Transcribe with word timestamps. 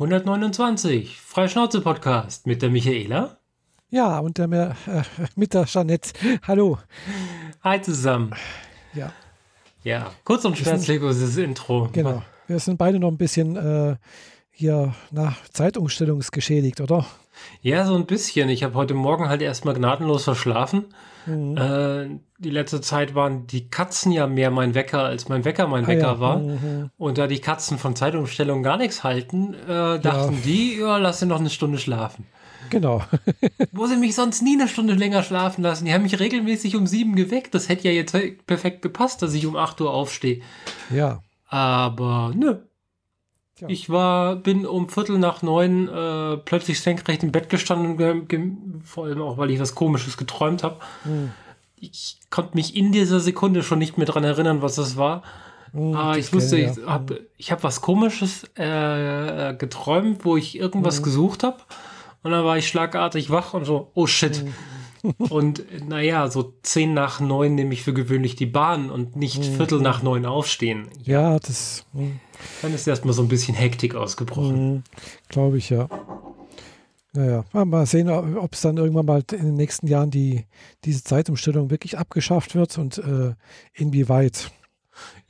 129, 0.00 1.20
Freischnauze-Podcast 1.20 2.46
mit 2.46 2.62
der 2.62 2.70
Michaela. 2.70 3.36
Ja, 3.90 4.18
und 4.20 4.38
der, 4.38 4.50
äh, 4.50 5.02
mit 5.36 5.52
der 5.52 5.66
Jeanette. 5.66 6.12
Hallo. 6.48 6.78
Hi 7.62 7.82
zusammen. 7.82 8.32
Ja. 8.94 9.12
Ja, 9.84 10.10
kurz 10.24 10.46
und 10.46 10.56
schmerzlich 10.56 11.00
dieses 11.02 11.36
Intro. 11.36 11.90
Genau. 11.92 12.22
Wir 12.46 12.58
sind 12.60 12.78
beide 12.78 12.98
noch 12.98 13.10
ein 13.10 13.18
bisschen 13.18 13.56
äh, 13.56 13.96
hier 14.50 14.94
nach 15.10 15.36
Zeitumstellungsgeschädigt, 15.48 16.80
oder? 16.80 17.06
Ja, 17.62 17.86
so 17.86 17.94
ein 17.94 18.06
bisschen. 18.06 18.48
Ich 18.48 18.62
habe 18.62 18.74
heute 18.74 18.94
Morgen 18.94 19.28
halt 19.28 19.42
erstmal 19.42 19.74
gnadenlos 19.74 20.24
verschlafen. 20.24 20.86
Mhm. 21.26 21.56
Äh, 21.56 22.20
die 22.38 22.50
letzte 22.50 22.80
Zeit 22.80 23.14
waren 23.14 23.46
die 23.46 23.68
Katzen 23.68 24.12
ja 24.12 24.26
mehr 24.26 24.50
mein 24.50 24.74
Wecker, 24.74 25.04
als 25.04 25.28
mein 25.28 25.44
Wecker 25.44 25.66
mein 25.66 25.84
ah, 25.84 25.88
Wecker 25.88 26.02
ja. 26.02 26.20
war. 26.20 26.38
Mhm. 26.38 26.90
Und 26.96 27.18
da 27.18 27.26
die 27.26 27.40
Katzen 27.40 27.78
von 27.78 27.96
Zeitumstellung 27.96 28.62
gar 28.62 28.76
nichts 28.76 29.04
halten, 29.04 29.54
äh, 29.54 30.00
dachten 30.00 30.34
ja. 30.34 30.40
die, 30.44 30.78
ja, 30.78 30.96
lass 30.96 31.20
sie 31.20 31.26
noch 31.26 31.40
eine 31.40 31.50
Stunde 31.50 31.78
schlafen. 31.78 32.26
Genau. 32.70 33.02
Wo 33.72 33.86
sie 33.86 33.96
mich 33.96 34.14
sonst 34.14 34.42
nie 34.42 34.58
eine 34.58 34.68
Stunde 34.68 34.94
länger 34.94 35.22
schlafen 35.22 35.62
lassen. 35.62 35.84
Die 35.84 35.92
haben 35.92 36.02
mich 36.02 36.18
regelmäßig 36.18 36.76
um 36.76 36.86
sieben 36.86 37.16
geweckt. 37.16 37.54
Das 37.54 37.68
hätte 37.68 37.88
ja 37.88 37.94
jetzt 37.94 38.16
perfekt 38.46 38.82
gepasst, 38.82 39.22
dass 39.22 39.34
ich 39.34 39.46
um 39.46 39.56
acht 39.56 39.80
Uhr 39.80 39.92
aufstehe. 39.92 40.40
Ja. 40.90 41.22
Aber 41.48 42.32
nö, 42.34 42.58
ja. 43.60 43.68
Ich 43.68 43.90
war, 43.90 44.36
bin 44.36 44.66
um 44.66 44.88
Viertel 44.88 45.18
nach 45.18 45.42
neun 45.42 45.88
äh, 45.88 46.36
plötzlich 46.38 46.80
senkrecht 46.80 47.22
im 47.22 47.32
Bett 47.32 47.48
gestanden, 47.48 48.82
vor 48.84 49.04
allem 49.04 49.22
auch, 49.22 49.38
weil 49.38 49.50
ich 49.50 49.60
was 49.60 49.74
Komisches 49.74 50.16
geträumt 50.16 50.62
habe. 50.62 50.76
Hm. 51.04 51.32
Ich 51.76 52.18
konnte 52.30 52.54
mich 52.54 52.76
in 52.76 52.92
dieser 52.92 53.20
Sekunde 53.20 53.62
schon 53.62 53.78
nicht 53.78 53.96
mehr 53.96 54.06
dran 54.06 54.24
erinnern, 54.24 54.62
was 54.62 54.76
das 54.76 54.96
war. 54.96 55.22
Hm, 55.72 55.94
Aber 55.94 56.18
ich 56.18 56.32
wusste, 56.32 56.58
ich 56.58 56.70
habe 56.86 57.26
ich 57.36 57.52
hab 57.52 57.62
was 57.62 57.80
Komisches 57.80 58.44
äh, 58.54 59.54
geträumt, 59.54 60.24
wo 60.24 60.36
ich 60.36 60.58
irgendwas 60.58 60.98
hm. 60.98 61.04
gesucht 61.04 61.42
habe. 61.42 61.58
Und 62.22 62.32
dann 62.32 62.44
war 62.44 62.58
ich 62.58 62.68
schlagartig 62.68 63.30
wach 63.30 63.54
und 63.54 63.64
so, 63.64 63.90
oh 63.94 64.06
shit. 64.06 64.44
Und 65.18 65.64
naja, 65.88 66.28
so 66.28 66.54
zehn 66.62 66.94
nach 66.94 67.20
neun 67.20 67.54
nehme 67.54 67.72
ich 67.72 67.82
für 67.82 67.94
gewöhnlich 67.94 68.36
die 68.36 68.46
Bahn 68.46 68.90
und 68.90 69.16
nicht 69.16 69.44
hm. 69.44 69.56
Viertel 69.56 69.80
nach 69.80 70.02
neun 70.02 70.26
aufstehen. 70.26 70.88
Ja, 71.02 71.38
das. 71.38 71.86
Hm. 71.94 72.20
Dann 72.62 72.74
ist 72.74 72.86
erstmal 72.86 73.14
so 73.14 73.22
ein 73.22 73.28
bisschen 73.28 73.54
Hektik 73.54 73.94
ausgebrochen. 73.94 74.74
Mhm, 74.74 74.82
Glaube 75.28 75.58
ich, 75.58 75.70
ja. 75.70 75.88
Naja, 77.12 77.44
mal 77.52 77.86
sehen, 77.86 78.08
ob 78.08 78.54
es 78.54 78.60
dann 78.60 78.76
irgendwann 78.76 79.06
mal 79.06 79.24
in 79.32 79.44
den 79.44 79.56
nächsten 79.56 79.88
Jahren 79.88 80.10
die, 80.10 80.46
diese 80.84 81.02
Zeitumstellung 81.02 81.70
wirklich 81.70 81.98
abgeschafft 81.98 82.54
wird 82.54 82.78
und 82.78 82.98
äh, 82.98 83.34
inwieweit. 83.74 84.52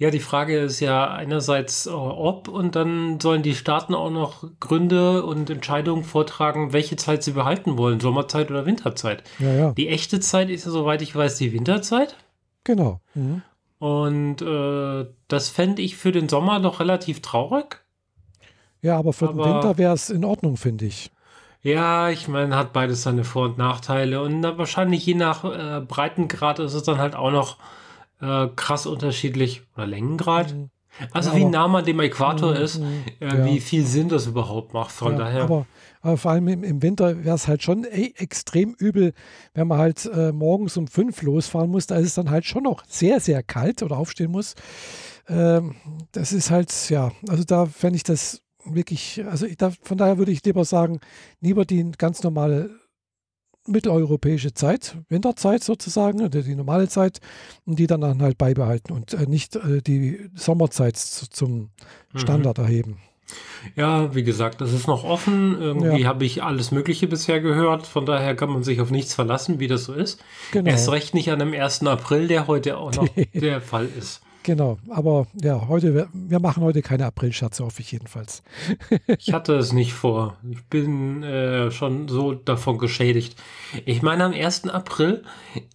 Ja, 0.01 0.11
die 0.11 0.21
Frage 0.21 0.59
ist 0.59 0.81
ja 0.81 1.11
einerseits 1.11 1.85
äh, 1.85 1.91
ob 1.91 2.49
und 2.49 2.75
dann 2.75 3.21
sollen 3.21 3.43
die 3.43 3.55
Staaten 3.55 3.95
auch 3.95 4.09
noch 4.09 4.45
Gründe 4.59 5.23
und 5.27 5.51
Entscheidungen 5.51 6.05
vortragen, 6.05 6.73
welche 6.73 6.97
Zeit 6.97 7.23
sie 7.23 7.33
behalten 7.33 7.77
wollen, 7.77 8.01
Sommerzeit 8.01 8.51
oder 8.51 8.65
Winterzeit. 8.65 9.23
Ja, 9.39 9.53
ja. 9.53 9.73
Die 9.73 9.89
echte 9.89 10.19
Zeit 10.19 10.49
ist 10.49 10.65
ja, 10.65 10.71
soweit 10.71 11.03
ich 11.03 11.15
weiß, 11.15 11.37
die 11.37 11.53
Winterzeit. 11.53 12.17
Genau. 12.65 13.03
Mhm. 13.13 13.43
Und 13.79 14.41
äh, 14.41 15.07
das 15.29 15.51
fände 15.51 15.83
ich 15.83 15.99
für 15.99 16.13
den 16.13 16.31
Sommer 16.31 16.61
doch 16.61 16.81
relativ 16.81 17.21
traurig. 17.21 17.85
Ja, 18.81 18.97
aber 18.97 19.13
für 19.13 19.29
aber, 19.29 19.45
den 19.45 19.55
Winter 19.55 19.77
wäre 19.77 19.93
es 19.93 20.09
in 20.09 20.25
Ordnung, 20.25 20.57
finde 20.57 20.87
ich. 20.87 21.11
Ja, 21.61 22.09
ich 22.09 22.27
meine, 22.27 22.57
hat 22.57 22.73
beides 22.73 23.03
seine 23.03 23.25
Vor- 23.25 23.45
und 23.45 23.59
Nachteile. 23.59 24.23
Und 24.23 24.43
wahrscheinlich 24.43 25.05
je 25.05 25.13
nach 25.13 25.45
äh, 25.45 25.83
Breitengrad 25.87 26.59
ist 26.59 26.73
es 26.73 26.85
dann 26.85 26.97
halt 26.97 27.15
auch 27.15 27.31
noch 27.31 27.59
äh, 28.21 28.49
krass 28.57 28.87
unterschiedlich. 28.87 29.63
Oder 29.75 29.87
Längengrad. 29.87 30.55
Mhm. 30.55 30.71
Also 31.13 31.31
ja, 31.31 31.37
wie 31.37 31.45
nah 31.45 31.69
man 31.69 31.85
dem 31.85 32.01
Äquator 32.01 32.51
mhm, 32.51 32.61
ist, 32.61 32.81
mhm. 32.81 33.05
äh, 33.21 33.27
ja. 33.27 33.45
wie 33.45 33.61
viel 33.61 33.87
Sinn 33.87 34.09
das 34.09 34.27
überhaupt 34.27 34.75
macht. 34.75 34.91
Von 34.91 35.13
ja, 35.13 35.19
daher. 35.19 35.43
Aber, 35.43 35.67
aber, 36.03 36.17
vor 36.17 36.33
allem 36.33 36.49
im, 36.49 36.65
im 36.65 36.83
Winter 36.83 37.25
wäre 37.25 37.37
es 37.37 37.49
halt 37.49 37.63
schon 37.63 37.85
ey, 37.85 38.13
extrem 38.17 38.75
übel, 38.75 39.13
wenn 39.55 39.69
man 39.69 39.79
halt 39.79 40.05
äh, 40.07 40.33
morgens 40.33 40.77
um 40.77 40.89
fünf 40.89 41.23
losfahren 41.23 41.71
muss. 41.71 41.87
Da 41.87 41.97
ist 41.97 42.09
es 42.09 42.15
dann 42.15 42.31
halt 42.31 42.45
schon 42.45 42.65
noch 42.65 42.85
sehr, 42.87 43.21
sehr 43.21 43.43
kalt 43.43 43.83
oder 43.83 43.97
aufstehen 43.97 44.31
muss. 44.31 44.55
Ähm, 45.29 45.77
das 46.13 46.33
ist 46.33 46.51
halt, 46.51 46.91
ja, 46.91 47.13
also 47.29 47.45
da 47.45 47.67
fände 47.67 47.97
ich 47.97 48.03
das 48.03 48.43
wirklich, 48.65 49.25
also 49.27 49.47
ich, 49.47 49.57
da, 49.57 49.71
von 49.83 49.97
daher 49.97 50.19
würde 50.19 50.33
ich 50.33 50.45
lieber 50.45 50.65
sagen, 50.65 51.01
lieber 51.41 51.65
die 51.65 51.91
ganz 51.97 52.23
normale 52.23 52.71
mitteleuropäische 53.71 54.55
Zeit, 54.55 54.97
Winterzeit 55.09 55.65
sozusagen, 55.65 56.23
oder 56.23 56.43
die 56.43 56.55
normale 56.55 56.89
Zeit, 56.89 57.21
und 57.65 57.79
die 57.79 57.87
dann 57.87 58.23
halt 58.23 58.39
beibehalten 58.39 58.93
und 58.93 59.15
äh, 59.15 59.27
nicht 59.27 59.57
äh, 59.57 59.81
die 59.81 60.31
Sommerzeit 60.35 60.97
zu, 60.97 61.29
zum 61.29 61.71
mhm. 62.13 62.19
Standard 62.19 62.59
mhm. 62.59 62.65
erheben. 62.65 62.97
Ja, 63.77 64.15
wie 64.15 64.25
gesagt, 64.25 64.61
das 64.61 64.73
ist 64.73 64.89
noch 64.89 65.05
offen. 65.05 65.57
Irgendwie 65.61 66.03
ja. 66.03 66.09
habe 66.09 66.25
ich 66.25 66.43
alles 66.43 66.73
Mögliche 66.73 67.07
bisher 67.07 67.41
gehört. 67.41 67.87
Von 67.87 68.05
daher 68.05 68.35
kann 68.35 68.51
man 68.51 68.65
sich 68.65 68.81
auf 68.81 68.91
nichts 68.91 69.15
verlassen, 69.15 69.61
wie 69.61 69.69
das 69.69 69.85
so 69.85 69.93
ist. 69.93 70.21
Genau. 70.51 70.69
Erst 70.69 70.91
recht 70.91 71.15
nicht 71.15 71.31
an 71.31 71.39
dem 71.39 71.53
1. 71.53 71.87
April, 71.87 72.27
der 72.27 72.47
heute 72.49 72.77
auch 72.77 72.93
noch 72.95 73.09
der 73.35 73.61
Fall 73.61 73.89
ist. 73.97 74.23
Genau, 74.43 74.79
aber 74.89 75.27
ja, 75.43 75.69
heute, 75.69 76.09
wir 76.13 76.41
machen 76.41 76.63
heute 76.63 76.81
keine 76.81 77.05
Aprilscherze, 77.05 77.65
hoffe 77.65 77.83
ich 77.83 77.93
jedenfalls. 77.93 78.43
ich 79.07 79.33
hatte 79.33 79.55
es 79.57 79.73
nicht 79.73 79.93
vor. 79.93 80.37
Ich 80.51 80.65
bin 80.65 81.23
äh, 81.23 81.71
schon 81.71 82.09
so 82.09 82.33
davon 82.33 82.79
geschädigt. 82.79 83.37
Ich 83.85 84.01
meine, 84.01 84.25
am 84.25 84.33
1. 84.33 84.69
April, 84.69 85.25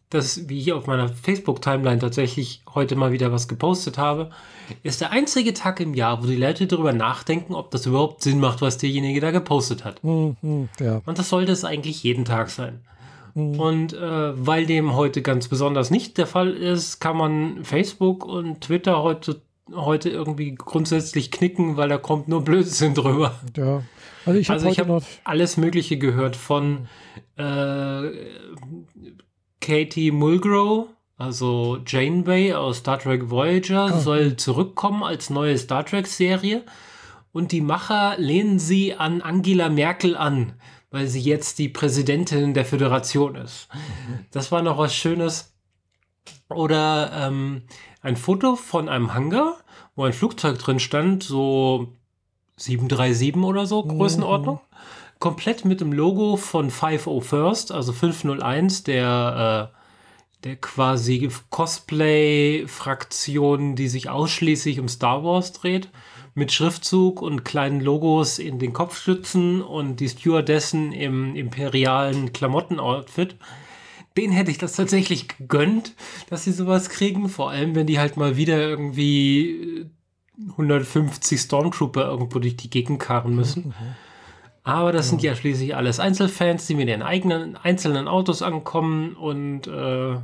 das, 0.09 0.49
wie 0.49 0.59
ich 0.59 0.73
auf 0.73 0.87
meiner 0.87 1.09
Facebook-Timeline 1.09 1.99
tatsächlich 1.99 2.63
heute 2.73 2.95
mal 2.95 3.11
wieder 3.11 3.31
was 3.31 3.47
gepostet 3.47 3.99
habe, 3.99 4.31
ist 4.81 5.01
der 5.01 5.11
einzige 5.11 5.53
Tag 5.53 5.79
im 5.79 5.93
Jahr, 5.93 6.23
wo 6.23 6.27
die 6.27 6.35
Leute 6.35 6.65
darüber 6.65 6.93
nachdenken, 6.93 7.53
ob 7.53 7.69
das 7.69 7.85
überhaupt 7.85 8.23
Sinn 8.23 8.39
macht, 8.39 8.61
was 8.61 8.79
derjenige 8.79 9.19
da 9.19 9.29
gepostet 9.29 9.85
hat. 9.85 10.03
Mhm, 10.03 10.69
ja. 10.79 11.01
Und 11.05 11.19
das 11.19 11.29
sollte 11.29 11.51
es 11.51 11.65
eigentlich 11.65 12.01
jeden 12.01 12.25
Tag 12.25 12.49
sein. 12.49 12.81
Mhm. 13.35 13.59
Und 13.59 13.94
äh, 13.94 14.47
weil 14.47 14.66
dem 14.66 14.96
heute 14.96 15.22
ganz 15.22 15.47
besonders 15.47 15.91
nicht 15.91 16.18
der 16.18 16.25
Fall 16.25 16.51
ist, 16.51 17.00
kann 17.00 17.18
man 17.18 17.63
Facebook 17.63 18.25
und 18.25 18.62
Twitter 18.62 19.03
heute, 19.03 19.41
heute 19.73 20.09
irgendwie 20.09 20.56
grundsätzlich 20.56 21.31
knicken, 21.31 21.78
weil 21.78 21.90
da 21.90 21.97
kommt 21.97 22.28
nur 22.28 22.44
Blödsinn 22.44 22.95
drüber. 22.95 23.40
Ja. 23.56 23.84
Also 24.25 24.40
ich 24.40 24.50
habe 24.50 24.66
also 24.66 24.95
hab 24.95 25.03
alles 25.25 25.57
Mögliche 25.57 25.97
gehört 25.97 26.35
von 26.35 26.88
äh, 27.35 28.03
Katie 29.59 30.12
Mulgrew, 30.12 30.85
also 31.18 31.79
Janeway 31.85 32.53
aus 32.53 32.78
Star 32.78 33.00
Trek 33.00 33.29
Voyager, 33.29 33.91
oh. 33.94 34.00
soll 34.00 34.38
zurückkommen 34.38 35.03
als 35.03 35.29
neue 35.29 35.57
Star 35.57 35.85
Trek-Serie. 35.85 36.63
Und 37.31 37.51
die 37.51 37.62
Macher 37.62 38.16
lehnen 38.18 38.59
sie 38.59 38.94
an 38.94 39.22
Angela 39.22 39.68
Merkel 39.68 40.16
an 40.16 40.53
weil 40.95 41.07
sie 41.07 41.19
jetzt 41.19 41.59
die 41.59 41.67
Präsidentin 41.67 42.53
der 42.53 42.63
Föderation 42.63 43.35
ist. 43.35 43.67
Das 44.31 44.53
war 44.53 44.61
noch 44.61 44.78
was 44.78 44.95
Schönes. 44.95 45.53
Oder 46.47 47.11
ähm, 47.13 47.63
ein 48.01 48.16
Foto 48.16 48.56
von 48.56 48.88
einem 48.88 49.13
Hangar, 49.13 49.57
wo 49.97 50.06
ein 50.06 50.13
Flugzeug 50.13 50.57
drin 50.57 50.79
stand, 50.79 51.22
so 51.22 51.97
737 52.56 53.35
oder 53.44 53.66
so, 53.66 53.83
Größenordnung. 53.83 54.56
Mhm. 54.56 55.19
Komplett 55.19 55.66
mit 55.66 55.81
dem 55.81 55.91
Logo 55.91 56.38
von 56.38 56.72
501st, 56.72 57.73
also 57.73 57.91
501, 57.91 58.83
der, 58.83 59.72
äh, 59.73 59.75
der 60.45 60.56
quasi 60.56 61.29
Cosplay-Fraktion, 61.50 63.75
die 63.75 63.89
sich 63.89 64.07
ausschließlich 64.07 64.79
um 64.79 64.88
Star 64.88 65.25
Wars 65.25 65.51
dreht 65.51 65.89
mit 66.35 66.51
Schriftzug 66.51 67.22
und 67.22 67.46
kleinen 67.46 67.79
Logos 67.79 68.40
in 68.40 68.59
den 68.59 68.73
Kopfstützen 68.73 69.62
und 69.62 70.01
die 70.01 70.09
Stewardessen 70.09 70.91
im 70.91 71.35
imperialen 71.35 72.34
Klamottenoutfit. 72.34 73.38
Den 74.18 74.31
hätte 74.31 74.51
ich 74.51 74.57
das 74.57 74.74
tatsächlich 74.74 75.29
gegönnt, 75.29 75.95
dass 76.29 76.44
sie 76.44 76.51
sowas 76.51 76.90
kriegen. 76.90 77.29
Vor 77.29 77.50
allem, 77.50 77.74
wenn 77.74 77.88
die 77.88 78.00
halt 78.00 78.18
mal 78.18 78.38
wieder 78.38 78.57
irgendwie 78.57 79.90
150 80.51 81.40
Stormtrooper 81.40 82.06
irgendwo 82.06 82.40
durch 82.40 82.57
die 82.57 82.69
Gegend 82.69 83.00
karren 83.00 83.36
müssen. 83.36 83.68
Mhm. 83.68 83.74
Aber 84.63 84.92
das 84.92 85.09
sind 85.09 85.21
ja 85.21 85.36
schließlich 85.36 85.75
alles 85.75 86.00
Einzelfans, 86.00 86.65
die 86.68 86.75
mit 86.75 86.89
ihren 86.89 87.04
eigenen 87.04 87.56
einzelnen 87.56 88.07
Autos 88.07 88.42
ankommen 88.42 89.15
und 89.15 89.68
äh, 89.68 90.18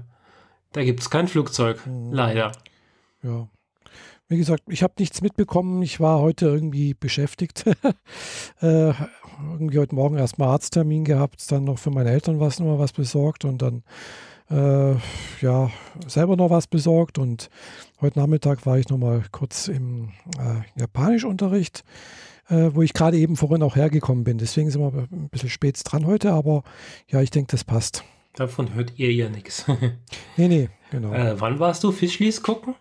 da 0.73 0.83
gibt 0.83 1.01
es 1.01 1.09
kein 1.09 1.27
Flugzeug, 1.27 1.85
mhm. 1.85 2.11
leider. 2.11 2.51
Ja. 3.23 3.47
Wie 4.31 4.37
gesagt, 4.37 4.63
ich 4.69 4.81
habe 4.81 4.93
nichts 4.97 5.21
mitbekommen. 5.21 5.81
Ich 5.81 5.99
war 5.99 6.21
heute 6.21 6.45
irgendwie 6.45 6.93
beschäftigt. 6.93 7.65
äh, 8.61 8.93
irgendwie 9.51 9.77
heute 9.77 9.93
Morgen 9.93 10.17
erstmal 10.17 10.47
Arzttermin 10.47 11.03
gehabt, 11.03 11.51
dann 11.51 11.65
noch 11.65 11.77
für 11.77 11.91
meine 11.91 12.11
Eltern 12.11 12.39
was 12.39 12.57
noch 12.57 12.67
mal 12.67 12.79
was 12.79 12.93
besorgt 12.93 13.43
und 13.43 13.61
dann 13.61 13.83
äh, 14.49 14.95
ja 15.41 15.69
selber 16.07 16.37
noch 16.37 16.49
was 16.49 16.67
besorgt. 16.67 17.17
Und 17.17 17.49
heute 17.99 18.19
Nachmittag 18.19 18.65
war 18.65 18.79
ich 18.79 18.87
noch 18.87 18.97
mal 18.97 19.21
kurz 19.33 19.67
im 19.67 20.13
äh, 20.39 20.79
Japanischunterricht, 20.79 21.83
äh, 22.47 22.69
wo 22.71 22.83
ich 22.83 22.93
gerade 22.93 23.17
eben 23.17 23.35
vorhin 23.35 23.63
auch 23.63 23.75
hergekommen 23.75 24.23
bin. 24.23 24.37
Deswegen 24.37 24.71
sind 24.71 24.79
wir 24.79 25.09
ein 25.11 25.27
bisschen 25.27 25.49
spät 25.49 25.77
dran 25.83 26.05
heute, 26.05 26.31
aber 26.31 26.63
ja, 27.09 27.21
ich 27.21 27.31
denke, 27.31 27.51
das 27.51 27.65
passt. 27.65 28.05
Davon 28.35 28.75
hört 28.75 28.93
ihr 28.97 29.11
ja 29.11 29.27
nichts. 29.27 29.65
nee, 30.37 30.47
nee, 30.47 30.69
genau. 30.89 31.11
Äh, 31.11 31.41
wann 31.41 31.59
warst 31.59 31.83
du 31.83 31.91
Fischlis 31.91 32.41
gucken? 32.41 32.75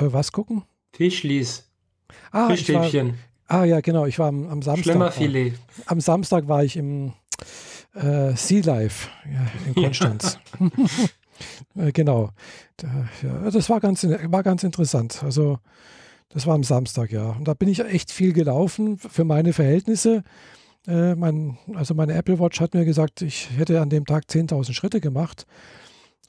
Äh, 0.00 0.12
was 0.12 0.32
gucken? 0.32 0.62
Fischlis. 0.92 1.68
Ah, 2.32 2.48
Fischstäbchen. 2.48 3.14
Ah 3.46 3.64
ja, 3.64 3.80
genau. 3.80 4.06
Ich 4.06 4.18
war 4.18 4.28
am, 4.28 4.48
am 4.48 4.62
Samstag. 4.62 4.84
Schlemmerfilet. 4.84 5.54
Am 5.86 6.00
Samstag 6.00 6.48
war 6.48 6.64
ich 6.64 6.76
im 6.76 7.12
äh, 7.94 8.32
Sea 8.36 8.62
Life 8.64 9.08
ja, 9.24 9.46
in 9.66 9.74
Konstanz. 9.82 10.38
äh, 11.76 11.92
genau. 11.92 12.30
Da, 12.76 13.08
ja, 13.22 13.50
das 13.50 13.68
war 13.68 13.80
ganz, 13.80 14.04
war 14.04 14.42
ganz 14.42 14.62
interessant. 14.62 15.22
Also 15.22 15.58
das 16.28 16.46
war 16.46 16.54
am 16.54 16.62
Samstag, 16.62 17.10
ja. 17.10 17.30
Und 17.30 17.48
da 17.48 17.54
bin 17.54 17.68
ich 17.68 17.80
echt 17.80 18.12
viel 18.12 18.32
gelaufen 18.32 18.98
für 18.98 19.24
meine 19.24 19.52
Verhältnisse. 19.52 20.22
Äh, 20.86 21.16
mein, 21.16 21.58
also 21.74 21.94
meine 21.94 22.14
Apple 22.14 22.38
Watch 22.38 22.60
hat 22.60 22.74
mir 22.74 22.84
gesagt, 22.84 23.20
ich 23.22 23.50
hätte 23.56 23.80
an 23.80 23.90
dem 23.90 24.06
Tag 24.06 24.24
10.000 24.30 24.72
Schritte 24.72 25.00
gemacht. 25.00 25.46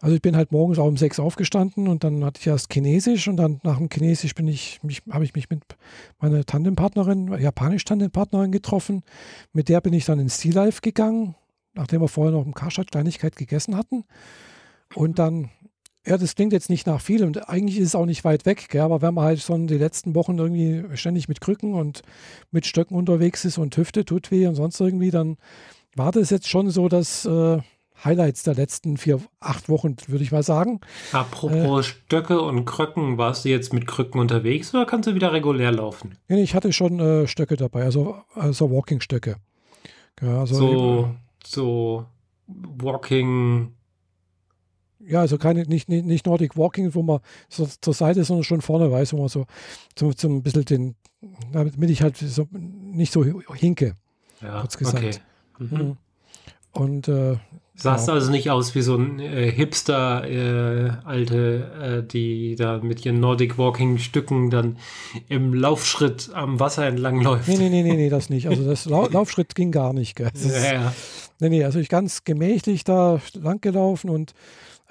Also 0.01 0.15
ich 0.15 0.21
bin 0.24 0.36
halt 0.36 0.51
morgens 0.51 0.80
auch 0.80 0.88
um 0.88 0.98
sechs 0.98 1.19
aufgestanden 1.19 1.88
und 1.88 2.03
dann 2.03 2.25
hatte 2.25 2.39
ich 2.42 2.48
erst 2.48 2.74
Chinesisch 2.74 3.27
und 3.27 3.38
dann 3.38 3.59
nach 3.63 3.77
dem 3.77 3.88
Chinesisch 3.88 4.33
bin 4.33 4.48
ich, 4.48 4.81
mich, 4.81 5.03
habe 5.12 5.24
ich 5.24 5.36
mich 5.36 5.48
mit 5.51 5.62
meiner 6.19 6.44
Tandempartnerin, 6.44 7.39
japanisch 7.39 7.86
Tandempartnerin 7.86 8.51
getroffen. 8.51 9.03
Mit 9.53 9.69
der 9.69 9.80
bin 9.80 9.94
ich 9.94 10.06
dann 10.06 10.19
ins 10.19 10.39
Sea 10.39 10.53
Life 10.53 10.81
gegangen, 10.81 11.36
nachdem 11.75 12.01
wir 12.01 12.07
vorher 12.07 12.33
noch 12.33 12.45
im 12.45 12.56
Karstadt 12.56 12.92
Kleinigkeit 12.92 13.36
gegessen 13.36 13.77
hatten. 13.77 14.03
Und 14.95 15.19
dann, 15.19 15.51
ja, 16.03 16.18
das 16.18 16.33
klingt 16.33 16.51
jetzt 16.51 16.71
nicht 16.71 16.88
nach 16.88 17.00
viel 17.00 17.24
und 17.24 17.48
eigentlich 17.48 17.77
ist 17.77 17.89
es 17.89 17.95
auch 17.95 18.07
nicht 18.07 18.24
weit 18.24 18.48
weg, 18.48 18.69
gell, 18.69 18.81
aber 18.81 19.03
wenn 19.03 19.13
man 19.13 19.25
halt 19.25 19.39
schon 19.42 19.68
die 19.68 19.77
letzten 19.77 20.15
Wochen 20.15 20.39
irgendwie 20.39 20.83
ständig 20.98 21.27
mit 21.27 21.42
Krücken 21.42 21.75
und 21.75 22.01
mit 22.50 22.65
Stöcken 22.65 22.98
unterwegs 22.98 23.45
ist 23.45 23.59
und 23.59 23.77
Hüfte 23.77 24.03
tut 24.03 24.31
weh 24.31 24.48
und 24.48 24.56
sonst 24.56 24.80
irgendwie, 24.80 25.12
dann 25.12 25.38
war 25.95 26.12
das 26.12 26.31
jetzt 26.31 26.50
schon 26.50 26.71
so, 26.71 26.89
dass 26.89 27.25
äh, 27.25 27.59
Highlights 28.03 28.44
der 28.44 28.56
letzten 28.56 28.98
vier, 28.98 29.19
acht 29.39 29.69
Wochen, 29.69 29.95
würde 30.07 30.24
ich 30.24 30.31
mal 30.31 30.44
sagen. 30.44 30.81
Apropos 31.12 31.88
äh, 31.88 31.89
Stöcke 31.89 32.42
und 32.42 32.65
Krücken, 32.65 33.18
warst 33.18 33.45
du 33.45 33.50
jetzt 33.50 33.74
mit 33.74 33.88
Krücken 33.88 34.19
unterwegs 34.19 34.74
oder 34.74 34.86
kannst 34.86 35.07
du 35.07 35.15
wieder 35.15 35.31
regulär 35.33 35.71
laufen? 35.71 36.18
Nee, 36.27 36.42
ich 36.42 36.56
hatte 36.56 36.74
schon 36.74 37.00
äh, 37.00 37.27
Stöcke 37.27 37.57
dabei, 37.57 37.83
also, 37.83 38.18
also 38.33 38.71
Walking-Stöcke. 38.71 39.36
Ja, 40.21 40.39
also 40.39 40.56
so, 40.56 41.15
so 41.44 42.06
Walking. 42.48 43.74
Ja, 45.00 45.21
also 45.21 45.38
keine, 45.38 45.63
nicht, 45.63 45.89
nicht, 45.89 46.06
nicht 46.06 46.25
Nordic 46.25 46.57
Walking, 46.57 46.94
wo 46.94 47.01
man 47.01 47.19
so 47.50 47.65
zur 47.65 47.94
Seite, 47.94 48.24
sondern 48.24 48.44
schon 48.44 48.62
vorne 48.62 48.92
weiß, 48.92 49.13
wo 49.13 49.18
man 49.18 49.30
so 49.30 49.45
zum, 49.95 50.15
zum 50.15 50.38
ein 50.38 50.44
bisschen 50.44 50.65
den, 50.65 50.95
damit 51.51 51.89
ich 51.89 52.01
halt 52.01 52.18
so 52.18 52.48
nicht 52.51 53.12
so 53.12 53.24
hinke. 53.24 53.95
Ja, 54.42 54.62
kurz 54.62 54.77
gesagt. 54.77 54.98
Okay. 54.98 55.18
Mhm. 55.59 55.77
mhm. 55.77 55.98
Und 56.74 57.07
äh, 57.09 57.36
Sahst 57.81 58.07
ja. 58.07 58.13
also 58.13 58.29
nicht 58.29 58.51
aus 58.51 58.75
wie 58.75 58.81
so 58.81 58.95
ein 58.95 59.19
äh, 59.19 59.51
Hipster, 59.51 60.29
äh, 60.29 60.91
alte, 61.03 62.03
äh, 62.03 62.07
die 62.07 62.55
da 62.55 62.77
mit 62.77 63.03
ihren 63.05 63.19
Nordic 63.19 63.57
Walking 63.57 63.97
Stücken 63.97 64.49
dann 64.51 64.77
im 65.29 65.53
Laufschritt 65.53 66.29
am 66.33 66.59
Wasser 66.59 66.85
entlang 66.85 67.21
läuft. 67.21 67.47
Nee, 67.47 67.57
nee, 67.57 67.69
nee, 67.69 67.83
nee, 67.83 67.95
nee 67.95 68.09
das 68.09 68.29
nicht. 68.29 68.47
Also 68.47 68.63
das 68.63 68.85
Lau 68.89 69.07
Laufschritt 69.07 69.55
ging 69.55 69.71
gar 69.71 69.93
nicht. 69.93 70.15
Gell. 70.15 70.29
Das 70.31 70.45
ja, 70.45 70.73
ja. 70.73 70.93
Nee, 71.39 71.49
nee, 71.49 71.63
also 71.63 71.79
ich 71.79 71.89
ganz 71.89 72.23
gemächlich 72.23 72.83
da 72.83 73.19
lang 73.33 73.61
gelaufen 73.61 74.11
und 74.11 74.33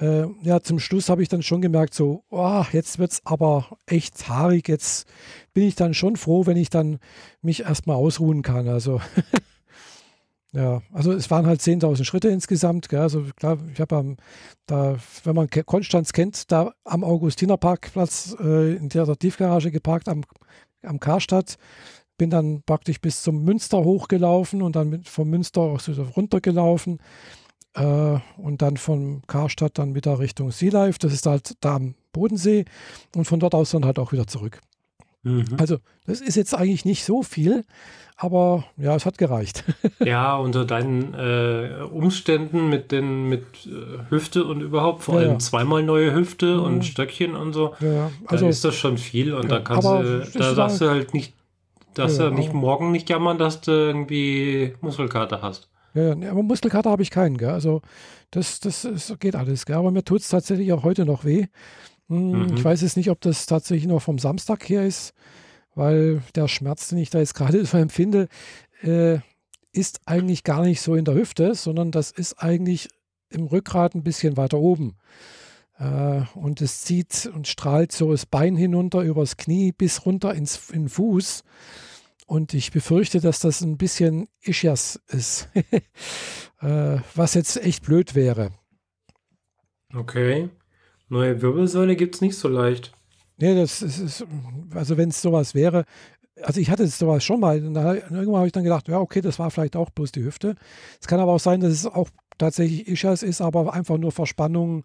äh, 0.00 0.26
ja, 0.42 0.60
zum 0.60 0.81
Schluss 0.81 1.08
habe 1.08 1.22
ich 1.22 1.28
dann 1.28 1.42
schon 1.42 1.60
gemerkt, 1.60 1.94
so, 1.94 2.25
oh, 2.31 2.64
jetzt 2.72 2.98
wird 2.98 3.12
es 3.12 3.22
aber 3.25 3.78
echt 3.87 4.28
haarig. 4.28 4.69
Jetzt 4.69 5.06
bin 5.52 5.64
ich 5.64 5.76
dann 5.76 5.94
schon 5.94 6.16
froh, 6.16 6.46
wenn 6.46 6.56
ich 6.56 6.70
dann 6.70 6.98
mich 7.42 7.62
erstmal 7.62 7.96
ausruhen 7.96 8.42
kann. 8.42 8.69
Also 8.69 9.00
Ja, 10.52 10.82
also 10.93 11.12
es 11.12 11.31
waren 11.31 11.47
halt 11.47 11.61
10.000 11.61 12.05
Schritte 12.05 12.29
insgesamt. 12.29 12.88
Gell? 12.88 13.00
Also 13.00 13.25
klar, 13.37 13.58
ich 13.73 13.81
habe 13.81 13.94
ähm, 13.97 14.17
da, 14.67 14.97
wenn 15.23 15.37
man 15.37 15.49
Konstanz 15.49 16.12
kennt, 16.12 16.50
da 16.50 16.73
am 16.85 17.05
Augustinerparkplatz 17.05 18.37
äh, 18.41 18.75
in 18.75 18.88
der 18.88 19.17
Tiefgarage 19.17 19.70
geparkt 19.70 20.08
am, 20.08 20.23
am 20.82 20.99
Karstadt. 20.99 21.56
Bin 22.19 22.31
dann 22.31 22.62
praktisch 22.64 23.00
bis 23.00 23.23
zum 23.23 23.44
Münster 23.44 23.79
hochgelaufen 23.85 24.62
und 24.62 24.75
dann 24.76 24.91
mit, 24.91 25.08
vom 25.08 25.31
Münster 25.31 25.61
auch 25.61 25.81
so 25.81 25.93
runtergelaufen. 26.02 26.99
Äh, 27.75 28.19
und 28.37 28.61
dann 28.61 28.76
von 28.76 29.23
Karstadt 29.29 29.79
dann 29.79 29.94
wieder 29.94 30.19
Richtung 30.19 30.50
Sea 30.50 30.73
Life. 30.73 30.99
Das 30.99 31.12
ist 31.12 31.26
halt 31.26 31.55
da 31.61 31.76
am 31.76 31.94
Bodensee. 32.12 32.64
Und 33.14 33.25
von 33.25 33.38
dort 33.38 33.55
aus 33.55 33.70
dann 33.70 33.85
halt 33.85 34.00
auch 34.00 34.11
wieder 34.11 34.26
zurück. 34.26 34.61
Mhm. 35.22 35.44
Also, 35.58 35.78
das 36.06 36.20
ist 36.20 36.37
jetzt 36.37 36.55
eigentlich 36.55 36.84
nicht 36.84 37.05
so 37.05 37.22
viel, 37.22 37.64
aber 38.17 38.64
ja, 38.76 38.94
es 38.94 39.06
hat 39.06 39.19
gereicht. 39.19 39.64
ja, 40.05 40.37
unter 40.37 40.64
deinen 40.64 41.14
äh, 41.14 41.82
Umständen 41.90 42.69
mit 42.69 42.93
den 42.93 43.28
mit 43.28 43.44
äh, 43.67 44.11
Hüfte 44.11 44.44
und 44.44 44.61
überhaupt 44.61 45.02
vor 45.02 45.14
ja, 45.14 45.20
allem 45.20 45.32
ja. 45.32 45.38
zweimal 45.38 45.82
neue 45.82 46.14
Hüfte 46.14 46.56
mhm. 46.56 46.64
und 46.64 46.84
Stöckchen 46.84 47.34
und 47.34 47.52
so, 47.52 47.75
ja, 47.81 48.11
also, 48.26 48.44
dann 48.44 48.50
ist 48.50 48.64
das 48.64 48.75
schon 48.75 48.99
viel 48.99 49.34
und 49.34 49.50
da 49.50 49.61
kannst 49.61 49.88
du, 49.88 50.26
da 50.38 50.55
darfst 50.55 50.81
du 50.81 50.88
halt 50.88 51.14
nicht, 51.14 51.34
dass 51.94 52.16
du 52.16 52.31
nicht 52.31 52.52
morgen 52.52 52.93
nicht 52.93 53.11
jammern, 53.11 53.38
dass 53.38 53.61
du 53.61 53.73
irgendwie 53.73 54.75
Muskelkater 54.81 55.43
hast. 55.43 55.69
Ja, 55.94 56.12
aber 56.12 56.43
Muskelkater 56.43 56.90
habe 56.90 57.02
ich 57.02 57.11
keinen, 57.11 57.37
gell? 57.37 57.50
Also 57.50 57.82
das, 58.31 58.61
das, 58.61 58.82
das 58.82 59.12
geht 59.19 59.34
alles, 59.34 59.66
gell? 59.66 59.76
Aber 59.76 59.90
mir 59.90 60.05
tut 60.05 60.20
es 60.20 60.28
tatsächlich 60.28 60.73
auch 60.73 60.84
heute 60.84 61.05
noch 61.05 61.25
weh. 61.25 61.46
Hm, 62.11 62.33
mhm. 62.33 62.57
Ich 62.57 62.65
weiß 62.65 62.83
jetzt 62.83 62.97
nicht, 62.97 63.09
ob 63.09 63.21
das 63.21 63.47
tatsächlich 63.47 63.87
noch 63.87 64.03
vom 64.03 64.19
Samstag 64.19 64.69
her 64.69 64.85
ist, 64.85 65.15
weil 65.75 66.23
der 66.35 66.49
Schmerz, 66.49 66.89
den 66.89 66.99
ich 66.99 67.09
da 67.09 67.21
jetzt 67.21 67.35
gerade 67.35 67.65
so 67.65 67.79
empfinde, 67.79 68.29
äh, 68.83 69.21
ist 69.73 70.01
eigentlich 70.05 70.45
gar 70.45 70.62
nicht 70.62 70.81
so 70.81 70.97
in 70.97 71.05
der 71.05 71.15
Hüfte, 71.15 71.55
sondern 71.55 71.93
das 71.93 72.11
ist 72.11 72.43
eigentlich 72.43 72.89
im 73.31 73.47
Rückgrat 73.47 73.95
ein 73.95 74.03
bisschen 74.03 74.37
weiter 74.37 74.59
oben. 74.59 74.97
Äh, 75.79 76.23
und 76.35 76.61
es 76.61 76.83
zieht 76.83 77.31
und 77.33 77.47
strahlt 77.47 77.93
so 77.93 78.11
das 78.11 78.27
Bein 78.27 78.57
hinunter 78.57 79.03
übers 79.03 79.37
Knie 79.37 79.71
bis 79.71 80.05
runter 80.05 80.35
ins 80.35 80.71
in 80.71 80.83
den 80.83 80.89
Fuß. 80.89 81.45
Und 82.27 82.55
ich 82.55 82.73
befürchte, 82.73 83.21
dass 83.21 83.39
das 83.39 83.61
ein 83.61 83.77
bisschen 83.77 84.29
Ischias 84.41 85.01
ist, 85.09 85.49
äh, 86.61 86.99
was 87.15 87.35
jetzt 87.35 87.57
echt 87.57 87.85
blöd 87.85 88.17
wäre. 88.17 88.51
Okay. 89.95 90.49
Neue 91.11 91.43
Wirbelsäule 91.43 91.97
gibt 91.97 92.15
es 92.15 92.21
nicht 92.21 92.37
so 92.37 92.49
leicht. 92.49 92.93
Nee, 93.37 93.55
das 93.55 93.83
ist, 93.83 94.25
also 94.75 94.97
wenn 94.97 95.11
es 95.11 95.21
sowas 95.21 95.55
wäre, 95.55 95.85
also 96.43 96.61
ich 96.61 96.71
hatte 96.71 96.87
sowas 96.87 97.25
schon 97.25 97.41
mal, 97.41 97.65
und 97.65 97.75
da, 97.75 97.95
irgendwann 97.95 98.37
habe 98.37 98.47
ich 98.47 98.53
dann 98.53 98.65
gedacht, 98.65 98.89
ja, 98.89 98.99
okay, 98.99 99.21
das 99.21 99.39
war 99.39 99.51
vielleicht 99.51 99.77
auch 99.77 99.91
bloß 99.91 100.12
die 100.12 100.25
Hüfte. 100.25 100.55
Es 101.01 101.07
kann 101.07 101.21
aber 101.21 101.33
auch 101.33 101.41
sein, 101.41 101.61
dass 101.61 101.73
es 101.73 101.87
auch 101.87 102.09
tatsächlich 102.39 102.89
Ischias 102.89 103.23
ist, 103.23 103.41
aber 103.41 103.75
einfach 103.75 103.99
nur 103.99 104.12
Verspannung 104.12 104.85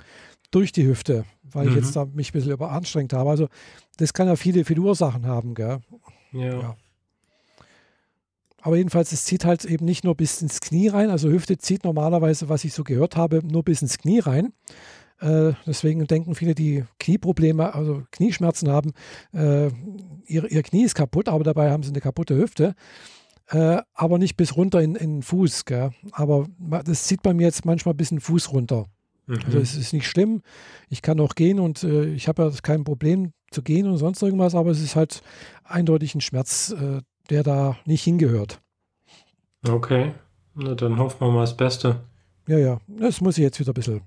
durch 0.52 0.72
die 0.72 0.86
Hüfte, 0.86 1.26
weil 1.44 1.66
mhm. 1.66 1.70
ich 1.70 1.76
jetzt 1.78 1.96
da 1.96 2.06
mich 2.06 2.30
ein 2.30 2.34
bisschen 2.34 2.52
überanstrengt 2.52 3.14
habe. 3.14 3.30
Also 3.30 3.48
das 3.98 4.14
kann 4.14 4.28
ja 4.28 4.36
viele, 4.36 4.66
viele 4.66 4.82
Ursachen 4.82 5.28
haben, 5.28 5.54
gell? 5.54 5.80
ja. 6.34 6.60
ja. 6.60 6.76
Aber 8.62 8.78
jedenfalls, 8.78 9.12
es 9.12 9.26
zieht 9.26 9.46
halt 9.46 9.64
eben 9.64 9.86
nicht 9.86 10.04
nur 10.04 10.16
bis 10.16 10.42
ins 10.42 10.60
Knie 10.60 10.88
rein. 10.88 11.12
Also 11.12 11.30
Hüfte 11.30 11.56
zieht 11.60 11.84
normalerweise, 11.84 12.50
was 12.50 12.64
ich 12.64 12.74
so 12.74 12.84
gehört 12.84 13.16
habe, 13.16 13.42
nur 13.46 13.62
bis 13.62 13.84
ins 13.84 14.00
Knie 14.00 14.18
rein. 14.18 14.54
Äh, 15.20 15.54
deswegen 15.66 16.06
denken 16.08 16.36
viele, 16.36 16.56
die 16.56 16.84
Knieprobleme, 17.00 17.74
also 17.74 18.04
Knieschmerzen 18.12 18.70
haben, 18.70 18.92
äh, 19.34 19.68
ihr, 20.26 20.52
ihr, 20.52 20.64
Knie 20.64 20.84
ist 20.84 20.96
kaputt, 20.96 21.30
aber 21.30 21.44
dabei 21.44 21.72
haben 21.72 21.84
sie 21.84 21.92
eine 21.92 22.02
kaputte 22.02 22.36
Hüfte. 22.36 22.76
Äh, 23.48 23.82
aber 23.94 24.18
nicht 24.18 24.38
bis 24.38 24.56
runter 24.56 24.82
in, 24.82 24.96
in 24.96 25.18
den 25.18 25.24
Fuß. 25.24 25.66
Gell? 25.66 25.92
Aber 26.12 26.48
das 26.60 27.04
zieht 27.04 27.22
bei 27.22 27.34
mir 27.34 27.44
jetzt 27.44 27.66
manchmal 27.66 27.94
bis 27.94 28.12
in 28.12 28.18
den 28.18 28.22
Fuß 28.22 28.52
runter. 28.52 28.88
Mhm. 29.28 29.40
Also 29.46 29.60
es 29.60 29.76
ist 29.76 29.94
nicht 29.94 30.08
schlimm. 30.08 30.42
Ich 30.90 31.02
kann 31.02 31.20
auch 31.20 31.36
gehen 31.36 31.60
und 31.60 31.84
äh, 31.84 32.06
ich 32.06 32.28
habe 32.28 32.44
ja 32.44 32.52
kein 32.62 32.84
Problem 32.84 33.32
zu 33.52 33.62
gehen 33.62 33.88
und 33.88 33.98
sonst 33.98 34.22
irgendwas, 34.22 34.56
aber 34.56 34.72
es 34.72 34.82
ist 34.82 34.96
halt 34.96 35.22
eindeutig 35.64 36.16
ein 36.16 36.22
Schmerz, 36.22 36.76
äh, 36.78 37.02
der 37.30 37.44
da 37.44 37.78
nicht 37.86 38.04
hingehört. 38.04 38.62
Okay, 39.68 40.14
na 40.54 40.76
dann 40.76 41.00
hoffen 41.00 41.22
wir 41.22 41.32
mal 41.32 41.42
das 41.42 41.58
Beste. 41.58 42.02
Ja, 42.48 42.60
ja, 42.60 42.80
das 42.88 43.22
muss 43.22 43.38
ich 43.38 43.44
jetzt 43.44 43.60
wieder 43.60 43.72
ein 43.72 43.76
bisschen 43.76 44.02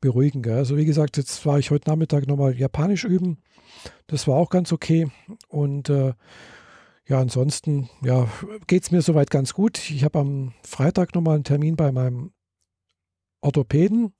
beruhigen. 0.00 0.42
Gell? 0.42 0.56
Also 0.56 0.76
wie 0.76 0.86
gesagt, 0.86 1.18
jetzt 1.18 1.44
war 1.44 1.58
ich 1.58 1.70
heute 1.70 1.90
Nachmittag 1.90 2.26
nochmal 2.26 2.56
Japanisch 2.56 3.04
üben. 3.04 3.38
Das 4.06 4.26
war 4.26 4.36
auch 4.36 4.48
ganz 4.48 4.72
okay. 4.72 5.10
Und 5.48 5.90
äh, 5.90 6.14
ja, 7.06 7.20
ansonsten 7.20 7.90
ja, 8.02 8.28
geht 8.66 8.84
es 8.84 8.90
mir 8.90 9.02
soweit 9.02 9.30
ganz 9.30 9.52
gut. 9.52 9.90
Ich 9.90 10.04
habe 10.04 10.20
am 10.20 10.54
Freitag 10.62 11.14
nochmal 11.14 11.34
einen 11.34 11.44
Termin 11.44 11.76
bei 11.76 11.92
meinem 11.92 12.32
Orthopäden. 13.42 14.14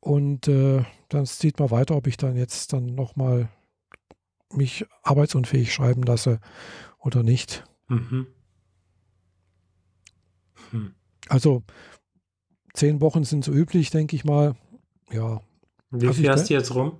Und 0.00 0.48
äh, 0.48 0.82
dann 1.08 1.26
sieht 1.26 1.60
man 1.60 1.70
weiter, 1.70 1.94
ob 1.96 2.06
ich 2.06 2.16
dann 2.16 2.36
jetzt 2.36 2.72
dann 2.72 2.86
nochmal 2.94 3.50
mich 4.52 4.86
arbeitsunfähig 5.02 5.72
schreiben 5.72 6.02
lasse 6.02 6.40
oder 6.98 7.22
nicht. 7.22 7.64
Mhm. 7.88 8.26
Hm. 10.70 10.94
Also 11.28 11.62
zehn 12.74 13.00
Wochen 13.00 13.24
sind 13.24 13.44
so 13.44 13.52
üblich, 13.52 13.90
denke 13.90 14.16
ich 14.16 14.24
mal. 14.24 14.54
Ja. 15.10 15.40
Wie 15.90 16.06
also 16.06 16.22
fährst 16.22 16.50
du 16.50 16.54
jetzt 16.54 16.74
rum? 16.74 16.98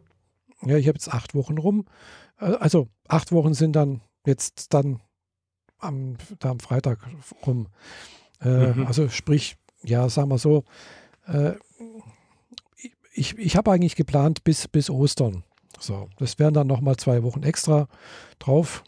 Ja, 0.63 0.77
ich 0.77 0.89
habe 0.89 0.97
jetzt 0.97 1.13
acht 1.13 1.35
Wochen 1.35 1.59
rum. 1.59 1.87
Äh, 2.39 2.55
also 2.55 2.89
acht 3.09 3.33
Wochen 3.33 3.55
sind 3.55 3.75
dann 3.75 4.01
jetzt 4.27 4.75
dann 4.75 5.01
am, 5.79 6.17
da 6.39 6.51
am 6.51 6.61
Freitag 6.61 6.99
rum. 7.47 7.69
Äh, 8.41 8.73
mhm. 8.73 8.87
Also 8.87 9.09
sprich, 9.09 9.57
ja, 9.83 10.09
sagen 10.09 10.29
wir 10.29 10.39
so, 10.39 10.65
äh, 11.27 11.53
ich, 13.13 13.37
ich 13.39 13.57
habe 13.57 13.71
eigentlich 13.73 13.97
geplant 13.97 14.45
bis, 14.45 14.69
bis 14.69 14.91
Ostern. 14.91 15.45
So, 15.79 16.09
das 16.19 16.39
wären 16.39 16.55
dann 16.55 16.67
nochmal 16.67 16.97
zwei 16.97 17.23
Wochen 17.23 17.43
extra 17.43 17.89
drauf. 18.39 18.85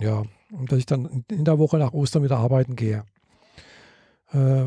Ja, 0.00 0.24
Und 0.50 0.72
dass 0.72 0.78
ich 0.78 0.86
dann 0.86 1.24
in 1.30 1.44
der 1.44 1.58
Woche 1.58 1.78
nach 1.78 1.92
Ostern 1.92 2.24
wieder 2.24 2.38
arbeiten 2.38 2.74
gehe. 2.74 3.04
Äh, 4.32 4.66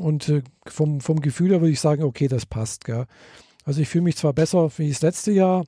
und 0.00 0.28
äh, 0.28 0.42
vom, 0.66 1.00
vom 1.00 1.20
Gefühl 1.20 1.50
her 1.50 1.60
würde 1.60 1.72
ich 1.72 1.80
sagen, 1.80 2.02
okay, 2.02 2.28
das 2.28 2.46
passt. 2.46 2.84
Gell? 2.84 3.06
Also 3.64 3.80
ich 3.80 3.88
fühle 3.88 4.04
mich 4.04 4.16
zwar 4.16 4.32
besser 4.32 4.70
wie 4.76 4.88
das 4.88 5.02
letzte 5.02 5.32
Jahr, 5.32 5.64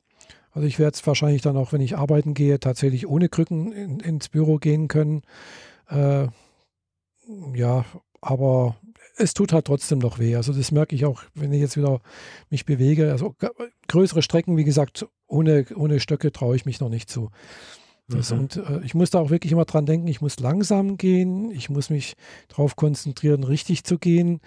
also 0.55 0.69
ich 0.69 0.79
werde 0.79 0.97
wahrscheinlich 1.05 1.43
dann 1.43 1.57
auch, 1.57 1.73
wenn 1.73 1.81
ich 1.81 1.97
arbeiten 1.97 2.33
gehe, 2.33 2.61
tatsächlich 2.61 3.09
ohne 3.09 3.29
Krücken 3.29 3.73
in, 3.73 4.01
ins 4.01 4.29
Büro 4.29 4.59
gehen 4.59 4.87
können. 4.87 5.23
Äh, 5.89 6.29
ja, 7.55 7.85
aber 8.21 8.77
es 9.17 9.35
tut 9.35 9.53
halt 9.53 9.67
trotzdem 9.67 9.99
noch 9.99 10.19
weh. 10.19 10.37
Also 10.37 10.53
das 10.53 10.71
merke 10.71 10.95
ich 10.95 11.05
auch, 11.05 11.23
wenn 11.35 11.53
ich 11.53 11.61
jetzt 11.61 11.77
wieder 11.77 12.01
mich 12.51 12.65
bewege. 12.65 13.11
Also 13.11 13.35
größere 13.89 14.23
Strecken, 14.23 14.57
wie 14.57 14.65
gesagt, 14.65 15.07
ohne, 15.27 15.67
ohne 15.75 15.99
Stöcke 15.99 16.31
traue 16.31 16.55
ich 16.55 16.67
mich 16.67 16.81
noch 16.81 16.89
nicht 16.89 17.11
zu. 17.11 17.31
Das, 18.09 18.33
mhm. 18.33 18.39
Und 18.39 18.57
äh, 18.57 18.81
ich 18.85 18.95
muss 18.95 19.11
da 19.11 19.19
auch 19.19 19.31
wirklich 19.31 19.53
immer 19.53 19.65
dran 19.65 19.87
denken, 19.87 20.09
ich 20.09 20.21
muss 20.21 20.39
langsam 20.39 20.97
gehen, 20.97 21.51
ich 21.51 21.71
muss 21.71 21.91
mich 21.91 22.15
darauf 22.49 22.77
konzentrieren, 22.77 23.45
richtig 23.45 23.85
zu 23.85 23.99
gehen, 23.99 24.41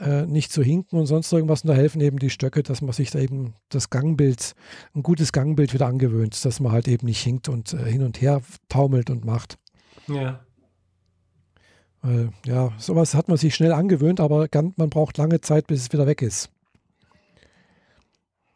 äh, 0.00 0.24
nicht 0.26 0.52
zu 0.52 0.62
hinken 0.62 0.98
und 0.98 1.06
sonst 1.06 1.32
irgendwas. 1.32 1.62
Und 1.62 1.68
da 1.68 1.74
helfen 1.74 2.00
eben 2.00 2.18
die 2.18 2.30
Stöcke, 2.30 2.62
dass 2.62 2.80
man 2.80 2.92
sich 2.92 3.10
da 3.10 3.18
eben 3.18 3.54
das 3.70 3.90
Gangbild, 3.90 4.54
ein 4.94 5.02
gutes 5.02 5.32
Gangbild 5.32 5.74
wieder 5.74 5.86
angewöhnt, 5.86 6.44
dass 6.44 6.60
man 6.60 6.72
halt 6.72 6.86
eben 6.86 7.06
nicht 7.06 7.22
hinkt 7.22 7.48
und 7.48 7.72
äh, 7.72 7.90
hin 7.90 8.02
und 8.02 8.20
her 8.20 8.40
taumelt 8.68 9.10
und 9.10 9.24
macht. 9.24 9.58
Ja. 10.06 10.40
Weil, 12.02 12.30
ja, 12.46 12.72
sowas 12.78 13.14
hat 13.14 13.28
man 13.28 13.36
sich 13.36 13.54
schnell 13.54 13.72
angewöhnt, 13.72 14.20
aber 14.20 14.48
man 14.76 14.90
braucht 14.90 15.18
lange 15.18 15.40
Zeit, 15.40 15.66
bis 15.66 15.82
es 15.82 15.92
wieder 15.92 16.06
weg 16.06 16.22
ist. 16.22 16.50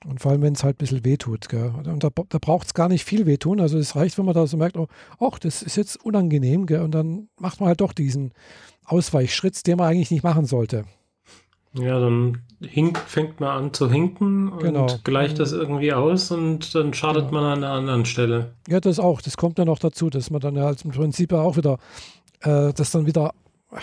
Und 0.05 0.21
vor 0.21 0.31
allem, 0.31 0.43
wenn 0.43 0.53
es 0.53 0.63
halt 0.63 0.77
ein 0.77 0.79
bisschen 0.79 1.05
wehtut. 1.05 1.49
Gell? 1.49 1.73
Und 1.85 2.05
da, 2.05 2.11
da 2.11 2.39
braucht 2.39 2.67
es 2.67 2.75
gar 2.75 2.89
nicht 2.89 3.05
viel 3.05 3.27
wehtun. 3.27 3.61
Also 3.61 3.79
es 3.79 3.97
reicht, 3.97 4.19
wenn 4.19 4.27
man 4.27 4.35
da 4.35 4.47
so 4.47 4.57
merkt, 4.57 4.77
oh, 4.77 4.89
ach, 5.19 5.39
das 5.39 5.63
ist 5.63 5.77
jetzt 5.77 6.05
unangenehm. 6.05 6.67
Gell? 6.67 6.83
Und 6.83 6.93
dann 6.93 7.29
macht 7.39 7.61
man 7.61 7.69
halt 7.69 7.81
doch 7.81 7.93
diesen 7.93 8.33
Ausweichschritt, 8.85 9.67
den 9.67 9.79
man 9.79 9.89
eigentlich 9.89 10.11
nicht 10.11 10.23
machen 10.23 10.45
sollte. 10.45 10.85
Ja, 11.79 12.01
dann 12.01 12.39
hink, 12.61 12.99
fängt 12.99 13.41
man 13.41 13.51
an 13.51 13.75
zu 13.75 13.91
hinken 13.91 14.49
und 14.49 14.61
genau. 14.61 14.87
gleicht 15.05 15.39
das 15.39 15.53
irgendwie 15.53 15.93
aus 15.93 16.31
und 16.31 16.75
dann 16.75 16.95
schadet 16.95 17.27
ja. 17.27 17.31
man 17.33 17.45
an 17.45 17.65
einer 17.65 17.73
anderen 17.73 18.07
Stelle. 18.07 18.55
Ja, 18.69 18.81
das 18.81 18.99
auch. 18.99 19.21
Das 19.21 19.37
kommt 19.37 19.59
dann 19.59 19.67
noch 19.67 19.79
dazu, 19.79 20.09
dass 20.09 20.31
man 20.31 20.41
dann 20.41 20.59
halt 20.59 20.85
im 20.85 20.93
Prinzip 20.93 21.33
auch 21.33 21.57
wieder, 21.57 21.79
äh, 22.41 22.73
das 22.73 22.93
dann 22.93 23.07
wieder 23.07 23.35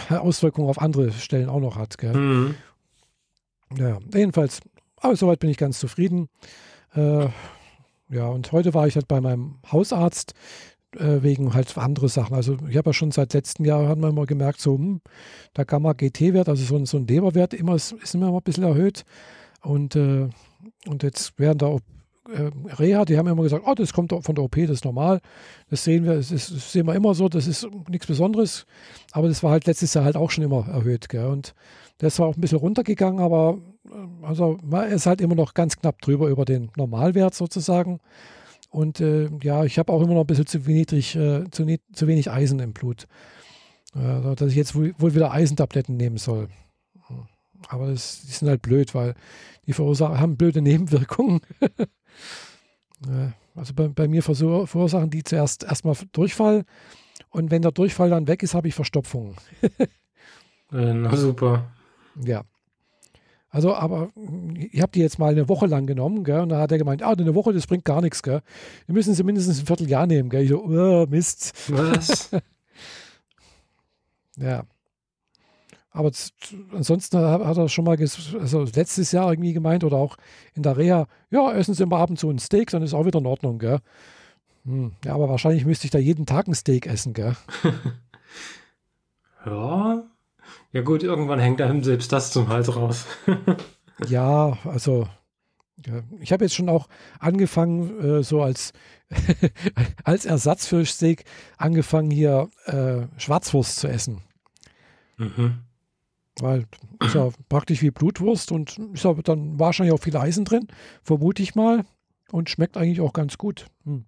Auswirkungen 0.09 0.69
auf 0.69 0.81
andere 0.81 1.11
Stellen 1.11 1.49
auch 1.49 1.59
noch 1.59 1.75
hat. 1.75 1.97
Gell? 1.97 2.15
Mhm. 2.15 2.55
Ja, 3.77 3.99
jedenfalls 4.13 4.61
aber 5.03 5.15
soweit 5.15 5.39
bin 5.39 5.49
ich 5.49 5.57
ganz 5.57 5.79
zufrieden. 5.79 6.29
Äh, 6.95 7.27
ja, 8.09 8.27
und 8.27 8.51
heute 8.51 8.73
war 8.73 8.87
ich 8.87 8.95
halt 8.95 9.07
bei 9.07 9.21
meinem 9.21 9.55
Hausarzt 9.71 10.33
äh, 10.95 11.21
wegen 11.21 11.53
halt 11.53 11.77
andere 11.77 12.09
Sachen. 12.09 12.35
Also 12.35 12.57
ich 12.69 12.77
habe 12.77 12.89
ja 12.89 12.93
schon 12.93 13.11
seit 13.11 13.33
letztem 13.33 13.65
Jahr 13.65 13.87
haben 13.87 14.01
wir 14.01 14.09
immer 14.09 14.25
gemerkt, 14.25 14.61
so 14.61 14.77
hm, 14.77 15.01
der 15.57 15.65
Gamma-GT-Wert, 15.65 16.49
also 16.49 16.63
so 16.63 16.75
ein, 16.75 16.85
so 16.85 16.97
ein 16.97 17.07
Leberwert, 17.07 17.53
immer, 17.53 17.75
ist, 17.75 17.91
ist 17.91 18.15
immer 18.15 18.33
ein 18.33 18.41
bisschen 18.43 18.63
erhöht. 18.63 19.03
Und, 19.61 19.95
äh, 19.95 20.29
und 20.87 21.03
jetzt 21.03 21.33
während 21.37 21.61
der 21.61 21.79
äh, 22.29 22.51
Reha, 22.75 23.03
die 23.05 23.17
haben 23.17 23.27
immer 23.27 23.43
gesagt, 23.43 23.65
oh, 23.67 23.73
das 23.73 23.91
kommt 23.91 24.13
von 24.13 24.35
der 24.35 24.43
OP, 24.43 24.55
das 24.55 24.69
ist 24.69 24.85
normal. 24.85 25.19
Das 25.69 25.83
sehen 25.83 26.05
wir, 26.05 26.15
das, 26.15 26.31
ist, 26.31 26.51
das 26.51 26.71
sehen 26.71 26.87
wir 26.87 26.95
immer 26.95 27.13
so, 27.13 27.27
das 27.27 27.47
ist 27.47 27.67
nichts 27.89 28.07
Besonderes. 28.07 28.65
Aber 29.11 29.27
das 29.27 29.43
war 29.43 29.51
halt 29.51 29.65
letztes 29.65 29.93
Jahr 29.93 30.05
halt 30.05 30.15
auch 30.15 30.31
schon 30.31 30.43
immer 30.43 30.67
erhöht. 30.67 31.09
Gell? 31.09 31.25
Und 31.25 31.53
das 31.97 32.19
war 32.19 32.27
auch 32.27 32.35
ein 32.35 32.41
bisschen 32.41 32.59
runtergegangen, 32.59 33.19
aber 33.19 33.57
also 34.21 34.57
er 34.71 34.87
ist 34.87 35.05
halt 35.05 35.21
immer 35.21 35.35
noch 35.35 35.53
ganz 35.53 35.77
knapp 35.77 36.01
drüber 36.01 36.27
über 36.29 36.45
den 36.45 36.71
Normalwert 36.75 37.33
sozusagen. 37.33 37.99
Und 38.69 39.01
äh, 39.01 39.29
ja, 39.41 39.65
ich 39.65 39.77
habe 39.77 39.93
auch 39.93 40.01
immer 40.01 40.15
noch 40.15 40.21
ein 40.21 40.27
bisschen 40.27 40.47
zu 40.47 40.65
wenig, 40.65 41.15
äh, 41.15 41.43
zu, 41.51 41.65
zu, 41.93 42.07
wenig 42.07 42.31
Eisen 42.31 42.59
im 42.59 42.73
Blut. 42.73 43.07
Äh, 43.95 44.35
dass 44.35 44.49
ich 44.49 44.55
jetzt 44.55 44.73
wohl, 44.73 44.95
wohl, 44.97 45.13
wieder 45.13 45.31
Eisentabletten 45.31 45.95
nehmen 45.95 46.17
soll. 46.17 46.47
Aber 47.69 47.87
das, 47.87 48.23
die 48.25 48.31
sind 48.31 48.49
halt 48.49 48.61
blöd, 48.61 48.95
weil 48.95 49.13
die 49.67 49.73
verursachen, 49.73 50.19
haben 50.19 50.37
blöde 50.37 50.61
Nebenwirkungen. 50.61 51.41
also 53.55 53.73
bei, 53.73 53.87
bei, 53.89 54.07
mir 54.07 54.23
verursachen 54.23 55.09
die 55.09 55.23
zuerst 55.23 55.63
erstmal 55.63 55.95
Durchfall. 56.11 56.65
Und 57.29 57.51
wenn 57.51 57.61
der 57.61 57.71
Durchfall 57.71 58.09
dann 58.09 58.27
weg 58.27 58.43
ist, 58.43 58.53
habe 58.53 58.67
ich 58.67 58.75
Verstopfung. 58.75 59.35
Äh, 60.71 60.91
na 60.91 61.15
super. 61.15 61.71
Ja. 62.15 62.41
Also, 63.53 63.75
aber 63.75 64.09
ich 64.55 64.81
habe 64.81 64.91
die 64.93 64.99
jetzt 64.99 65.19
mal 65.19 65.31
eine 65.31 65.47
Woche 65.47 65.67
lang 65.67 65.85
genommen, 65.85 66.23
gell? 66.23 66.39
Und 66.39 66.49
da 66.49 66.59
hat 66.59 66.71
er 66.71 66.79
gemeint, 66.79 67.03
ah, 67.03 67.11
eine 67.11 67.35
Woche, 67.35 67.53
das 67.53 67.67
bringt 67.67 67.85
gar 67.85 68.01
nichts, 68.01 68.23
gell? 68.23 68.41
Wir 68.87 68.93
müssen 68.93 69.13
sie 69.13 69.23
mindestens 69.23 69.59
ein 69.59 69.67
Vierteljahr 69.67 70.07
nehmen, 70.07 70.31
gell? 70.31 70.41
Ich 70.41 70.49
so, 70.49 70.63
oh, 70.63 71.05
Mist. 71.07 71.53
Was? 71.69 72.31
ja. 74.37 74.63
Aber 75.91 76.11
ansonsten 76.71 77.19
hat 77.19 77.57
er 77.57 77.69
schon 77.69 77.85
mal, 77.85 77.95
also 77.99 78.63
letztes 78.63 79.11
Jahr 79.11 79.31
irgendwie 79.31 79.53
gemeint 79.53 79.83
oder 79.83 79.97
auch 79.97 80.17
in 80.55 80.63
der 80.63 80.75
Reha, 80.75 81.05
ja, 81.29 81.53
essen 81.53 81.75
Sie 81.75 81.85
mal 81.85 82.01
abends 82.01 82.21
so 82.21 82.31
ein 82.31 82.39
Steak, 82.39 82.71
dann 82.71 82.81
ist 82.81 82.95
auch 82.95 83.05
wieder 83.05 83.19
in 83.19 83.27
Ordnung, 83.27 83.59
gell? 83.59 83.77
Hm, 84.65 84.93
ja, 85.05 85.13
aber 85.13 85.29
wahrscheinlich 85.29 85.63
müsste 85.63 85.85
ich 85.85 85.91
da 85.91 85.99
jeden 85.99 86.25
Tag 86.25 86.47
ein 86.47 86.55
Steak 86.55 86.87
essen, 86.87 87.13
gell? 87.13 87.35
ja, 89.45 90.03
ja 90.73 90.81
gut, 90.81 91.03
irgendwann 91.03 91.39
hängt 91.39 91.61
einem 91.61 91.83
selbst 91.83 92.11
das 92.11 92.31
zum 92.31 92.49
Hals 92.49 92.75
raus. 92.75 93.05
ja, 94.07 94.57
also 94.65 95.07
ja, 95.85 96.01
ich 96.19 96.31
habe 96.31 96.45
jetzt 96.45 96.55
schon 96.55 96.69
auch 96.69 96.87
angefangen, 97.19 97.99
äh, 97.99 98.23
so 98.23 98.41
als, 98.41 98.73
als 100.03 100.25
Ersatz 100.25 100.67
für 100.67 100.85
Steak, 100.85 101.25
angefangen 101.57 102.11
hier 102.11 102.49
äh, 102.65 103.07
Schwarzwurst 103.17 103.77
zu 103.77 103.87
essen. 103.87 104.21
Mhm. 105.17 105.59
Weil 106.39 106.65
ist 106.99 107.13
ja 107.13 107.29
praktisch 107.47 107.83
wie 107.83 107.91
Blutwurst 107.91 108.51
und 108.51 108.79
ist 108.93 109.03
ja 109.03 109.13
dann 109.13 109.59
wahrscheinlich 109.59 109.93
auch 109.93 110.01
viel 110.01 110.17
Eisen 110.17 110.45
drin, 110.45 110.67
vermute 111.03 111.43
ich 111.43 111.53
mal. 111.53 111.85
Und 112.31 112.49
schmeckt 112.49 112.77
eigentlich 112.77 112.99
auch 112.99 113.13
ganz 113.13 113.37
gut. 113.37 113.67
Hm. 113.85 114.05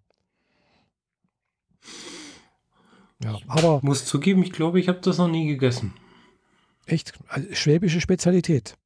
Ja, 3.24 3.38
aber. 3.48 3.78
Ich 3.78 3.84
muss 3.84 4.06
zugeben, 4.06 4.42
ich 4.42 4.52
glaube, 4.52 4.80
ich 4.80 4.88
habe 4.88 5.00
das 5.02 5.20
noch 5.20 5.28
nie 5.28 5.46
gegessen. 5.46 5.94
Echt 6.86 7.14
also 7.28 7.48
schwäbische 7.54 8.02
Spezialität. 8.02 8.78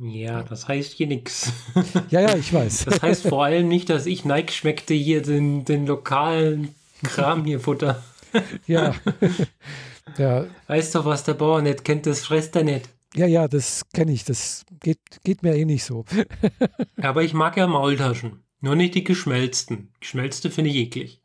Ja, 0.00 0.42
das 0.42 0.68
heißt 0.68 0.92
hier 0.92 1.06
nichts. 1.06 1.52
Ja, 2.10 2.20
ja, 2.20 2.36
ich 2.36 2.52
weiß. 2.52 2.84
Das 2.84 3.02
heißt 3.02 3.28
vor 3.28 3.44
allem 3.44 3.68
nicht, 3.68 3.90
dass 3.90 4.06
ich 4.06 4.24
Nike 4.24 4.52
schmeckte 4.52 4.94
hier 4.94 5.22
den, 5.22 5.64
den 5.64 5.86
lokalen 5.86 6.74
Kram 7.02 7.44
hier 7.44 7.60
futter. 7.60 8.02
Ja. 8.66 8.94
ja. 10.18 10.44
Weißt 10.66 10.94
du, 10.94 11.06
was 11.06 11.24
der 11.24 11.32
Bauer 11.32 11.62
nicht 11.62 11.82
kennt, 11.82 12.04
das 12.04 12.26
frisst 12.26 12.54
er 12.56 12.62
nicht. 12.62 12.90
Ja, 13.14 13.24
ja, 13.24 13.48
das 13.48 13.88
kenne 13.94 14.12
ich. 14.12 14.24
Das 14.24 14.66
geht, 14.80 14.98
geht 15.24 15.42
mir 15.42 15.54
eh 15.56 15.64
nicht 15.64 15.84
so. 15.84 16.04
Aber 17.00 17.22
ich 17.22 17.32
mag 17.32 17.56
ja 17.56 17.66
Maultaschen. 17.66 18.44
Nur 18.60 18.76
nicht 18.76 18.94
die 18.94 19.02
geschmelzten. 19.02 19.94
Geschmelzte 19.98 20.50
finde 20.50 20.68
ich 20.68 20.76
eklig. 20.76 21.22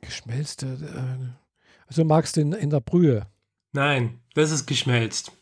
Geschmelzte? 0.00 0.66
Äh, 0.66 1.26
also 1.86 2.06
magst 2.06 2.38
du 2.38 2.40
in, 2.40 2.52
in 2.54 2.70
der 2.70 2.80
Brühe? 2.80 3.26
Nein, 3.72 4.19
das 4.34 4.50
ist 4.50 4.66
geschmelzt. 4.66 5.32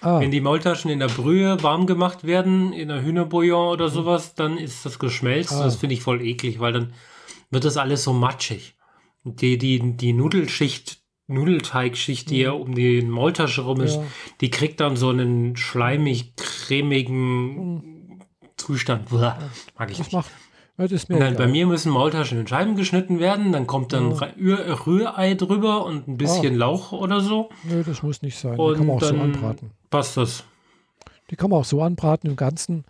Ah. 0.00 0.20
Wenn 0.20 0.30
die 0.30 0.40
Maultaschen 0.40 0.90
in 0.90 0.98
der 0.98 1.08
Brühe 1.08 1.62
warm 1.62 1.86
gemacht 1.86 2.24
werden, 2.24 2.72
in 2.72 2.88
der 2.88 3.02
Hühnerbouillon 3.02 3.68
oder 3.68 3.88
mhm. 3.88 3.92
sowas, 3.92 4.34
dann 4.34 4.56
ist 4.56 4.84
das 4.86 4.98
geschmelzt. 4.98 5.52
Ah. 5.52 5.64
Das 5.64 5.76
finde 5.76 5.94
ich 5.94 6.02
voll 6.02 6.22
eklig, 6.22 6.58
weil 6.60 6.72
dann 6.72 6.92
wird 7.50 7.64
das 7.64 7.76
alles 7.76 8.04
so 8.04 8.12
matschig. 8.12 8.74
Die, 9.24 9.58
die, 9.58 9.96
die 9.96 10.12
Nudelschicht, 10.14 11.02
Nudelteigschicht, 11.26 12.30
die 12.30 12.36
mhm. 12.36 12.42
ja 12.42 12.50
um 12.52 12.74
die 12.74 13.02
Maultasche 13.02 13.62
rum 13.62 13.80
ist, 13.80 13.96
ja. 13.96 14.04
die 14.40 14.50
kriegt 14.50 14.80
dann 14.80 14.96
so 14.96 15.10
einen 15.10 15.56
schleimig, 15.56 16.34
cremigen 16.36 17.74
mhm. 17.74 18.20
Zustand. 18.56 19.10
Buh, 19.10 19.18
mag 19.18 19.90
ich 19.90 19.98
das 19.98 20.06
nicht. 20.06 20.12
Macht, 20.12 20.30
Nein, 21.08 21.36
bei 21.36 21.46
mir 21.46 21.66
müssen 21.66 21.92
Maultaschen 21.92 22.40
in 22.40 22.46
Scheiben 22.46 22.74
geschnitten 22.74 23.18
werden, 23.18 23.52
dann 23.52 23.66
kommt 23.66 23.92
dann 23.92 24.12
ja. 24.12 24.74
Rührei 24.86 25.34
drüber 25.34 25.84
und 25.84 26.08
ein 26.08 26.16
bisschen 26.16 26.54
ah. 26.54 26.58
Lauch 26.58 26.92
oder 26.92 27.20
so. 27.20 27.50
Nö, 27.64 27.82
das 27.84 28.02
muss 28.02 28.22
nicht 28.22 28.38
sein. 28.38 28.58
Und 28.58 28.74
die 28.74 28.78
kann 28.78 28.86
man 28.86 28.96
auch 28.96 29.02
so 29.02 29.14
anbraten. 29.14 29.70
Passt 29.90 30.16
das? 30.16 30.44
Die 31.30 31.36
kann 31.36 31.50
man 31.50 31.60
auch 31.60 31.64
so 31.64 31.82
anbraten 31.82 32.30
im 32.30 32.36
Ganzen. 32.36 32.84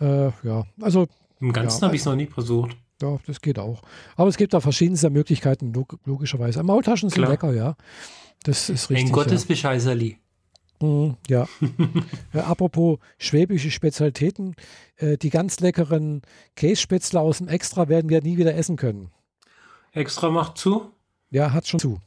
Äh, 0.00 0.26
ja, 0.42 0.64
also. 0.80 1.08
Im 1.40 1.52
Ganzen 1.52 1.80
ja, 1.80 1.86
habe 1.86 1.96
ich 1.96 2.02
es 2.02 2.06
noch 2.06 2.14
nie 2.14 2.26
versucht. 2.26 2.76
Ja, 3.02 3.18
das 3.26 3.40
geht 3.40 3.58
auch. 3.58 3.82
Aber 4.16 4.28
es 4.28 4.36
gibt 4.36 4.54
da 4.54 4.60
verschiedenste 4.60 5.10
Möglichkeiten, 5.10 5.72
log 5.72 5.98
logischerweise. 6.04 6.62
Maultaschen 6.62 7.10
sind 7.10 7.18
Klar. 7.18 7.30
lecker, 7.30 7.52
ja. 7.52 7.76
Das 8.44 8.70
ist 8.70 8.88
richtig. 8.88 9.08
Ein 9.08 9.12
Gottes 9.12 9.42
ja. 9.42 9.48
Bescheißerli. 9.48 10.18
Mhm, 10.80 11.16
ja. 11.28 11.46
äh, 12.32 12.38
apropos 12.38 12.98
schwäbische 13.18 13.70
Spezialitäten, 13.70 14.54
äh, 14.96 15.16
die 15.16 15.30
ganz 15.30 15.60
leckeren 15.60 16.22
Kässpätzle 16.54 17.20
aus 17.20 17.38
dem 17.38 17.48
Extra 17.48 17.88
werden 17.88 18.10
wir 18.10 18.22
nie 18.22 18.36
wieder 18.36 18.54
essen 18.54 18.76
können. 18.76 19.10
Extra 19.92 20.30
macht 20.30 20.58
zu? 20.58 20.90
Ja, 21.30 21.52
hat 21.52 21.66
schon 21.66 21.80
zu. 21.80 22.00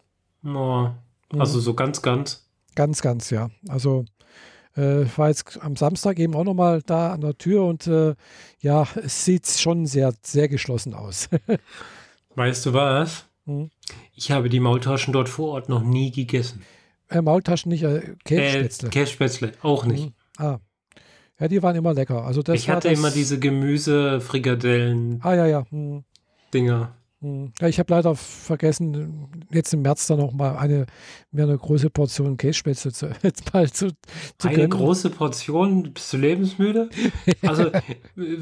Oh, 0.43 0.89
also 1.37 1.57
mhm. 1.57 1.61
so 1.61 1.73
ganz, 1.73 2.01
ganz. 2.01 2.47
Ganz, 2.75 3.01
ganz, 3.01 3.29
ja. 3.29 3.49
Also 3.67 4.05
äh, 4.77 5.03
ich 5.03 5.17
war 5.17 5.29
jetzt 5.29 5.61
am 5.61 5.75
Samstag 5.75 6.19
eben 6.19 6.35
auch 6.35 6.43
nochmal 6.43 6.81
da 6.85 7.11
an 7.11 7.21
der 7.21 7.37
Tür 7.37 7.65
und 7.65 7.87
äh, 7.87 8.15
ja, 8.59 8.87
es 8.95 9.25
sieht 9.25 9.47
schon 9.47 9.85
sehr, 9.85 10.13
sehr 10.23 10.47
geschlossen 10.47 10.93
aus. 10.93 11.29
weißt 12.35 12.67
du 12.67 12.73
was? 12.73 13.25
Hm. 13.45 13.69
Ich 14.13 14.31
habe 14.31 14.49
die 14.49 14.59
Maultaschen 14.59 15.13
dort 15.13 15.29
vor 15.29 15.53
Ort 15.53 15.69
noch 15.69 15.83
nie 15.83 16.11
gegessen. 16.11 16.63
Äh, 17.09 17.21
Maultaschen 17.21 17.69
nicht, 17.71 17.83
äh, 17.83 18.15
Kässpätzle. 18.23 18.87
Äh, 18.87 18.91
Kässpätzle, 18.91 19.51
auch 19.61 19.85
nicht. 19.85 20.05
Hm. 20.05 20.13
Ah. 20.37 20.59
Ja, 21.39 21.47
die 21.47 21.63
waren 21.63 21.75
immer 21.75 21.93
lecker. 21.93 22.25
Also 22.25 22.41
das 22.43 22.55
ich 22.55 22.69
hatte 22.69 22.89
das, 22.89 22.99
immer 22.99 23.11
diese 23.11 23.39
Gemüse-Frikadellen-Dinger. 23.39 25.25
Ah 25.25 25.35
ja, 25.35 25.45
ja. 25.45 25.65
Hm. 25.69 26.03
Hm. 26.51 26.89
Ja, 27.21 27.67
ich 27.67 27.79
habe 27.79 27.93
leider 27.93 28.15
vergessen, 28.15 29.27
jetzt 29.51 29.73
im 29.73 29.81
März 29.81 30.07
dann 30.07 30.19
noch 30.19 30.31
mal 30.31 30.55
eine, 30.57 30.85
mir 31.31 31.43
eine 31.43 31.57
große 31.57 31.89
Portion 31.89 32.37
Kässpätzle 32.37 32.93
zu, 32.93 33.09
jetzt 33.23 33.53
mal 33.53 33.69
zu, 33.69 33.89
zu 34.37 34.47
Eine 34.47 34.55
gönnen. 34.55 34.69
große 34.69 35.09
Portion, 35.09 35.91
bist 35.93 36.13
du 36.13 36.17
lebensmüde? 36.17 36.89
Also 37.41 37.71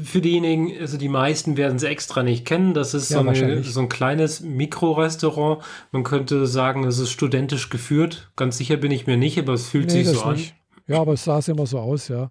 für 0.02 0.20
diejenigen, 0.20 0.72
also 0.80 0.96
die 0.96 1.08
meisten 1.08 1.56
werden 1.56 1.76
es 1.76 1.82
extra 1.82 2.22
nicht 2.22 2.44
kennen. 2.44 2.72
Das 2.72 2.94
ist 2.94 3.10
Ja, 3.10 3.22
so, 3.22 3.28
eine, 3.28 3.64
so 3.64 3.80
ein 3.80 3.88
kleines 3.88 4.40
Mikrorestaurant. 4.42 5.62
Man 5.90 6.04
könnte 6.04 6.46
sagen, 6.46 6.84
es 6.84 6.98
ist 7.00 7.10
studentisch 7.10 7.70
geführt. 7.70 8.30
Ganz 8.36 8.58
sicher 8.58 8.76
bin 8.76 8.92
ich 8.92 9.06
mir 9.08 9.16
nicht, 9.16 9.38
aber 9.40 9.54
es 9.54 9.68
fühlt 9.68 9.86
Nee, 9.92 10.04
sich 10.04 10.16
so 10.18 10.22
an. 10.22 10.36
nicht. 10.36 10.54
Ja, 10.86 11.00
aber 11.00 11.14
es 11.14 11.24
sah 11.24 11.40
immer 11.48 11.66
so 11.66 11.78
aus, 11.80 12.06
ja. 12.08 12.30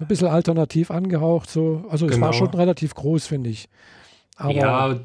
Ein 0.00 0.08
bisschen 0.08 0.28
alternativ 0.28 0.90
angehaucht, 0.90 1.50
so. 1.50 1.84
Also 1.90 2.06
es 2.06 2.18
war 2.20 2.30
Genau. 2.30 2.46
schon 2.46 2.54
relativ 2.58 2.94
groß, 2.94 3.26
finde 3.26 3.50
ich. 3.50 3.68
Aber 4.36 4.52
ja, 4.52 4.96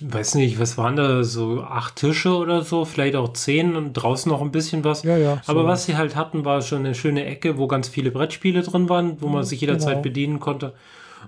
weiß 0.00 0.34
nicht, 0.34 0.58
was 0.60 0.76
waren 0.76 0.96
da? 0.96 1.22
So 1.24 1.62
acht 1.62 1.96
Tische 1.96 2.36
oder 2.36 2.62
so, 2.62 2.84
vielleicht 2.84 3.14
auch 3.16 3.32
zehn 3.32 3.76
und 3.76 3.92
draußen 3.94 4.30
noch 4.30 4.42
ein 4.42 4.50
bisschen 4.50 4.84
was. 4.84 5.04
ja, 5.04 5.16
ja. 5.16 5.40
Aber 5.46 5.62
so. 5.62 5.66
was 5.66 5.84
sie 5.86 5.96
halt 5.96 6.16
hatten, 6.16 6.44
war 6.44 6.60
schon 6.60 6.80
eine 6.80 6.94
schöne 6.94 7.24
Ecke, 7.24 7.56
wo 7.56 7.66
ganz 7.68 7.88
viele 7.88 8.10
Brettspiele 8.10 8.62
drin 8.62 8.88
waren, 8.88 9.22
wo 9.22 9.28
man 9.28 9.44
sich 9.44 9.60
jederzeit 9.60 9.92
genau. 9.94 10.02
bedienen 10.02 10.40
konnte. 10.40 10.74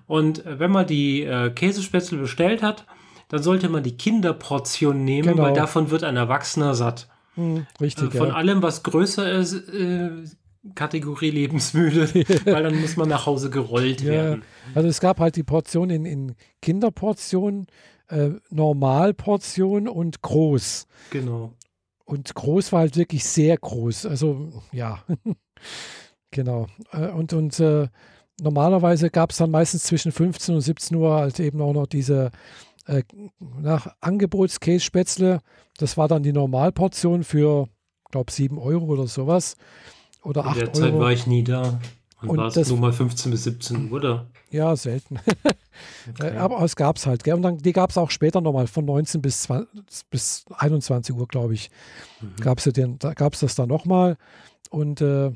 Und 0.06 0.44
äh, 0.44 0.58
wenn 0.58 0.70
man 0.70 0.86
die 0.86 1.22
äh, 1.22 1.50
Käsespätzle 1.50 2.18
bestellt 2.18 2.62
hat, 2.62 2.84
dann 3.28 3.42
sollte 3.42 3.68
man 3.68 3.84
die 3.84 3.96
Kinderportion 3.96 5.04
nehmen, 5.04 5.28
Genau. 5.28 5.44
weil 5.44 5.52
davon 5.54 5.90
wird 5.90 6.02
ein 6.04 6.16
Erwachsener 6.16 6.74
satt. 6.74 7.08
Hm, 7.36 7.66
Äh, 7.78 7.82
richtig, 7.84 8.12
von 8.12 8.28
ja. 8.28 8.34
allem, 8.34 8.60
was 8.62 8.82
größer 8.82 9.30
ist, 9.30 9.54
äh, 9.68 10.10
Kategorie 10.74 11.30
lebensmüde, 11.30 12.08
weil 12.44 12.62
dann 12.62 12.80
muss 12.80 12.96
man 12.96 13.08
nach 13.08 13.26
Hause 13.26 13.50
gerollt 13.50 14.02
Ja, 14.02 14.10
werden. 14.10 14.42
Also 14.74 14.88
es 14.88 15.00
gab 15.00 15.18
halt 15.18 15.36
die 15.36 15.42
Portion 15.42 15.90
in, 15.90 16.04
in 16.04 16.34
Kinderportion, 16.60 17.66
äh, 18.08 18.30
Normalportion 18.50 19.88
und 19.88 20.20
groß. 20.22 20.86
Genau. 21.10 21.54
Und 22.04 22.34
groß 22.34 22.72
war 22.72 22.80
halt 22.80 22.96
wirklich 22.96 23.24
sehr 23.24 23.56
groß. 23.56 24.06
Also 24.06 24.52
ja, 24.72 25.02
genau. 26.30 26.66
Äh, 26.92 27.08
und 27.08 27.32
und 27.32 27.58
äh, 27.60 27.88
normalerweise 28.40 29.10
gab 29.10 29.30
es 29.30 29.38
dann 29.38 29.50
meistens 29.50 29.84
zwischen 29.84 30.12
15 30.12 30.56
und 30.56 30.60
17 30.60 30.96
Uhr 30.96 31.14
halt 31.14 31.40
eben 31.40 31.62
auch 31.62 31.72
noch 31.72 31.86
diese 31.86 32.30
äh, 32.86 33.02
nach 33.38 33.94
Angebotskässpätzle. 34.00 35.40
Das 35.78 35.96
war 35.96 36.08
dann 36.08 36.22
die 36.22 36.32
Normalportion 36.32 37.24
für, 37.24 37.68
glaube 38.10 38.32
7 38.32 38.58
Euro 38.58 38.86
oder 38.86 39.06
sowas. 39.06 39.56
Oder 40.22 40.42
In 40.42 40.48
8 40.48 40.60
der 40.60 40.72
Zeit 40.72 40.92
Euro. 40.92 41.00
war 41.00 41.12
ich 41.12 41.26
nie 41.26 41.44
da. 41.44 41.80
Und, 42.22 42.28
Und 42.30 42.36
war 42.38 42.54
es 42.54 42.68
nur 42.68 42.78
mal 42.78 42.92
15 42.92 43.30
bis 43.30 43.44
17 43.44 43.90
Uhr 43.90 44.00
da. 44.00 44.26
Ja, 44.50 44.74
selten. 44.76 45.18
Okay. 46.10 46.36
Aber 46.36 46.60
es 46.62 46.76
gab 46.76 46.96
es 46.96 47.06
halt. 47.06 47.24
Gell? 47.24 47.34
Und 47.34 47.42
dann, 47.42 47.56
die 47.56 47.72
gab 47.72 47.88
es 47.88 47.96
auch 47.96 48.10
später 48.10 48.42
nochmal 48.42 48.66
von 48.66 48.84
19 48.84 49.22
bis, 49.22 49.42
20, 49.42 50.10
bis 50.10 50.44
21 50.54 51.14
Uhr, 51.14 51.26
glaube 51.26 51.54
ich. 51.54 51.70
Mhm. 52.20 52.36
Gab 52.42 52.58
es 52.58 52.68
da 52.98 53.14
gab's 53.14 53.40
das 53.40 53.54
dann 53.54 53.68
nochmal. 53.68 54.18
Und 54.68 55.00
äh, 55.00 55.32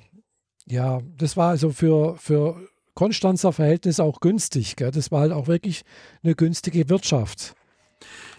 ja, 0.66 1.00
das 1.16 1.38
war 1.38 1.50
also 1.50 1.70
für, 1.70 2.16
für 2.18 2.56
Konstanzer 2.94 3.52
Verhältnis 3.52 4.00
auch 4.00 4.20
günstig. 4.20 4.76
Gell? 4.76 4.90
Das 4.90 5.10
war 5.10 5.20
halt 5.20 5.32
auch 5.32 5.46
wirklich 5.46 5.84
eine 6.22 6.34
günstige 6.34 6.88
Wirtschaft. 6.90 7.54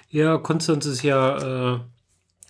Ja, 0.09 0.37
Konstanz 0.37 0.85
ist 0.85 1.01
ja 1.03 1.75
äh, 1.75 1.79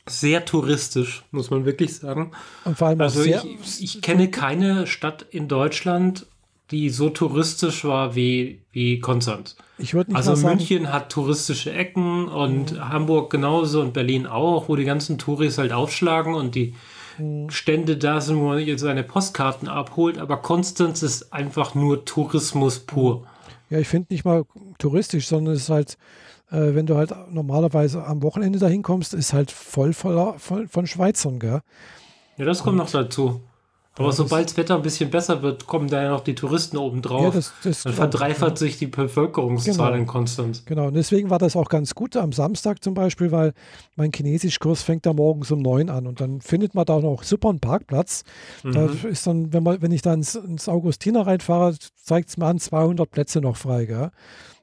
sehr 0.07 0.45
touristisch, 0.45 1.23
muss 1.31 1.49
man 1.49 1.65
wirklich 1.65 1.95
sagen. 1.95 2.31
Und 2.63 2.77
vor 2.77 2.89
allem 2.89 3.01
Also 3.01 3.21
sehr. 3.21 3.43
ich, 3.43 3.83
ich 3.83 4.01
kenne 4.01 4.29
keine 4.29 4.87
Stadt 4.87 5.25
in 5.31 5.47
Deutschland, 5.47 6.27
die 6.71 6.89
so 6.89 7.09
touristisch 7.09 7.85
war 7.85 8.15
wie, 8.15 8.61
wie 8.71 8.99
Konstanz. 8.99 9.55
ich 9.77 9.93
würde 9.93 10.11
nicht 10.11 10.17
Also 10.17 10.35
sagen, 10.35 10.57
München 10.57 10.91
hat 10.91 11.11
touristische 11.11 11.71
Ecken 11.71 12.27
und 12.27 12.79
Hamburg 12.89 13.29
genauso 13.31 13.81
und 13.81 13.93
Berlin 13.93 14.25
auch, 14.27 14.67
wo 14.69 14.75
die 14.75 14.83
ganzen 14.85 15.17
Touris 15.17 15.57
halt 15.57 15.73
aufschlagen 15.73 16.33
und 16.33 16.55
die 16.55 16.73
Mhm. 17.17 17.49
Stände 17.49 17.95
da 17.95 18.19
sind, 18.19 18.35
wo 18.39 18.47
man 18.49 18.59
jetzt 18.59 18.81
seine 18.81 19.01
Postkarten 19.03 19.69
abholt. 19.69 20.17
Aber 20.17 20.35
Konstanz 20.35 21.01
ist 21.01 21.31
einfach 21.31 21.73
nur 21.73 22.03
Tourismus 22.03 22.79
pur. 22.79 23.25
Ja, 23.69 23.79
ich 23.79 23.87
finde 23.87 24.13
nicht 24.13 24.25
mal 24.25 24.45
touristisch, 24.77 25.27
sondern 25.27 25.55
es 25.55 25.63
ist 25.63 25.69
halt, 25.69 25.97
äh, 26.51 26.75
wenn 26.75 26.85
du 26.85 26.95
halt 26.95 27.13
normalerweise 27.31 28.05
am 28.05 28.21
Wochenende 28.23 28.59
dahin 28.59 28.83
kommst, 28.83 29.13
ist 29.13 29.33
halt 29.33 29.51
voll, 29.51 29.93
voll, 29.93 30.35
voll 30.37 30.67
von 30.67 30.87
Schweizern, 30.87 31.39
gell? 31.39 31.61
Ja, 32.37 32.45
das 32.45 32.63
kommt 32.63 32.77
noch 32.77 32.91
dazu. 32.91 33.41
Aber 33.97 34.07
Ja, 34.07 34.11
sobald 34.11 34.49
das 34.49 34.57
Wetter 34.57 34.75
ein 34.75 34.81
bisschen 34.81 35.09
besser 35.09 35.41
wird, 35.41 35.67
kommen 35.67 35.87
da 35.89 36.03
ja 36.03 36.09
noch 36.09 36.19
die 36.21 36.35
Touristen 36.35 36.75
oben 36.77 37.01
drauf. 37.01 37.23
Ja, 37.23 37.29
das, 37.31 37.53
das 37.63 37.83
Dann 37.83 37.93
verdreifacht 37.93 38.57
sich 38.57 38.77
die 38.77 38.87
Bevölkerungszahl 38.87 39.73
Genau. 39.91 39.93
in 39.93 40.05
Konstanz. 40.05 40.63
Genau, 40.65 40.87
und 40.87 40.95
deswegen 40.95 41.29
war 41.29 41.39
das 41.39 41.55
auch 41.55 41.69
ganz 41.69 41.95
gut 41.95 42.17
am 42.17 42.33
Samstag 42.33 42.83
zum 42.83 42.93
Beispiel, 42.93 43.31
weil 43.31 43.53
mein 43.95 44.11
Chinesischkurs 44.13 44.81
fängt 44.83 45.05
da 45.05 45.13
morgens 45.13 45.49
um 45.51 45.59
neun 45.61 45.89
an 45.89 46.07
und 46.07 46.19
dann 46.19 46.41
findet 46.41 46.75
man 46.75 46.85
da 46.85 46.99
noch 46.99 47.23
super 47.23 47.49
einen 47.49 47.59
Parkplatz. 47.61 48.23
Da 48.63 48.81
Mhm. 48.87 49.07
ist 49.09 49.25
dann, 49.27 49.53
wenn, 49.53 49.63
man, 49.63 49.81
wenn 49.81 49.91
ich 49.93 50.01
da 50.01 50.13
ins, 50.13 50.35
ins 50.35 50.67
Augustiner 50.67 51.25
reinfahre, 51.25 51.75
zeigt 51.95 52.29
es 52.29 52.37
mir 52.37 52.47
an, 52.47 52.59
200 52.59 53.09
Plätze 53.09 53.39
noch 53.39 53.55
frei. 53.55 53.85
Gell? 53.85 54.11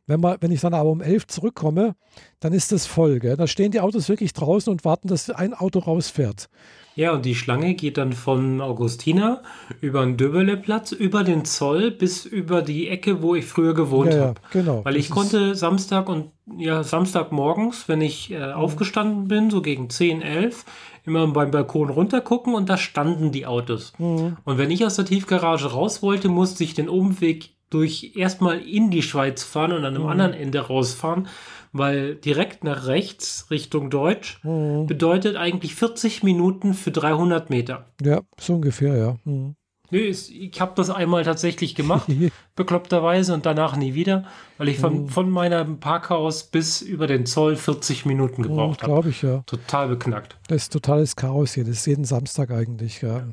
Wenn, 0.06 0.20
man, 0.20 0.36
wenn 0.40 0.50
ich 0.50 0.60
dann 0.60 0.74
aber 0.74 0.90
um 0.90 1.00
elf 1.00 1.26
zurückkomme, 1.28 1.94
dann 2.40 2.52
ist 2.52 2.72
das 2.72 2.86
voll. 2.86 3.20
Gell? 3.20 3.36
Da 3.36 3.46
stehen 3.46 3.70
die 3.70 3.80
Autos 3.80 4.08
wirklich 4.08 4.32
draußen 4.32 4.70
und 4.72 4.84
warten, 4.84 5.06
dass 5.08 5.30
ein 5.30 5.54
Auto 5.54 5.78
rausfährt. 5.78 6.48
Ja, 6.94 7.12
und 7.12 7.24
die 7.24 7.34
Schlange 7.36 7.74
geht 7.74 7.96
dann 7.96 8.12
von 8.12 8.60
Augustina 8.60 9.42
über 9.80 10.04
den 10.04 10.18
Döbeleplatz, 10.18 10.92
über 10.92 11.24
den 11.24 11.44
Zoll 11.46 11.90
bis 11.90 12.26
über 12.26 12.60
die 12.60 12.88
Ecke, 12.88 13.22
wo 13.22 13.34
ich 13.34 13.46
früher 13.46 13.72
gewohnt 13.72 14.10
Ja, 14.12 14.16
ja, 14.18 14.26
habe. 14.26 14.40
genau. 14.52 14.84
Weil 14.84 14.92
Das 14.94 15.00
ich 15.00 15.06
ist- 15.08 15.12
konnte 15.14 15.54
Samstag 15.54 16.08
und 16.10 16.32
ja, 16.58 16.82
Samstagmorgens, 16.82 17.88
wenn 17.88 18.00
ich 18.02 18.28
Mhm. 18.30 18.36
äh, 18.36 18.52
aufgestanden 18.52 19.28
bin, 19.28 19.50
so 19.50 19.62
gegen 19.62 19.88
10, 19.88 20.20
11, 20.20 20.64
immer 21.06 21.26
beim 21.28 21.50
Balkon 21.50 21.88
runtergucken 21.88 22.54
und 22.54 22.68
da 22.68 22.76
standen 22.76 23.32
die 23.32 23.46
Autos. 23.46 23.92
Mhm. 23.98 24.36
Und 24.44 24.58
wenn 24.58 24.70
ich 24.70 24.84
aus 24.84 24.96
der 24.96 25.04
Tiefgarage 25.06 25.68
raus 25.72 26.02
wollte, 26.02 26.28
musste 26.28 26.62
ich 26.64 26.74
den 26.74 26.88
Umweg 26.90 27.51
durch 27.74 28.12
erstmal 28.16 28.58
in 28.60 28.90
die 28.90 29.02
Schweiz 29.02 29.42
fahren 29.42 29.72
und 29.72 29.84
an 29.84 29.94
Mhm. 29.94 30.00
einem 30.00 30.08
anderen 30.08 30.34
Ende 30.34 30.60
rausfahren, 30.60 31.28
weil 31.72 32.14
direkt 32.16 32.64
nach 32.64 32.86
rechts 32.86 33.46
Richtung 33.50 33.88
Deutsch 33.90 34.38
Mhm. 34.44 34.86
bedeutet 34.86 35.36
eigentlich 35.36 35.74
40 35.74 36.22
Minuten 36.22 36.74
für 36.74 36.90
300 36.90 37.50
Meter. 37.50 37.86
Ja, 38.02 38.20
so 38.38 38.54
ungefähr, 38.54 38.96
ja. 38.96 39.16
Mhm. 39.24 39.54
Nee, 39.90 40.08
ich 40.08 40.58
habe 40.58 40.72
das 40.74 40.88
einmal 40.88 41.22
tatsächlich 41.22 41.74
gemacht, 41.74 42.08
bekloppterweise, 42.56 43.34
und 43.34 43.44
danach 43.44 43.76
nie 43.76 43.92
wieder, 43.92 44.24
weil 44.56 44.68
ich 44.70 44.78
Mhm. 44.78 44.80
von, 44.80 45.08
von 45.08 45.30
meinem 45.30 45.80
Parkhaus 45.80 46.44
bis 46.44 46.80
über 46.80 47.06
den 47.06 47.26
Zoll 47.26 47.56
40 47.56 48.06
Minuten 48.06 48.42
gebraucht 48.42 48.82
habe. 48.82 48.92
Glaube 48.92 49.08
Mhm, 49.08 49.10
ich, 49.10 49.22
ja. 49.22 49.42
Total 49.46 49.88
beknackt. 49.88 50.36
Das 50.48 50.62
ist 50.62 50.72
totales 50.72 51.14
Chaos 51.16 51.52
hier. 51.54 51.64
Das 51.64 51.74
ist 51.76 51.86
jeden 51.86 52.04
Samstag 52.04 52.50
eigentlich. 52.50 53.02
Ja. 53.02 53.26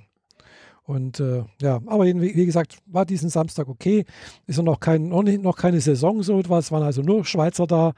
Und 0.89 1.19
äh, 1.19 1.43
ja, 1.61 1.79
aber 1.85 2.05
wie, 2.05 2.45
gesagt, 2.47 2.79
war 2.87 3.05
diesen 3.05 3.29
Samstag 3.29 3.67
okay. 3.69 4.05
Ist 4.47 4.57
ja 4.57 4.63
noch, 4.63 4.79
kein, 4.79 5.09
noch, 5.09 5.55
keine 5.55 5.79
Saison 5.81 6.23
so 6.23 6.39
etwas. 6.39 6.71
Waren 6.71 6.81
also 6.81 7.03
nur 7.03 7.25
Schweizer 7.25 7.67
da. 7.67 7.93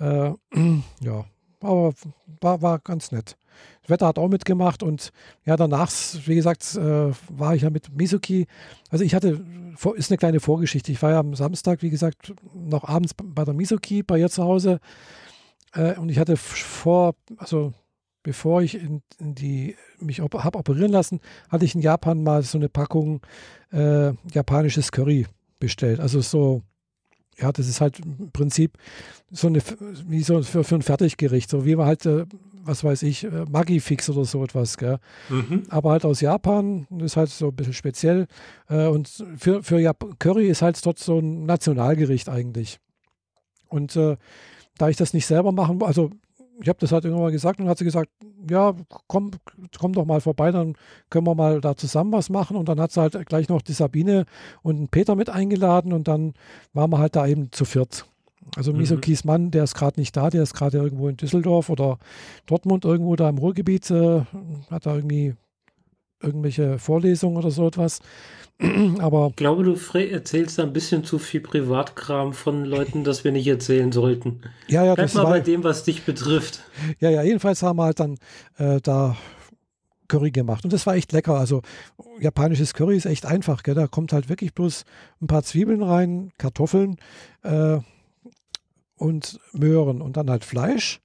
Äh, 0.00 0.32
ja, 1.00 1.24
aber 1.60 1.94
war, 2.40 2.60
war 2.60 2.80
ganz 2.80 3.12
nett. 3.12 3.36
Das 3.82 3.90
Wetter 3.90 4.08
hat 4.08 4.18
auch 4.18 4.26
mitgemacht 4.26 4.82
und 4.82 5.12
ja, 5.44 5.56
danach, 5.56 5.92
wie 6.26 6.34
gesagt, 6.34 6.74
äh, 6.74 7.12
war 7.28 7.54
ich 7.54 7.62
ja 7.62 7.70
mit 7.70 7.96
Mizuki. 7.96 8.48
Also 8.90 9.04
ich 9.04 9.14
hatte, 9.14 9.40
ist 9.94 10.10
eine 10.10 10.18
kleine 10.18 10.40
Vorgeschichte. 10.40 10.90
Ich 10.90 11.00
war 11.02 11.12
ja 11.12 11.20
am 11.20 11.36
Samstag, 11.36 11.82
wie 11.82 11.90
gesagt, 11.90 12.34
noch 12.52 12.82
abends 12.82 13.14
bei 13.14 13.44
der 13.44 13.54
Mizuki 13.54 14.02
bei 14.02 14.18
ihr 14.18 14.28
zu 14.28 14.42
Hause. 14.42 14.80
Äh, 15.72 15.96
und 16.00 16.08
ich 16.08 16.18
hatte 16.18 16.36
vor, 16.36 17.14
also 17.36 17.72
bevor 18.24 18.62
ich 18.62 18.74
in, 18.74 19.02
in 19.20 19.36
die, 19.36 19.76
mich 20.00 20.20
op 20.20 20.34
habe 20.34 20.58
operieren 20.58 20.90
lassen, 20.90 21.20
hatte 21.48 21.64
ich 21.64 21.76
in 21.76 21.80
Japan 21.80 22.24
mal 22.24 22.42
so 22.42 22.58
eine 22.58 22.68
Packung 22.68 23.20
äh, 23.70 24.12
japanisches 24.32 24.90
Curry 24.90 25.26
bestellt. 25.60 26.00
Also 26.00 26.20
so, 26.20 26.62
ja, 27.38 27.52
das 27.52 27.68
ist 27.68 27.80
halt 27.80 28.00
im 28.00 28.32
Prinzip 28.32 28.78
so 29.30 29.46
eine, 29.46 29.60
wie 30.08 30.22
so 30.22 30.42
für, 30.42 30.64
für 30.64 30.74
ein 30.74 30.82
Fertiggericht, 30.82 31.50
so 31.50 31.64
wie 31.66 31.76
man 31.76 31.86
halt, 31.86 32.06
äh, 32.06 32.24
was 32.64 32.82
weiß 32.82 33.02
ich, 33.02 33.24
äh, 33.24 33.44
Maggi-Fix 33.48 34.08
oder 34.08 34.24
so 34.24 34.42
etwas? 34.42 34.78
Mhm. 35.28 35.64
aber 35.68 35.90
halt 35.90 36.06
aus 36.06 36.22
Japan, 36.22 36.86
das 36.90 37.12
ist 37.12 37.16
halt 37.18 37.28
so 37.28 37.48
ein 37.48 37.56
bisschen 37.56 37.74
speziell. 37.74 38.26
Äh, 38.70 38.86
und 38.86 39.08
für, 39.36 39.62
für 39.62 39.78
Jap 39.78 40.18
Curry 40.18 40.48
ist 40.48 40.62
halt 40.62 40.84
dort 40.84 40.98
so 40.98 41.18
ein 41.18 41.44
Nationalgericht 41.44 42.30
eigentlich. 42.30 42.78
Und 43.68 43.94
äh, 43.96 44.16
da 44.78 44.88
ich 44.88 44.96
das 44.96 45.12
nicht 45.12 45.26
selber 45.26 45.52
machen, 45.52 45.82
also 45.82 46.10
ich 46.64 46.68
habe 46.70 46.78
das 46.80 46.92
halt 46.92 47.04
irgendwann 47.04 47.26
mal 47.26 47.30
gesagt 47.30 47.60
und 47.60 47.68
hat 47.68 47.76
sie 47.76 47.84
gesagt, 47.84 48.08
ja, 48.48 48.74
komm, 49.06 49.32
komm 49.78 49.92
doch 49.92 50.06
mal 50.06 50.22
vorbei, 50.22 50.50
dann 50.50 50.76
können 51.10 51.26
wir 51.26 51.34
mal 51.34 51.60
da 51.60 51.76
zusammen 51.76 52.10
was 52.12 52.30
machen. 52.30 52.56
Und 52.56 52.70
dann 52.70 52.80
hat 52.80 52.90
sie 52.90 53.02
halt 53.02 53.26
gleich 53.26 53.50
noch 53.50 53.60
die 53.60 53.74
Sabine 53.74 54.24
und 54.62 54.78
den 54.78 54.88
Peter 54.88 55.14
mit 55.14 55.28
eingeladen 55.28 55.92
und 55.92 56.08
dann 56.08 56.32
waren 56.72 56.90
wir 56.90 56.98
halt 56.98 57.16
da 57.16 57.26
eben 57.26 57.52
zu 57.52 57.66
viert. 57.66 58.06
Also 58.56 58.72
Misokis 58.72 59.24
mhm. 59.24 59.28
Mann, 59.28 59.50
der 59.50 59.64
ist 59.64 59.74
gerade 59.74 60.00
nicht 60.00 60.16
da, 60.16 60.30
der 60.30 60.42
ist 60.42 60.54
gerade 60.54 60.78
irgendwo 60.78 61.08
in 61.08 61.18
Düsseldorf 61.18 61.68
oder 61.68 61.98
Dortmund 62.46 62.86
irgendwo 62.86 63.14
da 63.14 63.28
im 63.28 63.36
Ruhrgebiet, 63.36 63.90
äh, 63.90 64.22
hat 64.70 64.86
da 64.86 64.94
irgendwie 64.94 65.34
irgendwelche 66.22 66.78
Vorlesungen 66.78 67.36
oder 67.36 67.50
so 67.50 67.66
etwas. 67.66 68.00
Aber 68.98 69.28
ich 69.30 69.36
glaube, 69.36 69.64
du 69.64 69.74
erzählst 69.98 70.58
da 70.58 70.62
ein 70.62 70.72
bisschen 70.72 71.04
zu 71.04 71.18
viel 71.18 71.40
Privatkram 71.40 72.32
von 72.32 72.64
Leuten, 72.64 73.04
das 73.04 73.24
wir 73.24 73.32
nicht 73.32 73.46
erzählen 73.46 73.90
sollten. 73.90 74.42
Ja, 74.68 74.84
ja, 74.84 74.94
Bleib 74.94 75.06
das 75.06 75.14
mal 75.14 75.24
war, 75.24 75.30
bei 75.30 75.40
dem, 75.40 75.64
was 75.64 75.84
dich 75.84 76.04
betrifft. 76.04 76.60
Ja, 77.00 77.10
ja, 77.10 77.22
jedenfalls 77.22 77.62
haben 77.62 77.78
wir 77.78 77.84
halt 77.84 78.00
dann 78.00 78.16
äh, 78.58 78.80
da 78.80 79.16
Curry 80.08 80.30
gemacht. 80.30 80.64
Und 80.64 80.72
das 80.72 80.86
war 80.86 80.94
echt 80.94 81.12
lecker. 81.12 81.34
Also 81.34 81.62
japanisches 82.20 82.74
Curry 82.74 82.96
ist 82.96 83.06
echt 83.06 83.26
einfach. 83.26 83.62
Gell? 83.62 83.74
Da 83.74 83.86
kommt 83.86 84.12
halt 84.12 84.28
wirklich 84.28 84.54
bloß 84.54 84.84
ein 85.20 85.26
paar 85.26 85.42
Zwiebeln 85.42 85.82
rein, 85.82 86.30
Kartoffeln 86.38 86.96
äh, 87.42 87.78
und 88.96 89.40
Möhren 89.52 90.00
und 90.00 90.16
dann 90.16 90.30
halt 90.30 90.44
Fleisch. 90.44 91.00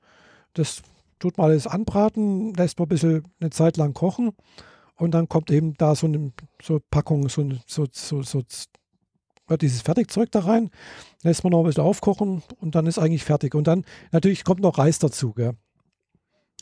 Das 0.53 0.81
tut 1.17 1.37
man 1.37 1.49
alles 1.49 1.65
anbraten, 1.65 2.53
lässt 2.53 2.77
man 2.77 2.85
ein 2.85 2.89
bisschen 2.89 3.23
eine 3.39 3.49
Zeit 3.49 3.77
lang 3.77 3.93
kochen 3.93 4.33
und 4.99 5.11
dann 5.11 5.27
kommt 5.27 5.49
eben 5.49 5.75
da 5.77 5.95
so 5.95 6.07
eine 6.07 6.31
so 6.61 6.79
Packung, 6.91 7.29
so, 7.29 7.49
so, 7.65 7.87
so, 7.91 8.21
so 8.21 8.41
dieses 9.61 9.81
Fertigzeug 9.81 10.31
da 10.31 10.41
rein, 10.41 10.69
lässt 11.23 11.43
man 11.43 11.51
noch 11.51 11.61
ein 11.61 11.65
bisschen 11.65 11.83
aufkochen 11.83 12.43
und 12.59 12.75
dann 12.75 12.85
ist 12.85 12.99
eigentlich 12.99 13.23
fertig. 13.23 13.55
Und 13.55 13.65
dann 13.65 13.85
natürlich 14.11 14.43
kommt 14.43 14.59
noch 14.59 14.77
Reis 14.77 14.99
dazu. 14.99 15.33
Gell? 15.33 15.53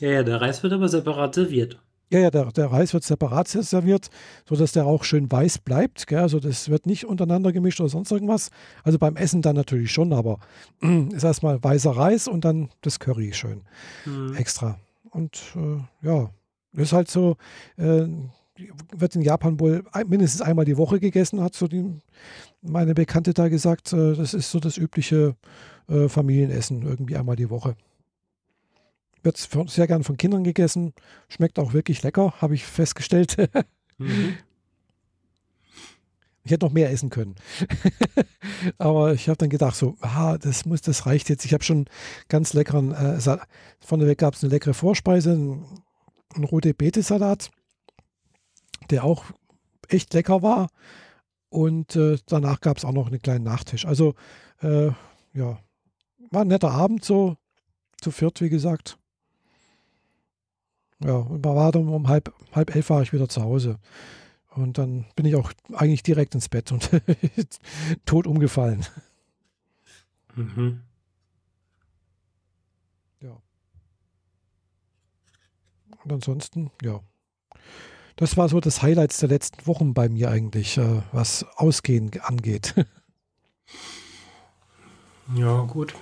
Ja, 0.00 0.10
ja, 0.10 0.22
der 0.22 0.40
Reis 0.40 0.62
wird 0.62 0.72
aber 0.72 0.88
separat 0.88 1.34
serviert. 1.34 1.82
Ja, 2.10 2.20
ja, 2.20 2.30
der, 2.30 2.46
der 2.52 2.72
Reis 2.72 2.94
wird 2.94 3.04
separat 3.04 3.48
serviert, 3.48 4.08
sodass 4.48 4.72
der 4.72 4.86
auch 4.86 5.04
schön 5.04 5.30
weiß 5.30 5.58
bleibt. 5.58 6.06
Gell? 6.06 6.20
Also 6.20 6.40
das 6.40 6.70
wird 6.70 6.86
nicht 6.86 7.04
untereinander 7.04 7.52
gemischt 7.52 7.80
oder 7.80 7.90
sonst 7.90 8.10
irgendwas. 8.10 8.50
Also 8.82 8.98
beim 8.98 9.16
Essen 9.16 9.42
dann 9.42 9.56
natürlich 9.56 9.92
schon, 9.92 10.12
aber 10.12 10.38
ist 11.12 11.24
erstmal 11.24 11.62
weißer 11.62 11.90
Reis 11.90 12.28
und 12.28 12.44
dann 12.44 12.70
das 12.80 12.98
Curry 12.98 13.32
schön 13.34 13.62
mhm. 14.06 14.34
extra. 14.36 14.78
Und 15.10 15.42
äh, 15.56 16.06
ja, 16.06 16.30
das 16.72 16.88
ist 16.88 16.92
halt 16.92 17.10
so, 17.10 17.36
äh, 17.76 18.06
wird 18.96 19.14
in 19.14 19.22
Japan 19.22 19.60
wohl 19.60 19.84
mindestens 20.06 20.42
einmal 20.42 20.64
die 20.64 20.76
Woche 20.76 21.00
gegessen, 21.00 21.40
hat 21.40 21.54
so 21.54 21.68
die, 21.68 22.00
meine 22.62 22.94
Bekannte 22.94 23.34
da 23.34 23.48
gesagt. 23.48 23.92
Äh, 23.92 24.14
das 24.14 24.34
ist 24.34 24.50
so 24.50 24.60
das 24.60 24.76
übliche 24.76 25.36
äh, 25.88 26.08
Familienessen, 26.08 26.82
irgendwie 26.82 27.16
einmal 27.16 27.36
die 27.36 27.50
Woche. 27.50 27.76
Wird 29.22 29.36
sehr 29.66 29.86
gern 29.86 30.04
von 30.04 30.16
Kindern 30.16 30.44
gegessen, 30.44 30.94
schmeckt 31.28 31.58
auch 31.58 31.72
wirklich 31.72 32.02
lecker, 32.02 32.34
habe 32.40 32.54
ich 32.54 32.64
festgestellt. 32.64 33.36
mhm. 33.98 34.34
Ich 36.44 36.52
hätte 36.52 36.64
noch 36.64 36.72
mehr 36.72 36.90
essen 36.90 37.10
können. 37.10 37.34
Aber 38.78 39.12
ich 39.12 39.28
habe 39.28 39.36
dann 39.36 39.50
gedacht, 39.50 39.76
so, 39.76 39.96
ah, 40.00 40.38
das 40.38 40.64
muss, 40.64 40.80
das 40.80 41.04
reicht 41.04 41.28
jetzt. 41.28 41.44
Ich 41.44 41.52
habe 41.52 41.62
schon 41.62 41.86
ganz 42.28 42.54
leckeren, 42.54 42.92
äh, 42.92 43.18
vorneweg 43.80 44.16
gab 44.16 44.32
es 44.32 44.42
eine 44.42 44.50
leckere 44.50 44.72
Vorspeise, 44.72 45.58
ein 46.34 46.44
rote 46.44 46.74
Beete-Salat, 46.74 47.50
der 48.90 49.04
auch 49.04 49.24
echt 49.88 50.12
lecker 50.14 50.42
war. 50.42 50.68
Und 51.50 51.96
äh, 51.96 52.18
danach 52.26 52.60
gab 52.60 52.76
es 52.76 52.84
auch 52.84 52.92
noch 52.92 53.06
einen 53.06 53.22
kleinen 53.22 53.44
Nachtisch. 53.44 53.86
Also, 53.86 54.14
äh, 54.60 54.90
ja, 55.32 55.58
war 56.30 56.42
ein 56.42 56.48
netter 56.48 56.70
Abend 56.70 57.04
so, 57.04 57.36
zu 58.00 58.10
viert, 58.10 58.40
wie 58.40 58.50
gesagt. 58.50 58.98
Ja, 61.02 61.16
und 61.16 61.44
war 61.44 61.72
dann 61.72 61.88
um 61.88 62.08
halb, 62.08 62.32
halb 62.52 62.74
elf 62.74 62.90
war 62.90 63.02
ich 63.02 63.12
wieder 63.12 63.28
zu 63.28 63.42
Hause. 63.42 63.78
Und 64.50 64.78
dann 64.78 65.06
bin 65.14 65.26
ich 65.26 65.36
auch 65.36 65.52
eigentlich 65.72 66.02
direkt 66.02 66.34
ins 66.34 66.48
Bett 66.48 66.72
und 66.72 66.90
tot 68.04 68.26
umgefallen. 68.26 68.84
Mhm. 70.34 70.80
Und 76.08 76.14
ansonsten, 76.14 76.70
ja. 76.82 77.00
Das 78.16 78.38
war 78.38 78.48
so 78.48 78.60
das 78.60 78.80
Highlights 78.80 79.18
der 79.18 79.28
letzten 79.28 79.66
Wochen 79.66 79.92
bei 79.92 80.08
mir 80.08 80.30
eigentlich, 80.30 80.78
äh, 80.78 81.02
was 81.12 81.44
Ausgehen 81.56 82.10
angeht. 82.22 82.74
ja, 85.36 85.60
gut. 85.64 85.92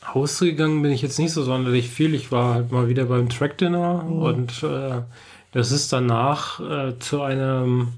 Ausgegangen 0.00 0.82
bin 0.82 0.92
ich 0.92 1.02
jetzt 1.02 1.18
nicht 1.18 1.32
so 1.32 1.42
sonderlich 1.42 1.90
viel. 1.90 2.14
Ich 2.14 2.30
war 2.30 2.54
halt 2.54 2.70
mal 2.70 2.88
wieder 2.88 3.06
beim 3.06 3.28
Track 3.28 3.58
Dinner 3.58 4.04
mhm. 4.04 4.22
und 4.22 4.62
äh, 4.62 5.02
das 5.50 5.72
ist 5.72 5.92
danach 5.92 6.60
äh, 6.60 6.96
zu 7.00 7.22
einem 7.22 7.94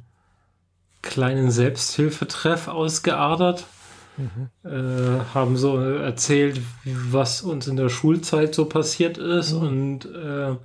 kleinen 1.03 1.51
Selbsthilfetreff 1.51 2.69
ausgeadert. 2.69 3.67
Mhm. 4.17 4.49
Äh, 4.65 5.21
haben 5.35 5.59
so 5.59 5.77
erzählt, 5.77 6.63
was 6.85 7.43
uns 7.43 7.67
in 7.67 7.77
der 7.77 7.91
Schulzeit 7.91 8.55
so 8.55 8.65
passiert 8.65 9.19
ist 9.19 9.53
mhm. 9.53 9.61
und 9.61 10.07
äh, 10.07 10.57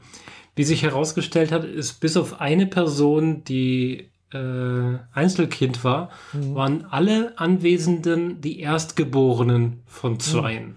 wie 0.58 0.64
sich 0.64 0.82
herausgestellt 0.82 1.52
hat, 1.52 1.64
ist 1.64 2.00
bis 2.00 2.18
auf 2.18 2.42
eine 2.42 2.66
Person, 2.66 3.44
die 3.44 4.10
äh, 4.34 4.98
Einzelkind 5.14 5.84
war, 5.84 6.10
mhm. 6.34 6.56
waren 6.56 6.86
alle 6.90 7.38
Anwesenden 7.38 8.42
die 8.42 8.60
Erstgeborenen 8.60 9.84
von 9.86 10.14
mhm. 10.14 10.20
Zweien. 10.20 10.66
Mhm. 10.66 10.76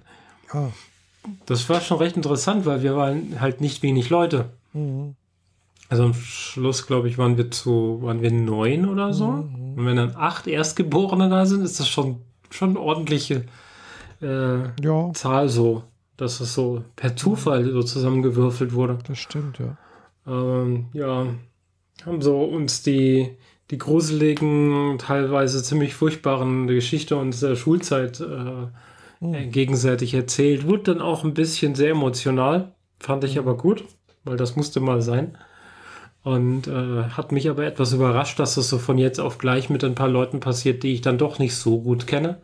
Oh. 0.52 0.68
Das 1.46 1.68
war 1.68 1.80
schon 1.80 1.98
recht 1.98 2.16
interessant, 2.16 2.66
weil 2.66 2.82
wir 2.82 2.94
waren 2.94 3.40
halt 3.40 3.62
nicht 3.62 3.82
wenig 3.82 4.10
Leute. 4.10 4.50
Mhm. 4.74 5.16
Also 5.88 6.04
am 6.04 6.14
Schluss, 6.14 6.86
glaube 6.86 7.08
ich, 7.08 7.16
waren 7.16 7.38
wir 7.38 7.50
zu, 7.50 8.00
waren 8.02 8.20
wir 8.20 8.30
neun 8.30 8.86
oder 8.86 9.14
so. 9.14 9.28
Mhm. 9.28 9.78
Und 9.78 9.86
wenn 9.86 9.96
dann 9.96 10.14
acht 10.14 10.46
Erstgeborene 10.46 11.30
da 11.30 11.46
sind, 11.46 11.64
ist 11.64 11.80
das 11.80 11.88
schon, 11.88 12.20
schon 12.50 12.70
eine 12.70 12.80
ordentliche 12.80 13.46
äh, 14.20 14.82
ja. 14.82 15.12
Zahl 15.14 15.48
so 15.48 15.84
dass 16.20 16.40
es 16.40 16.54
so 16.54 16.84
per 16.96 17.16
Zufall 17.16 17.70
so 17.70 17.82
zusammengewürfelt 17.82 18.74
wurde. 18.74 18.98
Das 19.06 19.18
stimmt, 19.18 19.58
ja. 19.58 19.76
Ähm, 20.26 20.86
ja, 20.92 21.26
haben 22.04 22.20
so 22.20 22.42
uns 22.42 22.82
die, 22.82 23.36
die 23.70 23.78
gruseligen, 23.78 24.98
teilweise 24.98 25.62
ziemlich 25.62 25.94
furchtbaren 25.94 26.66
Geschichte 26.66 27.16
unserer 27.16 27.56
Schulzeit 27.56 28.20
äh, 28.20 29.24
mhm. 29.24 29.50
gegenseitig 29.50 30.12
erzählt. 30.14 30.66
Wurde 30.66 30.94
dann 30.94 31.00
auch 31.00 31.24
ein 31.24 31.34
bisschen 31.34 31.74
sehr 31.74 31.90
emotional, 31.90 32.74
fand 32.98 33.24
ich 33.24 33.34
mhm. 33.34 33.40
aber 33.40 33.56
gut, 33.56 33.84
weil 34.24 34.36
das 34.36 34.56
musste 34.56 34.80
mal 34.80 35.00
sein. 35.00 35.38
Und 36.22 36.68
äh, 36.68 37.04
hat 37.04 37.32
mich 37.32 37.48
aber 37.48 37.64
etwas 37.64 37.94
überrascht, 37.94 38.38
dass 38.38 38.56
das 38.56 38.68
so 38.68 38.76
von 38.76 38.98
jetzt 38.98 39.18
auf 39.20 39.38
gleich 39.38 39.70
mit 39.70 39.82
ein 39.84 39.94
paar 39.94 40.08
Leuten 40.08 40.40
passiert, 40.40 40.82
die 40.82 40.92
ich 40.92 41.00
dann 41.00 41.16
doch 41.16 41.38
nicht 41.38 41.56
so 41.56 41.80
gut 41.80 42.06
kenne. 42.06 42.42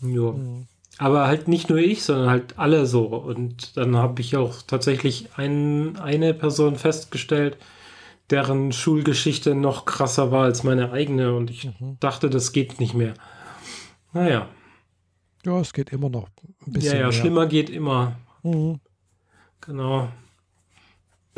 Ja. 0.00 0.32
Mhm. 0.32 0.66
Aber 0.98 1.26
halt 1.26 1.46
nicht 1.46 1.68
nur 1.68 1.78
ich, 1.78 2.04
sondern 2.04 2.30
halt 2.30 2.58
alle 2.58 2.86
so. 2.86 3.06
Und 3.06 3.76
dann 3.76 3.96
habe 3.96 4.20
ich 4.22 4.36
auch 4.36 4.62
tatsächlich 4.62 5.28
ein, 5.36 5.98
eine 5.98 6.32
Person 6.32 6.76
festgestellt, 6.76 7.58
deren 8.30 8.72
Schulgeschichte 8.72 9.54
noch 9.54 9.84
krasser 9.84 10.30
war 10.32 10.44
als 10.44 10.62
meine 10.62 10.92
eigene. 10.92 11.34
Und 11.34 11.50
ich 11.50 11.66
mhm. 11.78 11.98
dachte, 12.00 12.30
das 12.30 12.52
geht 12.52 12.80
nicht 12.80 12.94
mehr. 12.94 13.14
Naja. 14.12 14.48
Ja, 15.44 15.60
es 15.60 15.72
geht 15.72 15.90
immer 15.90 16.08
noch 16.08 16.28
ein 16.66 16.72
bisschen. 16.72 16.92
Ja, 16.92 16.98
ja, 16.98 17.04
mehr. 17.04 17.12
schlimmer 17.12 17.46
geht 17.46 17.70
immer. 17.70 18.16
Mhm. 18.42 18.80
Genau. 19.60 20.08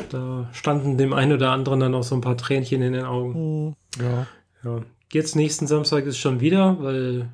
Da 0.09 0.49
standen 0.53 0.97
dem 0.97 1.11
einen 1.11 1.33
oder 1.33 1.51
anderen 1.51 1.81
dann 1.81 1.95
auch 1.95 2.03
so 2.03 2.15
ein 2.15 2.21
paar 2.21 2.37
Tränchen 2.37 2.81
in 2.81 2.93
den 2.93 3.05
Augen. 3.05 3.65
Mhm. 3.65 3.75
Ja. 4.01 4.27
ja. 4.63 4.81
Jetzt 5.11 5.35
nächsten 5.35 5.67
Samstag 5.67 6.05
ist 6.05 6.17
schon 6.17 6.39
wieder, 6.39 6.81
weil 6.81 7.29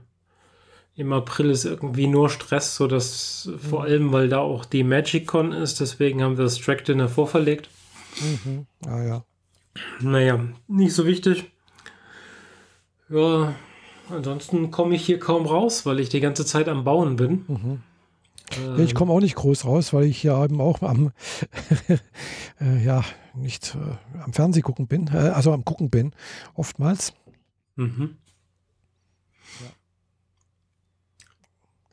im 0.96 1.12
April 1.12 1.50
ist 1.50 1.66
irgendwie 1.66 2.08
nur 2.08 2.30
Stress, 2.30 2.76
so 2.76 2.88
dass 2.88 3.46
mhm. 3.46 3.60
vor 3.60 3.84
allem, 3.84 4.12
weil 4.12 4.30
da 4.30 4.40
auch 4.40 4.66
die 4.66 4.84
MagicCon 4.84 5.52
ist, 5.52 5.80
deswegen 5.80 6.24
haben 6.24 6.38
wir 6.38 6.46
das 6.46 6.58
Track 6.58 6.86
Dinner 6.86 7.10
vorverlegt. 7.10 7.70
Mhm. 8.22 8.66
Ah 8.88 9.04
ja. 9.04 9.26
Naja, 10.00 10.40
nicht 10.68 10.94
so 10.94 11.06
wichtig. 11.06 11.52
Ja, 13.10 13.54
ansonsten 14.10 14.72
komme 14.72 14.96
ich 14.96 15.06
hier 15.06 15.20
kaum 15.20 15.46
raus, 15.46 15.86
weil 15.86 16.00
ich 16.00 16.10
die 16.10 16.22
ganze 16.22 16.46
Zeit 16.46 16.70
am 16.70 16.86
Bauen 16.86 17.18
bin. 17.18 17.44
Mhm. 17.48 17.80
Ähm, 18.58 18.80
ich 18.80 18.96
komme 18.96 19.12
auch 19.12 19.20
nicht 19.20 19.36
groß 19.36 19.66
raus, 19.66 19.92
weil 19.94 20.06
ich 20.06 20.24
ja 20.24 20.44
eben 20.44 20.62
auch 20.62 20.82
am, 20.82 21.12
äh, 22.62 22.84
ja, 22.84 23.04
nicht 23.34 23.76
äh, 23.76 24.22
am 24.22 24.32
Fernseh 24.32 24.62
gucken 24.62 24.88
bin, 24.88 25.08
äh, 25.08 25.18
also 25.18 25.52
am 25.52 25.66
Gucken 25.66 25.90
bin, 25.90 26.14
oftmals. 26.54 27.14
Mhm. 27.76 28.18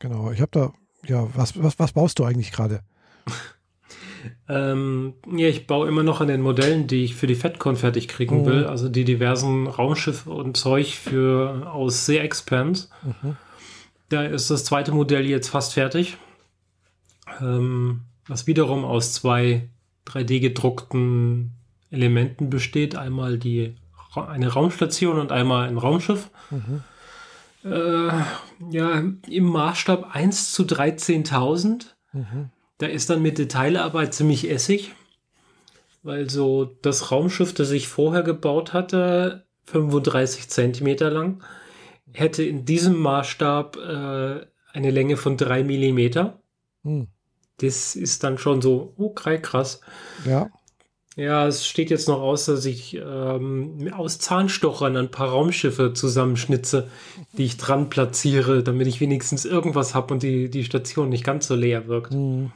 Genau, 0.03 0.31
ich 0.31 0.41
habe 0.41 0.51
da, 0.51 0.73
ja, 1.07 1.29
was, 1.33 1.63
was, 1.63 1.79
was 1.79 1.93
baust 1.93 2.19
du 2.19 2.25
eigentlich 2.25 2.51
gerade? 2.51 2.81
ähm, 4.49 5.13
ja, 5.33 5.47
ich 5.47 5.65
baue 5.65 5.87
immer 5.87 6.03
noch 6.03 6.19
an 6.19 6.27
den 6.27 6.41
Modellen, 6.41 6.87
die 6.87 7.05
ich 7.05 7.15
für 7.15 7.25
die 7.25 7.35
FedCon 7.35 7.77
fertig 7.77 8.09
kriegen 8.09 8.41
mhm. 8.41 8.45
will, 8.45 8.65
also 8.65 8.89
die 8.89 9.05
diversen 9.05 9.65
Raumschiffe 9.65 10.29
und 10.29 10.57
Zeug 10.57 10.95
für 10.95 11.71
aus 11.71 12.05
See 12.05 12.17
Expand. 12.17 12.89
Mhm. 13.01 13.37
Da 14.09 14.23
ist 14.23 14.51
das 14.51 14.65
zweite 14.65 14.91
Modell 14.91 15.25
jetzt 15.25 15.47
fast 15.47 15.73
fertig. 15.73 16.17
Ähm, 17.39 18.01
was 18.27 18.45
wiederum 18.45 18.83
aus 18.83 19.13
zwei 19.13 19.69
3D 20.05 20.41
gedruckten 20.41 21.53
Elementen 21.91 22.49
besteht. 22.49 22.97
Einmal 22.97 23.37
die 23.37 23.77
eine 24.15 24.51
Raumstation 24.51 25.17
und 25.17 25.31
einmal 25.31 25.69
ein 25.69 25.77
Raumschiff. 25.77 26.29
Mhm. 26.51 26.83
Äh, 27.63 28.11
ja, 28.71 29.03
im 29.29 29.43
Maßstab 29.45 30.15
1 30.15 30.51
zu 30.51 30.63
13.000. 30.63 31.85
Mhm. 32.11 32.49
Da 32.77 32.87
ist 32.87 33.09
dann 33.09 33.21
mit 33.21 33.37
Detailarbeit 33.37 34.13
ziemlich 34.13 34.49
essig, 34.49 34.93
weil 36.01 36.29
so 36.29 36.65
das 36.81 37.11
Raumschiff, 37.11 37.53
das 37.53 37.71
ich 37.71 37.87
vorher 37.87 38.23
gebaut 38.23 38.73
hatte, 38.73 39.45
35 39.65 40.49
Zentimeter 40.49 41.09
lang, 41.09 41.43
hätte 42.11 42.43
in 42.43 42.65
diesem 42.65 42.99
Maßstab 42.99 43.77
äh, 43.77 44.45
eine 44.73 44.91
Länge 44.91 45.17
von 45.17 45.37
3 45.37 45.63
Millimeter. 45.63 46.39
Mhm. 46.83 47.07
Das 47.57 47.95
ist 47.95 48.23
dann 48.23 48.37
schon 48.37 48.61
so, 48.61 48.93
oh, 48.97 49.09
krass. 49.11 49.81
Ja. 50.25 50.49
Ja, 51.15 51.47
es 51.47 51.67
steht 51.67 51.91
jetzt 51.91 52.07
noch 52.07 52.21
aus, 52.21 52.45
dass 52.45 52.65
ich 52.65 52.95
ähm, 52.95 53.91
aus 53.95 54.17
Zahnstochern 54.17 54.97
ein 54.97 55.11
paar 55.11 55.29
Raumschiffe 55.29 55.93
zusammenschnitze, 55.93 56.89
die 57.37 57.45
ich 57.45 57.57
dran 57.57 57.89
platziere, 57.89 58.63
damit 58.63 58.87
ich 58.87 58.99
wenigstens 58.99 59.45
irgendwas 59.45 59.93
habe 59.93 60.15
und 60.15 60.23
die, 60.23 60.49
die 60.49 60.63
Station 60.63 61.09
nicht 61.09 61.23
ganz 61.23 61.47
so 61.47 61.55
leer 61.55 61.87
wirkt. 61.87 62.13
Mhm. 62.13 62.51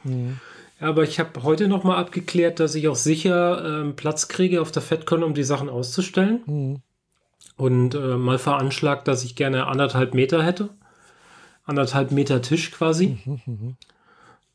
Ja, 0.80 0.88
aber 0.88 1.04
ich 1.04 1.20
habe 1.20 1.42
heute 1.44 1.68
noch 1.68 1.84
mal 1.84 1.96
abgeklärt, 1.96 2.58
dass 2.58 2.74
ich 2.74 2.88
auch 2.88 2.96
sicher 2.96 3.82
ähm, 3.82 3.94
Platz 3.94 4.26
kriege 4.26 4.60
auf 4.60 4.72
der 4.72 4.82
FedCon, 4.82 5.22
um 5.22 5.34
die 5.34 5.44
Sachen 5.44 5.68
auszustellen. 5.68 6.42
Mhm. 6.46 6.82
Und 7.56 7.94
äh, 7.94 8.16
mal 8.16 8.38
veranschlagt, 8.38 9.08
dass 9.08 9.24
ich 9.24 9.36
gerne 9.36 9.66
anderthalb 9.66 10.14
Meter 10.14 10.42
hätte. 10.42 10.70
Anderthalb 11.64 12.12
Meter 12.12 12.42
Tisch 12.42 12.70
quasi. 12.72 13.18
Mhm, 13.24 13.32
mh, 13.34 13.40
mh. 13.46 13.74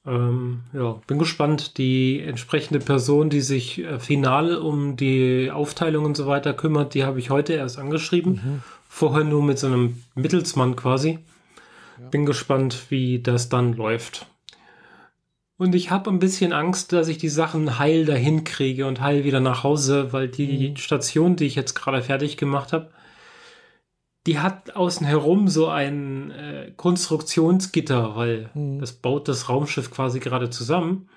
Ähm, 0.05 0.61
ja, 0.73 0.99
bin 1.07 1.17
gespannt. 1.17 1.77
Die 1.77 2.19
entsprechende 2.19 2.79
Person, 2.79 3.29
die 3.29 3.41
sich 3.41 3.79
äh, 3.79 3.99
final 3.99 4.55
um 4.57 4.97
die 4.97 5.49
Aufteilung 5.51 6.05
und 6.05 6.17
so 6.17 6.27
weiter 6.27 6.53
kümmert, 6.53 6.93
die 6.93 7.05
habe 7.05 7.19
ich 7.19 7.29
heute 7.29 7.53
erst 7.53 7.79
angeschrieben. 7.79 8.33
Mhm. 8.33 8.63
Vorher 8.89 9.23
nur 9.23 9.41
mit 9.43 9.59
so 9.59 9.67
einem 9.67 10.03
Mittelsmann 10.15 10.75
quasi. 10.75 11.19
Ja. 11.99 12.09
Bin 12.09 12.25
gespannt, 12.25 12.87
wie 12.89 13.19
das 13.19 13.49
dann 13.49 13.73
läuft. 13.73 14.27
Und 15.57 15.75
ich 15.75 15.91
habe 15.91 16.09
ein 16.09 16.19
bisschen 16.19 16.51
Angst, 16.51 16.91
dass 16.91 17.07
ich 17.07 17.17
die 17.17 17.29
Sachen 17.29 17.79
heil 17.79 18.05
dahin 18.05 18.43
kriege 18.43 18.85
und 18.87 18.99
heil 18.99 19.23
wieder 19.23 19.39
nach 19.39 19.63
Hause, 19.63 20.11
weil 20.11 20.27
die 20.27 20.71
mhm. 20.71 20.75
Station, 20.75 21.35
die 21.35 21.45
ich 21.45 21.55
jetzt 21.55 21.75
gerade 21.75 22.01
fertig 22.01 22.37
gemacht 22.37 22.73
habe, 22.73 22.89
die 24.25 24.39
hat 24.39 24.75
außen 24.75 25.05
herum 25.05 25.47
so 25.47 25.67
ein 25.67 26.31
äh, 26.31 26.71
Konstruktionsgitter, 26.75 28.15
weil 28.15 28.49
mhm. 28.53 28.79
das 28.79 28.93
baut 28.93 29.27
das 29.27 29.49
Raumschiff 29.49 29.91
quasi 29.91 30.19
gerade 30.19 30.49
zusammen. 30.49 31.09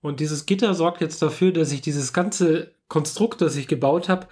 Und 0.00 0.20
dieses 0.20 0.46
Gitter 0.46 0.74
sorgt 0.74 1.00
jetzt 1.00 1.22
dafür, 1.22 1.52
dass 1.52 1.72
ich 1.72 1.80
dieses 1.80 2.12
ganze 2.12 2.72
Konstrukt, 2.88 3.40
das 3.40 3.56
ich 3.56 3.68
gebaut 3.68 4.08
habe, 4.08 4.26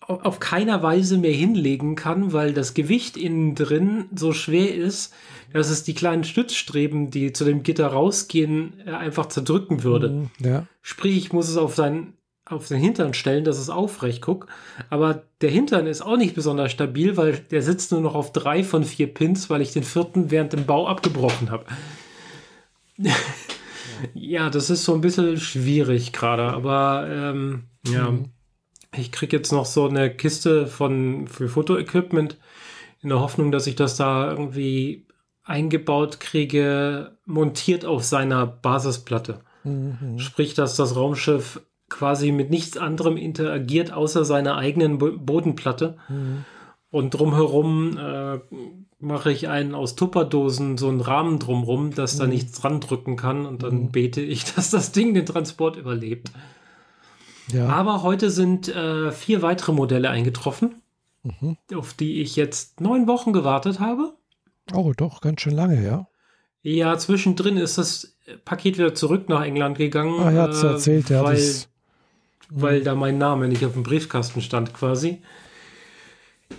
auf 0.00 0.38
keiner 0.38 0.82
Weise 0.82 1.18
mehr 1.18 1.32
hinlegen 1.32 1.96
kann, 1.96 2.32
weil 2.32 2.52
das 2.52 2.74
Gewicht 2.74 3.16
innen 3.16 3.56
drin 3.56 4.04
so 4.14 4.32
schwer 4.32 4.72
ist, 4.72 5.12
dass 5.52 5.68
es 5.68 5.82
die 5.82 5.94
kleinen 5.94 6.22
Stützstreben, 6.22 7.10
die 7.10 7.32
zu 7.32 7.44
dem 7.44 7.62
Gitter 7.62 7.88
rausgehen, 7.88 8.74
äh, 8.86 8.90
einfach 8.90 9.26
zerdrücken 9.26 9.82
würde. 9.82 10.10
Mhm, 10.10 10.30
ja. 10.38 10.66
Sprich, 10.82 11.16
ich 11.16 11.32
muss 11.32 11.48
es 11.48 11.56
auf 11.56 11.74
sein 11.74 12.12
auf 12.46 12.68
den 12.68 12.78
Hintern 12.78 13.12
stellen, 13.12 13.44
dass 13.44 13.58
es 13.58 13.70
aufrecht 13.70 14.22
guckt. 14.22 14.48
Aber 14.88 15.22
der 15.40 15.50
Hintern 15.50 15.86
ist 15.86 16.00
auch 16.00 16.16
nicht 16.16 16.34
besonders 16.34 16.70
stabil, 16.70 17.16
weil 17.16 17.38
der 17.50 17.60
sitzt 17.60 17.92
nur 17.92 18.00
noch 18.00 18.14
auf 18.14 18.32
drei 18.32 18.62
von 18.62 18.84
vier 18.84 19.12
Pins, 19.12 19.50
weil 19.50 19.60
ich 19.60 19.72
den 19.72 19.82
vierten 19.82 20.30
während 20.30 20.52
dem 20.52 20.64
Bau 20.64 20.86
abgebrochen 20.86 21.50
habe. 21.50 21.66
ja, 24.14 24.48
das 24.48 24.70
ist 24.70 24.84
so 24.84 24.94
ein 24.94 25.00
bisschen 25.00 25.38
schwierig 25.38 26.12
gerade, 26.12 26.44
aber 26.44 27.08
ähm, 27.10 27.64
ja, 27.86 28.10
mhm. 28.10 28.26
ich 28.96 29.10
kriege 29.10 29.36
jetzt 29.36 29.52
noch 29.52 29.66
so 29.66 29.88
eine 29.88 30.14
Kiste 30.14 30.66
von 30.66 31.26
für 31.26 31.48
Fotoequipment 31.48 32.38
in 33.02 33.08
der 33.08 33.20
Hoffnung, 33.20 33.50
dass 33.50 33.66
ich 33.66 33.74
das 33.74 33.96
da 33.96 34.30
irgendwie 34.30 35.06
eingebaut 35.42 36.20
kriege, 36.20 37.16
montiert 37.24 37.84
auf 37.84 38.04
seiner 38.04 38.46
Basisplatte. 38.46 39.40
Mhm. 39.64 40.18
Sprich, 40.18 40.54
dass 40.54 40.76
das 40.76 40.96
Raumschiff 40.96 41.60
quasi 41.88 42.32
mit 42.32 42.50
nichts 42.50 42.76
anderem 42.76 43.16
interagiert, 43.16 43.92
außer 43.92 44.24
seiner 44.24 44.56
eigenen 44.56 44.98
Bodenplatte. 44.98 45.96
Mhm. 46.08 46.44
Und 46.90 47.10
drumherum 47.10 47.98
äh, 47.98 48.38
mache 48.98 49.30
ich 49.30 49.48
einen 49.48 49.74
aus 49.74 49.96
Tupperdosen, 49.96 50.78
so 50.78 50.88
einen 50.88 51.00
Rahmen 51.00 51.38
drumherum, 51.38 51.94
dass 51.94 52.14
mhm. 52.14 52.18
da 52.18 52.26
nichts 52.26 52.60
dran 52.60 52.80
drücken 52.80 53.16
kann. 53.16 53.46
Und 53.46 53.62
dann 53.62 53.74
mhm. 53.74 53.92
bete 53.92 54.20
ich, 54.20 54.44
dass 54.54 54.70
das 54.70 54.92
Ding 54.92 55.14
den 55.14 55.26
Transport 55.26 55.76
überlebt. 55.76 56.30
Ja. 57.52 57.68
Aber 57.68 58.02
heute 58.02 58.30
sind 58.30 58.68
äh, 58.68 59.12
vier 59.12 59.42
weitere 59.42 59.72
Modelle 59.72 60.10
eingetroffen, 60.10 60.82
mhm. 61.22 61.56
auf 61.74 61.94
die 61.94 62.20
ich 62.20 62.34
jetzt 62.34 62.80
neun 62.80 63.06
Wochen 63.06 63.32
gewartet 63.32 63.78
habe. 63.78 64.14
Oh, 64.74 64.92
doch, 64.96 65.20
ganz 65.20 65.42
schön 65.42 65.54
lange, 65.54 65.84
ja. 65.84 66.08
Ja, 66.62 66.98
zwischendrin 66.98 67.56
ist 67.58 67.78
das 67.78 68.16
Paket 68.44 68.76
wieder 68.76 68.94
zurück 68.94 69.28
nach 69.28 69.44
England 69.44 69.78
gegangen. 69.78 70.18
Ah, 70.18 70.32
er 70.32 70.42
hat 70.42 70.50
es 70.50 70.64
äh, 70.64 70.66
erzählt, 70.66 71.10
ja. 71.10 71.22
Weil, 71.22 71.40
weil 72.50 72.82
da 72.82 72.94
mein 72.94 73.18
Name 73.18 73.48
nicht 73.48 73.64
auf 73.64 73.72
dem 73.72 73.82
Briefkasten 73.82 74.40
stand 74.40 74.74
quasi. 74.74 75.18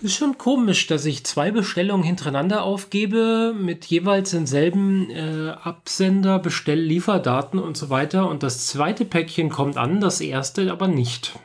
Ist 0.02 0.16
schon 0.16 0.38
komisch, 0.38 0.88
dass 0.88 1.06
ich 1.06 1.26
zwei 1.26 1.50
Bestellungen 1.50 2.06
hintereinander 2.06 2.64
aufgebe 2.64 3.56
mit 3.58 3.86
jeweils 3.86 4.32
denselben 4.32 5.10
äh, 5.10 5.52
Absender, 5.64 6.40
Bestell, 6.40 6.80
Lieferdaten 6.80 7.58
und 7.58 7.78
so 7.78 7.90
weiter. 7.90 8.30
Und 8.30 8.44
das 8.44 8.68
zweite 8.68 9.06
Päckchen 9.06 9.50
kommt 9.50 9.78
an, 9.78 10.02
das 10.02 10.20
erste 10.20 10.72
aber 10.72 10.88
nicht. 10.88 11.40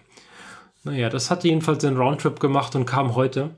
Naja, 0.83 1.09
das 1.09 1.31
hat 1.31 1.45
jedenfalls 1.45 1.79
den 1.79 1.97
Roundtrip 1.97 2.41
gemacht 2.41 2.75
und 2.75 2.85
kam 2.85 3.15
heute. 3.15 3.51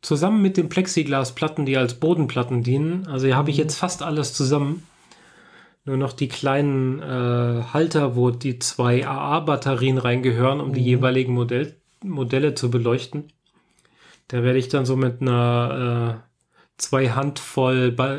Zusammen 0.00 0.40
mit 0.40 0.56
den 0.56 0.70
Plexiglasplatten, 0.70 1.66
die 1.66 1.76
als 1.76 1.94
Bodenplatten 1.94 2.62
dienen. 2.62 3.06
Also 3.08 3.26
hier 3.26 3.36
habe 3.36 3.50
ich 3.50 3.56
mhm. 3.56 3.64
jetzt 3.64 3.76
fast 3.76 4.02
alles 4.02 4.32
zusammen 4.32 4.84
nur 5.88 5.96
noch 5.96 6.12
die 6.12 6.28
kleinen 6.28 7.00
äh, 7.00 7.62
Halter, 7.72 8.14
wo 8.14 8.30
die 8.30 8.58
zwei 8.58 9.06
AA-Batterien 9.06 9.96
reingehören, 9.96 10.60
um 10.60 10.68
mhm. 10.68 10.74
die 10.74 10.84
jeweiligen 10.84 11.32
Modell 11.32 11.76
Modelle 12.04 12.54
zu 12.54 12.70
beleuchten. 12.70 13.32
Da 14.28 14.42
werde 14.42 14.58
ich 14.58 14.68
dann 14.68 14.84
so 14.84 14.96
mit 14.96 15.22
einer 15.22 16.20
äh, 16.20 16.28
zwei 16.76 17.08
Handvoll 17.08 17.90
ba 17.90 18.18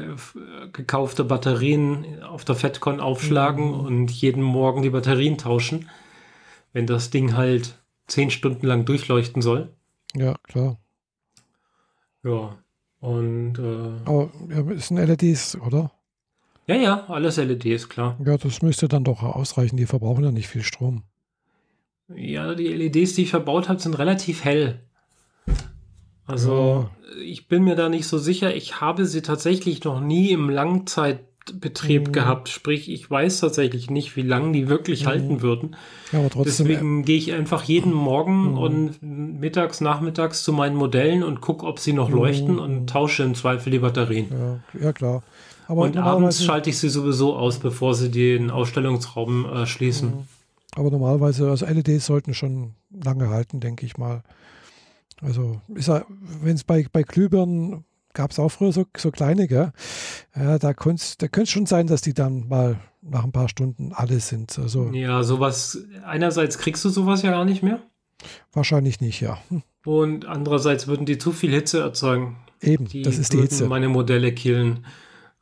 gekaufte 0.74 1.24
Batterien 1.24 2.24
auf 2.24 2.44
der 2.44 2.56
FedCon 2.56 3.00
aufschlagen 3.00 3.68
mhm. 3.68 3.80
und 3.80 4.12
jeden 4.12 4.44
Morgen 4.44 4.82
die 4.82 4.90
Batterien 4.90 5.38
tauschen, 5.38 5.90
wenn 6.74 6.88
das 6.88 7.12
Ding 7.12 7.38
halt 7.38 7.78
zehn 8.08 8.32
Stunden 8.32 8.66
lang 8.66 8.86
durchleuchten 8.86 9.44
soll. 9.44 9.70
Ja, 10.16 10.36
klar. 10.44 10.80
Ja, 12.24 12.58
und. 13.00 13.60
Äh, 13.60 14.10
Aber 14.10 14.32
ja, 14.50 14.72
ist 14.72 14.90
ein 14.90 14.98
LEDs, 14.98 15.56
oder? 15.56 15.92
Ja, 16.70 16.76
ja, 16.76 17.06
alles 17.08 17.38
LEDs, 17.38 17.90
klar. 17.90 18.16
Ja, 18.24 18.38
das 18.38 18.62
müsste 18.62 18.88
dann 18.88 19.04
doch 19.04 19.24
ausreichen. 19.24 19.76
Die 19.76 19.88
verbrauchen 19.88 20.24
ja 20.24 20.32
nicht 20.32 20.48
viel 20.48 20.62
Strom. 20.62 21.02
Ja, 22.16 22.54
die 22.54 22.68
LEDs, 22.68 23.16
die 23.16 23.24
ich 23.24 23.32
verbaut 23.32 23.70
habe, 23.70 23.80
sind 23.80 23.98
relativ 23.98 24.44
hell. 24.44 24.80
Also, 26.28 26.88
ja. 27.12 27.22
ich 27.24 27.48
bin 27.48 27.64
mir 27.64 27.74
da 27.74 27.90
nicht 27.90 28.06
so 28.06 28.20
sicher. 28.20 28.56
Ich 28.56 28.82
habe 28.82 29.08
sie 29.08 29.24
tatsächlich 29.24 29.84
noch 29.84 30.00
nie 30.00 30.30
im 30.30 30.48
Langzeitbetrieb 30.48 32.10
mhm. 32.10 32.12
gehabt. 32.12 32.50
Sprich, 32.50 32.92
ich 32.92 33.10
weiß 33.10 33.40
tatsächlich 33.40 33.90
nicht, 33.90 34.16
wie 34.16 34.22
lange 34.22 34.52
die 34.52 34.70
wirklich 34.70 35.06
mhm. 35.06 35.08
halten 35.08 35.42
würden. 35.42 35.76
Ja, 36.12 36.20
aber 36.20 36.30
trotzdem, 36.30 36.68
Deswegen 36.68 37.00
äh, 37.00 37.04
gehe 37.04 37.18
ich 37.18 37.34
einfach 37.34 37.64
jeden 37.64 37.94
Morgen 37.94 38.52
mhm. 38.52 38.58
und 38.60 39.02
mittags, 39.02 39.82
nachmittags 39.82 40.44
zu 40.44 40.54
meinen 40.54 40.76
Modellen 40.76 41.24
und 41.24 41.42
gucke, 41.42 41.66
ob 41.66 41.80
sie 41.80 41.94
noch 41.94 42.10
mhm. 42.10 42.16
leuchten 42.16 42.60
und 42.60 42.88
tausche 42.88 43.24
im 43.24 43.34
Zweifel 43.34 43.72
die 43.72 43.80
Batterien. 43.80 44.28
Ja, 44.30 44.82
ja 44.86 44.94
klar. 44.94 45.24
Aber 45.70 45.84
und 45.84 45.98
abends 45.98 46.44
schalte 46.44 46.72
ich 46.72 46.80
sie 46.80 46.90
sowieso 46.90 47.36
aus, 47.36 47.60
bevor 47.60 47.94
sie 47.94 48.10
den 48.10 48.50
Ausstellungsraum 48.50 49.46
äh, 49.46 49.66
schließen. 49.68 50.10
Mhm. 50.10 50.28
Aber 50.76 50.90
normalerweise, 50.90 51.48
also 51.48 51.68
LEDs 51.68 52.08
sollten 52.08 52.34
schon 52.34 52.74
lange 52.90 53.30
halten, 53.30 53.60
denke 53.60 53.86
ich 53.86 53.96
mal. 53.96 54.24
Also 55.22 55.62
wenn 55.68 56.56
es 56.56 56.64
bei, 56.64 56.88
bei 56.92 57.04
Glühbirnen 57.04 57.86
gab 58.14 58.32
es 58.32 58.40
auch 58.40 58.50
früher 58.50 58.72
so, 58.72 58.86
so 58.98 59.12
kleine, 59.12 59.48
gell? 59.48 59.72
Ja, 60.36 60.58
da 60.58 60.74
könnte 60.74 61.04
da 61.20 61.28
es 61.40 61.50
schon 61.52 61.68
sein, 61.68 61.86
dass 61.86 62.02
die 62.02 62.16
dann 62.16 62.48
mal 62.48 62.80
nach 63.04 63.24
ein 63.24 63.32
paar 63.32 63.48
Stunden 63.48 63.94
alle 63.94 64.20
sind. 64.20 64.58
Also, 64.58 64.90
ja, 64.92 65.22
sowas, 65.22 65.86
einerseits 66.04 66.58
kriegst 66.58 66.84
du 66.84 66.90
sowas 66.90 67.22
ja 67.22 67.30
gar 67.30 67.46
nicht 67.46 67.62
mehr. 67.62 67.80
Wahrscheinlich 68.54 69.02
nicht, 69.02 69.22
ja. 69.22 69.38
Und 69.86 70.26
andererseits 70.26 70.88
würden 70.88 71.06
die 71.06 71.20
zu 71.20 71.32
viel 71.32 71.52
Hitze 71.52 71.80
erzeugen. 71.80 72.38
Eben, 72.62 72.86
die 72.86 73.04
das 73.04 73.20
ist 73.20 73.34
die 73.34 73.42
Hitze. 73.42 73.68
meine 73.68 73.88
Modelle 73.88 74.34
killen. 74.34 74.86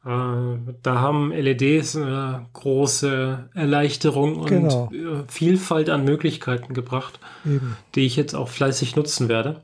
Äh, 0.06 0.74
da 0.84 1.02
haben 1.02 1.32
LEDs 1.32 1.96
eine 1.96 2.48
große 2.54 3.50
Erleichterung 3.54 4.38
und 4.38 4.48
genau. 4.48 4.92
Äh, 4.92 5.24
Vielfalt 5.28 5.90
an 5.90 6.06
Möglichkeiten 6.06 6.74
gebracht, 6.74 7.20
Eben. 7.46 7.76
die 7.96 8.06
ich 8.06 8.16
jetzt 8.16 8.34
auch 8.34 8.50
fleißig 8.50 8.96
nutzen 8.96 9.28
werde. 9.28 9.64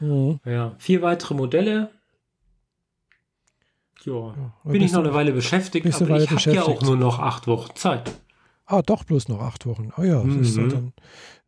Mhm. 0.00 0.40
Ja, 0.44 0.74
vier 0.78 1.02
weitere 1.02 1.34
Modelle. 1.34 1.90
Ja, 4.04 4.12
ja 4.14 4.52
bin 4.70 4.82
ich 4.82 4.92
noch 4.92 5.00
eine 5.00 5.14
Weile 5.14 5.32
beschäftigt, 5.32 5.86
aber 5.86 6.08
Weile 6.08 6.24
ich 6.24 6.30
habe 6.30 6.54
ja 6.54 6.62
auch 6.62 6.82
nur 6.82 6.96
noch 6.96 7.18
acht 7.18 7.46
Wochen 7.46 7.74
Zeit. 7.74 8.12
Ah, 8.66 8.82
doch 8.82 9.04
bloß 9.04 9.28
noch 9.28 9.40
acht 9.40 9.66
Wochen. 9.66 9.92
Oh 9.96 10.02
ja, 10.02 10.22
das, 10.22 10.24
mhm. 10.24 10.42
ist 10.42 10.56
dann, 10.56 10.92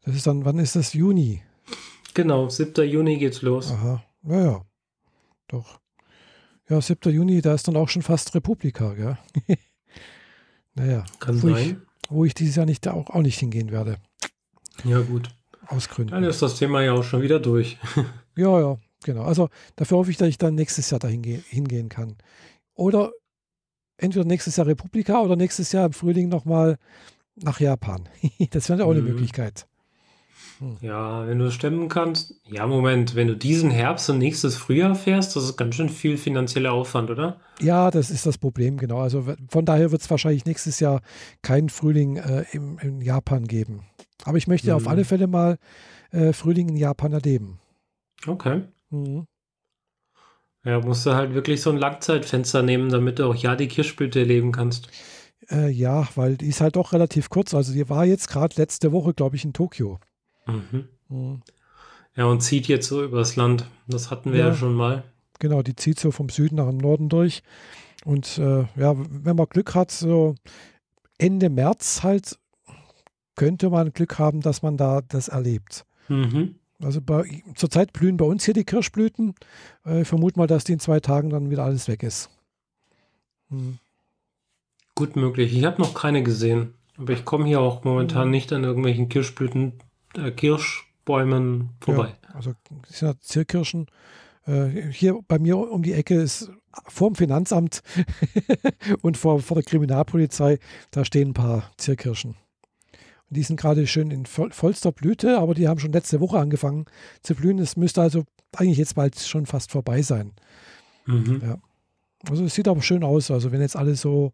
das 0.04 0.14
ist 0.14 0.26
dann, 0.26 0.44
wann 0.44 0.58
ist 0.58 0.76
das? 0.76 0.92
Juni? 0.92 1.42
Genau, 2.14 2.48
7. 2.48 2.88
Juni 2.88 3.18
geht's 3.18 3.42
los. 3.42 3.70
Aha, 3.70 4.02
ja, 4.24 4.40
ja. 4.40 4.62
doch. 5.48 5.78
Ja, 6.68 6.80
7. 6.80 7.12
Juni, 7.12 7.40
da 7.40 7.54
ist 7.54 7.66
dann 7.66 7.76
auch 7.76 7.88
schon 7.88 8.02
fast 8.02 8.34
Republika, 8.34 8.92
gell? 8.92 9.16
naja. 10.74 11.04
Kann 11.18 11.42
wo 11.42 11.48
sein. 11.48 11.56
Ich, 11.64 11.76
wo 12.10 12.24
ich 12.24 12.34
dieses 12.34 12.56
Jahr 12.56 12.66
nicht, 12.66 12.86
auch, 12.88 13.08
auch 13.10 13.22
nicht 13.22 13.38
hingehen 13.38 13.70
werde. 13.70 13.96
Ja, 14.84 15.00
gut. 15.00 15.30
Aus 15.66 15.88
Gründen. 15.88 16.12
Dann 16.12 16.24
ist 16.24 16.40
das 16.40 16.58
Thema 16.58 16.82
ja 16.82 16.92
auch 16.92 17.04
schon 17.04 17.22
wieder 17.22 17.40
durch. 17.40 17.78
ja, 18.36 18.60
ja, 18.60 18.78
genau. 19.04 19.22
Also 19.22 19.48
dafür 19.76 19.98
hoffe 19.98 20.10
ich, 20.10 20.16
dass 20.16 20.28
ich 20.28 20.38
dann 20.38 20.54
nächstes 20.54 20.90
Jahr 20.90 21.00
dahin 21.00 21.22
hingehen 21.22 21.88
kann. 21.88 22.16
Oder 22.74 23.12
entweder 23.98 24.24
nächstes 24.24 24.56
Jahr 24.56 24.66
Republika 24.66 25.20
oder 25.20 25.36
nächstes 25.36 25.72
Jahr 25.72 25.86
im 25.86 25.92
Frühling 25.92 26.28
nochmal 26.28 26.78
nach 27.36 27.60
Japan. 27.60 28.08
das 28.50 28.68
wäre 28.68 28.84
auch 28.84 28.90
eine 28.90 29.02
Mhm. 29.02 29.08
Ja, 30.80 31.26
wenn 31.26 31.38
du 31.38 31.50
stemmen 31.50 31.88
kannst. 31.88 32.34
Ja, 32.44 32.66
Moment, 32.66 33.14
wenn 33.14 33.28
du 33.28 33.36
diesen 33.36 33.70
Herbst 33.70 34.10
und 34.10 34.18
nächstes 34.18 34.56
Frühjahr 34.56 34.94
fährst, 34.94 35.36
das 35.36 35.44
ist 35.44 35.56
ganz 35.56 35.76
schön 35.76 35.88
viel 35.88 36.16
finanzieller 36.16 36.72
Aufwand, 36.72 37.10
oder? 37.10 37.40
Ja, 37.60 37.90
das 37.90 38.10
ist 38.10 38.26
das 38.26 38.38
Problem, 38.38 38.76
genau. 38.76 38.98
Also 39.00 39.24
von 39.48 39.64
daher 39.64 39.92
wird 39.92 40.02
es 40.02 40.10
wahrscheinlich 40.10 40.44
nächstes 40.46 40.80
Jahr 40.80 41.00
keinen 41.42 41.68
Frühling 41.68 42.16
äh, 42.16 42.44
im, 42.52 42.78
in 42.78 43.00
Japan 43.00 43.44
geben. 43.46 43.84
Aber 44.24 44.36
ich 44.38 44.48
möchte 44.48 44.74
auf 44.74 44.82
Mhm. 44.82 44.88
alle 44.88 45.04
Fälle 45.04 45.26
mal 45.28 45.58
äh, 46.10 46.32
Frühling 46.32 46.70
in 46.70 46.76
Japan 46.76 47.12
erleben. 47.12 47.60
Okay. 48.26 48.62
Mhm. 48.90 49.26
Ja, 50.64 50.80
musst 50.80 51.06
du 51.06 51.14
halt 51.14 51.34
wirklich 51.34 51.62
so 51.62 51.70
ein 51.70 51.76
Langzeitfenster 51.78 52.62
nehmen, 52.62 52.90
damit 52.90 53.18
du 53.18 53.26
auch 53.28 53.34
ja 53.36 53.54
die 53.56 53.68
Kirschblüte 53.68 54.18
erleben 54.20 54.52
kannst. 54.52 54.88
Äh, 55.50 55.70
ja, 55.70 56.06
weil 56.16 56.36
die 56.36 56.48
ist 56.48 56.60
halt 56.60 56.76
doch 56.76 56.92
relativ 56.92 57.30
kurz. 57.30 57.54
Also 57.54 57.72
die 57.72 57.88
war 57.88 58.04
jetzt 58.04 58.28
gerade 58.28 58.54
letzte 58.56 58.92
Woche, 58.92 59.14
glaube 59.14 59.36
ich, 59.36 59.44
in 59.44 59.52
Tokio. 59.52 59.98
Mhm. 60.48 60.88
Mhm. 61.08 61.42
Ja, 62.16 62.24
und 62.24 62.40
zieht 62.40 62.66
jetzt 62.66 62.88
so 62.88 63.04
übers 63.04 63.36
Land. 63.36 63.66
Das 63.86 64.10
hatten 64.10 64.32
wir 64.32 64.40
ja, 64.40 64.48
Ja. 64.48 64.54
schon 64.54 64.74
mal. 64.74 65.04
Genau, 65.38 65.62
die 65.62 65.76
zieht 65.76 66.00
so 66.00 66.10
vom 66.10 66.28
Süden 66.30 66.56
nach 66.56 66.66
dem 66.68 66.78
Norden 66.78 67.08
durch. 67.08 67.42
Und 68.04 68.38
äh, 68.38 68.62
ja, 68.76 68.94
wenn 68.96 69.36
man 69.36 69.46
Glück 69.48 69.74
hat, 69.74 69.90
so 69.92 70.34
Ende 71.18 71.48
März 71.50 72.02
halt, 72.02 72.38
könnte 73.36 73.70
man 73.70 73.92
Glück 73.92 74.18
haben, 74.18 74.40
dass 74.40 74.62
man 74.62 74.76
da 74.76 75.00
das 75.00 75.28
erlebt. 75.28 75.84
Mhm. 76.08 76.56
Also 76.82 77.00
bei, 77.00 77.42
zurzeit 77.54 77.92
blühen 77.92 78.16
bei 78.16 78.24
uns 78.24 78.44
hier 78.44 78.54
die 78.54 78.64
Kirschblüten. 78.64 79.34
Äh, 79.86 80.02
ich 80.02 80.08
vermute 80.08 80.38
mal, 80.38 80.46
dass 80.46 80.64
die 80.64 80.72
in 80.72 80.80
zwei 80.80 80.98
Tagen 81.00 81.30
dann 81.30 81.50
wieder 81.50 81.64
alles 81.64 81.86
weg 81.88 82.02
ist. 82.02 82.30
Hm. 83.50 83.78
Gut 84.94 85.16
möglich. 85.16 85.56
Ich 85.56 85.64
habe 85.64 85.80
noch 85.80 85.94
keine 85.94 86.22
gesehen. 86.22 86.74
Aber 86.96 87.12
ich 87.12 87.24
komme 87.24 87.46
hier 87.46 87.60
auch 87.60 87.84
momentan 87.84 88.26
Mhm. 88.26 88.30
nicht 88.32 88.52
an 88.52 88.64
irgendwelchen 88.64 89.08
Kirschblüten, 89.08 89.74
äh, 90.16 90.30
Kirschbäumen 90.30 91.70
vorbei. 91.80 92.16
Ja, 92.28 92.34
also 92.34 92.54
sind 92.86 93.00
ja 93.00 93.20
Zierkirschen. 93.20 93.86
Äh, 94.46 94.90
hier 94.90 95.18
bei 95.26 95.38
mir 95.38 95.58
um 95.58 95.82
die 95.82 95.92
Ecke 95.92 96.14
ist 96.14 96.50
vorm 96.86 97.14
Finanzamt 97.14 97.82
und 99.02 99.16
vor, 99.16 99.40
vor 99.40 99.56
der 99.56 99.64
Kriminalpolizei, 99.64 100.58
da 100.90 101.04
stehen 101.04 101.30
ein 101.30 101.34
paar 101.34 101.70
Zierkirschen. 101.76 102.36
Und 103.30 103.36
die 103.36 103.42
sind 103.42 103.60
gerade 103.60 103.86
schön 103.86 104.10
in 104.10 104.26
voll, 104.26 104.52
vollster 104.52 104.92
Blüte, 104.92 105.38
aber 105.38 105.54
die 105.54 105.68
haben 105.68 105.80
schon 105.80 105.92
letzte 105.92 106.20
Woche 106.20 106.38
angefangen 106.38 106.86
zu 107.22 107.34
blühen. 107.34 107.58
Es 107.58 107.76
müsste 107.76 108.00
also 108.00 108.24
eigentlich 108.56 108.78
jetzt 108.78 108.94
bald 108.94 109.18
schon 109.18 109.44
fast 109.44 109.70
vorbei 109.70 110.02
sein. 110.02 110.32
Mhm. 111.06 111.42
Ja. 111.44 111.58
Also 112.28 112.44
es 112.44 112.54
sieht 112.54 112.66
aber 112.66 112.82
schön 112.82 113.04
aus. 113.04 113.30
Also 113.30 113.52
wenn 113.52 113.60
jetzt 113.60 113.76
alle 113.76 113.94
so, 113.94 114.32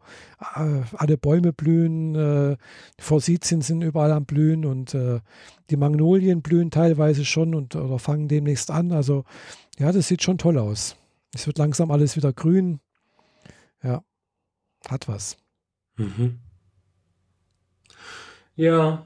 äh, 0.56 0.80
alle 0.94 1.18
Bäume 1.18 1.52
blühen, 1.52 2.14
äh, 2.14 2.56
Forsythien 2.98 3.60
sind 3.60 3.82
überall 3.82 4.12
am 4.12 4.24
Blühen 4.24 4.64
und 4.64 4.94
äh, 4.94 5.20
die 5.70 5.76
Magnolien 5.76 6.40
blühen 6.40 6.70
teilweise 6.70 7.24
schon 7.24 7.54
und 7.54 7.76
oder 7.76 7.98
fangen 7.98 8.28
demnächst 8.28 8.70
an. 8.70 8.92
Also 8.92 9.24
ja, 9.78 9.92
das 9.92 10.08
sieht 10.08 10.22
schon 10.22 10.38
toll 10.38 10.58
aus. 10.58 10.96
Es 11.34 11.46
wird 11.46 11.58
langsam 11.58 11.90
alles 11.90 12.16
wieder 12.16 12.32
grün. 12.32 12.80
Ja, 13.82 14.02
hat 14.88 15.08
was. 15.08 15.36
Mhm. 15.96 16.38
Ja, 18.56 19.04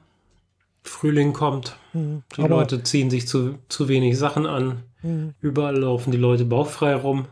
Frühling 0.83 1.33
kommt. 1.33 1.77
Mhm. 1.93 2.23
Die 2.37 2.43
Leute 2.43 2.83
ziehen 2.83 3.11
sich 3.11 3.27
zu, 3.27 3.59
zu 3.69 3.89
wenig 3.89 4.19
Sachen 4.19 4.47
an. 4.47 4.85
mhm. 5.03 5.35
Überall 5.41 5.79
laufen 5.79 6.13
die 6.13 6.19
Leute 6.19 6.45
bauchfrei 6.45 6.95
rum. 6.95 7.27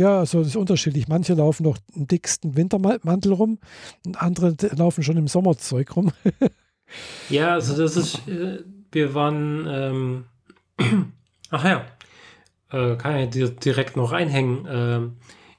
Ja, 0.00 0.18
also 0.20 0.38
das 0.38 0.48
ist 0.48 0.56
unterschiedlich. 0.56 1.08
Manche 1.08 1.34
laufen 1.34 1.64
noch 1.64 1.76
im 1.94 2.06
dicksten 2.06 2.56
Wintermantel 2.56 3.32
rum 3.34 3.58
und 4.06 4.20
andere 4.22 4.56
laufen 4.74 5.02
schon 5.04 5.16
im 5.18 5.28
Sommerzeug 5.28 5.94
rum. 5.96 6.12
Ja, 7.28 7.52
also 7.52 7.76
das 7.80 7.96
ist, 7.96 8.26
äh, 8.26 8.64
wir 8.90 9.14
waren, 9.14 9.66
ähm, 9.70 10.24
ach 11.50 11.64
ja, 11.64 11.84
äh, 12.72 12.96
kann 12.96 13.16
ich 13.18 13.30
dir 13.30 13.48
direkt 13.50 13.96
noch 13.96 14.10
reinhängen. 14.10 14.66
Ähm, 14.68 15.12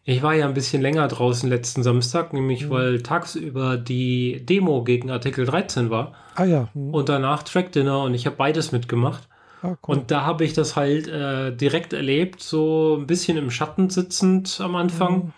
ich 0.04 0.22
war 0.24 0.34
ja 0.34 0.46
ein 0.46 0.54
bisschen 0.54 0.82
länger 0.82 1.08
draußen 1.08 1.48
letzten 1.48 1.84
Samstag, 1.84 2.34
nämlich 2.34 2.66
Mhm. 2.66 2.70
weil 2.72 3.02
tagsüber 3.02 3.78
die 3.78 4.46
Demo 4.46 4.84
gegen 4.84 5.10
Artikel 5.10 5.46
13 5.46 5.90
war 5.90 6.14
Ah 6.36 6.44
ja. 6.44 6.68
mhm. 6.74 6.94
und 6.94 7.08
danach 7.08 7.44
Track 7.44 7.72
Dinner 7.72 8.02
und 8.04 8.14
ich 8.14 8.26
habe 8.26 8.36
beides 8.36 8.74
mitgemacht. 8.74 9.30
Ah, 9.62 9.78
cool. 9.88 9.96
Und 9.98 10.12
da 10.12 10.26
habe 10.26 10.44
ich 10.46 10.54
das 10.54 10.76
halt 10.76 11.08
äh, 11.08 11.56
direkt 11.56 11.94
erlebt, 11.94 12.42
so 12.42 12.98
ein 13.00 13.08
bisschen 13.08 13.38
im 13.38 13.52
Schatten 13.52 13.90
sitzend 13.90 14.60
am 14.62 14.76
Anfang. 14.76 15.16
Mhm. 15.16 15.34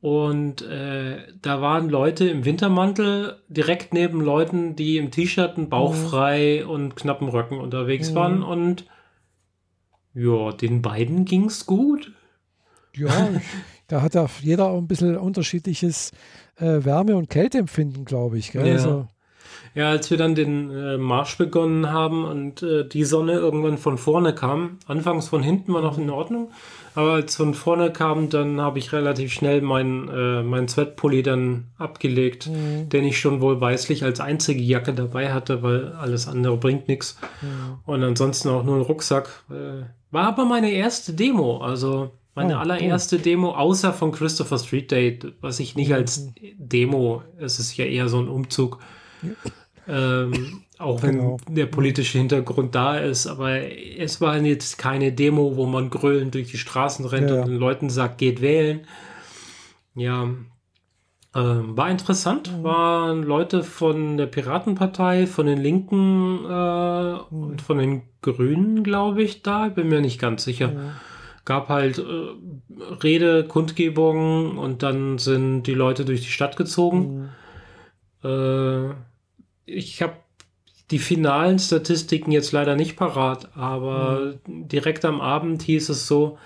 Und 0.00 0.62
äh, 0.62 1.16
da 1.42 1.60
waren 1.60 1.88
Leute 1.88 2.28
im 2.28 2.44
Wintermantel 2.44 3.42
direkt 3.48 3.92
neben 3.92 4.20
Leuten, 4.20 4.76
die 4.76 4.96
im 4.96 5.10
T-Shirt 5.10 5.68
bauchfrei 5.68 6.64
und 6.64 6.94
knappen 6.94 7.28
Röcken 7.28 7.58
unterwegs 7.58 8.10
Mhm. 8.10 8.14
waren. 8.14 8.42
Und 8.44 8.86
ja, 10.14 10.52
den 10.52 10.82
beiden 10.82 11.24
ging's 11.24 11.66
gut. 11.66 12.12
Ja, 12.94 13.28
da 13.88 14.02
hat 14.02 14.14
ja 14.14 14.26
jeder 14.40 14.66
auch 14.66 14.78
ein 14.78 14.88
bisschen 14.88 15.16
unterschiedliches 15.16 16.12
äh, 16.56 16.84
Wärme- 16.84 17.16
und 17.16 17.28
Kälteempfinden, 17.28 18.04
glaube 18.04 18.38
ich. 18.38 18.52
Gell? 18.52 18.66
Ja. 18.66 18.72
Also, 18.74 19.08
Ja, 19.78 19.90
als 19.90 20.10
wir 20.10 20.18
dann 20.18 20.34
den 20.34 20.70
äh, 20.72 20.98
Marsch 20.98 21.38
begonnen 21.38 21.92
haben 21.92 22.24
und 22.24 22.64
äh, 22.64 22.84
die 22.84 23.04
Sonne 23.04 23.34
irgendwann 23.34 23.78
von 23.78 23.96
vorne 23.96 24.34
kam, 24.34 24.78
anfangs 24.88 25.28
von 25.28 25.40
hinten 25.40 25.72
war 25.72 25.82
noch 25.82 25.98
in 25.98 26.10
Ordnung, 26.10 26.50
aber 26.96 27.12
als 27.12 27.36
von 27.36 27.54
vorne 27.54 27.92
kam, 27.92 28.28
dann 28.28 28.60
habe 28.60 28.80
ich 28.80 28.92
relativ 28.92 29.32
schnell 29.32 29.60
meinen 29.60 30.08
äh, 30.08 30.42
mein 30.42 30.66
Sweatpulli 30.66 31.22
dann 31.22 31.66
abgelegt, 31.78 32.48
Mhm. 32.48 32.88
den 32.88 33.04
ich 33.04 33.20
schon 33.20 33.40
wohl 33.40 33.60
weißlich 33.60 34.02
als 34.02 34.18
einzige 34.18 34.60
Jacke 34.60 34.92
dabei 34.94 35.32
hatte, 35.32 35.62
weil 35.62 35.92
alles 35.92 36.26
andere 36.26 36.56
bringt 36.56 36.88
nichts. 36.88 37.16
Mhm. 37.40 37.78
Und 37.86 38.02
ansonsten 38.02 38.48
auch 38.48 38.64
nur 38.64 38.74
ein 38.78 38.82
Rucksack. 38.82 39.28
Äh, 39.48 39.84
war 40.10 40.26
aber 40.26 40.44
meine 40.44 40.72
erste 40.72 41.12
Demo, 41.12 41.58
also 41.58 42.10
meine 42.34 42.56
Oh, 42.56 42.60
allererste 42.62 43.20
Demo, 43.20 43.52
außer 43.52 43.92
von 43.92 44.10
Christopher 44.10 44.58
Street 44.58 44.90
Day, 44.90 45.20
was 45.40 45.60
ich 45.60 45.76
nicht 45.76 45.94
als 45.94 46.32
Demo, 46.56 47.22
es 47.38 47.60
ist 47.60 47.76
ja 47.76 47.84
eher 47.84 48.08
so 48.08 48.18
ein 48.18 48.26
Umzug. 48.28 48.78
Ähm, 49.88 50.62
auch 50.78 51.02
wenn 51.02 51.12
Genau. 51.16 51.36
der 51.48 51.66
politische 51.66 52.18
Hintergrund 52.18 52.74
da 52.74 52.98
ist, 52.98 53.26
aber 53.26 53.52
es 53.98 54.20
war 54.20 54.36
jetzt 54.38 54.78
keine 54.78 55.12
Demo, 55.12 55.56
wo 55.56 55.66
man 55.66 55.90
grölend 55.90 56.34
durch 56.34 56.50
die 56.50 56.58
Straßen 56.58 57.04
rennt 57.06 57.30
Ja, 57.30 57.36
ja. 57.36 57.42
und 57.42 57.48
den 57.50 57.58
Leuten 57.58 57.90
sagt, 57.90 58.18
geht 58.18 58.40
wählen. 58.40 58.80
Ja, 59.94 60.28
ähm, 61.34 61.76
war 61.76 61.90
interessant. 61.90 62.52
Mhm. 62.58 62.62
Waren 62.64 63.22
Leute 63.22 63.62
von 63.64 64.16
der 64.16 64.26
Piratenpartei, 64.26 65.26
von 65.26 65.46
den 65.46 65.58
Linken 65.58 66.44
äh, 66.48 67.12
Mhm. 67.12 67.42
und 67.42 67.62
von 67.62 67.78
den 67.78 68.02
Grünen, 68.22 68.84
glaube 68.84 69.22
ich, 69.22 69.42
da. 69.42 69.68
Bin 69.68 69.88
mir 69.88 70.00
nicht 70.00 70.20
ganz 70.20 70.44
sicher. 70.44 70.68
Mhm. 70.68 70.90
Gab 71.44 71.68
halt 71.70 71.98
äh, 71.98 72.02
Rede, 73.02 73.44
Kundgebungen 73.44 74.58
und 74.58 74.82
dann 74.82 75.18
sind 75.18 75.64
die 75.64 75.74
Leute 75.74 76.04
durch 76.04 76.20
die 76.20 76.28
Stadt 76.30 76.56
gezogen. 76.56 77.30
Mhm. 78.22 78.28
Äh, 78.28 78.94
ich 79.68 80.02
habe 80.02 80.16
die 80.90 80.98
finalen 80.98 81.58
Statistiken 81.58 82.32
jetzt 82.32 82.52
leider 82.52 82.74
nicht 82.74 82.96
parat, 82.96 83.56
aber 83.56 84.34
direkt 84.46 85.04
am 85.04 85.20
Abend 85.20 85.62
hieß 85.62 85.90
es 85.90 86.06
so, 86.06 86.38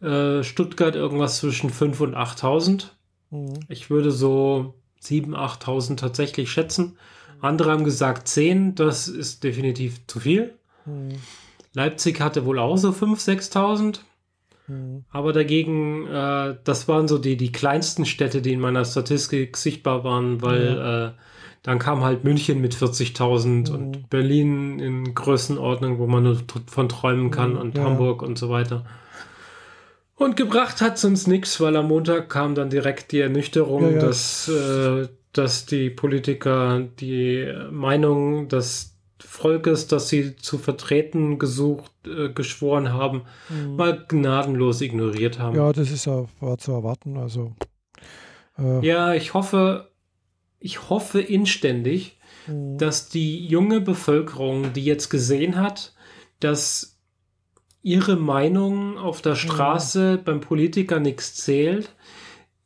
äh, 0.00 0.42
Stuttgart 0.42 0.94
irgendwas 0.94 1.38
zwischen 1.38 1.70
5.000 1.70 2.02
und 2.02 2.14
8.000. 2.16 2.84
Mhm. 3.30 3.60
Ich 3.68 3.90
würde 3.90 4.12
so 4.12 4.74
7.000, 5.02 5.34
8.000 5.34 5.96
tatsächlich 5.96 6.50
schätzen. 6.50 6.96
Andere 7.40 7.72
haben 7.72 7.84
gesagt 7.84 8.28
10, 8.28 8.74
das 8.76 9.08
ist 9.08 9.42
definitiv 9.44 10.06
zu 10.06 10.20
viel. 10.20 10.54
Mhm. 10.86 11.16
Leipzig 11.72 12.20
hatte 12.20 12.44
wohl 12.44 12.58
auch 12.58 12.76
so 12.76 12.90
5.000, 12.90 13.40
6.000. 13.52 14.00
Mhm. 14.68 15.04
Aber 15.10 15.32
dagegen, 15.32 16.06
äh, 16.06 16.56
das 16.62 16.86
waren 16.86 17.08
so 17.08 17.18
die, 17.18 17.36
die 17.36 17.52
kleinsten 17.52 18.06
Städte, 18.06 18.40
die 18.40 18.52
in 18.52 18.60
meiner 18.60 18.84
Statistik 18.84 19.56
sichtbar 19.56 20.04
waren, 20.04 20.42
weil 20.42 21.14
äh, 21.16 21.20
dann 21.62 21.78
kam 21.78 22.02
halt 22.02 22.24
München 22.24 22.60
mit 22.60 22.74
40.000 22.74 23.68
Mhm. 23.70 23.74
und 23.74 24.10
Berlin 24.10 24.78
in 24.78 25.14
Größenordnung, 25.14 25.98
wo 25.98 26.06
man 26.06 26.22
nur 26.22 26.38
von 26.66 26.88
träumen 26.88 27.30
kann 27.30 27.52
Mhm, 27.52 27.58
und 27.58 27.76
ja. 27.78 27.84
Hamburg 27.84 28.22
und 28.22 28.38
so 28.38 28.48
weiter. 28.50 28.84
Und 30.16 30.36
gebracht 30.36 30.80
hat 30.82 30.96
es 30.96 31.04
uns 31.04 31.26
nichts, 31.26 31.60
weil 31.60 31.76
am 31.76 31.88
Montag 31.88 32.28
kam 32.28 32.54
dann 32.54 32.68
direkt 32.70 33.12
die 33.12 33.20
Ernüchterung, 33.20 33.82
Ja, 33.84 33.90
ja. 33.92 33.98
Dass, 34.00 34.48
äh, 34.48 35.08
dass 35.32 35.64
die 35.66 35.88
Politiker 35.90 36.80
die 36.98 37.50
Meinung, 37.70 38.48
dass 38.48 38.96
Volkes, 39.18 39.86
das 39.86 40.08
sie 40.08 40.36
zu 40.36 40.58
vertreten 40.58 41.38
gesucht, 41.38 41.92
äh, 42.06 42.30
geschworen 42.30 42.92
haben, 42.92 43.22
mhm. 43.48 43.76
mal 43.76 44.04
gnadenlos 44.08 44.80
ignoriert 44.80 45.38
haben. 45.38 45.56
Ja, 45.56 45.72
das 45.72 45.90
ist 45.90 46.06
ja 46.06 46.24
war 46.40 46.58
zu 46.58 46.72
erwarten. 46.72 47.16
Also 47.16 47.52
äh, 48.58 48.84
ja, 48.86 49.14
ich 49.14 49.32
hoffe, 49.34 49.89
ich 50.60 50.90
hoffe 50.90 51.20
inständig, 51.20 52.18
mhm. 52.46 52.78
dass 52.78 53.08
die 53.08 53.46
junge 53.46 53.80
Bevölkerung, 53.80 54.72
die 54.72 54.84
jetzt 54.84 55.08
gesehen 55.08 55.56
hat, 55.56 55.94
dass 56.38 56.98
ihre 57.82 58.16
Meinung 58.16 58.98
auf 58.98 59.22
der 59.22 59.32
mhm. 59.32 59.38
Straße 59.38 60.18
mhm. 60.18 60.24
beim 60.24 60.40
Politiker 60.40 61.00
nichts 61.00 61.34
zählt, 61.34 61.94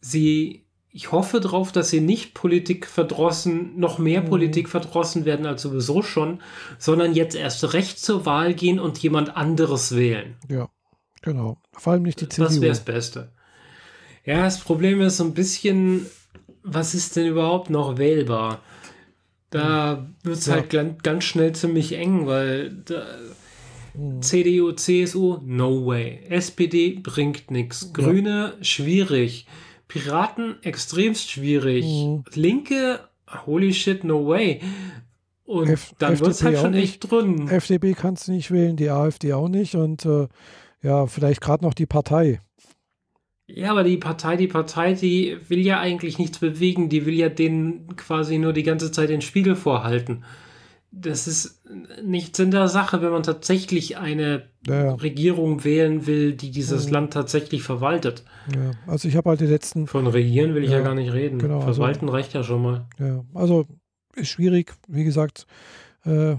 sie 0.00 0.64
ich 0.96 1.10
hoffe 1.10 1.40
darauf, 1.40 1.72
dass 1.72 1.90
sie 1.90 2.00
nicht 2.00 2.34
Politik 2.34 2.86
verdrossen, 2.86 3.76
noch 3.80 3.98
mehr 3.98 4.22
mhm. 4.22 4.28
Politik 4.28 4.68
verdrossen 4.68 5.24
werden 5.24 5.44
als 5.44 5.62
sowieso 5.62 6.02
schon, 6.02 6.40
sondern 6.78 7.14
jetzt 7.14 7.34
erst 7.34 7.72
recht 7.72 7.98
zur 7.98 8.26
Wahl 8.26 8.54
gehen 8.54 8.78
und 8.78 8.98
jemand 8.98 9.36
anderes 9.36 9.96
wählen. 9.96 10.36
Ja, 10.48 10.68
genau. 11.20 11.58
Vor 11.72 11.94
allem 11.94 12.04
nicht 12.04 12.20
die 12.20 12.28
CDU. 12.28 12.44
Das 12.44 12.60
wäre 12.60 12.70
das 12.70 12.84
Beste. 12.84 13.32
Ja, 14.24 14.42
das 14.42 14.60
Problem 14.60 15.00
ist 15.00 15.16
so 15.16 15.24
ein 15.24 15.34
bisschen, 15.34 16.06
was 16.64 16.94
ist 16.94 17.14
denn 17.14 17.26
überhaupt 17.26 17.70
noch 17.70 17.98
wählbar? 17.98 18.60
Da 19.50 20.08
wird 20.24 20.38
es 20.38 20.46
ja. 20.46 20.54
halt 20.54 21.02
ganz, 21.02 21.24
schnell 21.24 21.54
ziemlich 21.54 21.92
eng, 21.92 22.26
weil 22.26 22.70
da, 22.84 23.04
mhm. 23.94 24.20
CDU, 24.20 24.72
CSU, 24.72 25.38
no 25.44 25.86
way. 25.86 26.20
SPD 26.28 26.98
bringt 27.00 27.52
nichts. 27.52 27.92
Grüne, 27.92 28.54
ja. 28.56 28.64
schwierig. 28.64 29.46
Piraten 29.86 30.56
extremst 30.62 31.30
schwierig. 31.30 31.84
Mhm. 31.84 32.24
Linke, 32.34 33.00
holy 33.46 33.72
shit, 33.72 34.02
no 34.02 34.26
way. 34.26 34.60
Und 35.44 35.68
F 35.68 35.94
dann 35.98 36.18
wird 36.18 36.30
es 36.30 36.42
halt 36.42 36.58
schon 36.58 36.74
echt 36.74 37.10
drin. 37.10 37.48
FDP 37.48 37.92
kannst 37.92 38.26
du 38.26 38.32
nicht 38.32 38.50
wählen, 38.50 38.76
die 38.76 38.88
AfD 38.88 39.34
auch 39.34 39.48
nicht 39.48 39.74
und 39.74 40.04
äh, 40.06 40.26
ja, 40.82 41.06
vielleicht 41.06 41.42
gerade 41.42 41.62
noch 41.64 41.74
die 41.74 41.86
Partei. 41.86 42.40
Ja, 43.46 43.70
aber 43.70 43.84
die 43.84 43.98
Partei, 43.98 44.36
die 44.36 44.46
Partei, 44.46 44.94
die 44.94 45.36
will 45.48 45.60
ja 45.60 45.78
eigentlich 45.78 46.18
nichts 46.18 46.38
bewegen, 46.38 46.88
die 46.88 47.04
will 47.04 47.14
ja 47.14 47.28
denen 47.28 47.94
quasi 47.96 48.38
nur 48.38 48.52
die 48.52 48.62
ganze 48.62 48.90
Zeit 48.90 49.10
den 49.10 49.20
Spiegel 49.20 49.54
vorhalten 49.54 50.24
das 50.96 51.26
ist 51.26 51.62
nichts 52.02 52.38
in 52.38 52.50
der 52.50 52.68
Sache, 52.68 53.02
wenn 53.02 53.10
man 53.10 53.22
tatsächlich 53.22 53.98
eine 53.98 54.44
ja, 54.66 54.84
ja. 54.84 54.94
Regierung 54.94 55.64
wählen 55.64 56.06
will, 56.06 56.34
die 56.34 56.50
dieses 56.50 56.86
ja. 56.86 56.92
Land 56.92 57.12
tatsächlich 57.12 57.62
verwaltet. 57.62 58.24
Ja, 58.54 58.70
also 58.86 59.08
ich 59.08 59.16
habe 59.16 59.30
halt 59.30 59.40
die 59.40 59.46
letzten. 59.46 59.86
Von 59.86 60.06
regieren 60.06 60.54
will 60.54 60.64
ich 60.64 60.70
ja, 60.70 60.80
gar 60.80 60.94
nicht 60.94 61.12
reden. 61.12 61.38
Genau, 61.38 61.60
also 61.60 61.74
Verwalten 61.74 62.06
also, 62.06 62.14
reicht 62.14 62.32
ja 62.32 62.44
schon 62.44 62.62
mal. 62.62 62.86
Ja, 62.98 63.24
also 63.34 63.66
ist 64.14 64.28
schwierig, 64.28 64.72
wie 64.86 65.04
gesagt. 65.04 65.46
Äh, 66.04 66.36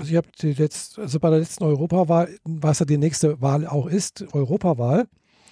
also 0.00 0.10
ich 0.10 0.16
habe 0.16 0.28
die 0.40 0.52
letzte, 0.54 1.02
also 1.02 1.20
bei 1.20 1.30
der 1.30 1.40
letzten 1.40 1.64
Europawahl, 1.64 2.34
was 2.44 2.78
ja 2.78 2.86
die 2.86 2.98
nächste 2.98 3.40
Wahl 3.40 3.66
auch 3.66 3.86
ist, 3.86 4.24
Europawahl, 4.32 5.06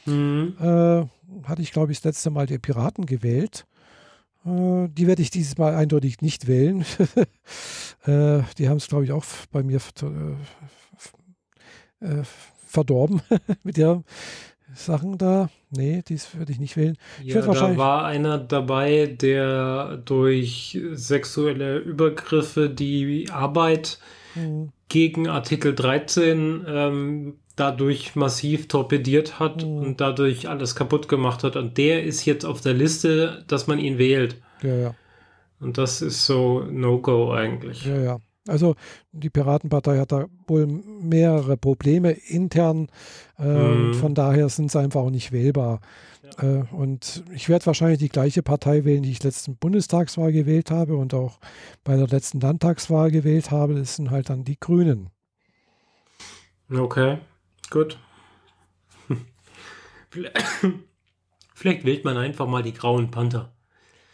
mhm. 0.06 0.56
äh, 0.58 1.04
hatte 1.46 1.62
ich, 1.62 1.72
glaube 1.72 1.92
ich, 1.92 1.98
das 1.98 2.04
letzte 2.04 2.30
Mal 2.30 2.46
die 2.46 2.58
Piraten 2.58 3.04
gewählt. 3.06 3.66
Äh, 4.46 4.88
die 4.88 5.06
werde 5.06 5.22
ich 5.22 5.30
dieses 5.30 5.58
Mal 5.58 5.74
eindeutig 5.74 6.22
nicht 6.22 6.46
wählen. 6.48 6.80
äh, 8.06 8.42
die 8.56 8.68
haben 8.68 8.78
es, 8.78 8.88
glaube 8.88 9.04
ich, 9.04 9.12
auch 9.12 9.24
bei 9.52 9.62
mir 9.62 9.80
äh, 12.00 12.06
äh 12.06 12.22
verdorben 12.66 13.22
mit 13.62 13.78
ihren 13.78 14.04
Sachen 14.74 15.16
da. 15.18 15.48
Nee, 15.70 16.02
dies 16.06 16.34
würde 16.36 16.52
ich 16.52 16.58
nicht 16.58 16.76
wählen. 16.76 16.96
Ich 17.22 17.32
ja, 17.34 17.40
da 17.40 17.76
war 17.76 18.04
einer 18.04 18.38
dabei, 18.38 19.06
der 19.06 19.98
durch 20.04 20.78
sexuelle 20.92 21.78
Übergriffe 21.78 22.68
die 22.68 23.28
Arbeit 23.30 23.98
mhm. 24.34 24.70
gegen 24.88 25.28
Artikel 25.28 25.74
13 25.74 26.64
ähm, 26.66 27.34
dadurch 27.56 28.14
massiv 28.14 28.68
torpediert 28.68 29.38
hat 29.38 29.64
mhm. 29.64 29.78
und 29.78 30.00
dadurch 30.00 30.48
alles 30.48 30.74
kaputt 30.74 31.08
gemacht 31.08 31.44
hat. 31.44 31.56
Und 31.56 31.76
der 31.78 32.04
ist 32.04 32.24
jetzt 32.24 32.44
auf 32.44 32.60
der 32.60 32.74
Liste, 32.74 33.44
dass 33.48 33.66
man 33.66 33.78
ihn 33.78 33.98
wählt. 33.98 34.40
Ja, 34.62 34.74
ja. 34.74 34.94
Und 35.60 35.76
das 35.78 36.02
ist 36.02 36.24
so 36.24 36.60
No-Go 36.70 37.32
eigentlich. 37.32 37.84
Ja, 37.84 37.98
ja. 37.98 38.18
Also 38.46 38.76
die 39.12 39.28
Piratenpartei 39.28 39.98
hat 39.98 40.12
da 40.12 40.26
wohl 40.46 40.66
mehrere 40.66 41.56
Probleme 41.56 42.12
intern. 42.12 42.88
Äh, 43.38 43.44
mhm. 43.44 43.94
Von 43.94 44.14
daher 44.14 44.48
sind 44.48 44.70
sie 44.70 44.78
einfach 44.78 45.02
auch 45.02 45.10
nicht 45.10 45.32
wählbar. 45.32 45.80
Ja. 46.36 46.60
Äh, 46.60 46.64
und 46.72 47.24
ich 47.32 47.48
werde 47.48 47.66
wahrscheinlich 47.66 47.98
die 47.98 48.08
gleiche 48.08 48.42
Partei 48.42 48.84
wählen, 48.84 49.02
die 49.02 49.10
ich 49.10 49.22
letzten 49.22 49.56
Bundestagswahl 49.56 50.32
gewählt 50.32 50.70
habe 50.70 50.96
und 50.96 51.14
auch 51.14 51.38
bei 51.84 51.96
der 51.96 52.06
letzten 52.06 52.40
Landtagswahl 52.40 53.10
gewählt 53.10 53.50
habe. 53.50 53.74
Das 53.74 53.96
sind 53.96 54.10
halt 54.10 54.30
dann 54.30 54.44
die 54.44 54.58
Grünen. 54.58 55.10
Okay. 56.70 57.18
Gut. 57.70 57.98
Vielleicht 61.54 61.84
wählt 61.84 62.04
man 62.04 62.16
einfach 62.16 62.46
mal 62.46 62.62
die 62.62 62.72
grauen 62.72 63.10
Panther. 63.10 63.52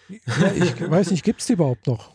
Ja, 0.08 0.52
ich 0.52 0.90
weiß 0.90 1.10
nicht, 1.10 1.24
gibt 1.24 1.40
es 1.40 1.46
die 1.46 1.54
überhaupt 1.54 1.86
noch? 1.86 2.14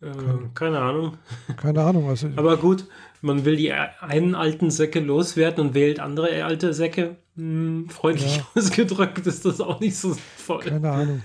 Äh, 0.00 0.12
keine 0.54 0.78
Ahnung. 0.78 1.18
Keine 1.56 1.82
Ahnung. 1.82 2.08
Also 2.08 2.28
Aber 2.36 2.56
gut, 2.56 2.86
man 3.20 3.44
will 3.44 3.56
die 3.56 3.72
einen 3.72 4.34
alten 4.34 4.70
Säcke 4.70 5.00
loswerden 5.00 5.68
und 5.68 5.74
wählt 5.74 6.00
andere 6.00 6.44
alte 6.44 6.72
Säcke. 6.72 7.16
Hm, 7.36 7.88
freundlich 7.88 8.38
ja. 8.38 8.46
ausgedrückt 8.54 9.26
ist 9.26 9.44
das 9.44 9.60
auch 9.60 9.80
nicht 9.80 9.96
so 9.96 10.14
voll. 10.36 10.64
Keine 10.64 10.90
Ahnung. 10.90 11.22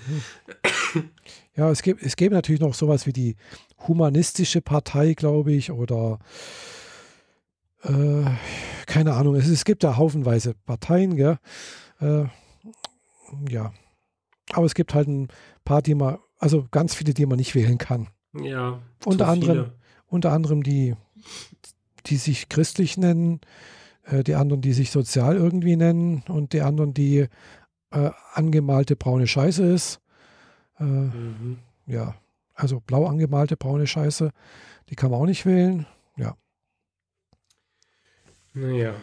Hm. 0.94 1.10
Ja, 1.56 1.70
es 1.70 1.84
gibt, 1.84 2.02
es 2.02 2.16
gibt 2.16 2.34
natürlich 2.34 2.62
noch 2.62 2.74
sowas 2.74 3.06
wie 3.06 3.14
die 3.14 3.36
Humanistische 3.88 4.62
Partei, 4.62 5.14
glaube 5.14 5.54
ich, 5.54 5.72
oder 5.72 6.18
äh, 7.84 8.26
keine 8.88 9.14
Ahnung, 9.14 9.36
es, 9.36 9.48
es, 9.48 9.66
gibt 9.66 9.84
da 9.84 9.98
haufenweise 9.98 10.56
Parteien, 10.66 11.16
gell? 11.16 11.38
Äh, 12.00 12.26
ja. 13.50 13.74
Aber 14.54 14.66
es 14.66 14.74
gibt 14.74 14.94
halt 14.94 15.08
ein 15.08 15.28
paar, 15.64 15.82
die 15.82 15.96
man, 15.96 16.18
also 16.40 16.68
ganz 16.72 16.96
viele, 16.96 17.14
die 17.14 17.26
man 17.26 17.38
nicht 17.38 17.56
wählen 17.56 17.78
kann. 17.78 18.08
Ja. 18.34 18.80
Unter 19.06 19.28
anderem, 19.28 19.72
unter 20.08 20.32
anderem 20.32 20.64
die, 20.64 20.96
die 22.08 22.18
sich 22.18 22.50
christlich 22.50 22.98
nennen, 22.98 23.42
äh, 24.06 24.24
die 24.24 24.36
anderen, 24.36 24.62
die 24.62 24.74
sich 24.74 24.92
sozial 24.92 25.36
irgendwie 25.36 25.76
nennen 25.76 26.24
und 26.28 26.54
die 26.54 26.62
anderen, 26.62 26.94
die 26.94 27.28
äh, 27.92 28.12
angemalte 28.34 28.96
braune 28.96 29.28
Scheiße 29.28 29.64
ist. 29.66 30.00
Äh, 30.80 30.84
mhm. 30.84 31.60
Ja, 31.86 32.16
also 32.54 32.80
blau 32.80 33.06
angemalte 33.06 33.58
braune 33.58 33.88
Scheiße, 33.88 34.32
die 34.90 34.96
kann 34.96 35.12
man 35.12 35.20
auch 35.22 35.26
nicht 35.26 35.46
wählen. 35.46 35.86
Ja. 36.18 36.36
Naja. 38.54 38.94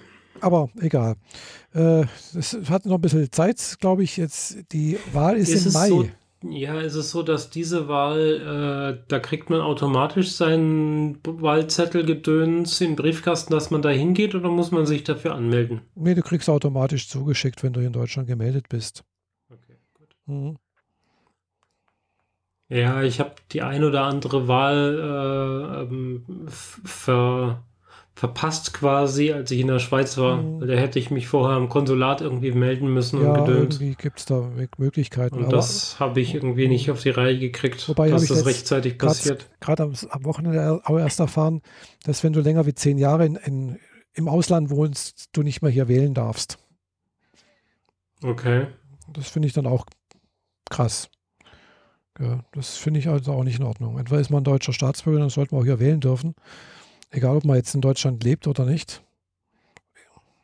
Aber 0.40 0.70
egal. 0.80 1.16
Äh, 1.74 2.04
es 2.34 2.56
hat 2.68 2.86
noch 2.86 2.96
ein 2.96 3.00
bisschen 3.00 3.30
Zeit, 3.30 3.76
glaube 3.80 4.02
ich. 4.04 4.16
Jetzt 4.16 4.72
die 4.72 4.98
Wahl 5.12 5.36
ist, 5.36 5.50
ist 5.50 5.66
im 5.66 5.72
Mai. 5.72 5.88
So, 5.88 6.08
ja, 6.42 6.80
ist 6.80 6.94
es 6.94 7.10
so, 7.10 7.22
dass 7.22 7.50
diese 7.50 7.88
Wahl, 7.88 8.98
äh, 8.98 9.04
da 9.08 9.18
kriegt 9.18 9.50
man 9.50 9.60
automatisch 9.60 10.32
seinen 10.32 11.18
Wahlzettelgedöns 11.24 12.80
in 12.80 12.90
den 12.90 12.96
Briefkasten, 12.96 13.52
dass 13.52 13.70
man 13.70 13.82
da 13.82 13.90
hingeht 13.90 14.34
oder 14.34 14.48
muss 14.48 14.70
man 14.70 14.86
sich 14.86 15.04
dafür 15.04 15.34
anmelden? 15.34 15.82
Nee, 15.94 16.14
du 16.14 16.22
kriegst 16.22 16.48
automatisch 16.48 17.08
zugeschickt, 17.08 17.62
wenn 17.62 17.72
du 17.72 17.80
in 17.80 17.92
Deutschland 17.92 18.26
gemeldet 18.26 18.68
bist. 18.68 19.04
Okay, 19.50 19.76
gut. 19.94 20.08
Mhm. 20.26 20.56
Ja, 22.68 23.02
ich 23.02 23.20
habe 23.20 23.34
die 23.52 23.62
ein 23.62 23.84
oder 23.84 24.04
andere 24.04 24.46
Wahl 24.46 24.98
äh, 24.98 25.82
ähm, 25.82 26.46
ver 26.48 27.64
verpasst 28.20 28.74
quasi, 28.74 29.32
als 29.32 29.50
ich 29.50 29.60
in 29.60 29.68
der 29.68 29.78
Schweiz 29.78 30.18
war. 30.18 30.42
Mhm. 30.42 30.66
Da 30.66 30.74
hätte 30.74 30.98
ich 30.98 31.10
mich 31.10 31.26
vorher 31.26 31.56
im 31.56 31.70
Konsulat 31.70 32.20
irgendwie 32.20 32.52
melden 32.52 32.92
müssen 32.92 33.22
ja, 33.22 33.32
und 33.32 33.46
gedönt. 33.46 33.72
irgendwie 33.72 33.94
gibt 33.94 34.18
es 34.18 34.26
da 34.26 34.46
Möglichkeiten. 34.76 35.42
Und 35.42 35.50
das 35.50 35.98
habe 35.98 36.20
ich 36.20 36.34
irgendwie 36.34 36.68
nicht 36.68 36.90
auf 36.90 37.00
die 37.00 37.08
Reihe 37.08 37.38
gekriegt, 37.38 37.88
wobei 37.88 38.10
dass 38.10 38.26
das 38.26 38.44
rechtzeitig 38.44 38.98
passiert. 38.98 39.48
Gerade 39.60 39.84
am, 39.84 39.94
am, 40.10 40.24
Wochenende 40.26 40.82
auch 40.84 40.98
erst 40.98 41.18
erfahren, 41.18 41.62
dass 42.04 42.22
wenn 42.22 42.34
du 42.34 42.42
länger 42.42 42.66
wie 42.66 42.74
zehn 42.74 42.98
Jahre 42.98 43.24
in, 43.24 43.36
in, 43.36 43.78
im 44.12 44.28
Ausland 44.28 44.68
wohnst, 44.68 45.30
du 45.32 45.42
nicht 45.42 45.62
mehr 45.62 45.70
hier 45.70 45.88
wählen 45.88 46.12
darfst. 46.12 46.58
Okay. 48.22 48.66
Das 49.14 49.30
finde 49.30 49.48
ich 49.48 49.54
dann 49.54 49.66
auch 49.66 49.86
krass. 50.68 51.08
Ja, 52.20 52.44
das 52.52 52.76
finde 52.76 53.00
ich 53.00 53.08
also 53.08 53.32
auch 53.32 53.44
nicht 53.44 53.60
in 53.60 53.64
Ordnung. 53.64 53.98
Entweder 53.98 54.20
ist 54.20 54.28
man 54.28 54.44
deutscher 54.44 54.74
Staatsbürger, 54.74 55.20
dann 55.20 55.30
sollte 55.30 55.54
man 55.54 55.62
auch 55.62 55.66
hier 55.66 55.80
wählen 55.80 56.00
dürfen. 56.00 56.34
Egal, 57.10 57.36
ob 57.36 57.44
man 57.44 57.56
jetzt 57.56 57.74
in 57.74 57.80
Deutschland 57.80 58.22
lebt 58.22 58.46
oder 58.46 58.64
nicht. 58.64 59.02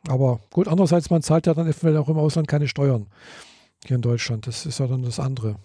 Aber 0.07 0.39
gut, 0.51 0.67
andererseits, 0.67 1.09
man 1.09 1.21
zahlt 1.21 1.47
ja 1.47 1.53
dann 1.53 1.67
eventuell 1.67 1.97
auch 1.97 2.09
im 2.09 2.17
Ausland 2.17 2.47
keine 2.47 2.67
Steuern. 2.67 3.07
Hier 3.85 3.95
in 3.95 4.01
Deutschland. 4.01 4.47
Das 4.47 4.65
ist 4.65 4.79
ja 4.79 4.87
dann 4.87 5.03
das 5.03 5.19
andere. 5.19 5.55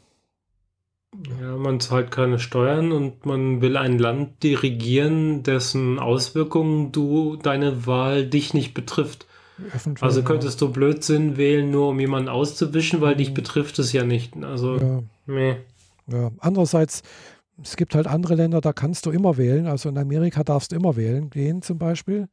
Ja, 1.41 1.57
man 1.57 1.79
zahlt 1.79 2.11
keine 2.11 2.39
Steuern 2.39 2.91
und 2.91 3.27
man 3.27 3.61
will 3.61 3.77
ein 3.77 3.99
Land 3.99 4.43
dirigieren, 4.43 5.43
dessen 5.43 5.99
Auswirkungen 5.99 6.91
du, 6.91 7.37
deine 7.37 7.87
Wahl 7.87 8.27
dich 8.27 8.55
nicht 8.55 8.73
betrifft. 8.73 9.27
Eventuell, 9.59 10.09
also 10.09 10.23
könntest 10.23 10.61
ja. 10.61 10.67
du 10.67 10.73
Blödsinn 10.73 11.37
wählen, 11.37 11.71
nur 11.71 11.89
um 11.91 12.01
jemanden 12.01 12.31
auszuwischen, 12.31 13.03
weil 13.03 13.17
dich 13.17 13.31
mhm. 13.31 13.35
betrifft 13.35 13.79
es 13.79 13.93
ja 13.93 14.05
nicht. 14.05 14.37
Also, 14.43 14.79
ja. 14.79 15.03
Meh. 15.27 15.57
Ja, 16.07 16.31
andererseits, 16.39 17.03
es 17.63 17.77
gibt 17.77 17.95
halt 17.95 18.07
andere 18.07 18.35
Länder, 18.35 18.61
da 18.61 18.73
kannst 18.73 19.07
du 19.07 19.11
immer 19.11 19.37
wählen. 19.37 19.67
Also 19.67 19.89
in 19.89 19.99
Amerika 19.99 20.45
darfst 20.45 20.73
du 20.73 20.77
immer 20.77 20.97
wählen 20.97 21.31
gehen 21.31 21.63
zum 21.63 21.79
Beispiel. 21.79 22.29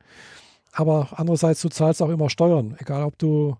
Aber 0.72 1.10
andererseits, 1.16 1.62
du 1.62 1.70
zahlst 1.70 2.02
auch 2.02 2.10
immer 2.10 2.30
Steuern, 2.30 2.76
egal 2.80 3.04
ob 3.04 3.18
du 3.18 3.56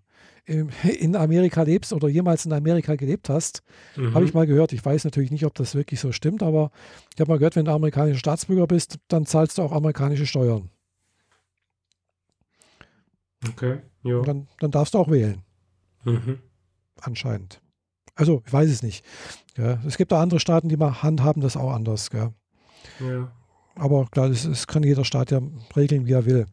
in 0.46 1.16
Amerika 1.16 1.62
lebst 1.62 1.94
oder 1.94 2.08
jemals 2.08 2.46
in 2.46 2.54
Amerika 2.54 2.96
gelebt 2.96 3.30
hast. 3.30 3.62
Mhm. 3.96 4.14
Habe 4.16 4.26
ich 4.26 4.34
mal 4.34 4.48
gehört. 4.48 4.74
Ich 4.74 4.84
weiß 4.84 5.04
natürlich 5.04 5.32
nicht, 5.32 5.46
ob 5.46 5.54
das 5.56 5.76
wirklich 5.76 6.00
so 6.00 6.12
stimmt, 6.12 6.42
aber 6.42 6.72
ich 7.14 7.22
habe 7.22 7.32
mal 7.32 7.38
gehört, 7.38 7.56
wenn 7.56 7.66
du 7.66 7.72
amerikanischer 7.72 8.20
Staatsbürger 8.20 8.68
bist, 8.68 8.98
dann 9.08 9.26
zahlst 9.26 9.58
du 9.58 9.62
auch 9.62 9.72
amerikanische 9.72 10.26
Steuern. 10.26 10.70
Okay, 13.48 13.80
ja. 14.04 14.22
Dann, 14.22 14.48
dann 14.60 14.72
darfst 14.72 14.94
du 14.94 14.98
auch 14.98 15.10
wählen. 15.10 15.44
Mhm. 16.04 16.40
Anscheinend. 17.00 17.62
Also, 18.20 18.44
ich 18.46 18.52
weiß 18.52 18.70
es 18.70 18.84
nicht. 18.84 19.06
Ja, 19.56 19.80
es 19.88 19.96
gibt 19.96 20.12
da 20.12 20.22
andere 20.22 20.42
Staaten, 20.42 20.68
die 20.68 20.76
mal 20.76 21.02
handhaben 21.02 21.42
das 21.42 21.56
auch 21.56 21.72
anders. 21.72 22.10
Ja. 22.12 23.32
Aber 23.76 24.08
klar, 24.08 24.28
das, 24.28 24.44
das, 24.44 24.68
kann 24.68 24.84
jeder 24.84 25.06
Staat 25.06 25.32
ja 25.32 25.40
regeln, 25.74 26.06
wie 26.06 26.12
er 26.12 26.26
will. 26.26 26.46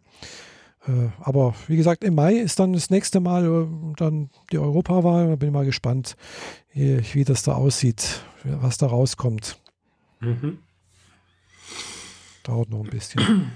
Äh, 0.86 1.08
aber 1.18 1.56
wie 1.66 1.76
gesagt, 1.76 2.04
im 2.04 2.14
Mai 2.14 2.34
ist 2.34 2.60
dann 2.60 2.72
das 2.72 2.88
nächste 2.88 3.18
Mal 3.18 3.44
äh, 3.46 3.94
dann 3.96 4.30
die 4.52 4.58
Europawahl. 4.58 5.26
Da 5.26 5.34
bin 5.34 5.48
ich 5.48 5.52
mal 5.52 5.64
gespannt, 5.64 6.16
wie, 6.72 7.02
wie 7.14 7.24
das 7.24 7.42
da 7.42 7.54
aussieht, 7.54 8.22
was 8.44 8.78
da 8.78 8.86
rauskommt. 8.86 9.58
Mhm. 10.20 10.58
Dauert 12.44 12.70
noch 12.70 12.84
ein 12.84 12.90
bisschen. 12.90 13.50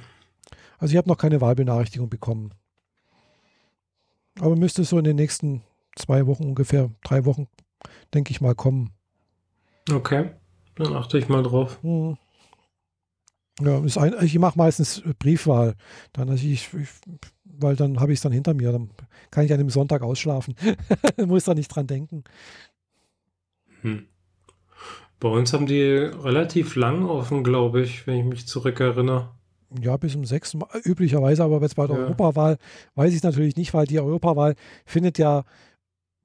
Also 0.78 0.92
ich 0.92 0.96
habe 0.96 1.08
noch 1.08 1.18
keine 1.18 1.40
Wahlbenachrichtigung 1.40 2.08
bekommen. 2.08 2.54
Aber 4.40 4.56
müsste 4.56 4.82
so 4.82 4.98
in 4.98 5.04
den 5.04 5.16
nächsten 5.16 5.62
zwei 5.94 6.26
Wochen 6.26 6.44
ungefähr, 6.44 6.90
drei 7.04 7.24
Wochen 7.24 7.46
denke 8.14 8.30
ich 8.30 8.40
mal, 8.40 8.54
kommen. 8.54 8.90
Okay, 9.90 10.30
dann 10.76 10.94
achte 10.94 11.18
ich 11.18 11.28
mal 11.28 11.42
drauf. 11.42 11.78
Hm. 11.82 12.16
Ja, 13.60 13.78
ein, 13.78 14.14
ich 14.22 14.38
mache 14.38 14.56
meistens 14.56 15.02
Briefwahl, 15.18 15.74
dann 16.12 16.30
also 16.30 16.46
ich, 16.46 16.72
ich 16.72 16.88
weil 17.44 17.76
dann 17.76 18.00
habe 18.00 18.12
ich 18.12 18.18
es 18.18 18.22
dann 18.22 18.32
hinter 18.32 18.54
mir, 18.54 18.72
dann 18.72 18.90
kann 19.30 19.44
ich 19.44 19.52
an 19.52 19.58
dem 19.58 19.70
Sonntag 19.70 20.02
ausschlafen, 20.02 20.54
muss 21.26 21.44
da 21.44 21.54
nicht 21.54 21.68
dran 21.68 21.86
denken. 21.86 22.24
Hm. 23.82 24.06
Bei 25.18 25.28
uns 25.28 25.52
haben 25.52 25.66
die 25.66 25.82
relativ 25.82 26.76
lang 26.76 27.04
offen, 27.04 27.44
glaube 27.44 27.82
ich, 27.82 28.06
wenn 28.06 28.18
ich 28.18 28.24
mich 28.24 28.46
zurückerinnere. 28.46 29.28
Ja, 29.78 29.96
bis 29.98 30.16
um 30.16 30.24
sechs 30.24 30.56
üblicherweise, 30.84 31.44
aber 31.44 31.60
jetzt 31.60 31.76
bei 31.76 31.86
der 31.86 31.96
ja. 31.96 32.02
Europawahl 32.04 32.56
weiß 32.94 33.14
ich 33.14 33.22
natürlich 33.22 33.56
nicht, 33.56 33.72
weil 33.72 33.86
die 33.86 34.00
Europawahl 34.00 34.56
findet 34.84 35.18
ja 35.18 35.44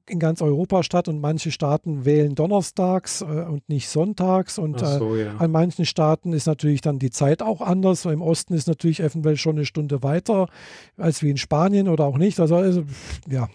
in 0.08 0.20
ganz 0.20 0.41
Europa 0.41 0.84
statt 0.84 1.08
und 1.08 1.20
manche 1.20 1.51
Staaten 1.51 2.06
wählen 2.06 2.36
donnerstags 2.36 3.22
äh, 3.22 3.26
und 3.26 3.68
nicht 3.70 3.89
sonntags 3.89 4.58
und 4.58 4.80
so, 4.80 5.16
äh, 5.16 5.26
ja. 5.26 5.36
an 5.38 5.51
manchen 5.51 5.86
Staaten 5.86 6.34
ist 6.34 6.45
natürlich 6.45 6.82
dann 6.82 6.99
die 6.99 7.10
Zeit 7.10 7.41
auch 7.41 7.62
anders. 7.62 8.03
So 8.03 8.12
Im 8.12 8.22
Osten 8.22 8.53
ist 8.53 8.68
natürlich 8.68 8.99
eventuell 8.99 9.38
schon 9.38 9.56
eine 9.56 9.66
Stunde 9.66 10.03
weiter 10.03 10.47
als 10.97 11.24
wie 11.24 11.30
in 11.30 11.38
Spanien 11.38 11.88
oder 11.88 12.06
auch 12.06 12.18
nicht. 12.18 12.39
Also, 12.39 12.58
also 12.58 12.84
ja, 13.28 13.49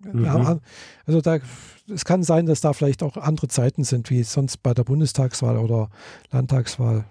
mhm. 0.00 0.24
ja, 0.24 0.58
also 1.06 1.20
da, 1.20 1.38
es 1.92 2.04
kann 2.04 2.22
sein, 2.22 2.46
dass 2.46 2.60
da 2.60 2.72
vielleicht 2.72 3.02
auch 3.02 3.16
andere 3.16 3.48
Zeiten 3.48 3.84
sind 3.84 4.10
wie 4.10 4.22
sonst 4.22 4.62
bei 4.62 4.72
der 4.72 4.84
Bundestagswahl 4.84 5.58
oder 5.58 5.90
Landtagswahl. 6.30 7.04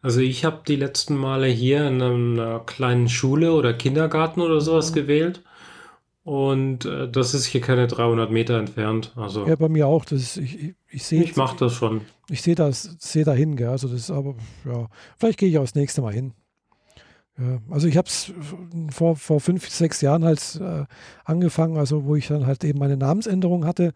Also 0.00 0.20
ich 0.20 0.44
habe 0.44 0.62
die 0.66 0.76
letzten 0.76 1.16
Male 1.16 1.46
hier 1.46 1.86
in 1.86 2.02
einer 2.02 2.60
kleinen 2.60 3.08
Schule 3.08 3.52
oder 3.52 3.72
Kindergarten 3.72 4.40
oder 4.40 4.60
sowas 4.60 4.90
mhm. 4.90 4.94
gewählt. 4.94 5.42
Und 6.24 6.84
äh, 6.84 7.10
das 7.10 7.34
ist 7.34 7.46
hier 7.46 7.60
keine 7.60 7.88
300 7.88 8.30
Meter 8.30 8.58
entfernt. 8.58 9.12
Also 9.16 9.46
ja, 9.46 9.56
bei 9.56 9.68
mir 9.68 9.88
auch. 9.88 10.04
Das 10.04 10.20
ist, 10.20 10.36
ich 10.36 10.62
ich, 10.62 10.74
ich 10.88 11.04
sehe. 11.04 11.22
Ich 11.22 11.36
mache 11.36 11.56
das 11.56 11.72
schon. 11.72 12.02
Ich 12.28 12.42
sehe 12.42 12.54
das, 12.54 12.96
sehe 12.98 13.24
dahin, 13.24 13.56
gell? 13.56 13.68
Also 13.68 13.88
das 13.88 14.02
ist 14.02 14.10
aber, 14.10 14.34
ja, 14.64 14.88
vielleicht 15.18 15.38
gehe 15.38 15.48
ich 15.48 15.58
auch 15.58 15.62
das 15.62 15.74
nächste 15.74 16.00
Mal 16.00 16.12
hin. 16.12 16.32
Ja, 17.38 17.60
also 17.70 17.88
ich 17.88 17.96
habe 17.96 18.08
es 18.08 18.32
vor, 18.90 19.16
vor 19.16 19.40
fünf, 19.40 19.68
sechs 19.68 20.02
Jahren 20.02 20.22
halt 20.22 20.60
äh, 20.60 20.84
angefangen, 21.24 21.78
also 21.78 22.04
wo 22.04 22.14
ich 22.14 22.28
dann 22.28 22.46
halt 22.46 22.62
eben 22.62 22.78
meine 22.78 22.98
Namensänderung 22.98 23.64
hatte 23.64 23.94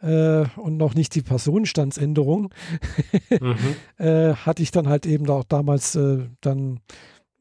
äh, 0.00 0.44
und 0.56 0.76
noch 0.76 0.94
nicht 0.94 1.14
die 1.16 1.22
Personenstandsänderung, 1.22 2.54
mhm. 3.40 3.56
äh, 3.98 4.34
hatte 4.34 4.62
ich 4.62 4.70
dann 4.70 4.88
halt 4.88 5.04
eben 5.04 5.28
auch 5.28 5.44
damals 5.44 5.96
äh, 5.96 6.28
dann 6.40 6.78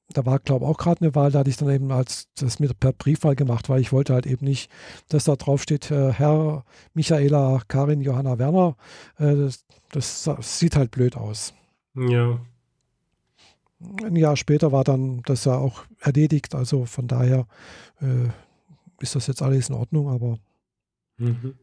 da 0.09 0.25
war, 0.25 0.39
glaube 0.39 0.65
ich, 0.65 0.71
auch 0.71 0.77
gerade 0.77 1.01
eine 1.01 1.15
Wahl, 1.15 1.31
da 1.31 1.39
hatte 1.39 1.49
ich 1.49 1.57
dann 1.57 1.69
eben 1.69 1.91
als 1.91 2.27
das 2.35 2.59
mit 2.59 2.79
per 2.79 2.93
Briefwahl 2.93 3.35
gemacht, 3.35 3.69
weil 3.69 3.81
ich 3.81 3.91
wollte 3.91 4.13
halt 4.13 4.25
eben 4.25 4.45
nicht, 4.45 4.69
dass 5.09 5.23
da 5.23 5.35
drauf 5.35 5.63
steht, 5.63 5.89
äh, 5.91 6.13
Herr 6.13 6.63
Michaela 6.93 7.61
Karin 7.67 8.01
Johanna 8.01 8.37
Werner. 8.37 8.75
Äh, 9.17 9.35
das, 9.91 10.23
das, 10.23 10.59
sieht 10.59 10.75
halt 10.75 10.91
blöd 10.91 11.15
aus. 11.15 11.53
Ja. 11.95 12.39
Ein 14.03 14.15
Jahr 14.15 14.37
später 14.37 14.71
war 14.71 14.83
dann 14.83 15.21
das 15.23 15.45
ja 15.45 15.57
auch 15.57 15.83
erledigt, 15.99 16.55
also 16.55 16.85
von 16.85 17.07
daher 17.07 17.47
äh, 18.01 18.29
ist 18.99 19.15
das 19.15 19.27
jetzt 19.27 19.41
alles 19.41 19.69
in 19.69 19.75
Ordnung, 19.75 20.09
aber 20.09 20.37
mhm. 21.17 21.55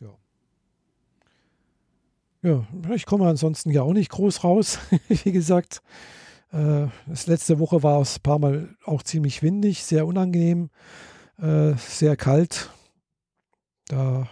ja. 0.00 0.16
Ja, 2.42 2.66
ich 2.94 3.04
komme 3.04 3.26
ansonsten 3.26 3.70
ja 3.70 3.82
auch 3.82 3.92
nicht 3.92 4.10
groß 4.10 4.44
raus, 4.44 4.78
wie 5.08 5.32
gesagt. 5.32 5.82
Äh, 6.52 6.88
das 7.06 7.26
letzte 7.26 7.58
Woche 7.58 7.82
war 7.82 8.00
es 8.00 8.18
ein 8.18 8.22
paar 8.22 8.38
Mal 8.38 8.68
auch 8.84 9.02
ziemlich 9.02 9.42
windig, 9.42 9.84
sehr 9.84 10.06
unangenehm, 10.06 10.70
äh, 11.40 11.72
sehr 11.76 12.16
kalt. 12.16 12.70
Da 13.88 14.28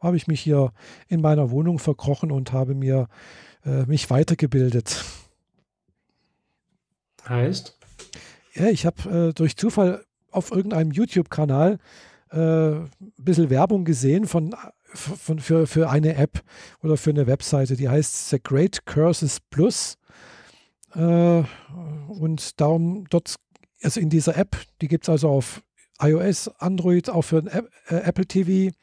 habe 0.00 0.16
ich 0.16 0.26
mich 0.26 0.40
hier 0.40 0.72
in 1.08 1.20
meiner 1.20 1.50
Wohnung 1.50 1.78
verkrochen 1.78 2.32
und 2.32 2.52
habe 2.52 2.74
mir 2.74 3.08
äh, 3.64 3.84
mich 3.84 4.08
weitergebildet. 4.10 5.04
Heißt? 7.28 7.78
Ja, 8.54 8.66
ich 8.68 8.86
habe 8.86 9.34
durch 9.34 9.56
Zufall 9.56 10.04
auf 10.30 10.50
irgendeinem 10.50 10.90
YouTube-Kanal 10.90 11.78
ein 12.30 12.90
bisschen 13.16 13.50
Werbung 13.50 13.84
gesehen 13.84 14.26
von, 14.26 14.54
von, 14.82 15.38
für, 15.38 15.66
für 15.66 15.90
eine 15.90 16.16
App 16.16 16.42
oder 16.82 16.96
für 16.96 17.10
eine 17.10 17.26
Webseite, 17.26 17.76
die 17.76 17.88
heißt 17.88 18.30
The 18.30 18.42
Great 18.42 18.84
Curses 18.84 19.40
Plus. 19.40 19.98
Äh, 20.94 21.42
und 22.08 22.60
darum 22.60 23.06
dort, 23.10 23.36
also 23.82 24.00
in 24.00 24.10
dieser 24.10 24.36
App, 24.36 24.56
die 24.80 24.88
gibt 24.88 25.04
es 25.04 25.08
also 25.08 25.28
auf 25.28 25.62
iOS, 26.00 26.48
Android, 26.58 27.10
auch 27.10 27.22
für 27.22 27.38
App, 27.38 27.70
äh, 27.88 27.96
Apple 27.96 28.26
TV, 28.26 28.74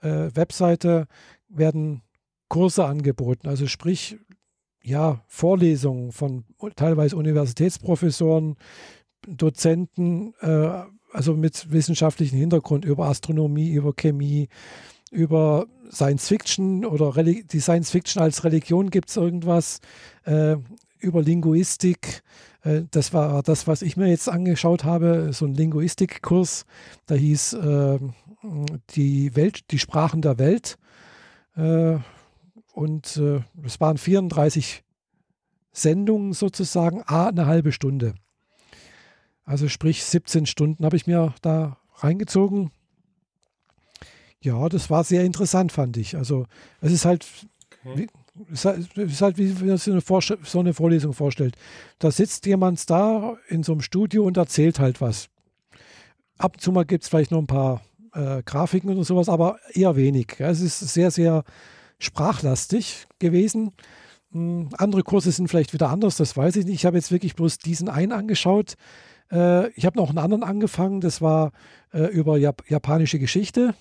äh, 0.00 0.30
Webseite 0.34 1.06
werden 1.48 2.02
Kurse 2.48 2.84
angeboten. 2.84 3.48
Also 3.48 3.66
sprich, 3.66 4.18
ja, 4.82 5.22
Vorlesungen 5.26 6.12
von 6.12 6.44
teilweise 6.76 7.16
Universitätsprofessoren, 7.16 8.56
Dozenten, 9.26 10.34
äh, 10.40 10.84
also 11.12 11.34
mit 11.34 11.70
wissenschaftlichem 11.70 12.38
Hintergrund 12.38 12.84
über 12.84 13.06
Astronomie, 13.06 13.70
über 13.70 13.92
Chemie, 13.92 14.48
über 15.10 15.66
Science 15.90 16.28
Fiction 16.28 16.84
oder 16.84 17.16
Reli 17.16 17.44
die 17.44 17.60
Science 17.60 17.90
Fiction 17.90 18.22
als 18.22 18.44
Religion 18.44 18.90
gibt 18.90 19.08
es 19.08 19.16
irgendwas. 19.16 19.80
Äh, 20.24 20.56
über 21.00 21.22
Linguistik. 21.22 22.22
Äh, 22.62 22.82
das 22.90 23.12
war 23.12 23.42
das, 23.42 23.66
was 23.66 23.82
ich 23.82 23.96
mir 23.96 24.08
jetzt 24.08 24.28
angeschaut 24.28 24.84
habe, 24.84 25.32
so 25.32 25.46
ein 25.46 25.54
Linguistikkurs. 25.54 26.64
Da 27.06 27.14
hieß 27.14 27.54
äh, 27.54 27.98
die 28.90 29.34
Welt, 29.36 29.70
die 29.70 29.78
Sprachen 29.78 30.22
der 30.22 30.38
Welt. 30.38 30.78
Äh, 31.56 31.98
und 32.72 33.16
äh, 33.16 33.40
es 33.64 33.80
waren 33.80 33.98
34 33.98 34.84
Sendungen 35.72 36.32
sozusagen, 36.32 37.02
a 37.06 37.28
eine 37.28 37.46
halbe 37.46 37.72
Stunde. 37.72 38.14
Also 39.44 39.68
sprich 39.68 40.04
17 40.04 40.46
Stunden 40.46 40.84
habe 40.84 40.96
ich 40.96 41.06
mir 41.06 41.34
da 41.42 41.78
reingezogen. 41.96 42.70
Ja, 44.40 44.68
das 44.68 44.90
war 44.90 45.04
sehr 45.04 45.24
interessant, 45.24 45.72
fand 45.72 45.96
ich. 45.96 46.16
Also 46.16 46.46
es 46.80 46.92
ist 46.92 47.04
halt, 47.04 47.26
okay. 47.84 48.08
Es 48.52 48.64
ist 48.64 49.22
halt, 49.22 49.38
wie 49.38 49.52
man 49.64 49.76
sich 49.76 49.92
eine, 49.92 50.00
so 50.44 50.60
eine 50.60 50.74
Vorlesung 50.74 51.12
vorstellt. 51.12 51.56
Da 51.98 52.10
sitzt 52.10 52.46
jemand 52.46 52.88
da 52.90 53.36
in 53.48 53.62
so 53.62 53.72
einem 53.72 53.80
Studio 53.80 54.24
und 54.24 54.36
erzählt 54.36 54.78
halt 54.78 55.00
was. 55.00 55.28
Ab 56.38 56.54
und 56.54 56.60
zu 56.60 56.72
mal 56.72 56.84
gibt 56.84 57.02
es 57.02 57.08
vielleicht 57.08 57.30
noch 57.30 57.38
ein 57.38 57.46
paar 57.46 57.82
äh, 58.14 58.42
Grafiken 58.44 58.90
oder 58.90 59.04
sowas, 59.04 59.28
aber 59.28 59.58
eher 59.72 59.96
wenig. 59.96 60.36
Ja, 60.38 60.50
es 60.50 60.60
ist 60.60 60.78
sehr, 60.78 61.10
sehr 61.10 61.44
sprachlastig 61.98 63.06
gewesen. 63.18 63.72
Hm, 64.32 64.68
andere 64.76 65.02
Kurse 65.02 65.32
sind 65.32 65.48
vielleicht 65.48 65.72
wieder 65.72 65.90
anders, 65.90 66.16
das 66.16 66.36
weiß 66.36 66.56
ich 66.56 66.64
nicht. 66.64 66.76
Ich 66.76 66.86
habe 66.86 66.96
jetzt 66.96 67.10
wirklich 67.12 67.34
bloß 67.34 67.58
diesen 67.58 67.88
einen 67.88 68.12
angeschaut. 68.12 68.74
Äh, 69.32 69.70
ich 69.70 69.86
habe 69.86 69.96
noch 69.96 70.10
einen 70.10 70.18
anderen 70.18 70.42
angefangen, 70.42 71.00
das 71.00 71.20
war 71.20 71.52
äh, 71.92 72.06
über 72.06 72.36
Jap 72.38 72.62
japanische 72.68 73.18
Geschichte. 73.18 73.74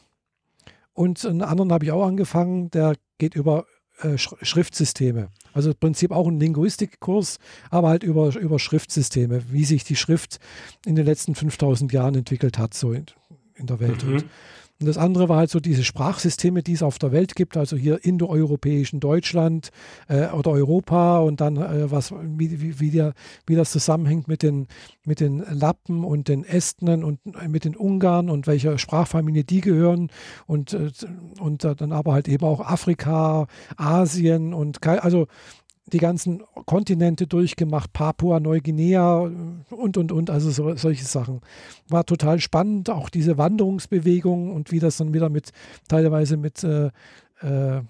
Und 0.94 1.24
einen 1.26 1.44
anderen 1.44 1.72
habe 1.72 1.86
ich 1.86 1.92
auch 1.92 2.06
angefangen, 2.06 2.72
der 2.72 2.96
geht 3.20 3.36
über 3.36 3.66
äh, 4.02 4.18
Schriftsysteme. 4.18 5.30
Also 5.54 5.72
im 5.72 5.78
Prinzip 5.78 6.12
auch 6.12 6.28
ein 6.28 6.40
Linguistikkurs, 6.40 7.40
aber 7.70 7.90
halt 7.90 8.04
über, 8.04 8.36
über 8.36 8.60
Schriftsysteme, 8.60 9.44
wie 9.50 9.66
sich 9.66 9.84
die 9.84 9.96
Schrift 9.96 10.40
in 10.86 10.96
den 10.96 11.06
letzten 11.06 11.36
5000 11.36 11.92
Jahren 11.92 12.16
entwickelt 12.16 12.58
hat, 12.58 12.74
so 12.74 12.94
in, 12.94 13.06
in 13.56 13.66
der 13.66 13.80
Welt. 13.80 14.04
Mhm. 14.06 14.14
Und 14.14 14.26
Und 14.80 14.86
das 14.86 14.98
andere 14.98 15.28
war 15.28 15.38
halt 15.38 15.50
so 15.50 15.60
diese 15.60 15.84
Sprachsysteme, 15.84 16.62
die 16.62 16.74
es 16.74 16.84
auf 16.84 17.00
der 17.00 17.12
Welt 17.12 17.36
gibt, 17.36 17.58
also 17.58 17.76
hier 17.76 18.04
indoeuropäischen 18.06 19.00
Deutschland 19.00 19.70
äh, 20.08 20.28
oder 20.28 20.52
Europa 20.52 21.20
und 21.20 21.42
dann 21.42 21.58
äh, 21.58 21.90
was, 21.90 22.12
wie, 22.12 22.62
wie, 22.62 22.80
wie, 22.80 22.92
der, 22.92 23.14
wie 23.48 23.56
das 23.56 23.72
zusammenhängt 23.72 24.28
mit 24.28 24.44
den, 24.44 24.68
mit 25.04 25.20
den 25.20 25.40
Lappen 25.40 26.04
und 26.04 26.28
den 26.28 26.44
Estnen 26.44 27.04
und 27.04 27.20
äh, 27.42 27.48
mit 27.48 27.66
den 27.66 27.76
Ungarn 27.76 28.30
und 28.30 28.46
welcher 28.46 28.78
Sprachfamilie 28.78 29.44
die 29.44 29.62
gehören. 29.62 30.12
Und, 30.46 30.74
äh, 30.74 30.92
und 31.40 31.64
dann 31.64 31.92
aber 31.92 32.14
halt 32.14 32.28
eben 32.28 32.46
auch 32.46 32.62
Afrika, 32.62 33.48
Asien 33.78 34.54
und 34.54 34.86
also 34.86 35.26
die 35.94 36.00
ganzen 36.00 36.44
Kontinente 36.66 37.28
durchgemacht, 37.28 37.94
Papua, 37.94 38.40
Neuguinea 38.40 39.20
und, 39.70 39.98
und, 39.98 40.12
und, 40.12 40.30
also 40.30 40.52
so, 40.52 40.76
solche 40.76 41.06
Sachen. 41.06 41.42
War 41.88 42.06
total 42.06 42.40
spannend, 42.40 42.90
auch 42.90 43.10
diese 43.10 43.38
Wanderungsbewegung 43.38 44.54
und 44.54 44.72
wie 44.72 44.80
das 44.80 44.98
dann 44.98 45.14
wieder 45.14 45.30
mit, 45.30 45.52
teilweise 45.88 46.36
mit 46.38 46.64
äh, 46.64 46.88
äh, 47.42 47.82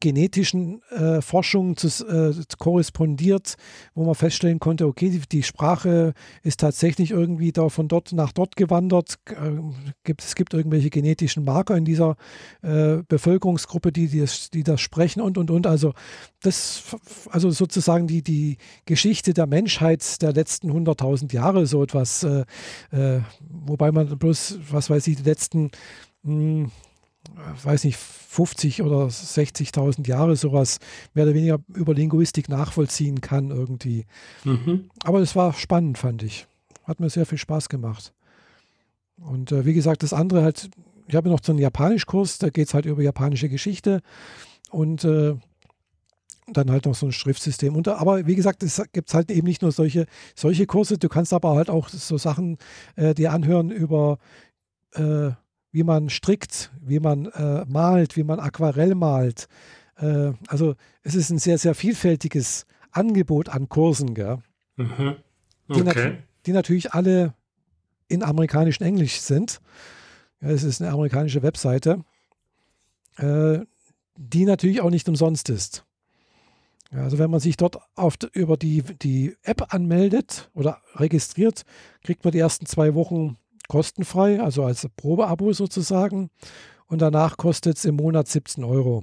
genetischen 0.00 0.82
äh, 0.90 1.20
Forschungen 1.20 1.76
zu, 1.76 1.88
äh, 2.06 2.32
korrespondiert, 2.58 3.56
wo 3.94 4.04
man 4.04 4.14
feststellen 4.14 4.60
konnte, 4.60 4.86
okay, 4.86 5.10
die, 5.10 5.20
die, 5.20 5.42
Sprache 5.42 6.14
ist 6.42 6.60
tatsächlich 6.60 7.10
irgendwie 7.10 7.52
da 7.52 7.68
von 7.68 7.88
dort 7.88 8.12
nach 8.12 8.32
dort 8.32 8.56
gewandert. 8.56 9.18
Äh, 9.30 9.50
gibt, 10.04 10.22
es 10.22 10.34
gibt 10.34 10.54
irgendwelche 10.54 10.90
genetischen 10.90 11.44
Marker 11.44 11.76
in 11.76 11.84
dieser 11.84 12.16
äh, 12.62 12.98
Bevölkerungsgruppe, 13.08 13.92
die, 13.92 14.08
die, 14.08 14.20
das, 14.20 14.50
die 14.50 14.62
das 14.62 14.80
sprechen 14.80 15.20
und 15.20 15.38
und 15.38 15.50
und. 15.50 15.66
Also 15.66 15.92
das, 16.42 16.84
also 17.30 17.50
sozusagen 17.50 18.06
die, 18.06 18.22
die 18.22 18.58
Geschichte 18.84 19.34
der 19.34 19.46
Menschheit 19.46 20.20
der 20.22 20.32
letzten 20.32 20.70
100.000 20.70 21.32
Jahre, 21.32 21.66
so 21.66 21.82
etwas, 21.82 22.22
äh, 22.22 22.44
äh, 22.90 23.20
wobei 23.50 23.92
man 23.92 24.18
bloß, 24.18 24.58
was 24.70 24.90
weiß 24.90 25.06
ich, 25.06 25.16
die 25.16 25.22
letzten 25.22 25.70
mh, 26.22 26.32
hm, 26.32 26.70
weiß 27.62 27.84
nicht, 27.84 27.96
50 27.96 28.82
oder 28.82 29.06
60.000 29.06 30.06
Jahre 30.06 30.36
sowas 30.36 30.78
mehr 31.14 31.24
oder 31.24 31.34
weniger 31.34 31.58
über 31.74 31.94
Linguistik 31.94 32.48
nachvollziehen 32.48 33.20
kann 33.20 33.50
irgendwie. 33.50 34.06
Mhm. 34.44 34.90
Aber 35.04 35.20
es 35.20 35.36
war 35.36 35.52
spannend, 35.52 35.98
fand 35.98 36.22
ich. 36.22 36.46
Hat 36.84 37.00
mir 37.00 37.10
sehr 37.10 37.26
viel 37.26 37.38
Spaß 37.38 37.68
gemacht. 37.68 38.12
Und 39.20 39.52
äh, 39.52 39.64
wie 39.64 39.74
gesagt, 39.74 40.02
das 40.02 40.12
andere 40.12 40.42
halt, 40.42 40.70
ich 41.06 41.14
habe 41.14 41.28
noch 41.28 41.40
so 41.42 41.52
einen 41.52 41.58
Japanischkurs, 41.58 42.38
da 42.38 42.48
geht 42.48 42.68
es 42.68 42.74
halt 42.74 42.86
über 42.86 43.02
japanische 43.02 43.48
Geschichte 43.48 44.00
und 44.70 45.04
äh, 45.04 45.34
dann 46.48 46.70
halt 46.70 46.86
noch 46.86 46.94
so 46.94 47.06
ein 47.06 47.12
Schriftsystem. 47.12 47.76
Und, 47.76 47.88
aber 47.88 48.26
wie 48.26 48.34
gesagt, 48.34 48.62
es 48.62 48.82
gibt 48.92 49.12
halt 49.14 49.30
eben 49.30 49.46
nicht 49.46 49.62
nur 49.62 49.72
solche, 49.72 50.06
solche 50.34 50.66
Kurse, 50.66 50.98
du 50.98 51.08
kannst 51.08 51.32
aber 51.32 51.54
halt 51.54 51.70
auch 51.70 51.88
so 51.88 52.18
Sachen 52.18 52.58
äh, 52.96 53.14
dir 53.14 53.32
anhören 53.32 53.70
über 53.70 54.18
äh, 54.94 55.30
wie 55.72 55.82
man 55.82 56.10
strickt, 56.10 56.70
wie 56.80 57.00
man 57.00 57.26
äh, 57.26 57.64
malt, 57.66 58.16
wie 58.16 58.24
man 58.24 58.38
Aquarell 58.38 58.94
malt. 58.94 59.48
Äh, 59.96 60.32
also 60.46 60.74
es 61.02 61.14
ist 61.14 61.30
ein 61.30 61.38
sehr, 61.38 61.58
sehr 61.58 61.74
vielfältiges 61.74 62.66
Angebot 62.92 63.48
an 63.48 63.68
Kursen? 63.68 64.08
Mhm. 64.76 65.16
Okay. 65.68 65.74
Die, 65.74 65.82
nat 65.82 65.96
die, 66.46 66.52
natürlich 66.52 66.92
alle 66.92 67.34
in 68.08 68.22
amerikanischem 68.22 68.86
Englisch 68.86 69.20
sind. 69.20 69.60
Ja, 70.42 70.50
es 70.50 70.62
ist 70.62 70.82
eine 70.82 70.90
amerikanische 70.90 71.42
Webseite, 71.42 72.04
äh, 73.16 73.60
die 74.16 74.44
natürlich 74.44 74.82
auch 74.82 74.90
nicht 74.90 75.08
umsonst 75.08 75.48
ist. 75.48 75.84
Ja, 76.92 77.04
also 77.04 77.18
wenn 77.18 77.30
man 77.30 77.40
sich 77.40 77.56
dort 77.56 77.78
auf, 77.94 78.18
über 78.34 78.58
die, 78.58 78.82
die 78.82 79.34
App 79.42 79.72
anmeldet 79.72 80.50
oder 80.52 80.82
registriert, 80.96 81.64
kriegt 82.02 82.22
man 82.24 82.32
die 82.32 82.40
ersten 82.40 82.66
zwei 82.66 82.94
Wochen 82.94 83.38
kostenfrei, 83.72 84.38
also 84.38 84.64
als 84.64 84.86
Probeabo 84.96 85.54
sozusagen. 85.54 86.28
Und 86.86 87.00
danach 87.00 87.38
kostet 87.38 87.78
es 87.78 87.86
im 87.86 87.96
Monat 87.96 88.28
17 88.28 88.64
Euro 88.64 89.02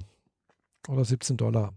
oder 0.88 1.04
17 1.04 1.36
Dollar. 1.36 1.72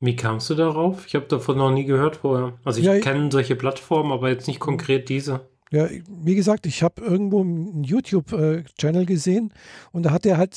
Wie 0.00 0.16
kamst 0.16 0.50
du 0.50 0.56
darauf? 0.56 1.06
Ich 1.06 1.14
habe 1.14 1.26
davon 1.26 1.58
noch 1.58 1.70
nie 1.70 1.84
gehört 1.84 2.16
vorher. 2.16 2.58
Also 2.64 2.80
ich 2.80 2.86
ja, 2.86 2.98
kenne 2.98 3.30
solche 3.30 3.54
Plattformen, 3.54 4.10
aber 4.10 4.30
jetzt 4.30 4.48
nicht 4.48 4.58
konkret 4.58 5.08
diese. 5.08 5.48
Ja, 5.70 5.88
wie 6.08 6.34
gesagt, 6.34 6.66
ich 6.66 6.82
habe 6.82 7.00
irgendwo 7.00 7.40
einen 7.42 7.84
YouTube-Channel 7.84 9.02
äh, 9.02 9.06
gesehen 9.06 9.54
und 9.92 10.02
da 10.02 10.10
hat 10.10 10.26
er 10.26 10.38
halt 10.38 10.56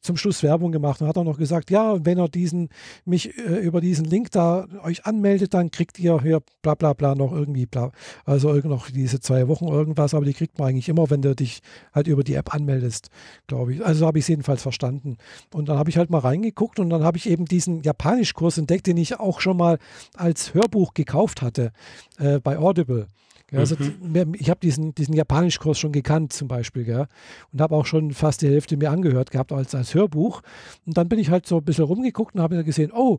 zum 0.00 0.16
Schluss 0.16 0.42
Werbung 0.42 0.72
gemacht 0.72 1.00
und 1.00 1.08
hat 1.08 1.18
auch 1.18 1.24
noch 1.24 1.38
gesagt, 1.38 1.70
ja, 1.70 2.04
wenn 2.04 2.18
ihr 2.18 2.28
diesen, 2.28 2.68
mich 3.04 3.36
äh, 3.38 3.58
über 3.60 3.80
diesen 3.80 4.04
Link 4.04 4.30
da 4.30 4.66
euch 4.82 5.06
anmeldet, 5.06 5.54
dann 5.54 5.70
kriegt 5.70 5.98
ihr 5.98 6.20
hier 6.22 6.40
bla 6.62 6.74
bla 6.74 6.92
bla 6.92 7.14
noch 7.14 7.32
irgendwie 7.32 7.66
bla, 7.66 7.92
also 8.24 8.52
noch 8.52 8.90
diese 8.90 9.20
zwei 9.20 9.48
Wochen 9.48 9.66
irgendwas, 9.66 10.14
aber 10.14 10.24
die 10.24 10.34
kriegt 10.34 10.58
man 10.58 10.68
eigentlich 10.68 10.88
immer, 10.88 11.10
wenn 11.10 11.22
du 11.22 11.34
dich 11.34 11.60
halt 11.92 12.06
über 12.06 12.24
die 12.24 12.34
App 12.34 12.54
anmeldest, 12.54 13.08
glaube 13.46 13.74
ich. 13.74 13.84
Also 13.84 14.06
habe 14.06 14.18
ich 14.18 14.24
es 14.24 14.28
jedenfalls 14.28 14.62
verstanden. 14.62 15.16
Und 15.52 15.68
dann 15.68 15.78
habe 15.78 15.90
ich 15.90 15.96
halt 15.96 16.10
mal 16.10 16.18
reingeguckt 16.18 16.78
und 16.78 16.90
dann 16.90 17.02
habe 17.02 17.18
ich 17.18 17.28
eben 17.28 17.44
diesen 17.44 17.82
Japanischkurs 17.82 18.58
entdeckt, 18.58 18.86
den 18.86 18.96
ich 18.96 19.18
auch 19.18 19.40
schon 19.40 19.56
mal 19.56 19.78
als 20.14 20.54
Hörbuch 20.54 20.94
gekauft 20.94 21.42
hatte 21.42 21.72
äh, 22.18 22.38
bei 22.40 22.58
Audible. 22.58 23.08
Ja, 23.52 23.58
also 23.58 23.76
mhm. 23.76 24.34
ich 24.34 24.48
habe 24.48 24.60
diesen, 24.60 24.94
diesen 24.94 25.14
Japanischkurs 25.14 25.78
schon 25.78 25.92
gekannt 25.92 26.32
zum 26.32 26.48
Beispiel, 26.48 26.84
gell? 26.84 27.06
und 27.52 27.60
habe 27.60 27.74
auch 27.74 27.84
schon 27.84 28.12
fast 28.12 28.40
die 28.40 28.48
Hälfte 28.48 28.78
mir 28.78 28.90
angehört 28.90 29.30
gehabt 29.30 29.52
als, 29.52 29.74
als 29.74 29.94
Hörbuch. 29.94 30.40
Und 30.86 30.96
dann 30.96 31.08
bin 31.08 31.18
ich 31.18 31.30
halt 31.30 31.46
so 31.46 31.58
ein 31.58 31.64
bisschen 31.64 31.84
rumgeguckt 31.84 32.34
und 32.34 32.40
habe 32.40 32.64
gesehen, 32.64 32.92
oh, 32.92 33.18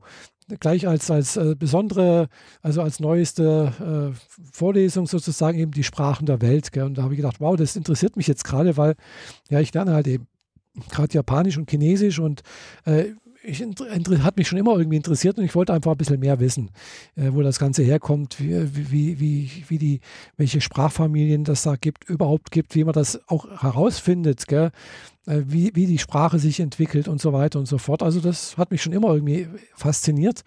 gleich 0.59 0.87
als, 0.87 1.11
als 1.11 1.37
äh, 1.37 1.55
besondere, 1.57 2.29
also 2.61 2.81
als 2.81 2.99
neueste 2.99 4.11
äh, 4.13 4.19
Vorlesung 4.51 5.05
sozusagen 5.05 5.59
eben 5.59 5.71
die 5.71 5.83
Sprachen 5.83 6.25
der 6.25 6.41
Welt. 6.41 6.71
Gell? 6.71 6.83
Und 6.83 6.97
da 6.97 7.03
habe 7.03 7.13
ich 7.13 7.17
gedacht, 7.17 7.39
wow, 7.39 7.55
das 7.55 7.75
interessiert 7.75 8.17
mich 8.17 8.27
jetzt 8.27 8.43
gerade, 8.43 8.75
weil 8.75 8.95
ja, 9.49 9.59
ich 9.59 9.73
lerne 9.73 9.93
halt 9.93 10.07
eben 10.07 10.27
gerade 10.89 11.13
Japanisch 11.13 11.57
und 11.57 11.69
Chinesisch 11.69 12.19
und 12.19 12.41
äh, 12.85 13.11
ich, 13.43 13.61
hat 13.61 14.37
mich 14.37 14.47
schon 14.47 14.57
immer 14.57 14.77
irgendwie 14.77 14.97
interessiert 14.97 15.37
und 15.37 15.43
ich 15.43 15.53
wollte 15.55 15.73
einfach 15.73 15.91
ein 15.91 15.97
bisschen 15.97 16.19
mehr 16.19 16.39
wissen, 16.39 16.71
äh, 17.15 17.29
wo 17.31 17.41
das 17.41 17.59
Ganze 17.59 17.83
herkommt, 17.83 18.39
wie, 18.39 18.91
wie, 18.91 19.19
wie, 19.19 19.63
wie 19.67 19.77
die, 19.77 19.99
welche 20.37 20.61
Sprachfamilien 20.61 21.43
das 21.43 21.63
da 21.63 21.75
gibt, 21.75 22.09
überhaupt 22.09 22.51
gibt, 22.51 22.73
wie 22.75 22.83
man 22.83 22.93
das 22.93 23.19
auch 23.27 23.47
herausfindet, 23.61 24.47
gell? 24.47 24.71
Äh, 25.25 25.41
wie, 25.45 25.71
wie 25.75 25.87
die 25.87 25.99
Sprache 25.99 26.39
sich 26.39 26.59
entwickelt 26.59 27.07
und 27.07 27.21
so 27.21 27.33
weiter 27.33 27.59
und 27.59 27.67
so 27.67 27.77
fort. 27.77 28.01
Also 28.01 28.19
das 28.19 28.57
hat 28.57 28.71
mich 28.71 28.81
schon 28.81 28.93
immer 28.93 29.13
irgendwie 29.13 29.47
fasziniert. 29.75 30.43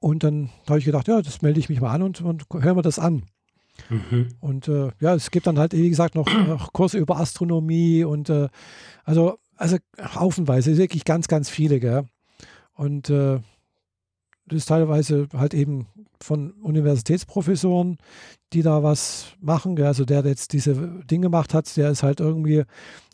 Und 0.00 0.22
dann 0.22 0.50
habe 0.68 0.78
ich 0.78 0.84
gedacht, 0.84 1.08
ja, 1.08 1.22
das 1.22 1.42
melde 1.42 1.58
ich 1.58 1.68
mich 1.68 1.80
mal 1.80 1.92
an 1.92 2.02
und, 2.02 2.20
und 2.20 2.44
hören 2.52 2.76
wir 2.76 2.82
das 2.82 2.98
an. 2.98 3.24
Mhm. 3.90 4.28
Und 4.40 4.68
äh, 4.68 4.90
ja, 5.00 5.14
es 5.14 5.30
gibt 5.30 5.46
dann 5.46 5.58
halt, 5.58 5.72
wie 5.72 5.88
gesagt, 5.88 6.14
noch, 6.14 6.26
noch 6.46 6.72
Kurse 6.72 6.98
über 6.98 7.18
Astronomie 7.18 8.04
und 8.04 8.28
äh, 8.28 8.48
also 9.04 9.38
also 9.58 9.76
haufenweise, 10.00 10.76
wirklich 10.78 11.04
ganz, 11.04 11.28
ganz 11.28 11.50
viele, 11.50 11.80
gell? 11.80 12.04
Und 12.74 13.10
äh, 13.10 13.40
das 14.46 14.58
ist 14.58 14.66
teilweise 14.66 15.28
halt 15.34 15.52
eben 15.52 15.88
von 16.22 16.52
Universitätsprofessoren, 16.52 17.98
die 18.52 18.62
da 18.62 18.82
was 18.82 19.32
machen. 19.40 19.76
Gell? 19.76 19.86
Also 19.86 20.04
der, 20.04 20.22
der 20.22 20.30
jetzt 20.30 20.52
diese 20.52 20.74
Dinge 21.04 21.26
gemacht 21.26 21.54
hat, 21.54 21.76
der 21.76 21.90
ist 21.90 22.02
halt 22.02 22.20
irgendwie 22.20 22.64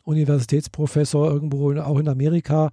Universitätsprofessor 0.05 1.31
irgendwo 1.31 1.75
auch 1.81 1.99
in 1.99 2.09
Amerika. 2.09 2.71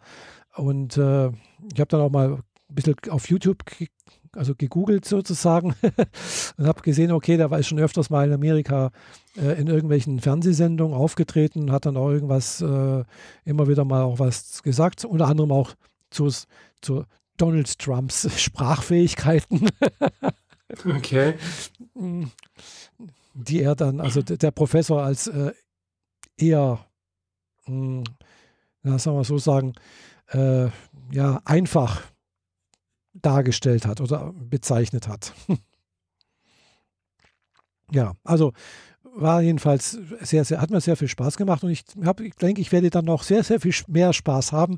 Und 0.55 0.97
äh, 0.97 1.27
ich 1.27 1.79
habe 1.79 1.87
dann 1.87 2.01
auch 2.01 2.11
mal 2.11 2.33
ein 2.33 2.75
bisschen 2.75 2.95
auf 3.09 3.29
YouTube 3.29 3.63
also 4.35 4.55
gegoogelt 4.55 5.05
sozusagen 5.05 5.75
und 6.57 6.67
habe 6.67 6.81
gesehen, 6.81 7.11
okay, 7.11 7.37
der 7.37 7.51
war 7.51 7.61
schon 7.63 7.79
öfters 7.79 8.09
mal 8.09 8.27
in 8.27 8.33
Amerika 8.33 8.91
äh, 9.37 9.59
in 9.59 9.67
irgendwelchen 9.67 10.19
Fernsehsendungen 10.19 10.95
aufgetreten, 10.95 11.71
hat 11.71 11.85
dann 11.85 11.97
auch 11.97 12.09
irgendwas, 12.09 12.61
äh, 12.61 13.03
immer 13.45 13.67
wieder 13.67 13.85
mal 13.85 14.03
auch 14.03 14.19
was 14.19 14.63
gesagt, 14.63 15.05
unter 15.05 15.27
anderem 15.27 15.51
auch 15.51 15.73
zu, 16.09 16.29
zu 16.81 17.05
Donald 17.37 17.77
Trumps 17.79 18.27
Sprachfähigkeiten. 18.41 19.69
okay. 20.85 21.35
Die 23.33 23.61
er 23.61 23.75
dann, 23.75 23.99
also 23.99 24.21
der 24.21 24.51
Professor 24.51 25.03
als 25.03 25.27
äh, 25.27 25.51
eher, 26.37 26.85
mh, 27.65 27.73
hm, 27.73 28.03
na, 28.83 28.97
sagen 28.97 29.17
wir 29.17 29.23
so 29.23 29.37
sagen, 29.37 29.73
äh, 30.29 30.67
ja, 31.11 31.41
einfach 31.45 32.01
dargestellt 33.13 33.85
hat 33.85 34.01
oder 34.01 34.33
bezeichnet 34.33 35.07
hat. 35.07 35.33
ja, 37.91 38.13
also 38.23 38.53
war 39.13 39.41
jedenfalls 39.41 39.99
sehr, 40.21 40.45
sehr, 40.45 40.61
hat 40.61 40.69
mir 40.69 40.81
sehr 40.81 40.95
viel 40.95 41.07
Spaß 41.07 41.37
gemacht 41.37 41.63
und 41.63 41.69
ich, 41.69 41.83
hab, 42.05 42.21
ich 42.21 42.35
denke, 42.35 42.61
ich 42.61 42.71
werde 42.71 42.89
dann 42.89 43.05
noch 43.05 43.23
sehr, 43.23 43.43
sehr 43.43 43.59
viel 43.59 43.73
mehr 43.87 44.13
Spaß 44.13 44.51
haben, 44.51 44.77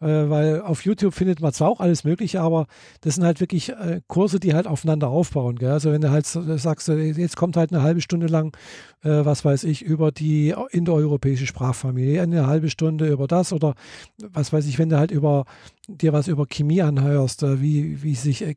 äh, 0.00 0.06
weil 0.06 0.62
auf 0.62 0.84
YouTube 0.84 1.14
findet 1.14 1.40
man 1.40 1.52
zwar 1.52 1.68
auch 1.68 1.80
alles 1.80 2.04
Mögliche, 2.04 2.40
aber 2.40 2.66
das 3.02 3.14
sind 3.14 3.24
halt 3.24 3.40
wirklich 3.40 3.70
äh, 3.70 4.00
Kurse, 4.06 4.40
die 4.40 4.54
halt 4.54 4.66
aufeinander 4.66 5.08
aufbauen. 5.08 5.56
Gell? 5.56 5.70
Also 5.70 5.92
wenn 5.92 6.00
du 6.00 6.10
halt 6.10 6.26
sagst, 6.26 6.88
jetzt 6.88 7.36
kommt 7.36 7.56
halt 7.56 7.72
eine 7.72 7.82
halbe 7.82 8.00
Stunde 8.00 8.26
lang, 8.26 8.56
äh, 9.02 9.24
was 9.24 9.44
weiß 9.44 9.64
ich, 9.64 9.82
über 9.82 10.10
die 10.10 10.54
indoeuropäische 10.70 11.46
Sprachfamilie, 11.46 12.20
eine 12.20 12.46
halbe 12.46 12.70
Stunde 12.70 13.08
über 13.08 13.26
das 13.26 13.52
oder 13.52 13.74
was 14.18 14.52
weiß 14.52 14.66
ich, 14.66 14.78
wenn 14.78 14.88
du 14.88 14.98
halt 14.98 15.10
über 15.10 15.44
dir 15.88 16.12
was 16.12 16.28
über 16.28 16.46
Chemie 16.46 16.82
anhörst, 16.82 17.42
äh, 17.42 17.60
wie, 17.60 18.02
wie 18.02 18.14
sich, 18.14 18.42
äh, 18.42 18.54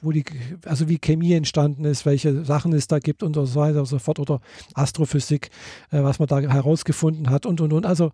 wo 0.00 0.12
die, 0.12 0.24
also 0.64 0.88
wie 0.88 0.98
Chemie 0.98 1.32
entstanden 1.32 1.84
ist, 1.84 2.06
welche 2.06 2.44
Sachen 2.44 2.72
es 2.72 2.88
da 2.88 2.98
gibt 2.98 3.22
und 3.22 3.34
so 3.34 3.54
weiter 3.54 3.80
und 3.80 3.86
so 3.86 3.98
fort 3.98 4.18
oder 4.18 4.40
Astrophysik, 4.74 5.50
äh, 5.90 6.02
was 6.02 6.18
man 6.18 6.28
da 6.28 6.40
herausgefunden 6.40 7.30
hat 7.30 7.46
und 7.46 7.60
und 7.60 7.72
und. 7.72 7.86
Also 7.86 8.12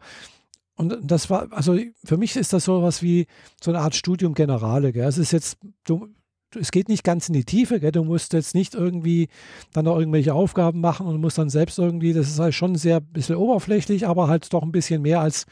und 0.77 0.99
das 1.03 1.31
war, 1.31 1.53
also 1.53 1.79
für 2.05 2.17
mich 2.17 2.37
ist 2.37 2.53
das 2.53 2.65
so 2.65 2.83
was 2.83 3.03
wie 3.03 3.27
so 3.63 3.71
eine 3.71 3.81
Art 3.81 3.95
Studium 3.95 4.35
Generale. 4.35 4.93
Gell? 4.93 5.07
Es 5.07 5.19
ist 5.19 5.31
jetzt, 5.31 5.59
du, 5.85 6.09
es 6.59 6.73
geht 6.73 6.89
nicht 6.89 7.05
ganz 7.05 7.29
in 7.29 7.35
die 7.35 7.45
Tiefe, 7.45 7.79
gell? 7.79 7.93
du 7.93 8.03
musst 8.03 8.33
jetzt 8.33 8.55
nicht 8.55 8.75
irgendwie 8.75 9.29
dann 9.73 9.85
noch 9.85 9.99
irgendwelche 9.99 10.35
Aufgaben 10.35 10.81
machen 10.81 11.07
und 11.07 11.21
musst 11.21 11.39
dann 11.39 11.49
selbst 11.49 11.79
irgendwie, 11.79 12.13
das 12.13 12.29
ist 12.29 12.41
halt 12.41 12.55
schon 12.55 12.75
sehr 12.75 12.97
ein 12.97 13.13
bisschen 13.13 13.37
oberflächlich, 13.37 14.07
aber 14.07 14.27
halt 14.27 14.53
doch 14.53 14.63
ein 14.63 14.73
bisschen 14.73 15.03
mehr 15.03 15.21
als 15.21 15.47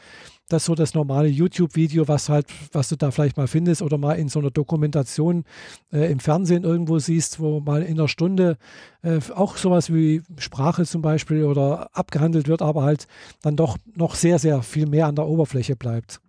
das 0.53 0.65
so 0.65 0.75
das 0.75 0.93
normale 0.93 1.27
YouTube-Video, 1.27 2.07
was 2.07 2.29
halt, 2.29 2.45
was 2.71 2.89
du 2.89 2.95
da 2.95 3.11
vielleicht 3.11 3.37
mal 3.37 3.47
findest 3.47 3.81
oder 3.81 3.97
mal 3.97 4.13
in 4.13 4.29
so 4.29 4.39
einer 4.39 4.51
Dokumentation 4.51 5.43
äh, 5.91 6.11
im 6.11 6.19
Fernsehen 6.19 6.63
irgendwo 6.63 6.99
siehst, 6.99 7.39
wo 7.39 7.59
mal 7.59 7.81
in 7.81 7.99
einer 7.99 8.07
Stunde 8.07 8.57
äh, 9.01 9.19
auch 9.33 9.57
sowas 9.57 9.91
wie 9.91 10.21
Sprache 10.37 10.85
zum 10.85 11.01
Beispiel 11.01 11.43
oder 11.43 11.89
abgehandelt 11.93 12.47
wird, 12.47 12.61
aber 12.61 12.83
halt 12.83 13.07
dann 13.41 13.55
doch 13.55 13.77
noch 13.95 14.15
sehr, 14.15 14.39
sehr 14.39 14.61
viel 14.61 14.85
mehr 14.85 15.07
an 15.07 15.15
der 15.15 15.27
Oberfläche 15.27 15.75
bleibt. 15.75 16.21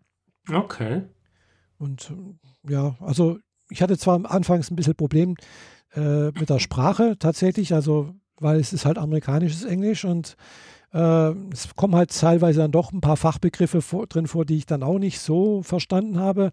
Okay. 0.51 1.03
Und 1.79 2.13
ja, 2.69 2.97
also 3.01 3.39
ich 3.69 3.83
hatte 3.83 3.99
zwar 3.99 4.15
am 4.15 4.27
Anfangs 4.27 4.71
ein 4.71 4.77
bisschen 4.77 4.95
Problem 4.95 5.37
äh, 5.95 6.31
mit 6.31 6.49
der 6.49 6.59
Sprache 6.59 7.17
tatsächlich, 7.19 7.75
also 7.75 8.15
weil 8.39 8.59
es 8.59 8.73
ist 8.73 8.85
halt 8.85 8.99
amerikanisches 8.99 9.65
Englisch 9.65 10.05
und 10.05 10.37
äh, 10.95 11.31
es 11.53 11.75
kommen 11.77 11.97
halt 11.97 12.19
teilweise 12.19 12.61
dann 12.61 12.73
doch 12.73 12.93
ein 12.93 13.01
paar 13.01 13.17
Fachbegriffe 13.17 13.83
vor, 13.83 14.07
drin 14.07 14.27
vor, 14.27 14.45
die 14.45 14.57
ich 14.57 14.67
dann 14.67 14.83
auch 14.83 14.99
nicht 14.99 15.21
so 15.21 15.63
verstanden 15.63 16.19
habe. 16.19 16.53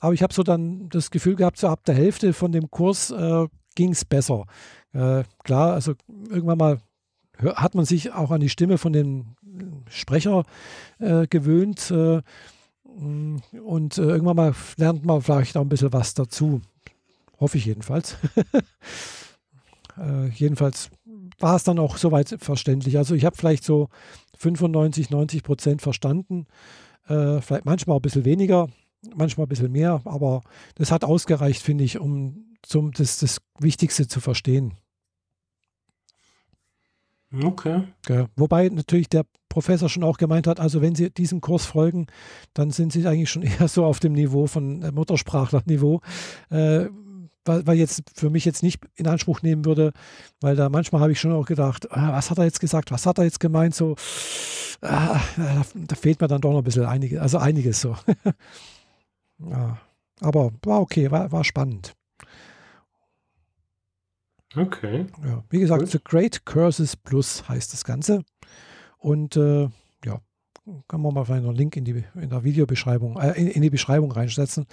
Aber 0.00 0.14
ich 0.14 0.22
habe 0.22 0.32
so 0.32 0.42
dann 0.42 0.88
das 0.88 1.10
Gefühl 1.10 1.36
gehabt, 1.36 1.58
so 1.58 1.68
ab 1.68 1.84
der 1.84 1.94
Hälfte 1.94 2.32
von 2.32 2.52
dem 2.52 2.70
Kurs 2.70 3.10
äh, 3.10 3.46
ging 3.74 3.92
es 3.92 4.04
besser. 4.04 4.46
Äh, 4.92 5.24
klar, 5.42 5.74
also 5.74 5.94
irgendwann 6.28 6.58
mal 6.58 6.80
hat 7.56 7.74
man 7.74 7.84
sich 7.84 8.12
auch 8.12 8.30
an 8.30 8.40
die 8.40 8.48
Stimme 8.48 8.78
von 8.78 8.92
dem 8.92 9.36
Sprecher 9.88 10.44
äh, 10.98 11.26
gewöhnt. 11.26 11.90
Äh, 11.90 12.22
und 12.84 13.98
äh, 13.98 14.02
irgendwann 14.02 14.36
mal 14.36 14.54
lernt 14.76 15.04
man 15.04 15.22
vielleicht 15.22 15.56
auch 15.56 15.62
ein 15.62 15.68
bisschen 15.68 15.92
was 15.92 16.14
dazu. 16.14 16.60
Hoffe 17.40 17.58
ich 17.58 17.66
jedenfalls. 17.66 18.16
äh, 19.98 20.28
jedenfalls 20.28 20.90
war 21.42 21.56
es 21.56 21.64
dann 21.64 21.78
auch 21.78 21.96
soweit 21.96 22.36
verständlich. 22.38 22.96
Also 22.98 23.14
ich 23.14 23.24
habe 23.24 23.36
vielleicht 23.36 23.64
so 23.64 23.88
95, 24.38 25.10
90 25.10 25.42
Prozent 25.42 25.82
verstanden. 25.82 26.46
Äh, 27.08 27.40
vielleicht 27.40 27.64
manchmal 27.64 27.96
ein 27.96 28.02
bisschen 28.02 28.24
weniger, 28.24 28.68
manchmal 29.14 29.46
ein 29.46 29.48
bisschen 29.48 29.72
mehr, 29.72 30.00
aber 30.04 30.42
das 30.76 30.92
hat 30.92 31.04
ausgereicht, 31.04 31.62
finde 31.62 31.84
ich, 31.84 31.98
um 31.98 32.56
zum, 32.62 32.92
das, 32.92 33.18
das 33.18 33.38
Wichtigste 33.58 34.06
zu 34.06 34.20
verstehen. 34.20 34.74
Okay. 37.42 37.84
Ja, 38.08 38.26
wobei 38.36 38.68
natürlich 38.68 39.08
der 39.08 39.24
Professor 39.48 39.88
schon 39.88 40.02
auch 40.04 40.18
gemeint 40.18 40.46
hat, 40.46 40.60
also 40.60 40.82
wenn 40.82 40.94
Sie 40.94 41.10
diesem 41.10 41.40
Kurs 41.40 41.64
folgen, 41.64 42.06
dann 42.52 42.70
sind 42.70 42.92
Sie 42.92 43.06
eigentlich 43.06 43.30
schon 43.30 43.42
eher 43.60 43.68
so 43.68 43.84
auf 43.84 44.00
dem 44.00 44.12
Niveau 44.12 44.46
von 44.46 44.80
Muttersprachlerniveau. 44.94 46.00
Äh, 46.50 46.86
weil, 47.44 47.76
jetzt 47.76 48.02
für 48.14 48.30
mich 48.30 48.44
jetzt 48.44 48.62
nicht 48.62 48.82
in 48.94 49.06
Anspruch 49.06 49.42
nehmen 49.42 49.64
würde, 49.64 49.92
weil 50.40 50.56
da 50.56 50.68
manchmal 50.68 51.00
habe 51.00 51.12
ich 51.12 51.20
schon 51.20 51.32
auch 51.32 51.46
gedacht, 51.46 51.90
ah, 51.92 52.12
was 52.12 52.30
hat 52.30 52.38
er 52.38 52.44
jetzt 52.44 52.60
gesagt, 52.60 52.90
was 52.90 53.06
hat 53.06 53.18
er 53.18 53.24
jetzt 53.24 53.40
gemeint, 53.40 53.74
so, 53.74 53.96
ah, 54.82 55.20
da, 55.36 55.64
da, 55.74 55.96
fehlt 55.96 56.20
mir 56.20 56.28
dann 56.28 56.40
doch 56.40 56.52
noch 56.52 56.58
ein 56.58 56.64
bisschen 56.64 56.84
einiges, 56.84 57.20
also 57.20 57.38
einiges 57.38 57.80
so. 57.80 57.96
ja, 59.38 59.78
aber 60.20 60.52
war 60.62 60.80
okay, 60.80 61.10
war, 61.10 61.32
war 61.32 61.44
spannend. 61.44 61.94
Okay. 64.54 65.06
Ja, 65.24 65.42
wie 65.50 65.60
gesagt, 65.60 65.82
cool. 65.82 65.88
The 65.88 65.98
Great 66.04 66.44
Curses 66.44 66.96
Plus 66.96 67.48
heißt 67.48 67.72
das 67.72 67.84
Ganze. 67.84 68.22
Und 68.98 69.36
äh, 69.36 69.68
ja, 70.04 70.20
kann 70.88 71.00
man 71.00 71.14
mal 71.14 71.24
vielleicht 71.24 71.44
einen 71.44 71.56
Link 71.56 71.76
in 71.76 71.84
die 71.84 72.04
in 72.14 72.30
der 72.30 72.44
Videobeschreibung, 72.44 73.18
äh, 73.18 73.32
in, 73.32 73.48
in, 73.48 73.62
die 73.62 73.70
Beschreibung 73.70 74.12
reinsetzen, 74.12 74.66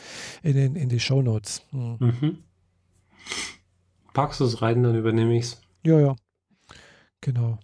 in, 0.44 0.54
den, 0.56 0.76
in 0.76 0.90
die 0.90 1.00
Show 1.00 1.22
Notes. 1.22 1.64
Hm. 1.72 1.98
Mhm. 2.00 2.38
Packst 4.14 4.40
du 4.40 4.46
es 4.46 4.62
rein, 4.62 4.84
dann 4.84 4.96
übernehme 4.96 5.38
ich 5.38 5.46
es. 5.46 5.62
Ja, 5.86 6.00
ja. 6.00 6.16
Genau. 7.22 7.60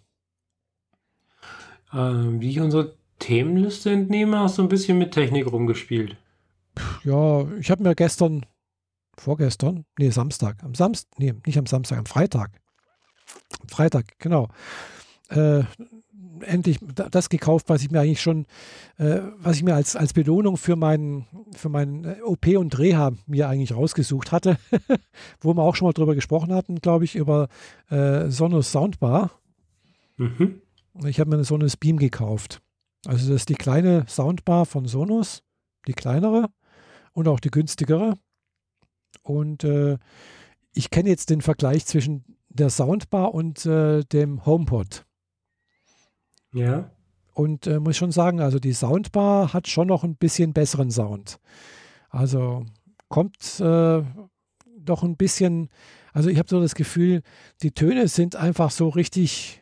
Ähm, 1.93 2.41
wie 2.41 2.49
ich 2.49 2.59
unsere 2.59 2.97
Themenliste 3.19 3.91
entnehme, 3.91 4.39
hast 4.39 4.57
du 4.57 4.61
ein 4.61 4.69
bisschen 4.69 4.97
mit 4.97 5.13
Technik 5.13 5.51
rumgespielt. 5.51 6.17
Ja, 7.03 7.49
ich 7.57 7.71
habe 7.71 7.83
mir 7.83 7.95
gestern, 7.95 8.45
vorgestern, 9.17 9.85
nee, 9.97 10.09
Samstag, 10.09 10.61
am 10.63 10.75
Samstag, 10.75 11.17
nee, 11.19 11.33
nicht 11.45 11.57
am 11.57 11.65
Samstag, 11.65 11.97
am 11.97 12.05
Freitag. 12.05 12.51
Freitag, 13.67 14.19
genau. 14.19 14.49
Äh, 15.29 15.63
endlich 16.41 16.79
das 16.81 17.29
gekauft, 17.29 17.69
was 17.69 17.81
ich 17.83 17.91
mir 17.91 18.01
eigentlich 18.01 18.21
schon, 18.21 18.45
äh, 18.97 19.19
was 19.37 19.57
ich 19.57 19.63
mir 19.63 19.75
als, 19.75 19.95
als 19.95 20.13
Belohnung 20.13 20.57
für 20.57 20.75
meinen, 20.75 21.25
für 21.55 21.69
meinen 21.69 22.05
äh, 22.05 22.21
OP 22.23 22.47
und 22.47 22.77
Reha 22.77 23.13
mir 23.27 23.49
eigentlich 23.49 23.75
rausgesucht 23.75 24.31
hatte, 24.31 24.57
wo 25.41 25.53
wir 25.53 25.63
auch 25.63 25.75
schon 25.75 25.87
mal 25.87 25.93
drüber 25.93 26.15
gesprochen 26.15 26.53
hatten, 26.53 26.75
glaube 26.75 27.05
ich, 27.05 27.15
über 27.15 27.47
äh, 27.89 28.29
Sonos 28.29 28.71
Soundbar. 28.71 29.31
Mhm. 30.17 30.61
Ich 31.05 31.19
habe 31.19 31.29
mir 31.29 31.35
eine 31.35 31.43
Sonos 31.43 31.77
Beam 31.77 31.97
gekauft. 31.97 32.61
Also 33.05 33.29
das 33.31 33.41
ist 33.41 33.49
die 33.49 33.55
kleine 33.55 34.05
Soundbar 34.07 34.65
von 34.65 34.85
Sonos, 34.85 35.43
die 35.87 35.93
kleinere 35.93 36.49
und 37.13 37.27
auch 37.27 37.39
die 37.39 37.51
günstigere. 37.51 38.13
Und 39.21 39.63
äh, 39.63 39.97
ich 40.73 40.89
kenne 40.89 41.09
jetzt 41.09 41.29
den 41.29 41.41
Vergleich 41.41 41.85
zwischen 41.85 42.37
der 42.49 42.69
Soundbar 42.69 43.33
und 43.33 43.65
äh, 43.65 44.03
dem 44.03 44.45
HomePod. 44.45 45.05
Ja. 46.55 46.89
Und 47.33 47.67
äh, 47.67 47.79
muss 47.79 47.97
schon 47.97 48.11
sagen, 48.11 48.39
also 48.39 48.59
die 48.59 48.73
Soundbar 48.73 49.53
hat 49.53 49.67
schon 49.67 49.87
noch 49.87 50.03
ein 50.03 50.15
bisschen 50.15 50.53
besseren 50.53 50.89
Sound. 50.89 51.39
Also 52.09 52.65
kommt 53.09 53.59
äh, 53.59 54.03
doch 54.79 55.03
ein 55.03 55.17
bisschen, 55.17 55.69
also 56.13 56.29
ich 56.29 56.39
habe 56.39 56.49
so 56.49 56.61
das 56.61 56.75
Gefühl, 56.75 57.21
die 57.61 57.71
Töne 57.71 58.07
sind 58.07 58.37
einfach 58.37 58.71
so 58.71 58.87
richtig 58.87 59.61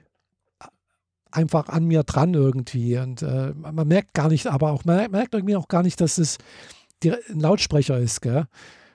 einfach 1.31 1.67
an 1.67 1.85
mir 1.85 2.03
dran 2.03 2.35
irgendwie. 2.35 2.97
Und 2.97 3.23
äh, 3.23 3.53
man 3.55 3.87
merkt 3.87 4.13
gar 4.13 4.29
nicht, 4.29 4.45
aber 4.47 4.71
auch, 4.71 4.85
man 4.85 5.09
merkt 5.09 5.33
irgendwie 5.33 5.55
auch 5.55 5.67
gar 5.67 5.81
nicht, 5.81 5.99
dass 5.99 6.19
es 6.19 6.37
ein 7.03 7.39
Lautsprecher 7.39 7.97
ist, 7.97 8.21
gell? 8.21 8.45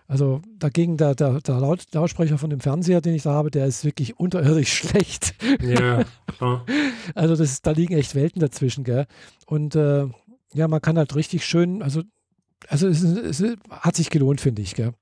Also 0.09 0.41
dagegen 0.59 0.97
der, 0.97 1.15
der, 1.15 1.43
der 1.43 1.61
Laut, 1.61 1.85
Lautsprecher 1.93 2.39
von 2.39 2.49
dem 2.49 2.61
Fernseher, 2.61 3.03
den 3.03 3.15
ich 3.15 3.25
da 3.25 3.33
habe, 3.35 3.51
der 3.51 3.67
ist 3.67 3.85
wirklich 3.85 4.19
unterirdisch 4.19 4.73
schlecht. 4.79 5.35
Ja, 5.63 6.05
klar. 6.27 6.65
Also 7.15 7.37
das 7.37 7.63
da 7.63 7.73
liegen 7.73 7.95
echt 7.95 8.15
Welten 8.15 8.41
dazwischen, 8.41 8.85
gell? 8.85 9.07
Und 9.47 9.75
äh, 9.75 10.07
ja, 10.55 10.69
man 10.69 10.81
kann 10.81 10.99
halt 10.99 11.15
richtig 11.15 11.45
schön, 11.45 11.83
also, 11.83 12.03
also 12.69 12.87
es, 12.89 13.03
es 13.03 13.43
hat 13.71 13.97
sich 13.97 14.09
gelohnt, 14.11 14.41
finde 14.41 14.63
ich, 14.63 14.75
gell? 14.75 14.93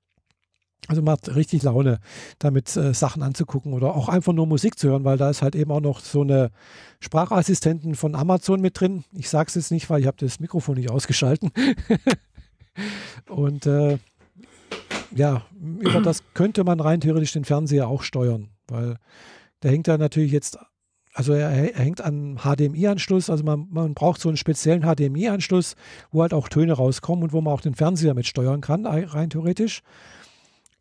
Also 0.87 1.01
macht 1.01 1.35
richtig 1.35 1.63
Laune, 1.63 1.99
damit 2.39 2.75
äh, 2.75 2.93
Sachen 2.93 3.23
anzugucken 3.23 3.73
oder 3.73 3.95
auch 3.95 4.09
einfach 4.09 4.33
nur 4.33 4.47
Musik 4.47 4.79
zu 4.79 4.89
hören, 4.89 5.03
weil 5.03 5.17
da 5.17 5.29
ist 5.29 5.41
halt 5.41 5.55
eben 5.55 5.71
auch 5.71 5.81
noch 5.81 5.99
so 5.99 6.21
eine 6.21 6.51
Sprachassistenten 6.99 7.95
von 7.95 8.15
Amazon 8.15 8.61
mit 8.61 8.79
drin. 8.79 9.03
Ich 9.13 9.29
sage 9.29 9.47
es 9.47 9.55
jetzt 9.55 9.71
nicht, 9.71 9.89
weil 9.89 10.01
ich 10.01 10.07
habe 10.07 10.17
das 10.17 10.39
Mikrofon 10.39 10.75
nicht 10.75 10.89
ausgeschalten. 10.89 11.51
Und 13.27 13.65
äh, 13.65 13.97
ja, 15.15 15.43
über 15.79 16.01
das 16.01 16.23
könnte 16.33 16.63
man 16.63 16.79
rein 16.79 17.01
theoretisch 17.01 17.33
den 17.33 17.45
Fernseher 17.45 17.87
auch 17.87 18.03
steuern, 18.03 18.49
weil 18.67 18.97
der 19.63 19.71
hängt 19.71 19.87
ja 19.87 19.97
natürlich 19.97 20.31
jetzt, 20.31 20.57
also 21.13 21.33
er, 21.33 21.49
er 21.49 21.83
hängt 21.83 22.01
an 22.01 22.37
HDMI-Anschluss, 22.37 23.29
also 23.29 23.43
man, 23.43 23.67
man 23.69 23.93
braucht 23.93 24.21
so 24.21 24.29
einen 24.29 24.37
speziellen 24.37 24.83
HDMI-Anschluss, 24.83 25.75
wo 26.11 26.21
halt 26.21 26.33
auch 26.33 26.49
Töne 26.49 26.73
rauskommen 26.73 27.23
und 27.23 27.33
wo 27.33 27.41
man 27.41 27.53
auch 27.53 27.61
den 27.61 27.75
Fernseher 27.75 28.13
mit 28.13 28.27
steuern 28.27 28.61
kann, 28.61 28.85
rein 28.85 29.29
theoretisch. 29.29 29.81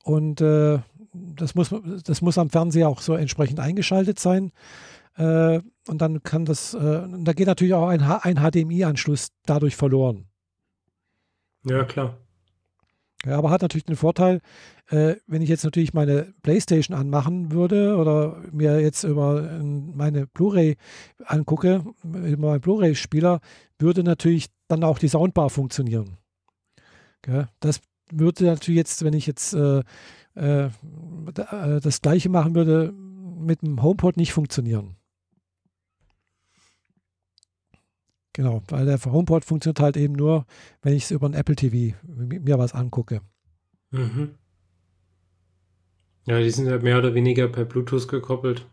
Und 0.05 0.41
äh, 0.41 0.79
das, 1.13 1.55
muss, 1.55 1.75
das 2.05 2.23
muss 2.23 2.39
am 2.39 2.51
Fernseher 2.51 2.89
auch 2.89 3.01
so 3.01 3.15
entsprechend 3.15 3.61
eingeschaltet 3.61 4.19
sein. 4.19 4.53
Äh, 5.17 5.61
und 5.89 6.03
dann 6.03 6.23
kann 6.23 6.45
das, 6.45 6.75
äh, 6.75 7.03
da 7.19 7.33
geht 7.33 7.47
natürlich 7.47 7.75
auch 7.75 7.89
ein, 7.89 8.03
ein 8.03 8.37
HDMI-Anschluss 8.37 9.29
dadurch 9.47 9.77
verloren. 9.77 10.27
Ja, 11.65 11.85
klar. 11.85 12.19
Ja, 13.25 13.39
aber 13.39 13.51
hat 13.51 13.63
natürlich 13.63 13.85
den 13.85 13.97
Vorteil, 13.97 14.41
äh, 14.89 15.17
wenn 15.27 15.43
ich 15.43 15.49
jetzt 15.49 15.65
natürlich 15.65 15.95
meine 15.95 16.35
Playstation 16.43 16.97
anmachen 16.97 17.51
würde 17.51 17.97
oder 17.97 18.43
mir 18.53 18.81
jetzt 18.81 19.05
über 19.05 19.61
meine 19.63 20.27
Blu-ray 20.27 20.77
angucke, 21.25 21.85
über 22.05 22.49
meinen 22.49 22.61
Blu-ray-Spieler, 22.61 23.41
würde 23.79 24.05
natürlich 24.05 24.49
dann 24.69 24.85
auch 24.85 24.99
die 24.99 25.09
Soundbar 25.09 25.51
funktionieren. 25.51 26.19
Ja, 27.27 27.49
das 27.61 27.81
würde 28.11 28.45
natürlich 28.45 28.79
jetzt, 28.79 29.05
wenn 29.05 29.15
ich 29.15 29.27
jetzt 29.27 29.55
äh, 29.55 29.83
äh, 30.37 30.67
äh 30.67 30.71
das 31.81 32.01
gleiche 32.03 32.29
machen 32.29 32.55
würde, 32.55 32.93
mit 32.93 33.63
dem 33.63 33.83
HomePod 33.83 34.17
nicht 34.17 34.33
funktionieren. 34.33 34.97
Genau, 38.37 38.63
weil 38.69 38.85
der 38.85 39.03
HomePod 39.03 39.47
funktioniert 39.47 39.81
halt 39.81 39.97
eben 39.97 40.13
nur, 40.13 40.45
wenn 40.83 40.93
ich 40.93 41.05
es 41.05 41.11
über 41.11 41.27
ein 41.27 41.33
Apple 41.33 41.57
TV 41.57 41.97
mir 42.07 42.59
was 42.59 42.75
angucke. 42.75 43.23
Mhm. 43.93 44.35
Ja, 46.27 46.39
die 46.39 46.51
sind 46.51 46.67
ja 46.67 46.77
mehr 46.79 46.99
oder 46.99 47.15
weniger 47.15 47.49
per 47.49 47.65
Bluetooth 47.65 48.07
gekoppelt. 48.09 48.67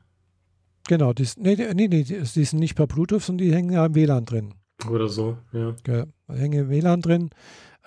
Genau, 0.89 1.14
die, 1.14 1.26
nee, 1.38 1.55
nee, 1.55 1.74
nee, 1.74 1.88
die, 1.88 2.03
die 2.03 2.43
sind 2.43 2.59
nicht 2.59 2.76
per 2.76 2.88
Bluetooth, 2.88 3.22
sondern 3.22 3.47
die 3.47 3.55
hängen 3.55 3.72
ja 3.72 3.86
im 3.86 3.95
WLAN 3.95 4.26
drin. 4.26 4.53
Oder 4.91 5.07
so, 5.07 5.38
ja. 5.53 5.76
Ja, 5.88 6.07
hängen 6.28 6.66
im 6.66 6.70
WLAN 6.70 7.01
drin. 7.01 7.30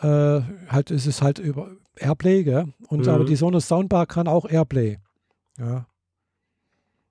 Äh, 0.01 0.41
halt 0.69 0.91
ist 0.91 1.05
es 1.05 1.21
halt 1.21 1.39
über 1.39 1.73
Airplay, 1.99 2.43
gell? 2.43 2.73
Und 2.89 3.03
Mhm. 3.05 3.09
aber 3.13 3.25
die 3.27 3.37
Sonos 3.37 3.69
Soundbar 3.69 4.07
kann 4.07 4.29
auch 4.29 4.49
Airplay. 4.49 4.97
Ja. 5.59 5.87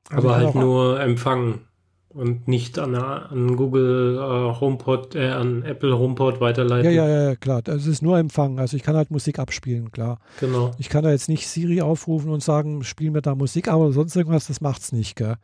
Also 0.10 0.28
Aber 0.28 0.38
halt 0.38 0.56
nur 0.56 1.00
empfangen 1.00 1.68
und 2.16 2.48
nicht 2.48 2.80
an, 2.80 2.96
an 2.96 3.58
Google 3.58 4.18
äh, 4.18 4.60
HomePod, 4.60 5.16
äh, 5.16 5.28
an 5.28 5.64
Apple 5.64 6.00
HomePod 6.00 6.40
weiterleiten. 6.40 6.90
Ja, 6.90 7.06
ja, 7.06 7.24
ja, 7.24 7.36
klar. 7.36 7.62
Das 7.62 7.86
ist 7.86 8.02
nur 8.02 8.18
Empfang. 8.18 8.58
Also 8.58 8.78
ich 8.78 8.84
kann 8.84 8.96
halt 8.96 9.12
Musik 9.12 9.38
abspielen, 9.38 9.92
klar. 9.92 10.20
Genau. 10.40 10.72
Ich 10.80 10.88
kann 10.88 11.04
da 11.04 11.12
jetzt 11.12 11.28
nicht 11.28 11.46
Siri 11.46 11.82
aufrufen 11.82 12.32
und 12.32 12.42
sagen, 12.42 12.84
spiel 12.86 13.12
mir 13.12 13.22
da 13.22 13.36
Musik, 13.36 13.68
aber 13.68 13.92
sonst 13.92 14.16
irgendwas, 14.16 14.48
das 14.48 14.62
macht's 14.62 14.94
nicht, 14.94 15.18
gell? 15.18 15.36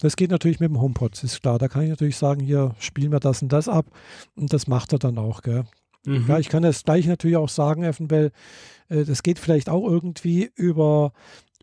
Das 0.00 0.16
geht 0.16 0.30
natürlich 0.30 0.60
mit 0.60 0.68
dem 0.68 0.80
HomePod, 0.80 1.22
ist 1.24 1.40
klar. 1.40 1.58
Da 1.58 1.68
kann 1.68 1.84
ich 1.84 1.90
natürlich 1.90 2.18
sagen, 2.18 2.40
hier, 2.40 2.74
spiel 2.78 3.08
mir 3.08 3.20
das 3.20 3.40
und 3.40 3.50
das 3.50 3.68
ab. 3.68 3.86
Und 4.36 4.52
das 4.52 4.66
macht 4.66 4.92
er 4.92 4.98
dann 4.98 5.16
auch, 5.16 5.40
gell? 5.40 5.64
Mhm. 6.04 6.26
Ja, 6.28 6.38
ich 6.38 6.50
kann 6.50 6.62
das 6.62 6.84
gleich 6.84 7.06
natürlich 7.06 7.38
auch 7.38 7.48
sagen, 7.48 7.82
Effenbell, 7.82 8.30
äh, 8.90 9.04
das 9.04 9.22
geht 9.22 9.38
vielleicht 9.38 9.70
auch 9.70 9.88
irgendwie 9.88 10.50
über 10.54 11.12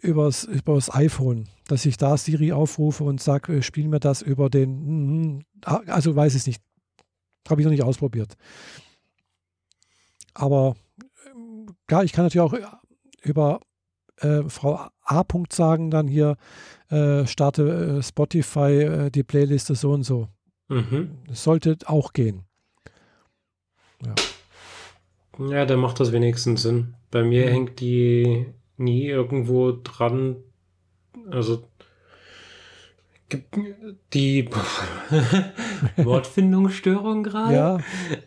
übers, 0.02 0.44
übers 0.44 0.94
iPhone, 0.94 1.48
dass 1.68 1.86
ich 1.86 1.98
da 1.98 2.18
Siri 2.18 2.52
aufrufe 2.52 3.04
und 3.04 3.22
sage, 3.22 3.58
äh, 3.58 3.62
spiel 3.62 3.88
mir 3.88 4.00
das 4.00 4.22
über 4.22 4.50
den, 4.50 5.36
mhm, 5.36 5.46
also 5.64 6.16
weiß 6.16 6.36
ich 6.36 6.48
nicht. 6.48 6.62
Habe 7.50 7.62
ich 7.62 7.66
noch 7.66 7.72
nicht 7.72 7.84
ausprobiert. 7.84 8.36
Aber 10.34 10.76
ähm, 11.34 11.68
klar, 11.88 12.04
ich 12.04 12.12
kann 12.12 12.26
natürlich 12.26 12.46
auch 12.46 12.58
über 13.24 13.62
äh, 14.18 14.44
Frau 14.48 14.88
A. 15.02 15.24
Punkt 15.24 15.54
sagen, 15.54 15.90
dann 15.90 16.08
hier 16.08 16.36
äh, 16.90 17.26
starte 17.26 18.00
äh, 18.00 18.04
Spotify 18.04 18.82
äh, 18.82 19.10
die 19.10 19.24
Playliste 19.24 19.76
so 19.76 19.92
und 19.92 20.04
so. 20.04 20.28
Mhm. 20.68 21.20
Das 21.28 21.44
sollte 21.44 21.78
auch 21.86 22.12
gehen. 22.14 22.44
Ja, 25.40 25.66
da 25.66 25.78
macht 25.78 26.00
das 26.00 26.12
wenigstens 26.12 26.64
Sinn. 26.64 26.96
Bei 27.12 27.24
mir 27.24 27.46
Mhm. 27.46 27.50
hängt 27.50 27.80
die 27.80 28.48
nie 28.78 29.08
irgendwo 29.08 29.72
dran. 29.72 30.36
Also 31.32 31.64
gibt 33.30 33.58
die 34.14 34.50
Wortfindungsstörung 35.98 37.24
gerade. 37.24 37.54
Ja, 37.56 37.78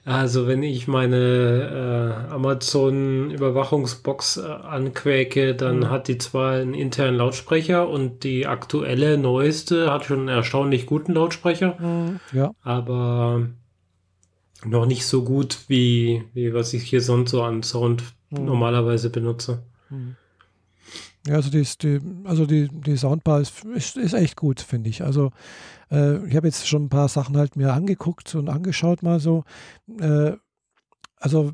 Also 0.04 0.46
wenn 0.46 0.62
ich 0.62 0.86
meine 0.88 2.26
äh, 2.28 2.32
Amazon-Überwachungsbox 2.34 4.36
äh, 4.38 4.42
anquäke, 4.46 5.54
dann 5.54 5.78
Mhm. 5.80 5.88
hat 5.90 6.08
die 6.08 6.18
zwar 6.18 6.52
einen 6.52 6.74
internen 6.74 7.16
Lautsprecher 7.16 7.88
und 7.88 8.24
die 8.24 8.46
aktuelle, 8.46 9.16
neueste 9.16 9.90
hat 9.90 10.04
schon 10.04 10.18
einen 10.20 10.28
erstaunlich 10.28 10.84
guten 10.86 11.14
Lautsprecher, 11.14 11.78
ja. 12.32 12.50
aber 12.62 13.46
noch 14.66 14.84
nicht 14.84 15.06
so 15.06 15.24
gut 15.24 15.56
wie, 15.68 16.24
wie 16.34 16.52
was 16.52 16.74
ich 16.74 16.82
hier 16.82 17.00
sonst 17.00 17.30
so 17.30 17.42
an 17.42 17.62
Sound 17.62 18.02
Mhm. 18.32 18.44
normalerweise 18.44 19.10
benutze. 19.10 19.62
Ja, 21.26 21.34
also, 21.34 21.50
die, 21.50 21.66
die, 21.82 22.00
also 22.24 22.46
die, 22.46 22.68
die 22.68 22.96
Soundbar 22.96 23.40
ist, 23.40 23.64
ist, 23.64 23.96
ist 23.96 24.14
echt 24.14 24.36
gut, 24.36 24.60
finde 24.60 24.88
ich. 24.88 25.02
Also 25.02 25.30
äh, 25.90 26.26
ich 26.26 26.34
habe 26.34 26.46
jetzt 26.46 26.66
schon 26.66 26.84
ein 26.84 26.88
paar 26.88 27.08
Sachen 27.08 27.36
halt 27.36 27.56
mir 27.56 27.74
angeguckt 27.74 28.34
und 28.34 28.48
angeschaut 28.48 29.02
mal 29.02 29.20
so. 29.20 29.44
Äh, 30.00 30.32
also 31.16 31.52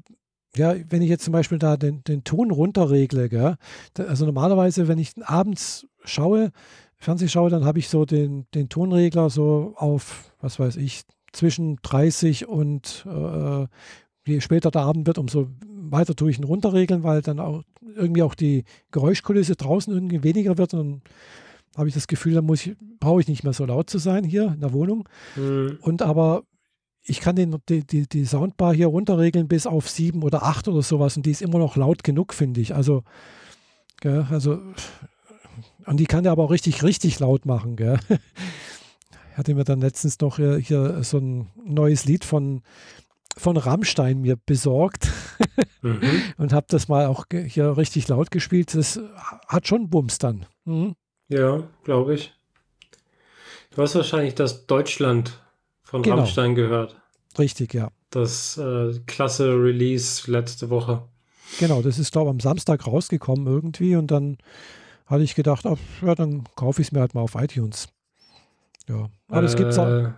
ja, 0.57 0.75
wenn 0.89 1.03
ich 1.03 1.09
jetzt 1.09 1.25
zum 1.25 1.33
Beispiel 1.33 1.59
da 1.59 1.77
den, 1.77 2.03
den 2.05 2.25
Ton 2.25 2.51
runterregle, 2.51 3.29
gell, 3.29 3.57
da, 3.95 4.05
also 4.05 4.25
normalerweise, 4.25 4.89
wenn 4.89 4.99
ich 4.99 5.13
abends 5.23 5.87
schaue, 6.05 6.53
Fernseh 6.97 7.29
schaue, 7.29 7.51
dann 7.51 7.65
habe 7.65 7.79
ich 7.79 7.89
so 7.89 8.05
den, 8.05 8.47
den 8.55 8.69
Tonregler 8.69 9.29
so 9.31 9.75
auf, 9.77 10.33
was 10.41 10.59
weiß 10.59 10.77
ich, 10.77 11.03
zwischen 11.33 11.77
30 11.83 12.49
und 12.49 13.05
äh, 13.07 13.67
je 14.27 14.41
später 14.41 14.71
der 14.71 14.83
Abend 14.83 15.07
wird, 15.07 15.19
umso 15.19 15.49
weiter 15.91 16.15
tue 16.15 16.31
ich 16.31 16.39
ihn 16.39 16.45
runterregeln, 16.45 17.03
weil 17.03 17.23
dann 17.23 17.41
auch 17.41 17.63
irgendwie 17.95 18.23
auch 18.23 18.35
die 18.35 18.65
Geräuschkulisse 18.91 19.57
draußen 19.57 19.93
irgendwie 19.93 20.23
weniger 20.23 20.59
wird 20.59 20.75
und 20.75 20.81
dann 20.81 21.03
habe 21.77 21.89
ich 21.89 21.95
das 21.95 22.07
Gefühl, 22.07 22.35
dann 22.35 22.47
muss 22.47 22.67
ich, 22.67 22.75
brauche 23.01 23.21
ich 23.21 23.29
nicht 23.29 23.45
mehr 23.45 23.53
so 23.53 23.67
laut 23.67 23.91
zu 23.91 23.99
sein 23.99 24.25
hier 24.25 24.53
in 24.55 24.61
der 24.61 24.73
Wohnung. 24.73 25.09
Hm, 25.35 25.79
Und 25.83 26.03
aber 26.03 26.45
ich 27.03 27.21
kann 27.21 27.37
den, 27.37 27.57
die, 27.69 27.87
die, 27.87 28.09
die 28.09 28.25
Soundbar 28.25 28.75
hier 28.75 28.89
runterregeln 28.89 29.47
bis 29.47 29.67
auf 29.67 29.89
sieben 29.89 30.23
oder 30.23 30.43
acht 30.43 30.69
oder 30.69 30.83
sowas 30.83 31.17
und 31.17 31.27
die 31.27 31.31
ist 31.31 31.43
immer 31.43 31.59
noch 31.59 31.77
laut 31.77 32.03
genug, 32.03 32.35
finde 32.35 32.61
ich. 32.61 32.75
Also, 32.75 33.03
gell, 34.01 34.27
also 34.31 34.59
und 35.87 35.99
die 35.99 36.07
kann 36.07 36.25
der 36.25 36.33
aber 36.33 36.45
auch 36.45 36.51
richtig, 36.51 36.83
richtig 36.83 37.19
laut 37.21 37.47
machen. 37.47 37.77
Gell. 37.77 37.99
Ich 38.09 39.37
hatte 39.37 39.55
mir 39.55 39.65
dann 39.65 39.81
letztens 39.81 40.19
noch 40.21 40.37
hier, 40.37 40.57
hier 40.57 41.03
so 41.03 41.19
ein 41.19 41.49
neues 41.65 42.05
Lied 42.05 42.25
von, 42.25 42.63
von 43.37 43.57
Rammstein 43.57 44.21
mir 44.21 44.37
besorgt 44.37 45.11
mhm. 45.83 46.01
und 46.39 46.53
habe 46.53 46.67
das 46.69 46.89
mal 46.89 47.07
auch 47.07 47.27
hier 47.31 47.77
richtig 47.77 48.09
laut 48.09 48.31
gespielt. 48.31 48.75
Das 48.75 49.01
hat 49.47 49.67
schon 49.67 49.91
Bums 49.91 50.19
dann. 50.19 50.47
Mhm. 50.65 50.97
Ja, 51.29 51.65
glaube 51.85 52.15
ich. 52.15 52.33
Du 53.75 53.83
hast 53.83 53.95
wahrscheinlich 53.95 54.35
das 54.35 54.67
Deutschland 54.67 55.39
von 55.83 56.03
Genau. 56.03 56.17
Rammstein 56.17 56.55
gehört. 56.55 56.97
Richtig, 57.39 57.75
ja. 57.75 57.91
Das 58.11 58.57
äh, 58.57 58.99
klasse 59.07 59.51
Release 59.51 60.31
letzte 60.31 60.71
Woche. 60.71 61.03
Genau, 61.59 61.83
das 61.83 61.99
ist, 61.99 62.13
glaube 62.13 62.29
ich, 62.29 62.31
am 62.31 62.41
Samstag 62.41 62.87
rausgekommen 62.87 63.47
irgendwie 63.47 63.97
und 63.97 64.11
dann 64.11 64.39
hatte 65.07 65.23
ich 65.23 65.35
gedacht, 65.35 65.67
ach, 65.67 65.79
ja, 66.03 66.15
dann 66.15 66.45
kaufe 66.57 66.81
ich 66.81 66.89
es 66.89 66.93
mir 66.93 67.01
halt 67.01 67.15
mal 67.15 67.21
auf 67.21 67.35
iTunes. 67.35 67.89
Ja, 68.89 69.09
aber 69.29 69.43
das 69.43 69.57
gibt's 69.57 69.79
auch. 69.79 70.13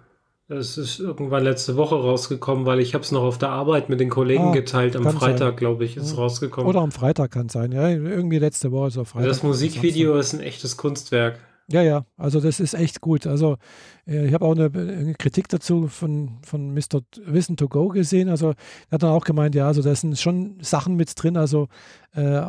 Es 0.50 0.78
ist 0.78 0.98
irgendwann 0.98 1.44
letzte 1.44 1.76
Woche 1.76 1.94
rausgekommen, 1.94 2.64
weil 2.64 2.80
ich 2.80 2.94
habe 2.94 3.04
es 3.04 3.12
noch 3.12 3.22
auf 3.22 3.36
der 3.36 3.50
Arbeit 3.50 3.90
mit 3.90 4.00
den 4.00 4.08
Kollegen 4.08 4.44
Ah, 4.48 4.52
geteilt. 4.52 4.96
Am 4.96 5.04
Freitag, 5.10 5.58
glaube 5.58 5.84
ich, 5.84 5.98
ist 5.98 6.12
Ja. 6.12 6.16
rausgekommen. 6.16 6.68
Oder 6.68 6.80
am 6.80 6.90
Freitag 6.90 7.32
kann 7.32 7.46
es 7.46 7.52
sein. 7.52 7.70
Ja, 7.72 7.88
irgendwie 7.90 8.38
letzte 8.38 8.72
Woche 8.72 8.88
ist 8.88 8.96
auf 8.98 9.08
Freitag. 9.08 9.28
das 9.28 9.42
Musikvideo 9.42 10.16
ist 10.16 10.32
ein 10.32 10.40
echtes 10.40 10.78
Kunstwerk. 10.78 11.38
Ja, 11.70 11.82
ja, 11.82 12.06
also 12.16 12.40
das 12.40 12.60
ist 12.60 12.72
echt 12.72 13.02
gut. 13.02 13.26
Also 13.26 13.58
äh, 14.06 14.26
ich 14.26 14.32
habe 14.32 14.46
auch 14.46 14.52
eine, 14.52 14.70
eine 14.74 15.14
Kritik 15.14 15.48
dazu 15.50 15.86
von, 15.86 16.38
von 16.42 16.72
Mr. 16.72 17.02
Wissen 17.26 17.58
to 17.58 17.68
Go 17.68 17.88
gesehen. 17.88 18.30
Also 18.30 18.52
er 18.88 18.92
hat 18.92 19.02
dann 19.02 19.10
auch 19.10 19.26
gemeint, 19.26 19.54
ja, 19.54 19.66
also 19.66 19.82
da 19.82 19.94
sind 19.94 20.18
schon 20.18 20.56
Sachen 20.62 20.96
mit 20.96 21.12
drin, 21.22 21.36
also 21.36 21.68
äh, 22.14 22.40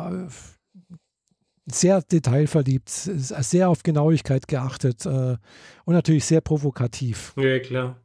sehr 1.74 2.02
detailverliebt, 2.02 2.88
sehr 2.88 3.68
auf 3.68 3.82
Genauigkeit 3.82 4.48
geachtet 4.48 5.06
äh, 5.06 5.36
und 5.84 5.94
natürlich 5.94 6.24
sehr 6.24 6.40
provokativ. 6.40 7.32
Ja, 7.36 7.58
klar. 7.58 7.96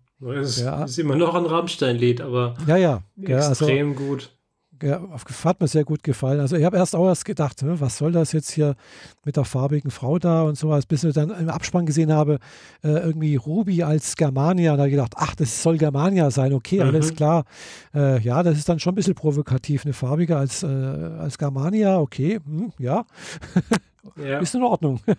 Es 0.42 0.62
Ja. 0.62 0.86
ist 0.86 0.98
immer 0.98 1.16
noch 1.16 1.36
ein 1.36 1.46
Rammstein-Lied, 1.46 2.22
aber 2.22 2.56
Ja, 2.68 2.78
ja, 2.78 3.04
ja 3.18 3.38
also 3.38 3.66
extrem 3.66 3.96
gut. 3.96 4.35
Hat 4.82 5.62
mir 5.62 5.68
sehr 5.68 5.84
gut 5.84 6.04
gefallen. 6.04 6.40
Also 6.40 6.56
ich 6.56 6.64
habe 6.64 6.78
erst 6.78 6.96
auch 6.96 7.08
erst 7.08 7.26
gedacht, 7.26 7.62
was 7.64 7.98
soll 7.98 8.12
das 8.12 8.32
jetzt 8.32 8.52
hier 8.52 8.76
mit 9.24 9.38
der 9.38 9.46
farbigen 9.46 9.92
Frau 9.92 10.20
da 10.20 10.44
und 10.44 10.58
sowas, 10.58 10.86
bis 10.86 11.04
ich 11.04 11.14
dann 11.14 11.30
im 11.30 11.50
Abspann 11.50 11.86
gesehen 11.86 12.12
habe, 12.12 12.40
äh, 12.84 12.90
irgendwie 12.90 13.36
Ruby 13.36 13.84
als 13.84 14.16
Germania. 14.16 14.74
Da 14.74 14.80
habe 14.80 14.90
ich 14.90 14.96
gedacht, 14.96 15.14
ach, 15.18 15.36
das 15.36 15.62
soll 15.64 15.78
Germania 15.78 16.32
sein, 16.32 16.54
okay, 16.54 16.76
Mhm. 16.82 16.88
alles 16.90 17.14
klar. 17.16 17.46
Äh, 17.94 18.20
ja, 18.22 18.44
das 18.44 18.58
ist 18.58 18.68
dann 18.70 18.80
schon 18.80 18.94
ein 18.94 18.96
bisschen 18.96 19.16
provokativ, 19.16 19.86
eine 19.86 19.94
farbige 19.94 20.38
als, 20.38 20.64
äh, 20.64 20.68
als 20.68 21.38
Germania, 21.38 22.00
okay, 22.00 22.40
hm, 22.46 22.72
ja, 22.80 23.06
Ja. 24.24 24.40
ist 24.40 24.54
in 24.56 24.64
Ordnung. 24.64 25.00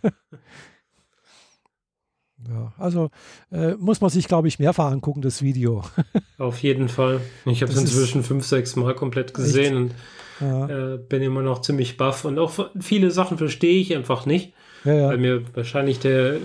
ja, 2.49 2.73
also 2.79 3.11
äh, 3.51 3.75
muss 3.75 4.01
man 4.01 4.11
sich, 4.11 4.29
glaube 4.29 4.49
ich, 4.49 4.59
mehrfach 4.59 4.91
angucken, 4.91 5.23
das 5.23 5.43
Video. 5.43 5.83
Auf 6.39 6.59
jeden 6.63 6.89
Fall. 6.89 7.21
Ich 7.45 7.63
habe 7.63 7.73
es 7.73 7.79
inzwischen 7.79 8.23
fünf, 8.23 8.45
sechs 8.45 8.77
Mal 8.77 8.95
komplett 8.95 9.35
gesehen 9.35 9.77
und 9.77 9.95
Ja, 10.41 10.95
äh, 10.95 10.99
bin 10.99 11.23
immer 11.23 11.43
noch 11.43 11.63
ziemlich 11.63 11.97
baff. 11.97 12.25
Und 12.25 12.39
auch 12.39 12.53
viele 12.81 13.11
Sachen 13.11 13.39
verstehe 13.39 13.79
ich 13.81 13.97
einfach 13.97 14.27
nicht, 14.27 14.53
ja, 14.85 15.09
weil 15.09 15.19
mir 15.19 15.43
wahrscheinlich 15.55 15.99
der 15.99 16.37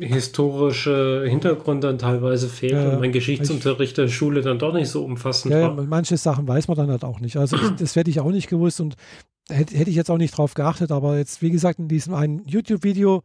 historische 0.00 1.24
Hintergrund 1.28 1.84
dann 1.84 1.98
teilweise 1.98 2.48
fehlt 2.48 2.74
und 2.74 3.00
mein 3.00 3.12
Geschichtsunterricht 3.12 3.96
der 3.98 4.08
Schule 4.08 4.42
dann 4.42 4.58
doch 4.58 4.72
nicht 4.72 4.88
so 4.88 5.04
umfassend 5.04 5.54
war. 5.54 5.72
manche 5.84 6.16
Sachen 6.16 6.46
weiß 6.48 6.68
man 6.68 6.76
dann 6.76 6.90
halt 6.90 7.04
auch 7.04 7.20
nicht. 7.20 7.36
Also 7.36 7.56
das 7.78 7.96
hätte 7.96 8.10
ich 8.10 8.20
auch 8.20 8.30
nicht 8.30 8.48
gewusst 8.48 8.80
und 8.80 8.96
hätte, 9.48 9.76
hätte 9.76 9.90
ich 9.90 9.96
jetzt 9.96 10.10
auch 10.10 10.18
nicht 10.18 10.36
drauf 10.36 10.54
geachtet. 10.54 10.90
Aber 10.90 11.18
jetzt, 11.18 11.42
wie 11.42 11.50
gesagt, 11.50 11.78
in 11.78 11.88
diesem 11.88 12.14
einen 12.14 12.42
YouTube-Video 12.46 13.22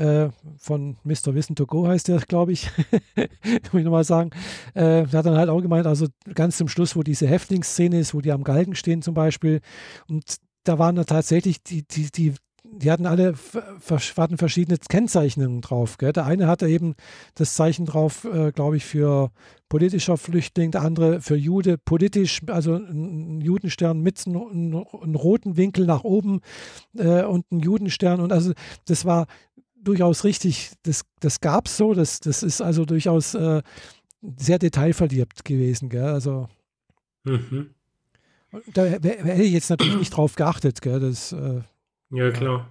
äh, 0.00 0.30
von 0.56 0.96
Mr. 1.04 1.34
Wissen 1.34 1.56
to 1.56 1.66
Go 1.66 1.86
heißt 1.86 2.08
der, 2.08 2.18
glaube 2.20 2.52
ich, 2.52 2.70
muss 3.16 3.80
ich 3.80 3.84
nochmal 3.84 4.04
sagen, 4.04 4.30
äh, 4.74 5.04
der 5.04 5.12
hat 5.12 5.26
dann 5.26 5.36
halt 5.36 5.50
auch 5.50 5.60
gemeint, 5.60 5.86
also 5.86 6.06
ganz 6.34 6.56
zum 6.56 6.68
Schluss, 6.68 6.96
wo 6.96 7.02
diese 7.02 7.26
Häftlingsszene 7.26 7.98
ist, 8.00 8.14
wo 8.14 8.20
die 8.20 8.32
am 8.32 8.44
Galgen 8.44 8.74
stehen 8.74 9.02
zum 9.02 9.14
Beispiel 9.14 9.60
und 10.08 10.36
da 10.64 10.78
waren 10.78 10.96
da 10.96 11.04
tatsächlich 11.04 11.62
die, 11.62 11.82
die, 11.86 12.10
die 12.10 12.34
die 12.72 12.90
hatten 12.90 13.06
alle 13.06 13.34
hatten 14.16 14.38
verschiedene 14.38 14.78
Kennzeichnungen 14.78 15.60
drauf. 15.60 15.98
Gell? 15.98 16.12
Der 16.12 16.26
eine 16.26 16.46
hatte 16.46 16.68
eben 16.68 16.94
das 17.34 17.54
Zeichen 17.54 17.86
drauf, 17.86 18.24
äh, 18.24 18.52
glaube 18.52 18.76
ich, 18.76 18.84
für 18.84 19.30
politischer 19.68 20.16
Flüchtling, 20.16 20.70
der 20.70 20.82
andere 20.82 21.20
für 21.20 21.36
Jude, 21.36 21.78
politisch, 21.78 22.40
also 22.48 22.74
ein 22.74 23.40
Judenstern 23.40 24.00
mit 24.00 24.26
einem 24.26 25.14
roten 25.14 25.56
Winkel 25.56 25.86
nach 25.86 26.04
oben 26.04 26.40
äh, 26.96 27.22
und 27.22 27.50
ein 27.50 27.60
Judenstern. 27.60 28.20
Und 28.20 28.32
also 28.32 28.52
das 28.86 29.04
war 29.04 29.26
durchaus 29.82 30.24
richtig, 30.24 30.72
das, 30.82 31.02
das 31.20 31.40
gab 31.40 31.66
es 31.66 31.76
so, 31.76 31.94
das, 31.94 32.20
das 32.20 32.42
ist 32.42 32.60
also 32.60 32.84
durchaus 32.84 33.34
äh, 33.34 33.62
sehr 34.36 34.58
detailverliebt 34.58 35.44
gewesen. 35.44 35.88
Gell? 35.88 36.04
Also 36.04 36.48
mhm. 37.24 37.74
da 38.74 38.84
hätte 38.84 39.42
ich 39.42 39.52
jetzt 39.52 39.70
natürlich 39.70 39.96
nicht 39.96 40.16
drauf 40.16 40.34
geachtet. 40.34 40.80
Gell? 40.80 41.00
Das, 41.00 41.32
äh, 41.32 41.60
ja, 42.10 42.30
klar. 42.30 42.68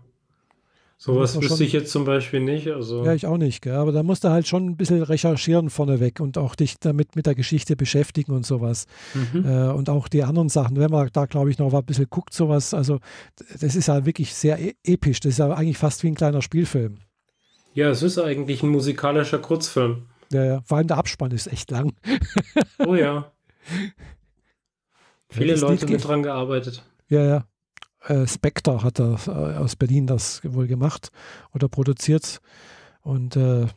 Sowas 1.01 1.41
wüsste 1.41 1.63
ich 1.63 1.71
jetzt 1.71 1.93
zum 1.93 2.03
Beispiel 2.03 2.41
nicht. 2.41 2.67
Also. 2.67 3.05
Ja, 3.05 3.13
ich 3.13 3.25
auch 3.25 3.37
nicht. 3.37 3.61
Gell? 3.61 3.75
Aber 3.75 3.93
da 3.93 4.03
musst 4.03 4.25
du 4.25 4.29
halt 4.31 4.49
schon 4.49 4.65
ein 4.65 4.75
bisschen 4.75 5.01
recherchieren 5.01 5.69
vorneweg 5.69 6.19
und 6.19 6.37
auch 6.37 6.55
dich 6.55 6.77
damit 6.77 7.15
mit 7.15 7.25
der 7.25 7.35
Geschichte 7.35 7.77
beschäftigen 7.77 8.33
und 8.33 8.45
sowas. 8.45 8.85
Mhm. 9.13 9.45
Äh, 9.45 9.69
und 9.69 9.89
auch 9.89 10.09
die 10.09 10.25
anderen 10.25 10.49
Sachen. 10.49 10.75
Wenn 10.75 10.91
man 10.91 11.09
da, 11.13 11.25
glaube 11.25 11.51
ich, 11.51 11.57
noch 11.57 11.73
ein 11.73 11.85
bisschen 11.85 12.07
guckt, 12.09 12.33
sowas, 12.33 12.73
also 12.73 12.99
das 13.61 13.77
ist 13.77 13.87
ja 13.87 14.05
wirklich 14.05 14.33
sehr 14.33 14.59
e 14.59 14.73
episch. 14.83 15.21
Das 15.21 15.31
ist 15.31 15.37
ja 15.37 15.49
eigentlich 15.51 15.77
fast 15.77 16.03
wie 16.03 16.09
ein 16.09 16.15
kleiner 16.15 16.41
Spielfilm. 16.41 16.97
Ja, 17.73 17.89
es 17.89 18.03
ist 18.03 18.19
eigentlich 18.19 18.61
ein 18.61 18.69
musikalischer 18.69 19.39
Kurzfilm. 19.39 20.07
Ja, 20.33 20.43
ja. 20.43 20.61
Vor 20.65 20.79
allem 20.79 20.87
der 20.87 20.97
Abspann 20.97 21.31
ist 21.31 21.47
echt 21.47 21.71
lang. 21.71 21.93
oh 22.85 22.95
ja. 22.95 23.31
Viele 25.29 25.55
Leute 25.55 25.87
mit 25.87 26.05
dran 26.05 26.23
gearbeitet. 26.23 26.83
Ja, 27.07 27.23
ja 27.23 27.45
äh, 28.09 28.27
Spectre 28.27 28.83
hat 28.83 28.99
er 28.99 29.19
äh, 29.27 29.57
aus 29.57 29.75
Berlin 29.75 30.07
das 30.07 30.41
wohl 30.43 30.67
gemacht 30.67 31.11
oder 31.53 31.69
produziert. 31.69 32.41
Und 33.01 33.35
äh, 33.35 33.67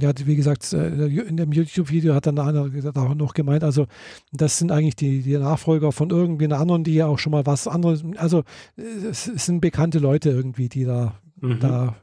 ja, 0.00 0.12
wie 0.24 0.36
gesagt, 0.36 0.72
äh, 0.72 1.06
in 1.06 1.36
dem 1.36 1.52
YouTube-Video 1.52 2.14
hat 2.14 2.26
dann 2.26 2.38
einer 2.38 2.68
auch 2.96 3.14
noch 3.14 3.34
gemeint, 3.34 3.62
also 3.62 3.86
das 4.32 4.58
sind 4.58 4.72
eigentlich 4.72 4.96
die, 4.96 5.22
die 5.22 5.38
Nachfolger 5.38 5.92
von 5.92 6.10
irgendwie 6.10 6.46
einer 6.46 6.58
anderen, 6.58 6.82
die 6.82 6.94
ja 6.94 7.06
auch 7.06 7.18
schon 7.18 7.32
mal 7.32 7.46
was 7.46 7.68
anderes, 7.68 8.04
also 8.16 8.42
es, 8.76 9.24
sind 9.24 9.60
bekannte 9.60 10.00
Leute 10.00 10.30
irgendwie, 10.30 10.68
die 10.68 10.84
da, 10.84 11.14
mhm. 11.40 11.60
da 11.60 11.96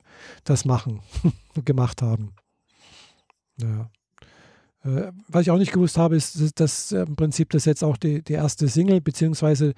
das 0.46 0.64
machen, 0.64 1.02
gemacht 1.66 2.02
haben. 2.02 2.34
Ja. 3.58 3.90
Äh, 4.86 5.12
was 5.28 5.42
ich 5.44 5.52
auch 5.52 5.58
nicht 5.58 5.72
gewusst 5.72 5.98
habe, 5.98 6.16
ist, 6.16 6.60
dass 6.60 6.92
im 6.92 7.16
Prinzip 7.16 7.50
das 7.50 7.66
jetzt 7.66 7.84
auch 7.84 7.98
die, 7.98 8.22
die 8.22 8.34
erste 8.34 8.68
Single 8.68 9.02
beziehungsweise 9.02 9.74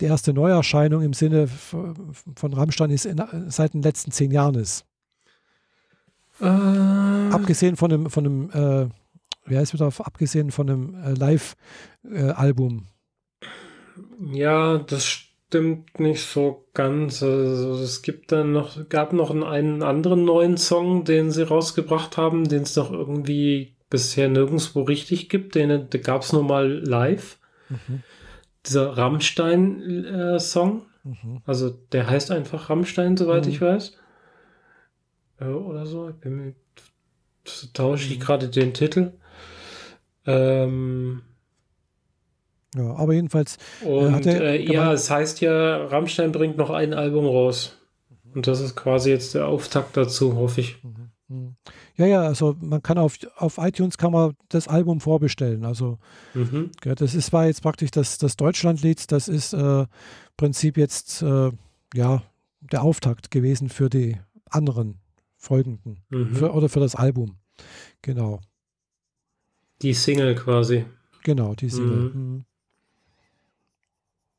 die 0.00 0.06
erste 0.06 0.32
Neuerscheinung 0.32 1.02
im 1.02 1.12
Sinne 1.12 1.46
von 1.46 2.52
Rammstein 2.52 2.90
ist 2.90 3.06
in, 3.06 3.22
seit 3.48 3.74
den 3.74 3.82
letzten 3.82 4.10
zehn 4.10 4.30
Jahren 4.30 4.54
ist. 4.54 4.84
Äh. 6.40 6.46
Abgesehen 6.46 7.76
von 7.76 7.92
einem, 7.92 8.10
von 8.10 8.26
einem 8.26 8.50
äh, 8.50 8.88
wie 9.46 9.56
heißt 9.56 9.74
wieder, 9.74 9.90
abgesehen 9.98 10.50
von 10.50 10.68
einem 10.68 10.94
äh, 10.94 11.12
Live-Album. 11.12 12.86
ja, 14.32 14.78
das 14.78 15.06
stimmt 15.06 16.00
nicht 16.00 16.24
so 16.24 16.66
ganz. 16.74 17.22
Also 17.22 17.74
es 17.74 18.02
gibt 18.02 18.32
dann 18.32 18.52
noch, 18.52 18.88
gab 18.88 19.12
noch 19.12 19.30
einen 19.30 19.82
anderen 19.82 20.24
neuen 20.24 20.56
Song, 20.56 21.04
den 21.04 21.30
sie 21.30 21.46
rausgebracht 21.46 22.16
haben, 22.16 22.48
den 22.48 22.62
es 22.62 22.74
noch 22.76 22.90
irgendwie 22.90 23.75
bisher 23.90 24.28
nirgendwo 24.28 24.82
richtig 24.82 25.28
gibt. 25.28 25.54
Den, 25.54 25.90
den 25.90 26.02
gab 26.02 26.22
es 26.22 26.32
nur 26.32 26.44
mal 26.44 26.68
live. 26.68 27.38
Mhm. 27.68 28.02
Dieser 28.64 28.96
Rammstein-Song. 28.96 30.82
Äh, 31.04 31.08
mhm. 31.08 31.42
Also 31.46 31.70
der 31.70 32.08
heißt 32.08 32.30
einfach 32.30 32.70
Rammstein, 32.70 33.16
soweit 33.16 33.46
mhm. 33.46 33.52
ich 33.52 33.60
weiß. 33.60 33.98
Ja, 35.40 35.48
oder 35.48 35.86
so. 35.86 36.08
Ich 36.08 36.16
bin 36.16 36.54
tausche 37.72 38.12
ich 38.12 38.18
mhm. 38.18 38.22
gerade 38.22 38.48
den 38.48 38.74
Titel. 38.74 39.12
Ähm, 40.26 41.22
ja, 42.74 42.94
aber 42.96 43.14
jedenfalls. 43.14 43.58
Äh, 43.82 43.86
und 43.86 44.26
äh, 44.26 44.56
ja, 44.56 44.92
es 44.92 45.10
heißt 45.10 45.40
ja, 45.40 45.86
Rammstein 45.86 46.32
bringt 46.32 46.56
noch 46.56 46.70
ein 46.70 46.94
Album 46.94 47.24
raus. 47.26 47.78
Und 48.34 48.46
das 48.46 48.60
ist 48.60 48.76
quasi 48.76 49.10
jetzt 49.10 49.34
der 49.34 49.46
Auftakt 49.46 49.96
dazu, 49.96 50.36
hoffe 50.36 50.60
ich. 50.60 50.82
Mhm. 50.82 51.10
Mhm. 51.28 51.56
Ja, 51.96 52.06
ja, 52.06 52.22
also 52.22 52.56
man 52.60 52.82
kann 52.82 52.98
auf, 52.98 53.18
auf 53.36 53.58
iTunes 53.58 53.98
kann 53.98 54.12
man 54.12 54.34
das 54.48 54.68
Album 54.68 55.00
vorbestellen. 55.00 55.64
Also 55.64 55.98
mhm. 56.34 56.70
ja, 56.84 56.94
das 56.94 57.14
ist, 57.14 57.32
war 57.32 57.46
jetzt 57.46 57.62
praktisch 57.62 57.90
das, 57.90 58.18
das 58.18 58.36
Deutschlandlied, 58.36 59.10
das 59.10 59.28
ist 59.28 59.52
äh, 59.52 59.80
im 59.82 59.86
Prinzip 60.36 60.76
jetzt 60.76 61.22
äh, 61.22 61.50
ja 61.94 62.22
der 62.60 62.82
Auftakt 62.82 63.30
gewesen 63.30 63.68
für 63.68 63.88
die 63.88 64.18
anderen 64.50 64.98
folgenden 65.36 66.00
mhm. 66.10 66.34
für, 66.34 66.52
oder 66.52 66.68
für 66.68 66.80
das 66.80 66.94
Album. 66.94 67.36
Genau. 68.02 68.40
Die 69.82 69.94
Single 69.94 70.34
quasi. 70.34 70.84
Genau, 71.22 71.54
die 71.54 71.68
Single. 71.68 72.10
Mhm. 72.14 72.44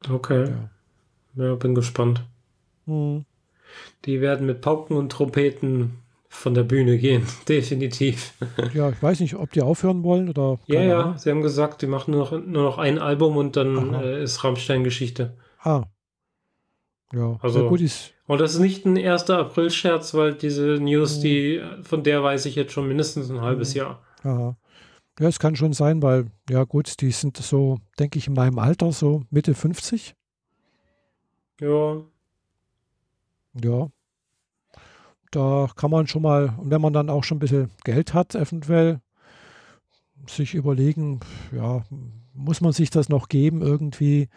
mhm. 0.05 0.13
Okay. 0.13 0.49
Ja. 1.35 1.43
ja. 1.43 1.55
bin 1.55 1.75
gespannt. 1.75 2.23
Mhm. 2.85 3.25
Die 4.05 4.21
werden 4.21 4.45
mit 4.45 4.61
Pauken 4.61 4.95
und 4.95 5.11
Trompeten 5.11 5.97
von 6.30 6.53
der 6.53 6.63
Bühne 6.63 6.97
gehen, 6.97 7.25
definitiv. 7.47 8.34
Ja, 8.73 8.89
ich 8.89 9.01
weiß 9.01 9.19
nicht, 9.19 9.36
ob 9.36 9.51
die 9.51 9.61
aufhören 9.61 10.03
wollen 10.03 10.30
oder. 10.30 10.59
Ja, 10.67 10.82
ja, 10.82 11.01
Ahnung. 11.01 11.17
sie 11.17 11.30
haben 11.30 11.41
gesagt, 11.41 11.82
die 11.82 11.88
machen 11.88 12.11
nur 12.11 12.21
noch, 12.21 12.32
nur 12.32 12.63
noch 12.63 12.78
ein 12.78 12.99
Album 12.99 13.38
und 13.38 13.55
dann 13.55 13.93
äh, 13.93 14.23
ist 14.23 14.43
Rammstein 14.43 14.84
Geschichte. 14.84 15.38
Ah. 15.59 15.84
Ja, 17.13 17.38
also 17.41 17.69
gut 17.69 17.82
ist. 17.82 18.13
Und 18.28 18.41
das 18.41 18.53
ist 18.53 18.59
nicht 18.59 18.86
ein 18.86 18.97
1. 18.97 19.30
April-Scherz, 19.30 20.13
weil 20.13 20.34
diese 20.34 20.78
News, 20.82 21.21
die, 21.21 21.61
von 21.84 22.03
der 22.03 22.21
weiß 22.21 22.45
ich 22.45 22.55
jetzt 22.55 22.73
schon 22.73 22.88
mindestens 22.88 23.30
ein 23.30 23.39
halbes 23.39 23.73
mhm. 23.73 23.78
Jahr. 23.78 24.03
Aha. 24.23 24.57
Ja, 25.19 25.28
es 25.28 25.39
kann 25.39 25.55
schon 25.55 25.73
sein, 25.73 26.01
weil, 26.01 26.28
ja 26.49 26.63
gut, 26.65 26.99
die 27.01 27.11
sind 27.11 27.38
so, 27.38 27.80
denke 27.97 28.19
ich, 28.19 28.28
in 28.28 28.34
meinem 28.34 28.59
Alter, 28.59 28.91
so 28.91 29.23
Mitte 29.30 29.55
50. 29.55 30.13
Ja. 31.61 32.01
Ja, 33.63 33.89
da 35.32 35.67
kann 35.75 35.91
man 35.91 36.07
schon 36.07 36.21
mal, 36.21 36.53
und 36.57 36.71
wenn 36.71 36.82
man 36.82 36.93
dann 36.93 37.09
auch 37.09 37.23
schon 37.23 37.38
ein 37.38 37.39
bisschen 37.39 37.71
Geld 37.84 38.13
hat, 38.13 38.36
eventuell 38.36 39.01
sich 40.28 40.55
überlegen, 40.55 41.19
ja, 41.55 41.84
muss 42.34 42.61
man 42.61 42.71
sich 42.71 42.89
das 42.89 43.09
noch 43.09 43.30
geben, 43.30 43.61
irgendwie 43.61 44.30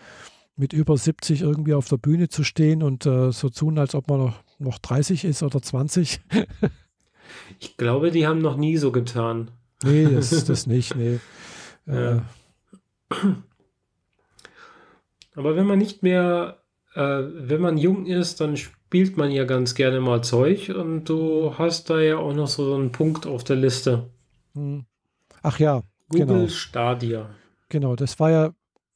mit 0.57 0.73
über 0.73 0.97
70 0.97 1.41
irgendwie 1.43 1.75
auf 1.75 1.89
der 1.89 1.97
Bühne 1.97 2.29
zu 2.29 2.45
stehen 2.45 2.83
und 2.83 3.07
äh, 3.07 3.33
so 3.33 3.49
tun, 3.49 3.79
als 3.79 3.95
ob 3.95 4.09
man 4.09 4.21
noch, 4.21 4.43
noch 4.59 4.79
30 4.79 5.25
ist 5.25 5.43
oder 5.43 5.63
20. 5.63 6.21
ich 7.61 7.77
glaube, 7.77 8.11
die 8.11 8.27
haben 8.27 8.41
noch 8.41 8.57
nie 8.57 8.77
so 8.77 8.93
getan. 8.93 9.51
Nee, 9.83 10.07
das, 10.07 10.45
das 10.45 10.67
nicht, 10.67 10.95
nee. 10.97 11.19
Ja. 11.87 12.17
Äh, 12.17 12.21
Aber 15.35 15.57
wenn 15.57 15.67
man 15.67 15.79
nicht 15.79 16.03
mehr, 16.03 16.63
äh, 16.95 17.01
wenn 17.01 17.61
man 17.61 17.79
jung 17.79 18.07
ist, 18.07 18.41
dann 18.41 18.57
spielt 18.91 19.17
man 19.17 19.31
ja 19.31 19.45
ganz 19.45 19.77
gerne 19.77 20.01
mal 20.01 20.21
Zeug 20.21 20.69
und 20.77 21.05
du 21.05 21.55
hast 21.57 21.91
da 21.91 22.01
ja 22.01 22.17
auch 22.17 22.35
noch 22.35 22.49
so 22.49 22.75
einen 22.75 22.91
Punkt 22.91 23.25
auf 23.25 23.45
der 23.45 23.55
Liste. 23.55 24.11
Hm. 24.55 24.85
Ach 25.43 25.61
ja, 25.61 25.83
Google 26.09 26.27
genau. 26.27 26.49
Stadia. 26.49 27.31
Genau, 27.69 27.95
das 27.95 28.19
war 28.19 28.33
ja 28.33 28.47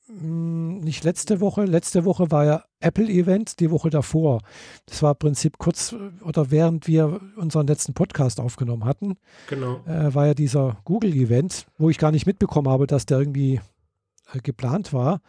mh, 0.09 0.21
hm, 0.21 0.81
nicht 0.81 1.05
letzte 1.05 1.41
Woche. 1.41 1.65
Letzte 1.65 2.05
Woche 2.05 2.33
war 2.33 2.45
ja 2.45 2.65
Apple-Event, 2.81 3.61
die 3.61 3.71
Woche 3.71 3.89
davor. 3.89 4.41
Das 4.87 5.01
war 5.05 5.13
im 5.13 5.19
Prinzip 5.19 5.59
kurz 5.59 5.95
oder 6.25 6.51
während 6.51 6.89
wir 6.89 7.21
unseren 7.37 7.69
letzten 7.69 7.95
Podcast 7.95 8.41
aufgenommen 8.41 8.87
hatten. 8.87 9.17
Genau. 9.49 9.81
Äh, 9.87 10.13
war 10.13 10.27
ja 10.27 10.35
dieser 10.35 10.77
Google-Event, 10.83 11.69
wo 11.79 11.89
ich 11.89 11.99
gar 11.99 12.11
nicht 12.11 12.27
mitbekommen 12.27 12.69
habe, 12.69 12.89
dass 12.89 13.07
der 13.07 13.21
irgendwie 13.21 13.61
äh, 14.33 14.41
geplant 14.43 14.93
war. 14.93 15.21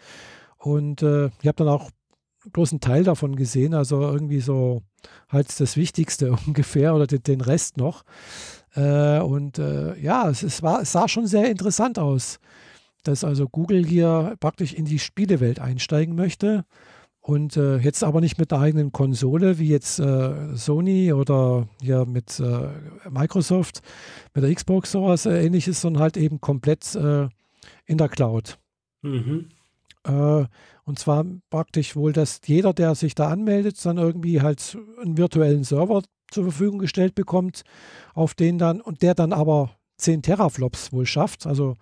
Und 0.58 1.04
äh, 1.04 1.28
ich 1.44 1.48
habe 1.48 1.58
dann 1.58 1.68
auch 1.68 1.92
einen 2.54 2.80
Teil 2.80 3.04
davon 3.04 3.36
gesehen, 3.36 3.74
also 3.74 4.02
irgendwie 4.02 4.42
so 4.42 4.82
halt 5.30 5.60
das 5.60 5.78
Wichtigste 5.78 6.32
ungefähr 6.48 6.96
oder 6.96 7.08
den, 7.08 7.24
den 7.24 7.42
Rest 7.42 7.78
noch. 7.78 8.04
Äh, 8.76 9.20
und 9.20 9.60
äh, 9.60 9.98
ja, 10.00 10.30
es, 10.30 10.44
es, 10.44 10.62
war, 10.62 10.82
es 10.82 10.92
sah 10.92 11.08
schon 11.08 11.28
sehr 11.28 11.50
interessant 11.50 11.98
aus, 12.00 12.40
dass 13.04 13.24
also 13.24 13.48
Google 13.48 13.86
hier 13.86 14.36
praktisch 14.40 14.74
in 14.74 14.86
die 14.86 15.00
Spielewelt 15.00 15.60
einsteigen 15.60 16.16
möchte. 16.16 16.66
Und 17.20 17.58
äh, 17.58 17.78
jetzt 17.78 18.04
aber 18.04 18.22
nicht 18.22 18.38
mit 18.38 18.54
einer 18.54 18.62
eigenen 18.62 18.92
Konsole 18.92 19.58
wie 19.58 19.70
jetzt 19.70 19.98
äh, 20.00 20.56
Sony 20.56 21.12
oder 21.12 21.68
hier 21.82 22.06
mit 22.06 22.40
äh, 22.40 22.70
Microsoft, 23.10 23.82
mit 24.36 24.44
der 24.44 24.54
Xbox 24.54 24.92
sowas 24.92 25.26
äh, 25.26 25.44
ähnliches, 25.44 25.82
sondern 25.82 26.04
halt 26.04 26.18
eben 26.18 26.40
komplett 26.40 26.94
in 26.94 27.98
der 27.98 28.10
Cloud. 28.10 28.60
Mhm. 29.02 29.50
Äh, 30.06 30.46
und 30.86 31.00
zwar 31.00 31.26
praktisch 31.50 31.96
wohl, 31.96 32.14
dass 32.14 32.42
jeder, 32.46 32.74
der 32.74 32.96
sich 32.96 33.16
da 33.16 33.30
anmeldet, 33.30 33.84
dann 33.86 33.98
irgendwie 33.98 34.42
halt 34.42 34.78
einen 35.02 35.18
virtuellen 35.18 35.64
Server 35.64 36.04
zur 36.32 36.44
Verfügung 36.44 36.80
gestellt 36.80 37.16
bekommt, 37.16 37.64
auf 38.14 38.34
den 38.34 38.58
dann, 38.58 38.82
und 38.82 39.02
der 39.02 39.16
dann 39.16 39.34
aber 39.34 39.72
10 39.98 40.22
Teraflops 40.22 40.92
wohl 40.92 41.06
schafft. 41.06 41.48
Also 41.48 41.76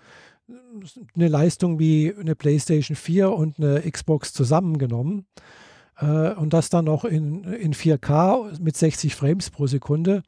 eine 1.15 1.27
Leistung 1.27 1.79
wie 1.79 2.13
eine 2.17 2.35
PlayStation 2.35 2.95
4 2.95 3.31
und 3.31 3.59
eine 3.59 3.81
Xbox 3.89 4.33
zusammengenommen. 4.33 5.25
Äh, 5.97 6.33
und 6.33 6.53
das 6.53 6.69
dann 6.69 6.85
noch 6.85 7.05
in, 7.05 7.43
in 7.43 7.73
4K 7.73 8.61
mit 8.61 8.77
60 8.77 9.15
Frames 9.15 9.49
pro 9.49 9.67
Sekunde. 9.67 10.23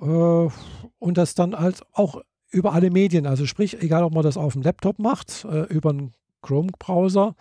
Äh, 0.00 0.04
und 0.04 1.18
das 1.18 1.34
dann 1.34 1.58
halt 1.58 1.82
auch 1.92 2.22
über 2.50 2.72
alle 2.72 2.90
Medien, 2.90 3.26
also 3.26 3.46
sprich, 3.46 3.82
egal 3.82 4.04
ob 4.04 4.14
man 4.14 4.22
das 4.22 4.36
auf 4.36 4.52
dem 4.52 4.62
Laptop 4.62 5.00
macht, 5.00 5.44
äh, 5.44 5.62
über 5.64 5.90
einen 5.90 6.12
Chrome-Browser, 6.44 7.34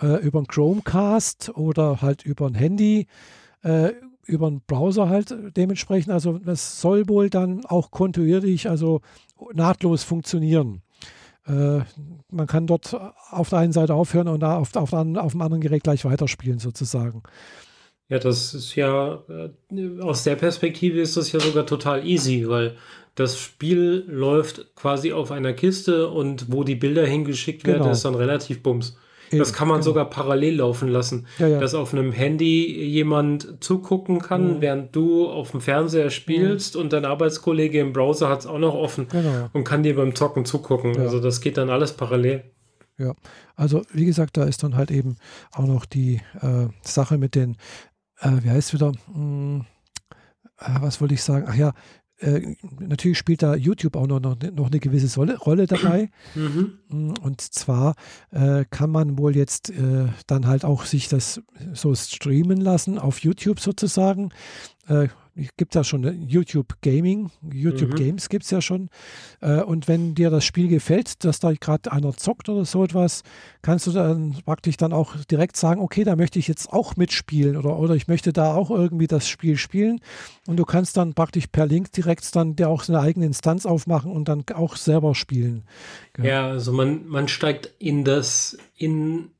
äh, 0.00 0.24
über 0.24 0.38
einen 0.38 0.46
Chromecast 0.46 1.50
oder 1.56 2.02
halt 2.02 2.24
über 2.24 2.46
ein 2.46 2.54
Handy, 2.54 3.06
äh, 3.62 3.92
über 4.26 4.46
einen 4.46 4.62
Browser 4.66 5.08
halt 5.08 5.34
dementsprechend. 5.56 6.12
Also 6.12 6.38
das 6.38 6.80
soll 6.80 7.08
wohl 7.08 7.30
dann 7.30 7.64
auch 7.66 7.90
kontinuierlich, 7.90 8.68
also 8.68 9.00
nahtlos 9.52 10.04
funktionieren. 10.04 10.82
Äh, 11.46 11.80
man 12.30 12.46
kann 12.46 12.66
dort 12.66 12.94
auf 13.30 13.50
der 13.50 13.58
einen 13.58 13.72
Seite 13.72 13.94
aufhören 13.94 14.28
und 14.28 14.40
da 14.40 14.56
auf, 14.56 14.74
auf, 14.76 14.92
auf 14.92 15.32
dem 15.32 15.42
anderen 15.42 15.60
Gerät 15.60 15.82
gleich 15.82 16.04
weiterspielen 16.04 16.58
sozusagen. 16.58 17.22
Ja, 18.08 18.18
das 18.18 18.52
ist 18.54 18.74
ja, 18.74 19.22
äh, 19.28 20.00
aus 20.00 20.24
der 20.24 20.36
Perspektive 20.36 21.00
ist 21.00 21.16
das 21.16 21.32
ja 21.32 21.40
sogar 21.40 21.66
total 21.66 22.06
easy, 22.06 22.48
weil 22.48 22.76
das 23.14 23.38
Spiel 23.38 24.04
läuft 24.08 24.74
quasi 24.74 25.12
auf 25.12 25.30
einer 25.30 25.52
Kiste 25.52 26.08
und 26.08 26.50
wo 26.50 26.64
die 26.64 26.74
Bilder 26.74 27.06
hingeschickt 27.06 27.64
genau. 27.64 27.80
werden, 27.80 27.92
ist 27.92 28.04
dann 28.04 28.14
relativ 28.14 28.62
bums. 28.62 28.96
Das 29.38 29.52
kann 29.52 29.68
man 29.68 29.78
genau. 29.78 29.84
sogar 29.84 30.10
parallel 30.10 30.56
laufen 30.56 30.88
lassen, 30.88 31.26
ja, 31.38 31.48
ja. 31.48 31.60
dass 31.60 31.74
auf 31.74 31.92
einem 31.92 32.12
Handy 32.12 32.84
jemand 32.84 33.62
zugucken 33.62 34.20
kann, 34.20 34.56
mhm. 34.56 34.60
während 34.60 34.96
du 34.96 35.28
auf 35.28 35.50
dem 35.50 35.60
Fernseher 35.60 36.10
spielst 36.10 36.74
mhm. 36.74 36.82
und 36.82 36.92
dein 36.92 37.04
Arbeitskollege 37.04 37.80
im 37.80 37.92
Browser 37.92 38.28
hat 38.28 38.40
es 38.40 38.46
auch 38.46 38.58
noch 38.58 38.74
offen 38.74 39.08
genau. 39.08 39.48
und 39.52 39.64
kann 39.64 39.82
dir 39.82 39.96
beim 39.96 40.14
Zocken 40.14 40.44
zugucken. 40.44 40.94
Ja. 40.94 41.02
Also 41.02 41.20
das 41.20 41.40
geht 41.40 41.56
dann 41.56 41.70
alles 41.70 41.92
parallel. 41.92 42.44
Ja, 42.96 43.14
also 43.56 43.82
wie 43.92 44.04
gesagt, 44.04 44.36
da 44.36 44.44
ist 44.44 44.62
dann 44.62 44.76
halt 44.76 44.90
eben 44.90 45.16
auch 45.52 45.66
noch 45.66 45.84
die 45.84 46.20
äh, 46.40 46.68
Sache 46.82 47.18
mit 47.18 47.34
den, 47.34 47.56
äh, 48.20 48.30
wie 48.42 48.50
heißt 48.50 48.68
es 48.68 48.74
wieder, 48.74 48.92
hm, 49.12 49.64
äh, 50.60 50.76
was 50.80 51.00
wollte 51.00 51.14
ich 51.14 51.22
sagen? 51.22 51.46
Ach 51.48 51.56
ja, 51.56 51.72
äh, 52.24 52.56
natürlich 52.80 53.18
spielt 53.18 53.42
da 53.42 53.54
YouTube 53.54 53.96
auch 53.96 54.06
noch, 54.06 54.20
noch, 54.20 54.36
noch 54.54 54.70
eine 54.70 54.80
gewisse 54.80 55.20
Rolle 55.36 55.66
dabei. 55.66 56.10
Mhm. 56.34 56.78
Mm, 56.88 57.14
und 57.22 57.40
zwar 57.40 57.94
äh, 58.30 58.64
kann 58.70 58.90
man 58.90 59.18
wohl 59.18 59.36
jetzt 59.36 59.70
äh, 59.70 60.06
dann 60.26 60.46
halt 60.46 60.64
auch 60.64 60.84
sich 60.84 61.08
das 61.08 61.42
so 61.72 61.94
streamen 61.94 62.60
lassen 62.60 62.98
auf 62.98 63.20
YouTube 63.20 63.60
sozusagen. 63.60 64.30
Gibt 65.56 65.74
ja 65.74 65.82
schon 65.82 66.28
YouTube 66.28 66.80
Gaming, 66.80 67.30
YouTube 67.52 67.90
mhm. 67.90 67.96
Games 67.96 68.28
gibt 68.28 68.44
es 68.44 68.50
ja 68.50 68.60
schon. 68.60 68.88
Äh, 69.40 69.62
und 69.62 69.88
wenn 69.88 70.14
dir 70.14 70.30
das 70.30 70.44
Spiel 70.44 70.68
gefällt, 70.68 71.24
dass 71.24 71.40
da 71.40 71.52
gerade 71.52 71.90
einer 71.90 72.12
zockt 72.12 72.48
oder 72.48 72.64
so 72.64 72.84
etwas, 72.84 73.22
kannst 73.60 73.88
du 73.88 73.90
dann 73.90 74.36
praktisch 74.44 74.76
dann 74.76 74.92
auch 74.92 75.16
direkt 75.24 75.56
sagen, 75.56 75.80
okay, 75.80 76.04
da 76.04 76.14
möchte 76.14 76.38
ich 76.38 76.46
jetzt 76.46 76.72
auch 76.72 76.96
mitspielen 76.96 77.56
oder, 77.56 77.78
oder 77.78 77.96
ich 77.96 78.06
möchte 78.06 78.32
da 78.32 78.54
auch 78.54 78.70
irgendwie 78.70 79.08
das 79.08 79.28
Spiel 79.28 79.56
spielen. 79.56 80.00
Und 80.46 80.56
du 80.56 80.64
kannst 80.64 80.96
dann 80.96 81.14
praktisch 81.14 81.48
per 81.48 81.66
Link 81.66 81.90
direkt 81.90 82.34
dann 82.36 82.54
dir 82.54 82.68
auch 82.68 82.88
eine 82.88 83.00
eigene 83.00 83.26
Instanz 83.26 83.66
aufmachen 83.66 84.12
und 84.12 84.28
dann 84.28 84.44
auch 84.54 84.76
selber 84.76 85.16
spielen. 85.16 85.64
Ja, 86.18 86.24
ja 86.24 86.46
also 86.48 86.72
man, 86.72 87.06
man 87.06 87.26
steigt 87.26 87.74
in 87.80 88.04
das, 88.04 88.56
in 88.76 89.30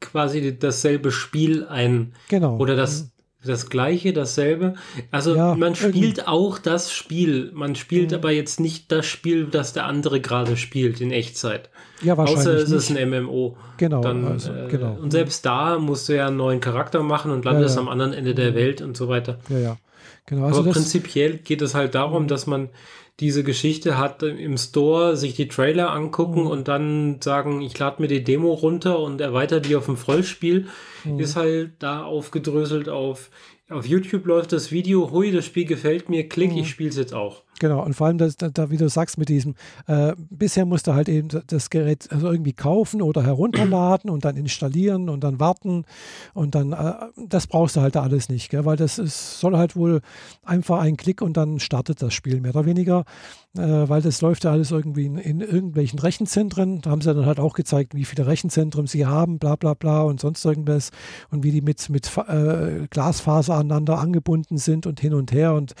quasi 0.00 0.56
dasselbe 0.56 1.10
Spiel 1.10 1.66
ein. 1.66 2.12
Genau. 2.28 2.56
Oder 2.56 2.76
das, 2.76 3.02
mhm 3.02 3.10
das 3.44 3.70
gleiche, 3.70 4.12
dasselbe. 4.12 4.74
Also 5.10 5.34
ja, 5.34 5.54
man 5.54 5.74
spielt 5.74 5.96
irgendwie. 5.96 6.22
auch 6.26 6.58
das 6.58 6.92
Spiel. 6.92 7.50
Man 7.54 7.74
spielt 7.74 8.10
mhm. 8.10 8.16
aber 8.16 8.30
jetzt 8.32 8.60
nicht 8.60 8.92
das 8.92 9.06
Spiel, 9.06 9.46
das 9.46 9.72
der 9.72 9.86
andere 9.86 10.20
gerade 10.20 10.56
spielt 10.56 11.00
in 11.00 11.10
Echtzeit. 11.10 11.70
Ja, 12.02 12.16
wahrscheinlich. 12.16 12.46
Außer 12.46 12.54
es 12.56 12.70
ist 12.70 12.90
ein 12.90 13.08
MMO. 13.08 13.56
Genau, 13.78 14.00
Dann, 14.02 14.26
also, 14.26 14.52
äh, 14.52 14.68
genau. 14.68 14.98
Und 15.00 15.10
selbst 15.10 15.44
da 15.46 15.78
musst 15.78 16.08
du 16.08 16.16
ja 16.16 16.26
einen 16.26 16.36
neuen 16.36 16.60
Charakter 16.60 17.02
machen 17.02 17.30
und 17.30 17.44
landest 17.44 17.76
ja, 17.76 17.82
ja. 17.82 17.86
am 17.86 17.92
anderen 17.92 18.12
Ende 18.12 18.34
der 18.34 18.50
mhm. 18.50 18.56
Welt 18.56 18.82
und 18.82 18.96
so 18.96 19.08
weiter. 19.08 19.38
Ja, 19.48 19.58
ja. 19.58 19.76
Genau, 20.26 20.46
also 20.46 20.60
aber 20.60 20.72
prinzipiell 20.72 21.38
geht 21.38 21.62
es 21.62 21.74
halt 21.74 21.94
darum, 21.94 22.24
mhm. 22.24 22.28
dass 22.28 22.46
man 22.46 22.68
diese 23.20 23.44
Geschichte 23.44 23.98
hat 23.98 24.22
im 24.22 24.56
Store, 24.56 25.16
sich 25.16 25.34
die 25.34 25.48
Trailer 25.48 25.92
angucken 25.92 26.42
mhm. 26.42 26.50
und 26.50 26.68
dann 26.68 27.20
sagen, 27.20 27.60
ich 27.60 27.78
lade 27.78 28.00
mir 28.00 28.08
die 28.08 28.24
Demo 28.24 28.52
runter 28.52 28.98
und 28.98 29.20
erweitere 29.20 29.60
die 29.60 29.76
auf 29.76 29.86
dem 29.86 29.96
Vollspiel, 29.96 30.66
mhm. 31.04 31.20
ist 31.20 31.36
halt 31.36 31.72
da 31.78 32.02
aufgedröselt 32.02 32.88
auf, 32.88 33.30
auf 33.68 33.86
YouTube 33.86 34.26
läuft 34.26 34.52
das 34.52 34.72
Video, 34.72 35.10
hui, 35.10 35.30
das 35.30 35.44
Spiel 35.44 35.66
gefällt 35.66 36.08
mir, 36.08 36.28
klick, 36.28 36.52
mhm. 36.52 36.58
ich 36.58 36.70
spiele 36.70 36.90
es 36.90 36.96
jetzt 36.96 37.14
auch. 37.14 37.42
Genau, 37.60 37.84
und 37.84 37.92
vor 37.92 38.06
allem, 38.06 38.16
das, 38.16 38.38
da, 38.38 38.70
wie 38.70 38.78
du 38.78 38.88
sagst, 38.88 39.18
mit 39.18 39.28
diesem, 39.28 39.54
äh, 39.86 40.14
bisher 40.30 40.64
musste 40.64 40.94
halt 40.94 41.10
eben 41.10 41.28
das 41.46 41.68
Gerät 41.68 42.08
also 42.10 42.32
irgendwie 42.32 42.54
kaufen 42.54 43.02
oder 43.02 43.22
herunterladen 43.22 44.08
und 44.08 44.24
dann 44.24 44.36
installieren 44.36 45.10
und 45.10 45.22
dann 45.22 45.38
warten 45.40 45.84
und 46.32 46.54
dann, 46.54 46.72
äh, 46.72 46.94
das 47.28 47.46
brauchst 47.46 47.76
du 47.76 47.82
halt 47.82 47.96
da 47.96 48.02
alles 48.02 48.30
nicht, 48.30 48.48
gell? 48.48 48.64
weil 48.64 48.78
das 48.78 48.98
ist, 48.98 49.40
soll 49.40 49.58
halt 49.58 49.76
wohl 49.76 50.00
einfach 50.42 50.80
ein 50.80 50.96
Klick 50.96 51.20
und 51.20 51.36
dann 51.36 51.60
startet 51.60 52.00
das 52.00 52.14
Spiel 52.14 52.40
mehr 52.40 52.56
oder 52.56 52.64
weniger, 52.64 53.04
äh, 53.58 53.60
weil 53.60 54.00
das 54.00 54.22
läuft 54.22 54.44
ja 54.44 54.52
alles 54.52 54.70
irgendwie 54.70 55.04
in, 55.04 55.18
in, 55.18 55.40
irgendwelchen 55.42 55.98
Rechenzentren, 55.98 56.80
da 56.80 56.90
haben 56.90 57.02
sie 57.02 57.12
dann 57.12 57.26
halt 57.26 57.40
auch 57.40 57.52
gezeigt, 57.52 57.94
wie 57.94 58.06
viele 58.06 58.26
Rechenzentren 58.26 58.86
sie 58.86 59.04
haben, 59.04 59.38
bla 59.38 59.56
bla 59.56 59.74
bla 59.74 60.00
und 60.00 60.18
sonst 60.18 60.42
irgendwas 60.46 60.92
und 61.30 61.42
wie 61.42 61.50
die 61.50 61.60
mit, 61.60 61.90
mit 61.90 62.10
äh, 62.26 62.86
Glasfaser 62.88 63.56
aneinander 63.56 63.98
angebunden 63.98 64.56
sind 64.56 64.86
und 64.86 64.98
hin 64.98 65.12
und 65.12 65.30
her 65.30 65.52
und 65.52 65.74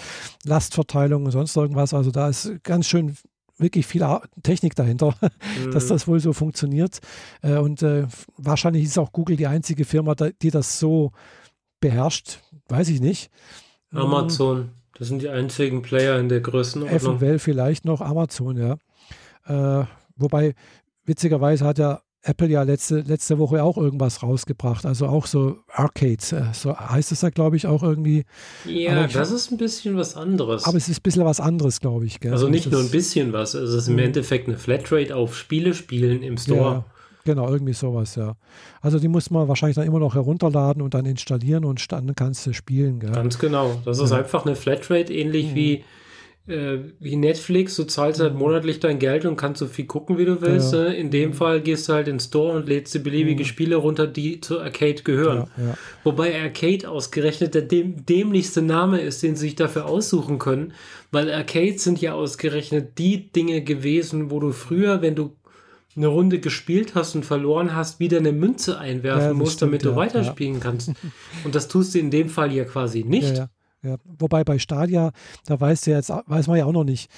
Lastverteilung 0.44 1.24
und 1.24 1.30
sonst 1.30 1.56
irgendwas 1.56 1.69
irgendwas. 1.70 1.94
Also 1.94 2.10
da 2.10 2.28
ist 2.28 2.62
ganz 2.64 2.88
schön 2.88 3.16
wirklich 3.58 3.86
viel 3.86 4.04
Technik 4.42 4.74
dahinter, 4.74 5.14
mhm. 5.64 5.70
dass 5.70 5.86
das 5.86 6.08
wohl 6.08 6.18
so 6.18 6.32
funktioniert. 6.32 6.98
Äh, 7.42 7.58
und 7.58 7.82
äh, 7.82 8.06
wahrscheinlich 8.36 8.84
ist 8.84 8.98
auch 8.98 9.12
Google 9.12 9.36
die 9.36 9.46
einzige 9.46 9.84
Firma, 9.84 10.14
die 10.14 10.50
das 10.50 10.78
so 10.78 11.12
beherrscht. 11.80 12.40
Weiß 12.68 12.88
ich 12.88 13.00
nicht. 13.00 13.30
Amazon, 13.92 14.70
das 14.94 15.08
sind 15.08 15.22
die 15.22 15.28
einzigen 15.28 15.82
Player 15.82 16.18
in 16.18 16.28
der 16.28 16.40
Größenordnung. 16.40 17.00
Eventuell 17.00 17.38
vielleicht 17.38 17.84
noch 17.84 18.00
Amazon, 18.00 18.56
ja. 18.56 18.76
Äh, 19.46 19.84
wobei, 20.16 20.54
witzigerweise 21.04 21.64
hat 21.64 21.78
ja 21.78 22.00
Apple 22.22 22.48
ja 22.48 22.62
letzte, 22.62 23.00
letzte 23.00 23.38
Woche 23.38 23.62
auch 23.62 23.78
irgendwas 23.78 24.22
rausgebracht, 24.22 24.84
also 24.84 25.06
auch 25.06 25.24
so 25.26 25.56
Arcades, 25.68 26.32
äh, 26.32 26.44
so 26.52 26.78
heißt 26.78 27.12
es 27.12 27.22
ja, 27.22 27.30
glaube 27.30 27.56
ich, 27.56 27.66
auch 27.66 27.82
irgendwie. 27.82 28.24
Ja, 28.66 29.06
ich, 29.06 29.14
das 29.14 29.30
ist 29.30 29.50
ein 29.50 29.56
bisschen 29.56 29.96
was 29.96 30.16
anderes. 30.16 30.64
Aber 30.64 30.76
es 30.76 30.88
ist 30.88 30.98
ein 30.98 31.02
bisschen 31.02 31.24
was 31.24 31.40
anderes, 31.40 31.80
glaube 31.80 32.04
ich. 32.04 32.20
Gell? 32.20 32.32
Also 32.32 32.48
nicht 32.48 32.66
das, 32.66 32.72
nur 32.72 32.82
ein 32.82 32.90
bisschen 32.90 33.32
was, 33.32 33.54
es 33.54 33.72
ist 33.72 33.88
im 33.88 33.94
mhm. 33.94 34.00
Endeffekt 34.00 34.48
eine 34.48 34.58
Flatrate 34.58 35.16
auf 35.16 35.34
Spiele 35.34 35.72
spielen 35.72 36.22
im 36.22 36.36
Store. 36.36 36.58
Ja, 36.60 36.84
genau, 37.24 37.50
irgendwie 37.50 37.72
sowas, 37.72 38.16
ja. 38.16 38.34
Also 38.82 38.98
die 38.98 39.08
muss 39.08 39.30
man 39.30 39.48
wahrscheinlich 39.48 39.76
dann 39.76 39.86
immer 39.86 40.00
noch 40.00 40.14
herunterladen 40.14 40.82
und 40.82 40.92
dann 40.92 41.06
installieren 41.06 41.64
und 41.64 41.90
dann 41.90 42.14
kannst 42.14 42.46
du 42.46 42.52
spielen. 42.52 43.00
Gell? 43.00 43.12
Ganz 43.12 43.38
genau, 43.38 43.80
das 43.86 43.98
ist 43.98 44.10
ja. 44.10 44.18
einfach 44.18 44.44
eine 44.44 44.56
Flatrate, 44.56 45.14
ähnlich 45.14 45.52
mhm. 45.52 45.54
wie 45.54 45.84
äh, 46.46 46.78
wie 46.98 47.16
Netflix, 47.16 47.76
du 47.76 47.84
zahlst 47.84 48.20
halt 48.20 48.32
mhm. 48.32 48.40
monatlich 48.40 48.80
dein 48.80 48.98
Geld 48.98 49.24
und 49.24 49.36
kannst 49.36 49.60
so 49.60 49.66
viel 49.66 49.86
gucken, 49.86 50.18
wie 50.18 50.24
du 50.24 50.40
willst. 50.40 50.72
Ja. 50.72 50.84
Ne? 50.84 50.96
In 50.96 51.10
dem. 51.10 51.34
Fall 51.34 51.60
gehst 51.60 51.88
du 51.88 51.92
halt 51.92 52.08
ins 52.08 52.24
Store 52.24 52.56
und 52.56 52.68
lädst 52.68 52.94
dir 52.94 53.00
beliebige 53.00 53.44
mhm. 53.44 53.46
Spiele 53.46 53.76
runter, 53.76 54.06
die 54.06 54.40
zu 54.40 54.60
Arcade 54.60 55.02
gehören. 55.02 55.50
Ja, 55.56 55.64
ja. 55.64 55.74
Wobei 56.02 56.40
Arcade 56.40 56.88
ausgerechnet 56.88 57.54
der 57.54 57.62
däm 57.62 58.04
dämlichste 58.04 58.62
Name 58.62 59.00
ist, 59.00 59.22
den 59.22 59.36
sie 59.36 59.46
sich 59.46 59.54
dafür 59.54 59.86
aussuchen 59.86 60.38
können, 60.38 60.72
weil 61.12 61.32
Arcades 61.32 61.84
sind 61.84 62.00
ja 62.00 62.14
ausgerechnet 62.14 62.98
die 62.98 63.30
Dinge 63.30 63.62
gewesen, 63.62 64.30
wo 64.30 64.40
du 64.40 64.52
früher, 64.52 65.02
wenn 65.02 65.14
du 65.14 65.36
eine 65.96 66.06
Runde 66.06 66.38
gespielt 66.38 66.94
hast 66.94 67.14
und 67.14 67.24
verloren 67.24 67.74
hast, 67.74 68.00
wieder 68.00 68.18
eine 68.18 68.32
Münze 68.32 68.78
einwerfen 68.78 69.36
musst, 69.36 69.54
stimmt, 69.54 69.72
damit 69.72 69.84
du 69.84 69.96
weiterspielen 69.96 70.60
kannst. 70.60 70.92
Und 71.44 71.54
das 71.54 71.68
tust 71.68 71.94
du 71.94 71.98
in 71.98 72.10
dem 72.10 72.28
Fall 72.28 72.52
ja 72.52 72.64
quasi 72.64 73.04
nicht. 73.04 73.42
Ja, 73.82 73.96
wobei 74.04 74.44
bei 74.44 74.58
Stadia, 74.58 75.12
da 75.46 75.60
weiß, 75.60 75.86
ja 75.86 75.96
jetzt, 75.96 76.10
weiß 76.10 76.48
man 76.48 76.58
ja 76.58 76.66
auch 76.66 76.72
noch 76.72 76.84
nicht, 76.84 77.10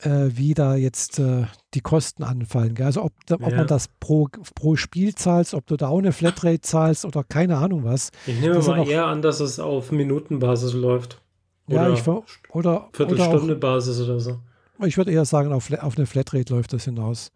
äh, 0.00 0.28
wie 0.30 0.54
da 0.54 0.76
jetzt 0.76 1.18
äh, 1.18 1.44
die 1.74 1.80
Kosten 1.80 2.22
anfallen. 2.22 2.74
Gell? 2.74 2.86
Also 2.86 3.02
ob, 3.02 3.12
ob 3.30 3.40
ja. 3.50 3.56
man 3.56 3.66
das 3.66 3.88
pro, 3.98 4.28
pro 4.54 4.76
Spiel 4.76 5.14
zahlst, 5.14 5.54
ob 5.54 5.66
du 5.66 5.76
da 5.76 5.88
auch 5.88 5.98
eine 5.98 6.12
Flatrate 6.12 6.60
zahlst 6.60 7.04
oder 7.04 7.24
keine 7.24 7.58
Ahnung 7.58 7.84
was. 7.84 8.10
Ich 8.26 8.40
nehme 8.40 8.58
mal 8.58 8.88
eher 8.88 9.06
an, 9.06 9.20
dass 9.22 9.40
es 9.40 9.58
auf 9.58 9.90
Minutenbasis 9.92 10.72
läuft. 10.72 11.20
Oder 11.66 11.88
ja, 11.88 11.94
ich 11.94 12.06
oder 12.52 12.88
Viertelstunde 12.92 13.44
oder 13.44 13.54
Basis 13.54 14.00
oder 14.00 14.18
so. 14.18 14.40
Ich 14.84 14.96
würde 14.96 15.12
eher 15.12 15.24
sagen, 15.24 15.52
auf, 15.52 15.70
auf 15.72 15.96
eine 15.96 16.06
Flatrate 16.06 16.52
läuft 16.52 16.72
das 16.72 16.84
hinaus 16.84 17.30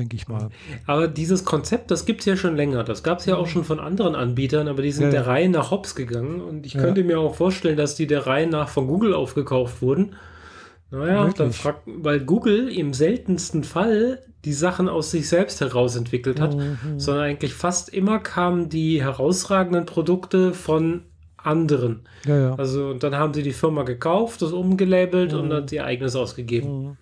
denke 0.00 0.16
ich 0.16 0.26
mal. 0.26 0.48
Aber 0.86 1.06
dieses 1.06 1.44
Konzept, 1.44 1.90
das 1.90 2.06
gibt 2.06 2.20
es 2.20 2.26
ja 2.26 2.36
schon 2.36 2.56
länger. 2.56 2.82
Das 2.82 3.02
gab 3.02 3.20
es 3.20 3.26
ja 3.26 3.36
auch 3.36 3.46
schon 3.46 3.64
von 3.64 3.78
anderen 3.78 4.14
Anbietern, 4.14 4.66
aber 4.66 4.82
die 4.82 4.90
sind 4.90 5.04
ja, 5.04 5.10
der 5.10 5.26
Reihe 5.26 5.48
nach 5.48 5.70
Hops 5.70 5.94
gegangen. 5.94 6.40
Und 6.40 6.66
ich 6.66 6.74
ja. 6.74 6.80
könnte 6.80 7.04
mir 7.04 7.20
auch 7.20 7.34
vorstellen, 7.34 7.76
dass 7.76 7.94
die 7.94 8.06
der 8.06 8.26
Reihe 8.26 8.48
nach 8.48 8.68
von 8.68 8.86
Google 8.88 9.14
aufgekauft 9.14 9.82
wurden. 9.82 10.16
Naja, 10.90 11.18
Wirklich? 11.18 11.34
dann 11.34 11.52
fragt, 11.52 11.82
weil 11.86 12.20
Google 12.20 12.68
im 12.68 12.92
seltensten 12.94 13.62
Fall 13.62 14.18
die 14.44 14.52
Sachen 14.52 14.88
aus 14.88 15.10
sich 15.10 15.28
selbst 15.28 15.60
heraus 15.60 15.96
entwickelt 15.96 16.40
hat, 16.40 16.56
mhm. 16.56 16.98
sondern 16.98 17.24
eigentlich 17.24 17.54
fast 17.54 17.90
immer 17.90 18.18
kamen 18.18 18.68
die 18.68 19.02
herausragenden 19.02 19.86
Produkte 19.86 20.54
von 20.54 21.02
anderen. 21.36 22.00
Ja, 22.26 22.38
ja. 22.38 22.54
Also 22.54 22.88
und 22.88 23.02
dann 23.02 23.16
haben 23.16 23.34
sie 23.34 23.42
die 23.42 23.52
Firma 23.52 23.82
gekauft, 23.82 24.42
das 24.42 24.52
umgelabelt 24.52 25.32
mhm. 25.32 25.40
und 25.40 25.50
dann 25.50 25.66
ihr 25.70 25.84
eigenes 25.84 26.16
ausgegeben. 26.16 26.82
Mhm. 26.82 26.96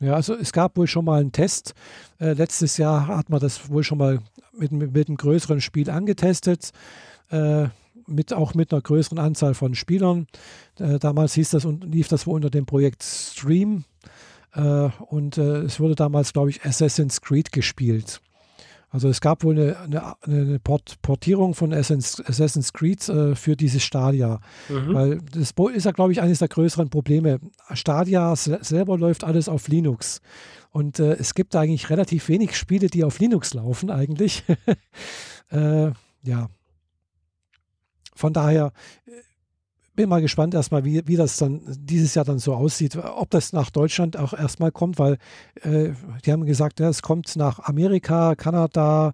Ja, 0.00 0.14
also 0.14 0.34
es 0.34 0.52
gab 0.52 0.76
wohl 0.76 0.86
schon 0.86 1.04
mal 1.04 1.20
einen 1.20 1.32
Test. 1.32 1.74
Äh, 2.18 2.32
letztes 2.32 2.76
Jahr 2.76 3.06
hat 3.06 3.30
man 3.30 3.40
das 3.40 3.70
wohl 3.70 3.84
schon 3.84 3.98
mal 3.98 4.20
mit, 4.52 4.72
mit, 4.72 5.08
einem 5.08 5.16
größeren 5.16 5.60
Spiel 5.60 5.90
angetestet. 5.90 6.72
Äh, 7.30 7.68
mit, 8.06 8.32
auch 8.32 8.54
mit 8.54 8.72
einer 8.72 8.82
größeren 8.82 9.18
Anzahl 9.18 9.54
von 9.54 9.74
Spielern. 9.74 10.26
Äh, 10.78 10.98
damals 10.98 11.34
hieß 11.34 11.50
das 11.50 11.64
und 11.64 11.84
lief 11.84 12.08
das 12.08 12.26
wohl 12.26 12.34
unter 12.34 12.50
dem 12.50 12.66
Projekt 12.66 13.02
Stream. 13.02 13.84
Äh, 14.52 14.90
und 15.08 15.38
äh, 15.38 15.62
es 15.62 15.80
wurde 15.80 15.94
damals, 15.94 16.32
glaube 16.32 16.50
ich, 16.50 16.64
Assassin's 16.64 17.20
Creed 17.20 17.52
gespielt. 17.52 18.20
Also 18.94 19.08
es 19.08 19.20
gab 19.20 19.42
wohl 19.42 19.58
eine, 19.58 19.80
eine, 19.80 20.14
eine 20.22 20.58
Port 20.60 21.02
Portierung 21.02 21.54
von 21.54 21.72
Assassin's 21.72 22.72
Creed 22.72 23.08
äh, 23.08 23.34
für 23.34 23.56
dieses 23.56 23.82
Stadia. 23.82 24.38
Mhm. 24.68 24.94
Weil 24.94 25.18
das 25.32 25.52
ist 25.74 25.84
ja, 25.84 25.90
glaube 25.90 26.12
ich, 26.12 26.20
eines 26.20 26.38
der 26.38 26.46
größeren 26.46 26.90
Probleme. 26.90 27.40
Stadia 27.72 28.36
selber 28.36 28.96
läuft 28.96 29.24
alles 29.24 29.48
auf 29.48 29.66
Linux. 29.66 30.20
Und 30.70 31.00
äh, 31.00 31.14
es 31.14 31.34
gibt 31.34 31.56
eigentlich 31.56 31.90
relativ 31.90 32.28
wenig 32.28 32.56
Spiele, 32.56 32.86
die 32.86 33.02
auf 33.02 33.18
Linux 33.18 33.52
laufen, 33.52 33.90
eigentlich. 33.90 34.44
äh, 35.50 35.90
ja. 36.22 36.48
Von 38.14 38.32
daher 38.32 38.72
äh, 39.06 39.10
bin 39.94 40.08
mal 40.08 40.20
gespannt 40.20 40.54
erstmal, 40.54 40.84
wie, 40.84 41.06
wie 41.06 41.16
das 41.16 41.36
dann 41.36 41.60
dieses 41.66 42.14
Jahr 42.14 42.24
dann 42.24 42.38
so 42.38 42.54
aussieht, 42.54 42.96
ob 42.96 43.30
das 43.30 43.52
nach 43.52 43.70
Deutschland 43.70 44.16
auch 44.16 44.32
erstmal 44.32 44.72
kommt, 44.72 44.98
weil 44.98 45.18
äh, 45.62 45.90
die 46.24 46.32
haben 46.32 46.44
gesagt, 46.46 46.80
ja, 46.80 46.88
es 46.88 47.02
kommt 47.02 47.36
nach 47.36 47.60
Amerika, 47.60 48.34
Kanada, 48.34 49.12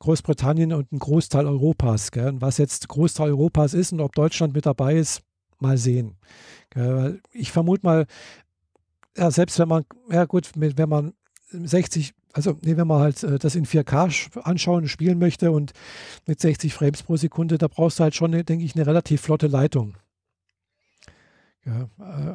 Großbritannien 0.00 0.72
und 0.72 0.92
ein 0.92 0.98
Großteil 0.98 1.46
Europas. 1.46 2.10
Gell? 2.10 2.28
Und 2.28 2.42
was 2.42 2.58
jetzt 2.58 2.88
Großteil 2.88 3.30
Europas 3.30 3.74
ist 3.74 3.92
und 3.92 4.00
ob 4.00 4.14
Deutschland 4.14 4.54
mit 4.54 4.66
dabei 4.66 4.96
ist, 4.96 5.22
mal 5.58 5.78
sehen. 5.78 6.16
Gell? 6.70 7.20
Ich 7.32 7.50
vermute 7.50 7.84
mal, 7.84 8.06
ja, 9.16 9.30
selbst 9.30 9.58
wenn 9.58 9.68
man, 9.68 9.84
ja 10.10 10.26
gut, 10.26 10.50
wenn 10.54 10.88
man 10.88 11.14
60, 11.50 12.12
also 12.34 12.58
nee, 12.62 12.76
wenn 12.76 12.86
man 12.86 13.00
halt 13.00 13.22
äh, 13.22 13.38
das 13.38 13.54
in 13.54 13.64
4K 13.64 14.42
anschauen 14.42 14.82
und 14.82 14.88
spielen 14.88 15.18
möchte 15.18 15.50
und 15.50 15.72
mit 16.26 16.38
60 16.38 16.74
Frames 16.74 17.02
pro 17.02 17.16
Sekunde, 17.16 17.56
da 17.56 17.66
brauchst 17.68 17.98
du 17.98 18.04
halt 18.04 18.14
schon, 18.14 18.32
denke 18.32 18.64
ich, 18.64 18.74
eine 18.74 18.86
relativ 18.86 19.22
flotte 19.22 19.46
Leitung. 19.46 19.96
Ja, 21.64 21.88
äh, 22.00 22.34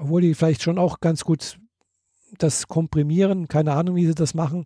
obwohl 0.00 0.22
die 0.22 0.34
vielleicht 0.34 0.62
schon 0.62 0.78
auch 0.78 1.00
ganz 1.00 1.24
gut 1.24 1.58
das 2.38 2.68
komprimieren, 2.68 3.48
keine 3.48 3.72
Ahnung, 3.72 3.96
wie 3.96 4.06
sie 4.06 4.14
das 4.14 4.34
machen. 4.34 4.64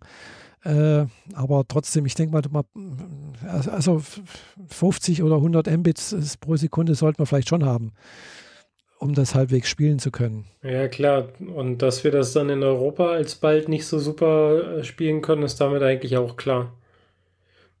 Äh, 0.63 1.05
aber 1.33 1.65
trotzdem, 1.67 2.05
ich 2.05 2.15
denke 2.15 2.33
mal, 2.33 2.63
also 3.45 4.01
50 4.67 5.23
oder 5.23 5.35
100 5.35 5.67
Mbits 5.67 6.37
pro 6.37 6.57
Sekunde 6.57 6.95
sollte 6.95 7.21
man 7.21 7.27
vielleicht 7.27 7.47
schon 7.47 7.65
haben, 7.65 7.93
um 8.99 9.13
das 9.13 9.35
halbwegs 9.35 9.69
spielen 9.69 9.99
zu 9.99 10.11
können. 10.11 10.45
Ja, 10.61 10.87
klar. 10.89 11.29
Und 11.39 11.81
dass 11.81 12.03
wir 12.03 12.11
das 12.11 12.33
dann 12.33 12.49
in 12.49 12.63
Europa 12.63 13.11
alsbald 13.11 13.69
nicht 13.69 13.85
so 13.85 13.99
super 13.99 14.79
äh, 14.79 14.83
spielen 14.83 15.21
können, 15.21 15.43
ist 15.43 15.61
damit 15.61 15.81
eigentlich 15.81 16.17
auch 16.17 16.35
klar. 16.35 16.73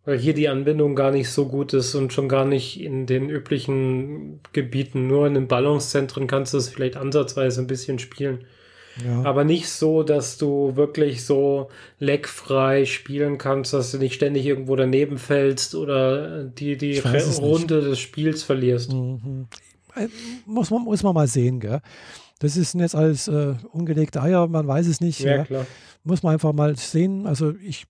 Weil 0.09 0.17
hier 0.17 0.33
die 0.33 0.49
Anbindung 0.49 0.95
gar 0.95 1.11
nicht 1.11 1.29
so 1.29 1.45
gut 1.45 1.71
ist 1.75 1.93
und 1.93 2.11
schon 2.11 2.27
gar 2.27 2.43
nicht 2.43 2.81
in 2.81 3.05
den 3.05 3.29
üblichen 3.29 4.39
Gebieten. 4.53 5.05
Nur 5.05 5.27
in 5.27 5.35
den 5.35 5.47
Ballungszentren 5.47 6.25
kannst 6.25 6.55
du 6.55 6.57
es 6.57 6.67
vielleicht 6.67 6.97
ansatzweise 6.97 7.61
ein 7.61 7.67
bisschen 7.67 7.99
spielen. 7.99 8.39
Ja. 9.05 9.21
Aber 9.21 9.43
nicht 9.43 9.69
so, 9.69 10.01
dass 10.01 10.39
du 10.39 10.75
wirklich 10.75 11.23
so 11.23 11.69
leckfrei 11.99 12.85
spielen 12.85 13.37
kannst, 13.37 13.73
dass 13.73 13.91
du 13.91 13.99
nicht 13.99 14.15
ständig 14.15 14.47
irgendwo 14.47 14.75
daneben 14.75 15.19
fällst 15.19 15.75
oder 15.75 16.43
die, 16.43 16.75
die 16.75 16.97
Runde 16.97 17.75
nicht. 17.75 17.87
des 17.89 17.99
Spiels 17.99 18.41
verlierst. 18.41 18.91
Mhm. 18.91 19.45
Äh, 19.95 20.07
muss, 20.47 20.71
man, 20.71 20.85
muss 20.85 21.03
man 21.03 21.13
mal 21.13 21.27
sehen, 21.27 21.59
gell? 21.59 21.81
Das 22.39 22.57
ist 22.57 22.73
jetzt 22.73 22.95
alles 22.95 23.27
äh, 23.27 23.53
ungelegte 23.73 24.23
Eier, 24.23 24.47
man 24.47 24.67
weiß 24.67 24.87
es 24.87 25.01
nicht. 25.01 25.19
Ja, 25.19 25.43
klar. 25.43 25.67
Muss 26.03 26.23
man 26.23 26.33
einfach 26.33 26.53
mal 26.53 26.75
sehen. 26.77 27.27
Also 27.27 27.53
ich 27.63 27.85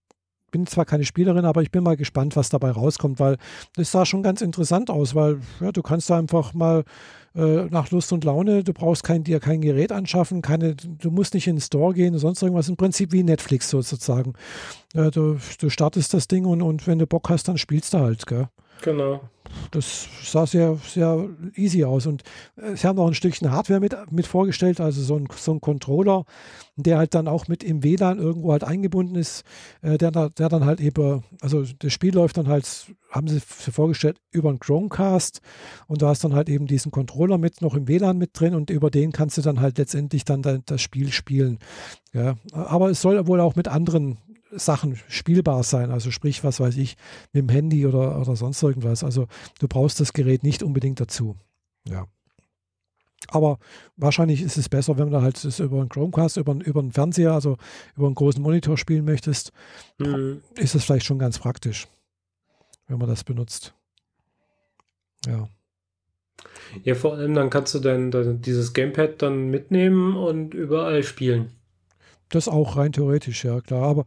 bin 0.51 0.67
zwar 0.67 0.85
keine 0.85 1.05
Spielerin, 1.05 1.45
aber 1.45 1.61
ich 1.61 1.71
bin 1.71 1.83
mal 1.83 1.97
gespannt, 1.97 2.35
was 2.35 2.49
dabei 2.49 2.71
rauskommt, 2.71 3.19
weil 3.19 3.37
das 3.75 3.91
sah 3.91 4.05
schon 4.05 4.23
ganz 4.23 4.41
interessant 4.41 4.89
aus, 4.89 5.15
weil 5.15 5.39
ja, 5.59 5.71
du 5.71 5.81
kannst 5.81 6.09
da 6.09 6.17
einfach 6.17 6.53
mal 6.53 6.83
äh, 7.35 7.65
nach 7.69 7.91
Lust 7.91 8.11
und 8.11 8.23
Laune, 8.23 8.63
du 8.63 8.73
brauchst 8.73 9.03
kein, 9.03 9.23
dir 9.23 9.39
kein 9.39 9.61
Gerät 9.61 9.91
anschaffen, 9.91 10.41
keine, 10.41 10.75
du 10.75 11.11
musst 11.11 11.33
nicht 11.33 11.47
in 11.47 11.57
den 11.57 11.61
Store 11.61 11.93
gehen, 11.93 12.17
sonst 12.17 12.41
irgendwas, 12.41 12.69
im 12.69 12.77
Prinzip 12.77 13.11
wie 13.11 13.23
Netflix 13.23 13.69
sozusagen. 13.69 14.33
Äh, 14.93 15.11
du, 15.11 15.37
du 15.59 15.69
startest 15.69 16.13
das 16.13 16.27
Ding 16.27 16.45
und, 16.45 16.61
und 16.61 16.87
wenn 16.87 16.99
du 16.99 17.07
Bock 17.07 17.29
hast, 17.29 17.47
dann 17.47 17.57
spielst 17.57 17.93
du 17.93 17.99
halt, 17.99 18.25
gell? 18.25 18.47
Genau. 18.81 19.21
Das 19.71 20.07
sah 20.23 20.45
sehr, 20.45 20.77
sehr 20.83 21.27
easy 21.55 21.83
aus. 21.83 22.05
Und 22.05 22.23
äh, 22.55 22.75
sie 22.75 22.87
haben 22.87 22.97
noch 22.97 23.07
ein 23.07 23.13
Stückchen 23.13 23.51
Hardware 23.51 23.79
mit, 23.79 23.95
mit 24.11 24.27
vorgestellt, 24.27 24.79
also 24.79 25.01
so 25.01 25.15
ein, 25.15 25.27
so 25.35 25.51
ein 25.51 25.61
Controller, 25.61 26.25
der 26.75 26.97
halt 26.97 27.15
dann 27.15 27.27
auch 27.27 27.47
mit 27.47 27.63
im 27.63 27.83
WLAN 27.83 28.19
irgendwo 28.19 28.51
halt 28.51 28.63
eingebunden 28.63 29.15
ist, 29.15 29.43
äh, 29.81 29.97
der, 29.97 30.11
der 30.11 30.49
dann 30.49 30.65
halt 30.65 30.79
eben, 30.79 31.23
also 31.41 31.63
das 31.79 31.91
Spiel 31.91 32.13
läuft 32.13 32.37
dann 32.37 32.47
halt, 32.47 32.93
haben 33.09 33.27
sie 33.27 33.39
vorgestellt, 33.39 34.19
über 34.31 34.49
einen 34.49 34.59
Chromecast 34.59 35.41
und 35.87 36.01
du 36.01 36.07
hast 36.07 36.23
dann 36.23 36.35
halt 36.35 36.49
eben 36.49 36.67
diesen 36.67 36.91
Controller 36.91 37.37
mit 37.37 37.61
noch 37.61 37.75
im 37.75 37.87
WLAN 37.87 38.17
mit 38.17 38.39
drin 38.39 38.53
und 38.53 38.69
über 38.69 38.91
den 38.91 39.11
kannst 39.11 39.37
du 39.37 39.41
dann 39.41 39.59
halt 39.61 39.77
letztendlich 39.77 40.25
dann 40.25 40.41
das 40.65 40.81
Spiel 40.81 41.11
spielen. 41.11 41.59
Ja. 42.13 42.35
Aber 42.53 42.89
es 42.89 43.01
soll 43.01 43.27
wohl 43.27 43.39
auch 43.41 43.55
mit 43.55 43.67
anderen 43.67 44.19
Sachen 44.51 44.97
spielbar 45.07 45.63
sein. 45.63 45.91
Also 45.91 46.11
sprich, 46.11 46.43
was 46.43 46.59
weiß 46.59 46.77
ich, 46.77 46.97
mit 47.33 47.43
dem 47.43 47.49
Handy 47.49 47.85
oder, 47.85 48.19
oder 48.19 48.35
sonst 48.35 48.61
irgendwas. 48.63 49.03
Also 49.03 49.27
du 49.59 49.67
brauchst 49.67 49.99
das 49.99 50.13
Gerät 50.13 50.43
nicht 50.43 50.63
unbedingt 50.63 50.99
dazu. 50.99 51.35
Ja. 51.87 52.07
Aber 53.27 53.59
wahrscheinlich 53.95 54.41
ist 54.41 54.57
es 54.57 54.69
besser, 54.69 54.97
wenn 54.97 55.11
du 55.11 55.21
halt 55.21 55.43
das 55.43 55.59
über 55.59 55.79
einen 55.79 55.89
Chromecast, 55.89 56.37
über, 56.37 56.53
über 56.65 56.79
einen 56.79 56.91
Fernseher, 56.91 57.33
also 57.33 57.57
über 57.95 58.07
einen 58.07 58.15
großen 58.15 58.41
Monitor 58.41 58.77
spielen 58.77 59.05
möchtest. 59.05 59.51
Mhm. 59.99 60.41
Ist 60.55 60.75
es 60.75 60.83
vielleicht 60.83 61.05
schon 61.05 61.19
ganz 61.19 61.37
praktisch, 61.37 61.87
wenn 62.87 62.97
man 62.97 63.09
das 63.09 63.23
benutzt. 63.23 63.73
Ja. 65.27 65.47
Ja, 66.83 66.95
vor 66.95 67.15
allem 67.15 67.33
dann 67.33 67.49
kannst 67.49 67.75
du 67.75 67.79
dann, 67.79 68.11
dann 68.11 68.41
dieses 68.41 68.73
Gamepad 68.73 69.21
dann 69.21 69.49
mitnehmen 69.49 70.15
und 70.15 70.53
überall 70.53 71.03
spielen. 71.03 71.51
Das 72.29 72.47
auch 72.47 72.77
rein 72.77 72.93
theoretisch, 72.93 73.43
ja 73.43 73.59
klar. 73.59 73.83
Aber 73.83 74.05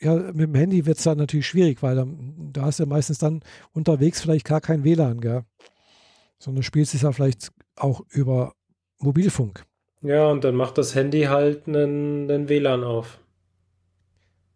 ja, 0.00 0.14
mit 0.14 0.40
dem 0.40 0.54
Handy 0.54 0.86
wird 0.86 0.98
es 0.98 1.04
dann 1.04 1.18
natürlich 1.18 1.46
schwierig, 1.46 1.82
weil 1.82 1.96
dann, 1.96 2.50
da 2.52 2.62
hast 2.62 2.78
du 2.78 2.84
ja 2.84 2.88
meistens 2.88 3.18
dann 3.18 3.42
unterwegs 3.72 4.20
vielleicht 4.20 4.46
gar 4.46 4.60
kein 4.60 4.84
WLAN, 4.84 5.20
gell? 5.20 5.42
Sondern 6.38 6.62
spielst 6.62 6.94
es 6.94 7.02
ja 7.02 7.12
vielleicht 7.12 7.50
auch 7.76 8.02
über 8.10 8.54
Mobilfunk. 8.98 9.64
Ja, 10.02 10.28
und 10.28 10.44
dann 10.44 10.54
macht 10.54 10.78
das 10.78 10.94
Handy 10.94 11.22
halt 11.22 11.66
einen, 11.66 12.30
einen 12.30 12.48
WLAN 12.48 12.84
auf. 12.84 13.18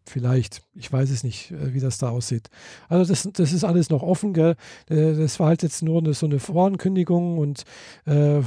Vielleicht. 0.05 0.63
Ich 0.75 0.93
weiß 0.93 1.11
es 1.11 1.23
nicht, 1.23 1.53
äh, 1.53 1.75
wie 1.75 1.81
das 1.81 1.99
da 1.99 2.11
aussieht. 2.11 2.49
Also 2.89 3.13
das, 3.13 3.29
das 3.33 3.53
ist 3.53 3.65
alles 3.65 3.89
noch 3.89 4.03
offen, 4.03 4.33
gell? 4.33 4.57
Äh, 4.89 5.15
das 5.15 5.39
war 5.39 5.47
halt 5.49 5.63
jetzt 5.63 5.83
nur 5.83 6.01
eine, 6.01 6.13
so 6.15 6.27
eine 6.27 6.41
Vorankündigung 6.41 7.39
und 7.39 7.63
äh, 8.05 8.41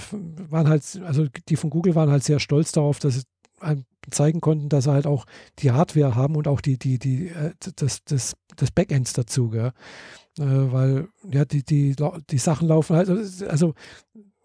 waren 0.50 0.68
halt, 0.68 0.84
also 1.06 1.28
die 1.48 1.56
von 1.56 1.70
Google 1.70 1.96
waren 1.96 2.12
halt 2.12 2.24
sehr 2.24 2.40
stolz 2.40 2.72
darauf, 2.74 3.00
dass 3.00 3.24
zeigen 4.12 4.42
konnten, 4.42 4.70
dass 4.70 4.86
sie 4.86 4.92
halt 4.92 5.08
auch 5.08 5.26
die 5.60 5.72
Hardware 5.72 6.16
haben 6.16 6.36
und 6.36 6.48
auch 6.48 6.62
die, 6.62 6.78
die, 6.78 7.00
die, 7.00 7.30
äh, 7.30 7.54
das, 7.76 8.04
das, 8.04 8.36
das 8.56 8.72
Backends 8.72 9.14
dazu, 9.14 9.50
gell? 9.50 9.72
Äh, 10.38 10.44
weil 10.44 11.08
ja, 11.32 11.46
die, 11.46 11.64
die, 11.64 11.96
die 12.30 12.38
Sachen 12.38 12.68
laufen 12.68 12.96
halt, 12.96 13.10
also 13.10 13.74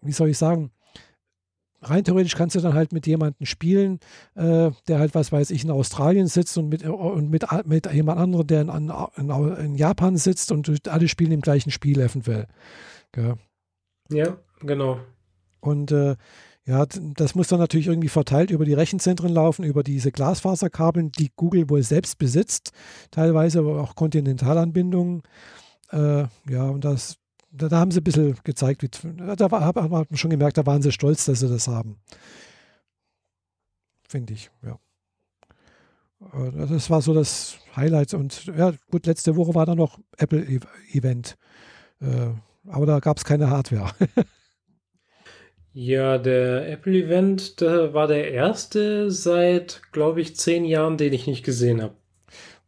wie 0.01 0.13
soll 0.13 0.29
ich 0.29 0.37
sagen, 0.37 0.71
rein 1.81 2.03
theoretisch 2.03 2.35
kannst 2.35 2.55
du 2.55 2.59
dann 2.59 2.73
halt 2.73 2.93
mit 2.93 3.07
jemandem 3.07 3.45
spielen, 3.45 3.99
äh, 4.35 4.71
der 4.87 4.99
halt, 4.99 5.15
was 5.15 5.31
weiß 5.31 5.51
ich, 5.51 5.63
in 5.63 5.71
Australien 5.71 6.27
sitzt 6.27 6.57
und 6.57 6.69
mit, 6.69 6.83
und 6.83 7.29
mit, 7.29 7.45
mit 7.65 7.91
jemand 7.91 8.19
anderem, 8.19 8.47
der 8.47 8.61
in, 8.61 8.91
in, 9.17 9.29
in 9.29 9.75
Japan 9.75 10.17
sitzt 10.17 10.51
und 10.51 10.87
alle 10.87 11.07
spielen 11.07 11.31
im 11.31 11.41
gleichen 11.41 11.71
Spiel 11.71 11.99
eventuell. 11.99 12.47
Gell? 13.11 13.35
Ja, 14.09 14.37
genau. 14.61 14.99
Und 15.59 15.91
äh, 15.91 16.15
ja, 16.65 16.85
das 16.85 17.33
muss 17.33 17.47
dann 17.47 17.59
natürlich 17.59 17.87
irgendwie 17.87 18.09
verteilt 18.09 18.51
über 18.51 18.65
die 18.65 18.73
Rechenzentren 18.73 19.29
laufen, 19.29 19.63
über 19.63 19.83
diese 19.83 20.11
Glasfaserkabeln, 20.11 21.11
die 21.11 21.31
Google 21.35 21.69
wohl 21.69 21.81
selbst 21.81 22.19
besitzt, 22.19 22.71
teilweise 23.09 23.59
aber 23.59 23.81
auch 23.81 23.95
Kontinentalanbindungen. 23.95 25.23
Äh, 25.91 26.25
ja, 26.47 26.63
und 26.69 26.85
das, 26.85 27.17
da, 27.51 27.67
da, 27.67 27.79
haben 27.79 27.91
sie 27.91 27.99
ein 27.99 28.03
bisschen 28.03 28.37
gezeigt, 28.43 28.83
wie, 28.83 28.89
da 29.35 29.49
war, 29.49 29.65
hat 29.65 29.75
man 29.75 30.05
schon 30.13 30.29
gemerkt, 30.29 30.57
da 30.57 30.65
waren 30.65 30.83
sie 30.83 30.91
stolz, 30.91 31.25
dass 31.25 31.39
sie 31.39 31.49
das 31.49 31.67
haben. 31.67 31.97
Finde 34.07 34.33
ich, 34.33 34.51
ja. 34.63 34.77
Äh, 36.33 36.67
das 36.67 36.89
war 36.91 37.01
so 37.01 37.13
das 37.13 37.57
Highlight. 37.75 38.13
Und 38.13 38.45
ja, 38.45 38.71
gut, 38.91 39.07
letzte 39.07 39.35
Woche 39.35 39.55
war 39.55 39.65
dann 39.65 39.77
noch 39.77 39.99
Apple-Event. 40.17 41.37
Äh, 42.01 42.29
aber 42.67 42.85
da 42.85 42.99
gab 42.99 43.17
es 43.17 43.25
keine 43.25 43.49
Hardware. 43.49 43.91
Ja, 45.73 46.17
der 46.17 46.69
Apple-Event 46.69 47.61
war 47.61 48.07
der 48.07 48.31
erste 48.31 49.09
seit, 49.09 49.81
glaube 49.91 50.21
ich, 50.21 50.35
zehn 50.35 50.65
Jahren, 50.65 50.97
den 50.97 51.13
ich 51.13 51.27
nicht 51.27 51.43
gesehen 51.43 51.81
habe. 51.81 51.93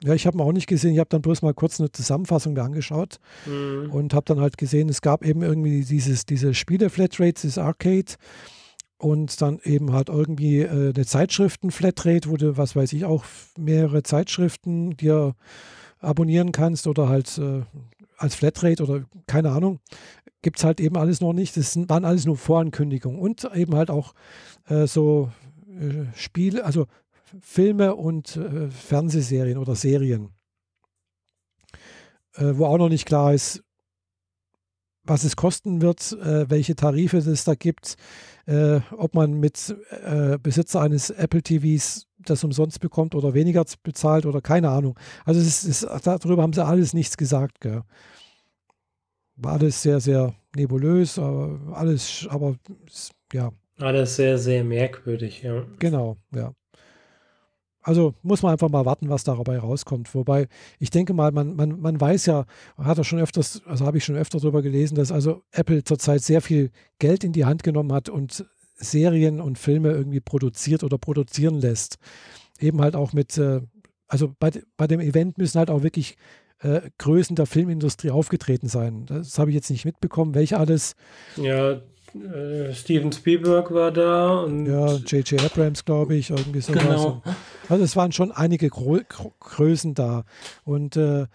Ja, 0.04 0.14
ich 0.14 0.26
habe 0.28 0.38
ihn 0.38 0.42
auch 0.42 0.52
nicht 0.52 0.68
gesehen. 0.68 0.94
Ich 0.94 1.00
habe 1.00 1.10
dann 1.10 1.22
bloß 1.22 1.42
mal 1.42 1.54
kurz 1.54 1.80
eine 1.80 1.92
Zusammenfassung 1.92 2.56
da 2.56 2.66
angeschaut 2.66 3.20
mhm. 3.46 3.90
und 3.92 4.14
habe 4.14 4.26
dann 4.26 4.40
halt 4.40 4.58
gesehen, 4.58 4.90
es 4.90 5.02
gab 5.02 5.26
eben 5.26 5.42
irgendwie 5.42 5.84
dieses, 5.84 6.26
diese 6.26 6.54
Spiele-Flatrate, 6.54 7.42
dieses 7.42 7.58
Arcade 7.58 8.14
und 8.98 9.42
dann 9.42 9.60
eben 9.64 9.94
halt 9.94 10.10
irgendwie 10.10 10.62
äh, 10.62 10.94
eine 10.94 11.06
Zeitschriften-Flatrate, 11.06 12.30
wo 12.30 12.38
du, 12.38 12.58
was 12.58 12.76
weiß 12.76 12.92
ich, 12.94 13.06
auch 13.06 13.24
mehrere 13.58 14.04
Zeitschriften 14.04 14.98
dir 14.98 15.36
abonnieren 16.00 16.52
kannst 16.52 16.88
oder 16.88 17.08
halt 17.08 17.38
äh, 17.38 17.62
als 18.24 18.36
Flatrate 18.36 18.82
oder 18.82 19.06
keine 19.28 19.52
Ahnung. 19.52 19.80
Gibt 20.41 20.58
es 20.58 20.64
halt 20.64 20.80
eben 20.80 20.98
alles 20.98 21.22
noch 21.22 21.34
nicht. 21.34 21.56
Das 21.58 21.78
waren 21.90 22.06
alles 22.06 22.26
nur 22.26 22.38
Vorankündigungen 22.38 23.20
und 23.20 23.48
eben 23.54 23.76
halt 23.76 23.91
auch 23.91 24.14
äh, 24.68 24.88
so 24.88 25.32
äh, 25.68 26.06
Spiele, 26.16 26.66
also 26.66 26.88
Filme 27.41 27.95
und 27.95 28.38
äh, 28.38 28.70
Fernsehserien 28.70 29.58
oder 29.58 29.76
Serien, 29.76 30.30
äh, 32.36 32.54
wo 32.56 32.66
auch 32.66 32.78
noch 32.78 32.90
nicht 32.90 33.06
klar 33.06 33.34
ist, 33.34 33.64
was 35.04 35.26
es 35.26 35.36
kosten 35.36 35.82
wird, 35.82 36.14
äh, 36.14 36.50
welche 36.50 36.76
Tarife 36.76 37.18
es 37.18 37.44
da 37.44 37.56
gibt, 37.56 37.98
äh, 38.45 38.80
ob 38.91 39.16
man 39.16 39.34
mit 39.34 39.76
Besitzer 40.41 40.82
eines 40.82 41.10
Apple 41.10 41.44
TVs 41.44 42.08
das 42.26 42.44
umsonst 42.44 42.80
bekommt 42.80 43.16
oder 43.16 43.34
weniger 43.34 43.66
bezahlt 43.84 44.26
oder 44.26 44.41
keine 44.41 44.70
Ahnung. 44.70 44.98
Also 45.26 45.40
es 45.40 45.64
ist, 45.64 45.84
es, 45.84 46.04
darüber 46.04 46.44
haben 46.44 46.54
sie 46.54 46.64
alles 46.64 46.94
nichts 46.94 47.18
gesagt. 47.18 47.62
Gell. 47.62 47.84
War 49.36 49.54
alles 49.54 49.82
sehr, 49.82 50.00
sehr 50.00 50.34
nebulös, 50.56 51.18
aber 51.18 51.60
alles, 51.74 52.28
aber 52.30 52.56
ja. 53.32 53.52
Alles 53.80 54.16
sehr, 54.16 54.38
sehr 54.38 54.64
merkwürdig, 54.64 55.41
ja. 55.41 55.66
Genau, 55.80 56.18
ja. 56.34 56.54
Also 57.84 58.14
muss 58.22 58.41
man 58.41 58.54
einfach 58.54 58.70
mal 58.70 58.86
warten, 58.86 59.10
was 59.10 59.26
dabei 59.26 59.60
rauskommt. 59.60 60.16
Wobei, 60.16 60.48
ich 60.80 60.90
denke 60.90 61.14
mal, 61.14 61.32
man, 61.32 61.56
man, 61.56 61.82
man 61.82 62.00
weiß 62.00 62.28
ja, 62.28 62.45
hat 62.78 62.98
er 62.98 63.04
schon 63.04 63.20
öfters, 63.20 63.62
also 63.66 63.86
habe 63.86 63.98
ich 63.98 64.06
schon 64.06 64.16
öfter 64.16 64.40
darüber 64.40 64.62
gelesen, 64.62 64.95
dass 64.95 65.12
also 65.12 65.44
Apple 65.52 65.84
zurzeit 65.84 66.22
sehr 66.22 66.41
viel 66.41 66.72
Geld 66.98 67.26
in 67.26 67.34
die 67.34 67.44
Hand 67.44 67.62
genommen 67.62 67.91
hat 67.91 68.08
und 68.08 68.45
Serien 68.84 69.42
und 69.42 69.58
Filme 69.58 69.92
irgendwie 69.92 70.20
produziert 70.20 70.84
oder 70.84 70.98
produzieren 70.98 71.60
lässt. 71.60 71.98
Eben 72.60 72.82
halt 72.82 72.96
auch 72.96 73.14
mit, 73.14 73.38
äh, 73.38 73.62
also 74.08 74.34
bei, 74.40 74.52
bei 74.78 74.88
dem 74.88 75.00
Event 75.00 75.38
müssen 75.38 75.58
halt 75.58 75.70
auch 75.70 75.84
wirklich 75.84 76.18
äh, 76.60 76.82
Größen 76.98 77.36
der 77.36 77.46
Filmindustrie 77.46 78.12
aufgetreten 78.12 78.68
sein. 78.68 79.06
Das 79.06 79.38
habe 79.40 79.52
ich 79.52 79.56
jetzt 79.56 79.70
nicht 79.70 79.86
mitbekommen, 79.86 80.36
welche 80.36 80.58
alles. 80.58 80.96
Ja, 81.36 81.82
äh, 82.16 82.74
Steven 82.74 83.12
Spielberg 83.12 83.74
war 83.74 83.92
da 83.92 84.42
und 84.42 84.68
ja, 84.68 84.96
J.J. 84.96 85.44
Abrams, 85.44 85.84
glaube 85.84 86.16
ich, 86.16 86.30
irgendwie 86.30 86.62
sowas. 86.62 86.84
Genau. 86.84 87.24
Also 87.70 87.84
es 87.84 87.96
waren 87.96 88.12
schon 88.12 88.32
einige 88.32 88.70
Gro 88.70 89.00
Größen 89.40 89.94
da 89.96 90.24
und 90.64 90.96
äh, 90.96 91.26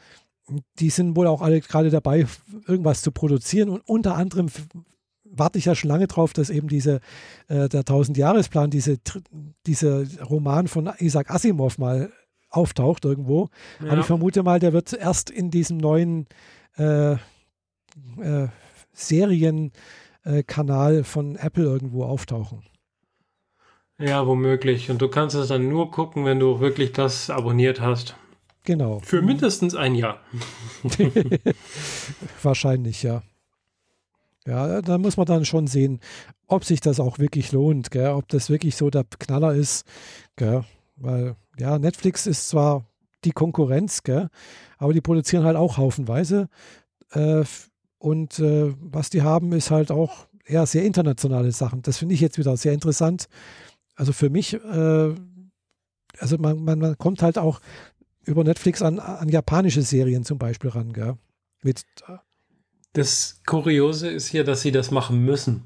die 0.78 0.90
sind 0.90 1.16
wohl 1.16 1.26
auch 1.26 1.42
alle 1.42 1.60
gerade 1.60 1.90
dabei, 1.90 2.26
irgendwas 2.66 3.02
zu 3.02 3.12
produzieren 3.12 3.68
und 3.68 3.80
unter 3.86 4.14
anderem 4.14 4.48
warte 5.30 5.58
ich 5.58 5.66
ja 5.66 5.74
schon 5.74 5.88
lange 5.88 6.06
drauf, 6.06 6.32
dass 6.32 6.50
eben 6.50 6.68
diese, 6.68 7.00
äh, 7.48 7.68
der 7.68 7.84
Tausendjahresplan, 7.84 8.70
diese, 8.70 8.98
diese 9.66 10.06
Roman 10.24 10.68
von 10.68 10.90
Isaac 10.98 11.30
Asimov 11.30 11.78
mal 11.78 12.12
auftaucht 12.50 13.04
irgendwo. 13.04 13.50
Ja. 13.82 13.92
Aber 13.92 14.00
ich 14.00 14.06
vermute 14.06 14.42
mal, 14.42 14.58
der 14.58 14.72
wird 14.72 14.92
erst 14.92 15.30
in 15.30 15.50
diesem 15.50 15.76
neuen 15.76 16.26
äh, 16.76 17.12
äh, 17.12 17.18
Serien 18.92 19.72
äh, 20.24 20.42
Kanal 20.42 21.04
von 21.04 21.36
Apple 21.36 21.64
irgendwo 21.64 22.04
auftauchen. 22.04 22.62
Ja, 23.98 24.26
womöglich. 24.26 24.90
Und 24.90 25.02
du 25.02 25.08
kannst 25.08 25.34
es 25.34 25.48
dann 25.48 25.68
nur 25.68 25.90
gucken, 25.90 26.24
wenn 26.24 26.38
du 26.38 26.60
wirklich 26.60 26.92
das 26.92 27.30
abonniert 27.30 27.80
hast. 27.80 28.14
Genau. 28.64 29.00
Für 29.00 29.22
mindestens 29.22 29.74
ein 29.74 29.94
Jahr. 29.94 30.20
Wahrscheinlich, 32.42 33.02
ja. 33.02 33.22
Ja, 34.48 34.80
da 34.80 34.96
muss 34.96 35.18
man 35.18 35.26
dann 35.26 35.44
schon 35.44 35.66
sehen, 35.66 36.00
ob 36.46 36.64
sich 36.64 36.80
das 36.80 37.00
auch 37.00 37.18
wirklich 37.18 37.52
lohnt, 37.52 37.90
gell? 37.90 38.12
ob 38.12 38.28
das 38.28 38.48
wirklich 38.48 38.76
so 38.76 38.88
der 38.88 39.04
Knaller 39.04 39.52
ist. 39.52 39.86
Gell? 40.36 40.64
Weil, 40.96 41.36
ja, 41.58 41.78
Netflix 41.78 42.26
ist 42.26 42.48
zwar 42.48 42.86
die 43.24 43.32
Konkurrenz, 43.32 44.02
gell? 44.04 44.30
aber 44.78 44.94
die 44.94 45.02
produzieren 45.02 45.44
halt 45.44 45.56
auch 45.56 45.76
haufenweise. 45.76 46.48
Äh, 47.10 47.44
und 47.98 48.38
äh, 48.38 48.74
was 48.80 49.10
die 49.10 49.20
haben, 49.20 49.52
ist 49.52 49.70
halt 49.70 49.90
auch 49.90 50.28
eher 50.46 50.64
sehr 50.64 50.84
internationale 50.84 51.52
Sachen. 51.52 51.82
Das 51.82 51.98
finde 51.98 52.14
ich 52.14 52.22
jetzt 52.22 52.38
wieder 52.38 52.56
sehr 52.56 52.72
interessant. 52.72 53.28
Also 53.96 54.14
für 54.14 54.30
mich, 54.30 54.54
äh, 54.54 55.14
also 56.20 56.38
man, 56.38 56.64
man, 56.64 56.78
man, 56.78 56.96
kommt 56.96 57.22
halt 57.22 57.36
auch 57.36 57.60
über 58.24 58.44
Netflix 58.44 58.80
an, 58.80 58.98
an 58.98 59.28
japanische 59.28 59.82
Serien 59.82 60.24
zum 60.24 60.38
Beispiel 60.38 60.70
ran, 60.70 60.94
gell? 60.94 61.18
Mit, 61.62 61.84
äh, 62.06 62.16
das 62.92 63.42
Kuriose 63.46 64.08
ist 64.08 64.28
hier, 64.28 64.44
dass 64.44 64.62
sie 64.62 64.72
das 64.72 64.90
machen 64.90 65.24
müssen. 65.24 65.64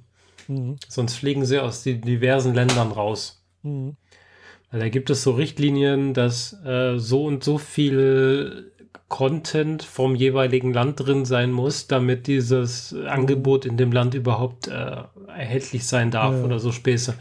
Mhm. 0.49 0.77
Sonst 0.89 1.17
fliegen 1.17 1.45
sie 1.45 1.61
aus 1.61 1.83
den 1.83 2.01
diversen 2.01 2.55
Ländern 2.55 2.93
raus. 2.93 3.45
Mhm. 3.63 3.97
Weil 4.71 4.81
da 4.81 4.89
gibt 4.89 5.11
es 5.11 5.23
so 5.23 5.33
Richtlinien, 5.33 6.15
dass 6.15 6.55
äh, 6.65 6.99
so 6.99 7.27
und 7.27 7.45
so 7.45 7.59
viel 7.59 8.72
Content 9.09 9.83
vom 9.83 10.15
jeweiligen 10.15 10.73
Land 10.73 10.99
drin 11.01 11.27
sein 11.27 11.53
muss, 11.53 11.87
damit 11.87 12.27
dieses 12.27 12.95
Angebot 13.07 13.67
in 13.67 13.77
dem 13.77 13.93
Land 13.93 14.15
überhaupt 14.15 14.69
äh, 14.69 15.03
erhältlich 15.29 15.87
sein 15.87 16.11
darf 16.11 16.35
ja. 16.35 16.45
oder 16.45 16.59
so 16.59 16.73
Späße. 16.73 17.15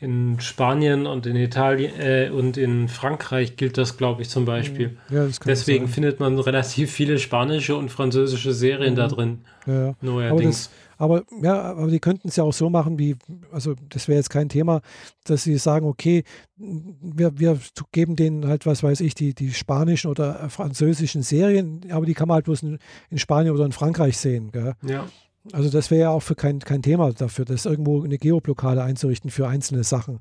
In 0.00 0.38
Spanien 0.40 1.06
und 1.06 1.26
in 1.26 1.34
Italien 1.34 1.92
äh, 1.98 2.30
und 2.30 2.56
in 2.56 2.88
Frankreich 2.88 3.56
gilt 3.56 3.78
das, 3.78 3.96
glaube 3.96 4.22
ich, 4.22 4.28
zum 4.28 4.44
Beispiel. 4.44 4.96
Ja, 5.10 5.26
Deswegen 5.44 5.88
findet 5.88 6.20
man 6.20 6.38
relativ 6.38 6.92
viele 6.92 7.18
spanische 7.18 7.74
und 7.74 7.90
französische 7.90 8.52
Serien 8.52 8.92
mhm. 8.92 8.96
da 8.96 9.08
drin. 9.08 9.38
Ja. 9.66 9.94
Neuerdings. 10.00 10.66
Aber 10.68 10.87
ja, 10.98 11.62
aber 11.62 11.88
die 11.88 12.00
könnten 12.00 12.28
es 12.28 12.36
ja 12.36 12.44
auch 12.44 12.52
so 12.52 12.70
machen, 12.70 12.98
wie, 12.98 13.16
also 13.52 13.74
das 13.88 14.08
wäre 14.08 14.18
jetzt 14.18 14.30
kein 14.30 14.48
Thema, 14.48 14.80
dass 15.24 15.44
sie 15.44 15.56
sagen, 15.58 15.86
okay, 15.86 16.24
wir, 16.56 17.38
wir 17.38 17.58
geben 17.92 18.16
denen 18.16 18.46
halt, 18.46 18.66
was 18.66 18.82
weiß 18.82 19.00
ich, 19.00 19.14
die, 19.14 19.34
die 19.34 19.52
spanischen 19.52 20.10
oder 20.10 20.48
französischen 20.50 21.22
Serien, 21.22 21.82
aber 21.90 22.06
die 22.06 22.14
kann 22.14 22.28
man 22.28 22.36
halt 22.36 22.46
bloß 22.46 22.62
in, 22.64 22.78
in 23.10 23.18
Spanien 23.18 23.54
oder 23.54 23.64
in 23.64 23.72
Frankreich 23.72 24.18
sehen. 24.18 24.50
Gell? 24.50 24.74
Ja. 24.82 25.06
Also 25.52 25.70
das 25.70 25.90
wäre 25.90 26.02
ja 26.02 26.10
auch 26.10 26.22
für 26.22 26.34
kein, 26.34 26.58
kein 26.58 26.82
Thema 26.82 27.12
dafür, 27.12 27.44
das 27.44 27.64
irgendwo 27.64 28.02
eine 28.02 28.18
Geoblockade 28.18 28.82
einzurichten 28.82 29.30
für 29.30 29.48
einzelne 29.48 29.84
Sachen. 29.84 30.20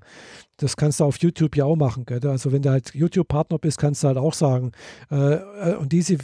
Das 0.57 0.77
kannst 0.77 0.99
du 0.99 1.03
auf 1.03 1.17
YouTube 1.17 1.55
ja 1.55 1.65
auch 1.65 1.75
machen. 1.75 2.05
Gell? 2.05 2.25
Also 2.27 2.51
wenn 2.51 2.61
du 2.61 2.69
halt 2.69 2.93
YouTube-Partner 2.93 3.59
bist, 3.59 3.77
kannst 3.77 4.03
du 4.03 4.07
halt 4.07 4.17
auch 4.17 4.33
sagen, 4.33 4.71
äh, 5.11 5.35
äh 5.35 5.75
und 5.75 5.91
diese, 5.91 6.17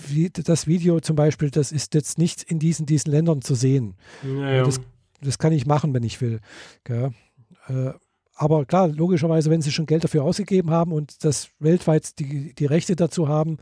das 0.44 0.68
Video 0.68 0.99
zum 0.99 1.15
Beispiel, 1.15 1.49
das 1.49 1.72
ist 1.72 1.94
jetzt 1.94 2.18
nicht 2.18 2.44
in 2.44 2.60
diesen, 2.60 2.86
diesen 2.86 3.11
Ländern 3.11 3.41
zu 3.41 3.56
sehen. 3.56 3.95
Ja, 4.24 4.64
das, 4.64 4.80
das, 5.22 5.38
kann 5.38 5.53
ich 5.53 5.65
machen, 5.65 5.94
wenn 5.94 6.03
ich 6.03 6.22
will. 6.22 6.40
Gell? 6.84 7.11
Äh, 7.68 7.91
aber 8.36 8.65
klar, 8.65 8.88
logischerweise, 8.88 9.49
wenn 9.49 9.61
sie 9.61 9.72
schon 9.72 9.86
Geld 9.86 10.03
dafür 10.03 10.24
ausgegeben 10.24 10.72
haben 10.72 10.91
und 10.91 11.24
das 11.24 11.49
weltweit 11.60 12.20
die, 12.20 12.53
die 12.56 12.65
Rechte 12.65 12.95
dazu 12.95 13.28
haben, 13.28 13.57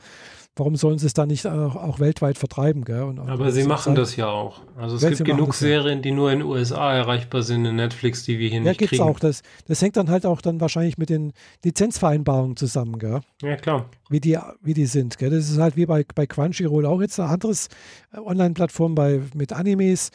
warum 0.56 0.76
sollen 0.76 0.98
sie 0.98 1.06
es 1.06 1.14
dann 1.14 1.30
nicht 1.30 1.45
auch, 1.48 1.76
auch 1.76 1.99
weltweit 1.99 2.38
vertreiben? 2.38 2.84
Gell? 2.84 3.03
Und, 3.03 3.19
Aber 3.19 3.52
sie 3.52 3.64
machen 3.64 3.95
das 3.95 4.15
ja 4.15 4.28
auch. 4.28 4.61
Also 4.76 4.95
es 4.95 5.18
gibt 5.18 5.30
genug 5.30 5.53
Serien, 5.53 5.99
ja. 5.99 6.02
die 6.02 6.11
nur 6.11 6.32
in 6.32 6.40
den 6.40 6.48
USA 6.48 6.94
erreichbar 6.94 7.41
sind, 7.44 7.65
in 7.65 7.76
Netflix, 7.76 8.23
die 8.23 8.38
wir 8.40 8.49
hier 8.49 8.60
ja, 8.60 8.69
nicht 8.69 8.80
gibt's 8.80 8.98
kriegen. 8.98 9.03
Auch. 9.03 9.19
Das, 9.19 9.41
das 9.68 9.82
hängt 9.82 9.98
dann 9.98 10.10
halt 10.10 10.26
auch 10.26 10.41
dann 10.41 10.60
wahrscheinlich 10.60 10.98
mit 10.98 11.10
den 11.10 11.34
Lizenzvereinbarungen 11.64 12.57
zusammen. 12.57 12.99
Gell? 12.99 13.22
Ja, 13.41 13.56
klar. 13.56 13.90
Wie 14.10 14.19
die, 14.19 14.38
wie 14.61 14.73
die 14.73 14.88
sind. 14.88 15.18
Gell? 15.18 15.30
Das 15.30 15.49
ist 15.49 15.57
halt 15.57 15.78
wie 15.78 15.86
bei, 15.86 16.06
bei 16.15 16.26
Crunchyroll 16.26 16.86
auch 16.86 17.02
jetzt 17.02 17.19
ein 17.19 17.30
anderes 17.30 17.69
äh, 18.14 18.19
Online-Plattform 18.19 18.95
mit 19.34 19.53
Animes. 19.53 20.10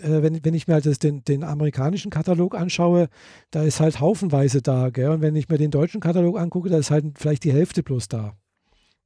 Äh, 0.00 0.22
wenn, 0.22 0.42
wenn 0.42 0.54
ich 0.54 0.66
mir 0.68 0.74
halt 0.74 0.86
das, 0.86 0.98
den, 0.98 1.22
den 1.24 1.44
amerikanischen 1.44 2.10
Katalog 2.10 2.54
anschaue, 2.54 3.08
da 3.50 3.62
ist 3.62 3.80
halt 3.80 4.00
haufenweise 4.00 4.62
da. 4.62 4.88
Gell? 4.88 5.10
Und 5.10 5.20
wenn 5.20 5.36
ich 5.36 5.50
mir 5.50 5.58
den 5.58 5.70
deutschen 5.70 6.00
Katalog 6.00 6.38
angucke, 6.38 6.70
da 6.70 6.78
ist 6.78 6.90
halt 6.90 7.18
vielleicht 7.18 7.44
die 7.44 7.52
Hälfte 7.52 7.82
bloß 7.82 8.08
da. 8.08 8.34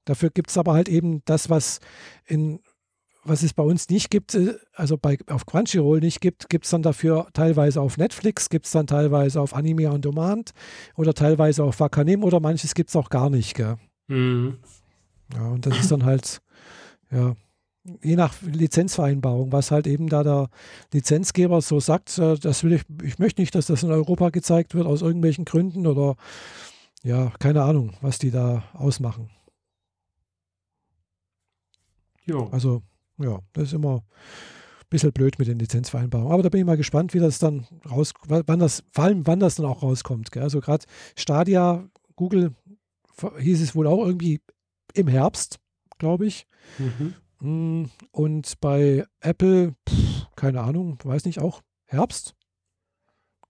Dafür 0.06 0.30
gibt 0.30 0.48
es 0.50 0.56
aber 0.56 0.72
halt 0.72 0.88
eben 0.88 1.20
das, 1.26 1.50
was 1.50 1.80
in 2.24 2.60
was 3.28 3.42
es 3.42 3.52
bei 3.52 3.62
uns 3.62 3.88
nicht 3.88 4.10
gibt, 4.10 4.34
äh, 4.34 4.54
also 4.74 4.96
bei, 4.96 5.18
auf 5.28 5.46
Crunchyroll 5.46 6.00
nicht 6.00 6.20
gibt, 6.20 6.48
gibt 6.48 6.64
es 6.64 6.70
dann 6.70 6.82
dafür 6.82 7.26
teilweise 7.32 7.80
auf 7.80 7.98
Netflix, 7.98 8.48
gibt 8.48 8.66
es 8.66 8.72
dann 8.72 8.86
teilweise 8.86 9.40
auf 9.40 9.54
Anime 9.54 9.90
on 9.90 10.00
Demand 10.00 10.52
oder 10.96 11.14
teilweise 11.14 11.64
auf 11.64 11.80
Wakanim 11.80 12.24
oder 12.24 12.40
manches 12.40 12.74
gibt 12.74 12.90
es 12.90 12.96
auch 12.96 13.10
gar 13.10 13.30
nicht. 13.30 13.54
Gell? 13.54 13.76
Mhm. 14.08 14.58
Ja, 15.34 15.48
und 15.48 15.66
das 15.66 15.78
ist 15.78 15.90
dann 15.90 16.04
halt, 16.04 16.40
ja, 17.10 17.34
je 18.02 18.16
nach 18.16 18.34
Lizenzvereinbarung, 18.42 19.52
was 19.52 19.70
halt 19.70 19.86
eben 19.86 20.08
da 20.08 20.22
der 20.22 20.48
Lizenzgeber 20.92 21.60
so 21.60 21.80
sagt, 21.80 22.18
äh, 22.18 22.36
das 22.36 22.64
will 22.64 22.74
ich, 22.74 22.82
ich 23.02 23.18
möchte 23.18 23.40
nicht, 23.40 23.54
dass 23.54 23.66
das 23.66 23.82
in 23.82 23.90
Europa 23.90 24.30
gezeigt 24.30 24.74
wird 24.74 24.86
aus 24.86 25.02
irgendwelchen 25.02 25.44
Gründen 25.44 25.86
oder 25.86 26.16
ja, 27.02 27.32
keine 27.38 27.62
Ahnung, 27.62 27.94
was 28.00 28.18
die 28.18 28.30
da 28.30 28.64
ausmachen. 28.72 29.30
Jo. 32.26 32.48
Also, 32.52 32.82
ja, 33.18 33.40
das 33.52 33.64
ist 33.64 33.72
immer 33.72 33.96
ein 33.96 34.90
bisschen 34.90 35.12
blöd 35.12 35.38
mit 35.38 35.48
den 35.48 35.58
Lizenzvereinbarungen. 35.58 36.32
Aber 36.32 36.42
da 36.42 36.48
bin 36.48 36.60
ich 36.60 36.66
mal 36.66 36.76
gespannt, 36.76 37.14
wie 37.14 37.20
das 37.20 37.38
dann 37.38 37.66
raus, 37.88 38.12
wann 38.26 38.58
das, 38.58 38.84
vor 38.92 39.04
allem 39.04 39.26
wann 39.26 39.40
das 39.40 39.54
dann 39.54 39.66
auch 39.66 39.82
rauskommt. 39.82 40.30
Gell? 40.32 40.42
Also 40.42 40.60
gerade 40.60 40.84
Stadia, 41.16 41.88
Google 42.14 42.54
hieß 43.38 43.62
es 43.62 43.74
wohl 43.74 43.86
auch 43.86 44.04
irgendwie 44.04 44.40
im 44.94 45.08
Herbst, 45.08 45.58
glaube 45.98 46.26
ich. 46.26 46.46
Mhm. 46.78 47.14
Mm, 47.40 47.90
und 48.12 48.60
bei 48.60 49.04
Apple, 49.20 49.74
pff, 49.88 50.26
keine 50.36 50.62
Ahnung, 50.62 50.98
weiß 51.02 51.24
nicht, 51.24 51.40
auch 51.40 51.62
Herbst? 51.84 52.34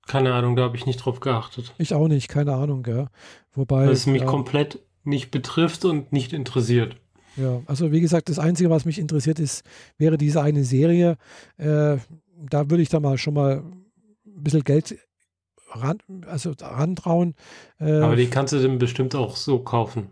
Keine 0.07 0.35
Ahnung, 0.35 0.55
da 0.55 0.63
habe 0.63 0.77
ich 0.77 0.87
nicht 0.87 0.99
drauf 0.99 1.21
geachtet. 1.21 1.75
Ich 1.79 1.95
auch 1.95 2.09
nicht, 2.09 2.29
keine 2.29 2.55
Ahnung, 2.55 2.83
gell. 2.83 3.09
Wobei. 3.53 3.87
Weil 3.87 3.91
es 3.91 4.07
mich 4.07 4.23
ja, 4.23 4.27
komplett 4.27 4.81
nicht 5.03 5.31
betrifft 5.31 5.85
und 5.85 6.13
nicht 6.13 6.33
interessiert. 6.33 6.97
Ja, 7.37 7.63
also 7.67 7.93
wie 7.93 8.01
gesagt, 8.01 8.29
das 8.29 8.39
Einzige, 8.39 8.71
was 8.71 8.85
mich 8.85 8.99
interessiert 8.99 9.39
ist, 9.39 9.65
wäre 9.99 10.17
diese 10.17 10.41
eine 10.43 10.65
Serie. 10.65 11.17
Äh, 11.59 11.99
da 12.49 12.71
würde 12.71 12.83
ich 12.83 12.89
da 12.89 13.01
mal 13.01 13.19
schon 13.19 13.35
mal 13.35 13.63
ein 14.25 14.43
bisschen 14.43 14.65
Geld 14.65 14.97
ran, 15.71 15.99
also 16.27 16.53
rantrauen. 16.61 17.35
Äh, 17.79 18.01
Aber 18.01 18.17
die 18.17 18.29
kannst 18.29 18.53
du 18.53 18.63
dann 18.63 18.79
bestimmt 18.79 19.15
auch 19.15 19.37
so 19.37 19.59
kaufen. 19.59 20.09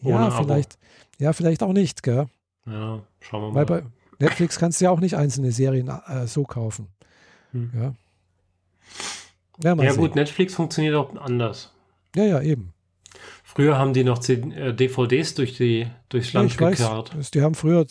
ja, 0.00 0.28
Abo. 0.28 0.44
vielleicht, 0.44 0.78
ja, 1.18 1.32
vielleicht 1.32 1.62
auch 1.62 1.72
nicht, 1.72 2.02
gell? 2.02 2.26
Ja, 2.66 3.00
schauen 3.20 3.42
wir 3.42 3.48
mal. 3.48 3.54
Weil 3.68 3.82
bei 3.82 3.82
Netflix 4.18 4.58
kannst 4.58 4.80
du 4.80 4.84
ja 4.84 4.90
auch 4.90 5.00
nicht 5.00 5.16
einzelne 5.16 5.52
Serien 5.52 5.88
äh, 5.88 6.26
so 6.26 6.44
kaufen. 6.44 6.88
Hm. 7.52 7.70
Ja. 7.74 7.94
Ja, 9.62 9.82
ja 9.82 9.92
gut, 9.94 10.14
Netflix 10.16 10.54
funktioniert 10.54 10.94
auch 10.94 11.14
anders. 11.16 11.72
Ja, 12.16 12.24
ja, 12.24 12.40
eben. 12.40 12.71
Früher 13.54 13.76
haben 13.76 13.92
die 13.92 14.02
noch 14.02 14.26
äh, 14.30 14.72
DVDs 14.72 15.34
durch 15.34 15.58
die, 15.58 15.86
durchs 16.08 16.32
Ja, 16.32 16.40
Land 16.40 16.58
weiß, 16.58 16.78
gekarrt. 16.78 17.12
das- 17.14 17.30
die 17.30 17.42
haben 17.42 17.54
früher 17.54 17.84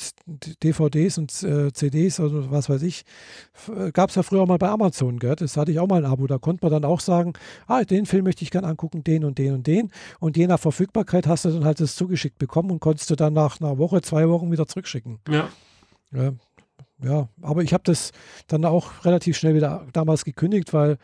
DVDs 0.64 1.20
und 1.20 1.44
äh, 1.44 1.72
CDs 1.72 2.20
oder 2.20 2.50
was 2.50 2.68
weiß 2.68 2.82
ich. 2.82 3.04
Gab 3.94 4.10
es 4.10 4.16
ja 4.16 4.24
früher 4.24 4.42
auch 4.42 4.48
mal 4.48 4.58
bei 4.58 4.70
Amazon, 4.70 5.20
gell? 5.20 5.36
Das 5.36 5.58
hatte 5.58 5.72
ich 5.72 5.78
auch 5.80 5.86
mal 5.88 6.04
ein 6.04 6.12
Abo. 6.12 6.26
Da 6.26 6.40
konnte 6.40 6.66
man 6.66 6.72
dann 6.72 6.84
auch 6.90 7.00
sagen, 7.00 7.34
ah, 7.68 7.84
den 7.84 8.08
Film 8.08 8.24
möchte 8.24 8.44
ich 8.44 8.50
gern 8.50 8.66
angucken, 8.66 9.04
den 9.04 9.24
und 9.24 9.38
den 9.38 9.54
und 9.54 9.68
den. 9.68 9.92
Und 10.20 10.36
je 10.36 10.48
nach 10.48 10.60
Verfügbarkeit 10.60 11.28
hast 11.28 11.46
du 11.46 11.50
dann 11.52 11.64
halt 11.64 11.80
das 11.80 11.96
zugeschickt 11.96 12.40
bekommen 12.40 12.72
und 12.72 12.80
konntest 12.80 13.12
du 13.12 13.16
dann 13.16 13.34
nach 13.34 13.62
einer 13.62 13.78
Woche, 13.78 14.02
zwei 14.02 14.28
Wochen 14.30 14.52
wieder 14.52 14.66
zurückschicken. 14.66 15.20
Ja, 15.30 15.48
Ja, 16.12 16.32
ja 17.04 17.30
aber 17.44 17.62
ich 17.62 17.74
habe 17.74 17.84
das 17.86 18.14
dann 18.48 18.66
auch 18.66 19.06
relativ 19.06 19.38
schnell 19.38 19.54
wieder 19.54 19.86
damals 19.94 20.26
gekündigt, 20.26 20.74
weil 20.74 20.98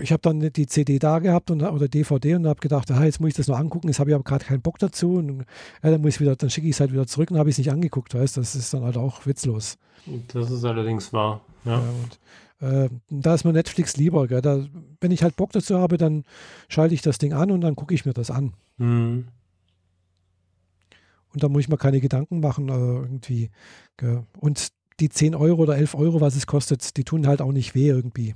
ich 0.00 0.12
habe 0.12 0.20
dann 0.20 0.40
die 0.40 0.66
CD 0.66 0.98
da 0.98 1.18
gehabt 1.18 1.50
und, 1.50 1.62
oder 1.62 1.88
DVD 1.88 2.34
und 2.34 2.46
habe 2.46 2.60
gedacht, 2.60 2.90
ah, 2.90 3.04
jetzt 3.04 3.20
muss 3.20 3.30
ich 3.30 3.36
das 3.36 3.48
noch 3.48 3.58
angucken, 3.58 3.88
jetzt 3.88 3.98
habe 3.98 4.10
ich 4.10 4.14
aber 4.14 4.24
gerade 4.24 4.44
keinen 4.44 4.62
Bock 4.62 4.78
dazu 4.78 5.14
und 5.14 5.44
ja, 5.82 5.90
dann 5.90 6.00
muss 6.00 6.14
ich 6.14 6.20
wieder, 6.20 6.36
dann 6.36 6.50
schicke 6.50 6.66
ich 6.66 6.74
es 6.74 6.80
halt 6.80 6.92
wieder 6.92 7.06
zurück 7.06 7.30
und 7.30 7.38
habe 7.38 7.48
ich 7.48 7.54
es 7.54 7.58
nicht 7.58 7.70
angeguckt, 7.70 8.14
weißt 8.14 8.36
das 8.36 8.54
ist 8.54 8.74
dann 8.74 8.82
halt 8.82 8.96
auch 8.96 9.26
witzlos. 9.26 9.78
das 10.28 10.50
ist 10.50 10.64
allerdings 10.64 11.12
wahr. 11.12 11.40
Ja. 11.64 11.72
Ja. 11.72 11.78
und, 11.80 12.18
äh, 12.60 12.88
da 13.10 13.34
ist 13.34 13.44
mir 13.44 13.52
Netflix 13.52 13.96
lieber, 13.96 14.26
gell? 14.26 14.42
Da, 14.42 14.64
wenn 15.00 15.10
ich 15.10 15.22
halt 15.22 15.36
Bock 15.36 15.52
dazu 15.52 15.78
habe, 15.78 15.96
dann 15.96 16.24
schalte 16.68 16.94
ich 16.94 17.02
das 17.02 17.18
Ding 17.18 17.32
an 17.32 17.50
und 17.50 17.60
dann 17.60 17.76
gucke 17.76 17.94
ich 17.94 18.04
mir 18.04 18.12
das 18.12 18.30
an. 18.30 18.54
Hm. 18.78 19.26
Und 21.32 21.42
da 21.42 21.48
muss 21.48 21.62
ich 21.62 21.68
mir 21.68 21.78
keine 21.78 22.00
Gedanken 22.00 22.40
machen, 22.40 22.68
äh, 22.68 22.72
irgendwie. 22.72 23.50
Gell? 23.96 24.24
Und 24.38 24.68
die 25.00 25.08
10 25.08 25.34
Euro 25.34 25.62
oder 25.62 25.76
11 25.76 25.94
Euro, 25.96 26.20
was 26.20 26.36
es 26.36 26.46
kostet, 26.46 26.96
die 26.96 27.04
tun 27.04 27.26
halt 27.26 27.42
auch 27.42 27.50
nicht 27.50 27.74
weh 27.74 27.88
irgendwie 27.88 28.34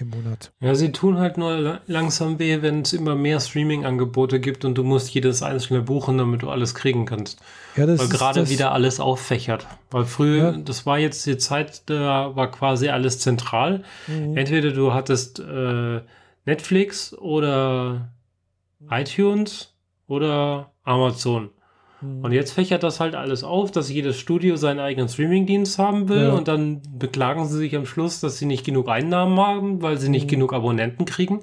im 0.00 0.10
Monat. 0.10 0.52
Ja, 0.60 0.74
sie 0.74 0.92
tun 0.92 1.18
halt 1.18 1.36
nur 1.38 1.56
la- 1.56 1.80
langsam 1.86 2.38
weh, 2.38 2.62
wenn 2.62 2.82
es 2.82 2.92
immer 2.92 3.14
mehr 3.14 3.40
Streaming-Angebote 3.40 4.38
gibt 4.40 4.64
und 4.64 4.76
du 4.76 4.84
musst 4.84 5.10
jedes 5.10 5.42
einzelne 5.42 5.82
buchen, 5.82 6.18
damit 6.18 6.42
du 6.42 6.50
alles 6.50 6.74
kriegen 6.74 7.04
kannst. 7.04 7.40
Ja, 7.76 7.86
das 7.86 8.00
Weil 8.00 8.08
gerade 8.08 8.48
wieder 8.48 8.72
alles 8.72 9.00
auffächert. 9.00 9.66
Weil 9.90 10.04
früher, 10.04 10.52
Ja. 10.52 10.58
das 10.58 10.86
war 10.86 10.98
jetzt 10.98 11.26
die 11.26 11.36
Zeit, 11.38 11.82
da 11.86 12.34
war 12.36 12.50
quasi 12.50 12.88
alles 12.88 13.18
zentral. 13.18 13.82
Mhm. 14.06 14.36
Entweder 14.36 14.70
du 14.72 14.94
hattest 14.94 15.40
äh, 15.40 16.00
Netflix 16.44 17.12
oder 17.14 18.08
iTunes 18.90 19.74
oder 20.06 20.72
Amazon. 20.84 21.50
Mhm. 22.00 22.24
Und 22.24 22.32
jetzt 22.32 22.52
fächert 22.52 22.82
das 22.82 23.00
halt 23.00 23.14
alles 23.14 23.44
auf, 23.44 23.70
dass 23.70 23.90
jedes 23.90 24.16
Studio 24.18 24.56
seinen 24.56 24.78
eigenen 24.80 25.08
Streamingdienst 25.08 25.78
haben 25.78 26.08
will 26.08 26.28
Ja. 26.28 26.32
und 26.32 26.48
dann 26.48 26.80
beklagen 26.98 27.46
sie 27.46 27.58
sich 27.58 27.74
am 27.76 27.86
Schluss, 27.86 28.20
dass 28.20 28.38
sie 28.38 28.46
nicht 28.46 28.64
genug 28.64 28.88
Einnahmen 28.88 29.38
haben, 29.38 29.82
weil 29.82 29.98
sie 29.98 30.08
nicht 30.08 30.26
Mhm. 30.26 30.30
genug 30.30 30.52
Abonnenten 30.52 31.04
kriegen. 31.04 31.40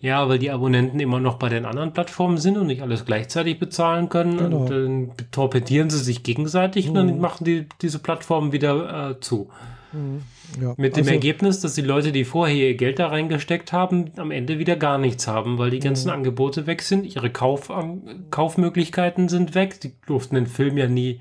Ja, 0.00 0.28
weil 0.28 0.38
die 0.38 0.52
Abonnenten 0.52 1.00
immer 1.00 1.18
noch 1.18 1.34
bei 1.40 1.48
den 1.48 1.64
anderen 1.64 1.92
Plattformen 1.92 2.38
sind 2.38 2.56
und 2.56 2.68
nicht 2.68 2.82
alles 2.82 3.04
gleichzeitig 3.04 3.58
bezahlen 3.58 4.08
können. 4.08 4.38
Genau. 4.38 4.58
Und 4.58 4.70
dann 4.70 5.10
torpedieren 5.32 5.90
sie 5.90 5.98
sich 5.98 6.22
gegenseitig 6.22 6.88
und 6.88 6.94
dann 6.94 7.14
Mhm. 7.16 7.20
machen 7.20 7.44
die 7.44 7.66
diese 7.82 7.98
Plattformen 7.98 8.52
wieder 8.52 9.10
äh, 9.10 9.20
zu. 9.20 9.48
Mhm. 9.92 10.22
Ja. 10.60 10.74
Mit 10.76 10.96
dem 10.96 11.02
also, 11.02 11.12
Ergebnis, 11.12 11.60
dass 11.60 11.74
die 11.74 11.82
Leute, 11.82 12.12
die 12.12 12.24
vorher 12.24 12.56
ihr 12.56 12.74
Geld 12.76 12.98
da 12.98 13.08
reingesteckt 13.08 13.72
haben, 13.72 14.10
am 14.16 14.30
Ende 14.30 14.58
wieder 14.58 14.76
gar 14.76 14.98
nichts 14.98 15.26
haben, 15.26 15.58
weil 15.58 15.70
die 15.70 15.78
ganzen 15.78 16.08
Mhm. 16.08 16.14
Angebote 16.14 16.66
weg 16.66 16.82
sind, 16.82 17.04
ihre 17.06 17.30
Kauf, 17.30 17.70
ähm, 17.70 18.26
Kaufmöglichkeiten 18.30 19.28
sind 19.28 19.54
weg. 19.54 19.80
Die 19.80 19.92
durften 20.06 20.34
den 20.34 20.46
Film 20.46 20.76
ja 20.78 20.88
nie 20.88 21.20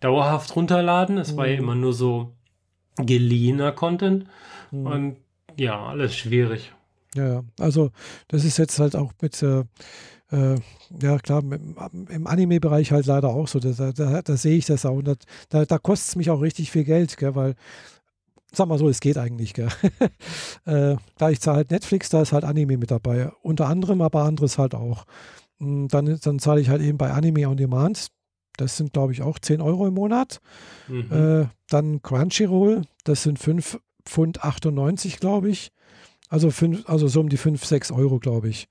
dauerhaft 0.00 0.54
runterladen. 0.56 1.18
Es 1.18 1.36
war 1.36 1.46
ja 1.46 1.54
Mhm. 1.56 1.62
immer 1.62 1.74
nur 1.74 1.92
so 1.92 2.32
geliehener 2.96 3.72
Content. 3.72 4.26
Und 4.72 5.16
ja, 5.56 5.86
alles 5.86 6.16
schwierig. 6.16 6.72
Ja. 7.14 7.44
Also 7.58 7.90
das 8.28 8.44
ist 8.44 8.58
jetzt 8.58 8.78
halt 8.78 8.94
auch 8.96 9.12
mit, 9.22 9.42
äh, 9.42 9.64
äh, 10.32 10.58
ja 11.00 11.18
klar, 11.18 11.42
mit, 11.42 11.60
im 12.10 12.26
Anime-Bereich 12.26 12.92
halt 12.92 13.06
leider 13.06 13.28
auch 13.28 13.48
so. 13.48 13.58
Da, 13.60 13.92
da, 13.92 14.22
da, 14.22 14.36
sehe 14.36 14.56
ich 14.56 14.66
das 14.66 14.84
auch. 14.84 14.96
Und 14.96 15.08
da, 15.08 15.14
da, 15.48 15.64
da 15.64 15.78
kostet 15.78 16.08
es 16.08 16.16
mich 16.16 16.30
auch 16.30 16.40
richtig 16.42 16.70
viel 16.70 16.84
Geld, 16.84 17.16
gell, 17.16 17.34
weil, 17.34 17.54
sag 18.56 18.68
mal 18.68 18.78
so, 18.78 18.88
es 18.88 19.00
geht 19.00 19.18
eigentlich. 19.18 19.54
Gell. 19.54 19.68
äh, 20.64 20.96
da 21.18 21.30
ich 21.30 21.40
zahle 21.40 21.58
halt 21.58 21.70
Netflix, 21.70 22.08
da 22.08 22.22
ist 22.22 22.32
halt 22.32 22.44
Anime 22.44 22.76
mit 22.78 22.90
dabei. 22.90 23.30
Unter 23.42 23.68
anderem, 23.68 24.00
aber 24.02 24.22
anderes 24.24 24.58
halt 24.58 24.74
auch. 24.74 25.04
Mm, 25.58 25.86
Dann, 25.88 26.18
dann 26.20 26.38
zahle 26.38 26.60
ich 26.60 26.68
halt 26.68 26.82
eben 26.82 26.98
bei 26.98 27.12
Anime 27.12 27.48
on 27.48 27.56
Demand. 27.56 28.08
Das 28.56 28.76
sind, 28.78 28.92
glaube 28.94 29.12
ich, 29.12 29.22
auch 29.22 29.38
10 29.38 29.60
Euro 29.60 29.86
im 29.86 29.94
Monat. 29.94 30.40
Mhm. 30.88 31.12
Äh, 31.12 31.46
dann 31.68 32.00
Crunchyroll, 32.02 32.82
das 33.04 33.22
sind 33.22 33.38
5 33.38 33.78
Pfund 34.04 34.42
98, 34.44 35.18
glaube 35.20 35.50
ich. 35.50 35.72
Also, 36.28 36.50
fünf, 36.50 36.88
also 36.88 37.06
so 37.08 37.20
um 37.20 37.28
die 37.28 37.36
5, 37.36 37.64
6 37.64 37.92
Euro, 37.92 38.18
glaube 38.18 38.48
ich. 38.48 38.68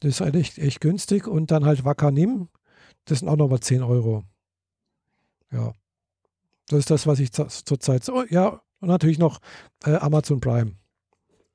Das 0.00 0.10
ist 0.10 0.20
halt 0.20 0.34
echt, 0.34 0.58
echt 0.58 0.80
günstig. 0.80 1.26
Und 1.28 1.50
dann 1.50 1.64
halt 1.64 1.84
Wakanim, 1.84 2.48
das 3.04 3.20
sind 3.20 3.28
auch 3.28 3.36
nochmal 3.36 3.60
10 3.60 3.82
Euro. 3.82 4.24
Ja. 5.52 5.72
Das 6.68 6.80
ist 6.80 6.90
das, 6.90 7.06
was 7.06 7.18
ich 7.20 7.32
zu- 7.32 7.46
zurzeit 7.46 8.02
so. 8.04 8.24
Ja, 8.24 8.60
und 8.82 8.88
natürlich 8.88 9.18
noch 9.18 9.38
äh, 9.86 9.94
Amazon 9.94 10.40
Prime. 10.40 10.72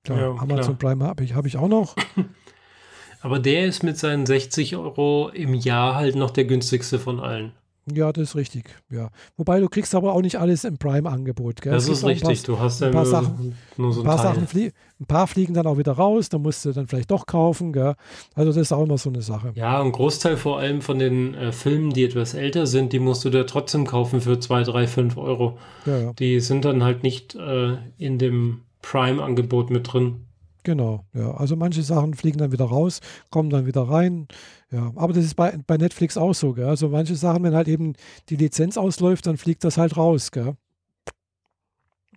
Ja, 0.07 0.17
Ja, 0.17 0.29
Amazon 0.31 0.77
Prime 0.77 1.03
habe 1.03 1.23
ich, 1.23 1.35
hab 1.35 1.45
ich 1.45 1.57
auch 1.57 1.67
noch. 1.67 1.95
Aber 3.21 3.39
der 3.39 3.65
ist 3.65 3.83
mit 3.83 3.97
seinen 3.97 4.25
60 4.25 4.77
Euro 4.77 5.29
im 5.33 5.53
Jahr 5.53 5.95
halt 5.95 6.15
noch 6.15 6.31
der 6.31 6.45
günstigste 6.45 6.97
von 6.97 7.19
allen. 7.19 7.51
Ja, 7.93 8.11
das 8.11 8.29
ist 8.29 8.35
richtig. 8.35 8.65
Ja. 8.89 9.09
Wobei 9.37 9.59
du 9.59 9.69
kriegst 9.69 9.95
aber 9.95 10.13
auch 10.13 10.21
nicht 10.21 10.37
alles 10.39 10.63
im 10.65 10.77
Prime-Angebot. 10.77 11.65
Das 11.65 11.87
ist 11.87 11.99
ein 11.99 12.01
paar- 12.01 12.09
richtig. 12.09 12.43
Du 12.43 12.59
hast 12.59 12.81
ja 12.81 12.87
ein 12.87 12.93
paar 12.93 13.03
nur, 13.03 13.11
Sachen- 13.11 13.55
nur 13.77 13.93
so 13.93 14.01
Ein 14.01 14.05
ein 14.07 14.07
paar, 14.15 14.17
Teil. 14.23 14.33
Sachen 14.35 14.47
flie 14.47 14.71
ein 14.99 15.05
paar 15.05 15.27
fliegen 15.27 15.53
dann 15.53 15.67
auch 15.67 15.77
wieder 15.77 15.91
raus, 15.93 16.27
da 16.29 16.37
musst 16.37 16.65
du 16.65 16.71
dann 16.73 16.87
vielleicht 16.87 17.11
doch 17.11 17.25
kaufen. 17.27 17.71
Gell? 17.71 17.95
Also 18.35 18.51
das 18.51 18.57
ist 18.57 18.71
auch 18.73 18.83
immer 18.83 18.97
so 18.97 19.09
eine 19.09 19.21
Sache. 19.21 19.51
Ja, 19.55 19.81
ein 19.81 19.91
Großteil 19.91 20.37
vor 20.37 20.59
allem 20.59 20.81
von 20.81 20.99
den 20.99 21.33
äh, 21.35 21.51
Filmen, 21.51 21.91
die 21.91 22.03
etwas 22.03 22.33
älter 22.33 22.65
sind, 22.67 22.93
die 22.93 22.99
musst 22.99 23.23
du 23.23 23.29
da 23.29 23.43
trotzdem 23.43 23.85
kaufen 23.85 24.21
für 24.21 24.39
2, 24.39 24.63
3, 24.63 24.87
5 24.87 25.15
Euro. 25.17 25.57
Ja, 25.85 25.97
ja, 25.99 26.13
Die 26.13 26.39
sind 26.39 26.65
dann 26.65 26.83
halt 26.83 27.03
nicht 27.03 27.35
äh, 27.35 27.77
in 27.97 28.17
dem 28.17 28.61
Prime-Angebot 28.81 29.69
mit 29.69 29.91
drin. 29.93 30.25
Genau. 30.67 31.05
Ja. 31.13 31.31
Also 31.31 31.55
manche 31.55 31.81
Sachen 31.81 32.13
fliegen 32.13 32.37
dann 32.37 32.51
wieder 32.51 32.65
raus, 32.65 32.99
kommen 33.31 33.49
dann 33.49 33.65
wieder 33.65 33.83
rein. 33.83 34.27
Ja, 34.69 34.91
aber 34.95 35.13
das 35.13 35.23
ist 35.23 35.35
bei, 35.35 35.57
bei 35.65 35.77
Netflix 35.77 36.17
auch 36.17 36.33
so. 36.33 36.53
Gell? 36.53 36.65
Also 36.65 36.89
manche 36.89 37.15
Sachen, 37.15 37.41
wenn 37.43 37.55
halt 37.55 37.69
eben 37.69 37.93
die 38.29 38.35
Lizenz 38.35 38.77
ausläuft, 38.77 39.25
dann 39.25 39.37
fliegt 39.37 39.63
das 39.63 39.77
halt 39.77 39.95
raus. 39.95 40.31
Gell? 40.31 40.55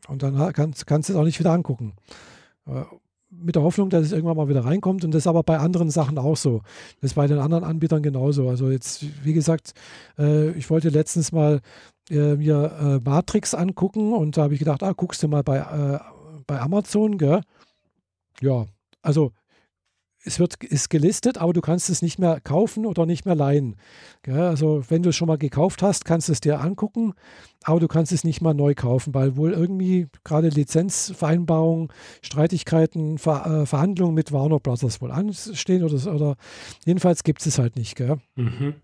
Und 0.09 0.25
dann 0.25 0.53
kannst, 0.53 0.87
kannst 0.87 1.09
du 1.09 1.13
es 1.13 1.19
auch 1.19 1.25
nicht 1.25 1.39
wieder 1.39 1.53
angucken. 1.53 1.95
Äh, 2.67 2.83
Mit 3.31 3.55
der 3.55 3.63
Hoffnung, 3.63 3.89
dass 3.89 4.05
es 4.05 4.11
irgendwann 4.11 4.37
mal 4.37 4.49
wieder 4.49 4.65
reinkommt. 4.65 5.05
Und 5.05 5.13
das 5.13 5.21
ist 5.21 5.29
aber 5.29 5.45
bei 5.45 5.59
anderen 5.59 5.91
Sachen 5.91 6.19
auch 6.19 6.37
so. 6.37 6.63
Das 7.01 7.13
ist 7.13 7.15
bei 7.15 7.29
den 7.29 7.39
anderen 7.39 7.63
Anbietern 7.63 8.03
genauso. 8.03 8.49
Also 8.49 8.69
jetzt, 8.69 9.05
wie 9.25 9.33
gesagt, 9.33 9.75
äh, 10.19 10.51
ich 10.59 10.69
wollte 10.71 10.89
letztens 10.89 11.31
mal 11.31 11.61
äh, 12.11 12.35
mir 12.35 13.01
Matrix 13.05 13.55
angucken 13.55 14.13
und 14.13 14.37
da 14.37 14.43
habe 14.43 14.55
ich 14.55 14.59
gedacht, 14.59 14.83
ah, 14.83 14.93
guckst 14.93 15.23
du 15.23 15.29
mal 15.29 15.45
bei, 15.45 16.01
bei 16.49 16.61
Amazon, 16.61 17.17
gell? 17.17 17.43
Ja, 18.41 18.67
also 19.03 19.33
es 20.23 20.39
wird, 20.39 20.63
ist 20.63 20.91
gelistet, 20.91 21.39
aber 21.39 21.53
du 21.53 21.61
kannst 21.61 21.89
es 21.89 22.03
nicht 22.03 22.19
mehr 22.19 22.41
kaufen 22.41 22.85
oder 22.85 23.07
nicht 23.07 23.25
mehr 23.25 23.35
leihen. 23.35 23.77
Gell? 24.23 24.41
Also 24.41 24.83
wenn 24.89 25.03
du 25.03 25.11
es 25.11 25.17
schon 25.17 25.29
mal 25.29 25.39
gekauft 25.39 25.83
hast, 25.83 26.05
kannst 26.05 26.29
du 26.29 26.33
es 26.33 26.41
dir 26.41 26.61
angucken, 26.61 27.15
aber 27.65 27.81
du 27.81 27.89
kannst 27.89 28.13
es 28.13 28.23
nicht 28.23 28.43
mal 28.43 28.53
neu 28.53 28.75
kaufen, 28.75 29.15
weil 29.15 29.37
wohl 29.37 29.53
irgendwie 29.53 30.09
gerade 30.25 30.49
Lizenzvereinbarungen, 30.49 31.89
Streitigkeiten, 32.21 33.17
Ver, 33.17 33.63
äh, 33.63 33.67
Verhandlungen 33.67 34.15
mit 34.15 34.31
Warner 34.31 34.61
Brothers 34.61 35.01
wohl 35.01 35.11
anstehen 35.11 35.85
oder, 35.85 36.15
oder 36.15 36.37
jedenfalls 36.85 37.25
gibt 37.25 37.45
es 37.47 37.59
halt 37.59 37.77
nicht. 37.77 37.99
Mhm. 38.35 38.75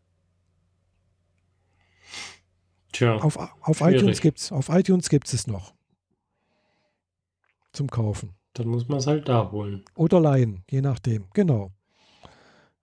Tja, 2.93 3.17
Auf, 3.17 3.37
auf 3.37 3.79
Schwierig. 3.79 3.97
iTunes 3.97 4.21
gibt 4.23 4.39
es 4.39 4.53
auf 4.53 4.71
iTunes 4.71 5.11
gibt's 5.11 5.35
es 5.35 5.47
noch 5.47 5.75
zum 7.73 7.91
Kaufen. 7.91 8.36
Dann 8.59 8.69
muss 8.69 8.89
man 8.89 8.99
es 8.99 9.07
halt 9.07 9.29
da 9.29 9.51
holen. 9.51 9.85
Oder 9.95 10.21
leihen, 10.21 10.65
je 10.71 10.81
nachdem. 10.81 11.27
Genau. 11.35 11.71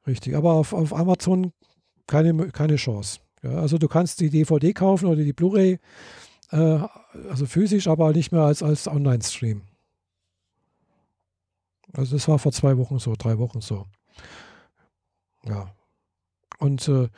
Richtig. 0.05 0.35
Aber 0.35 0.53
auf, 0.53 0.73
auf 0.73 0.93
Amazon 0.93 1.51
keine, 2.07 2.49
keine 2.49 2.75
Chance. 2.75 3.19
Ja, 3.41 3.51
also 3.51 3.77
du 3.77 3.87
kannst 3.87 4.19
die 4.19 4.29
DVD 4.29 4.73
kaufen 4.73 5.07
oder 5.07 5.23
die 5.23 5.33
Blu-ray, 5.33 5.79
äh, 6.51 6.79
also 7.29 7.45
physisch, 7.45 7.87
aber 7.87 8.11
nicht 8.13 8.31
mehr 8.31 8.41
als, 8.41 8.63
als 8.63 8.87
Online-Stream. 8.87 9.63
Also 11.93 12.15
das 12.15 12.27
war 12.27 12.39
vor 12.39 12.51
zwei 12.51 12.77
Wochen 12.77 12.99
so, 12.99 13.15
drei 13.17 13.37
Wochen 13.37 13.61
so. 13.61 13.85
Ja. 15.45 15.73
Und 16.59 16.87
äh, 16.87 17.09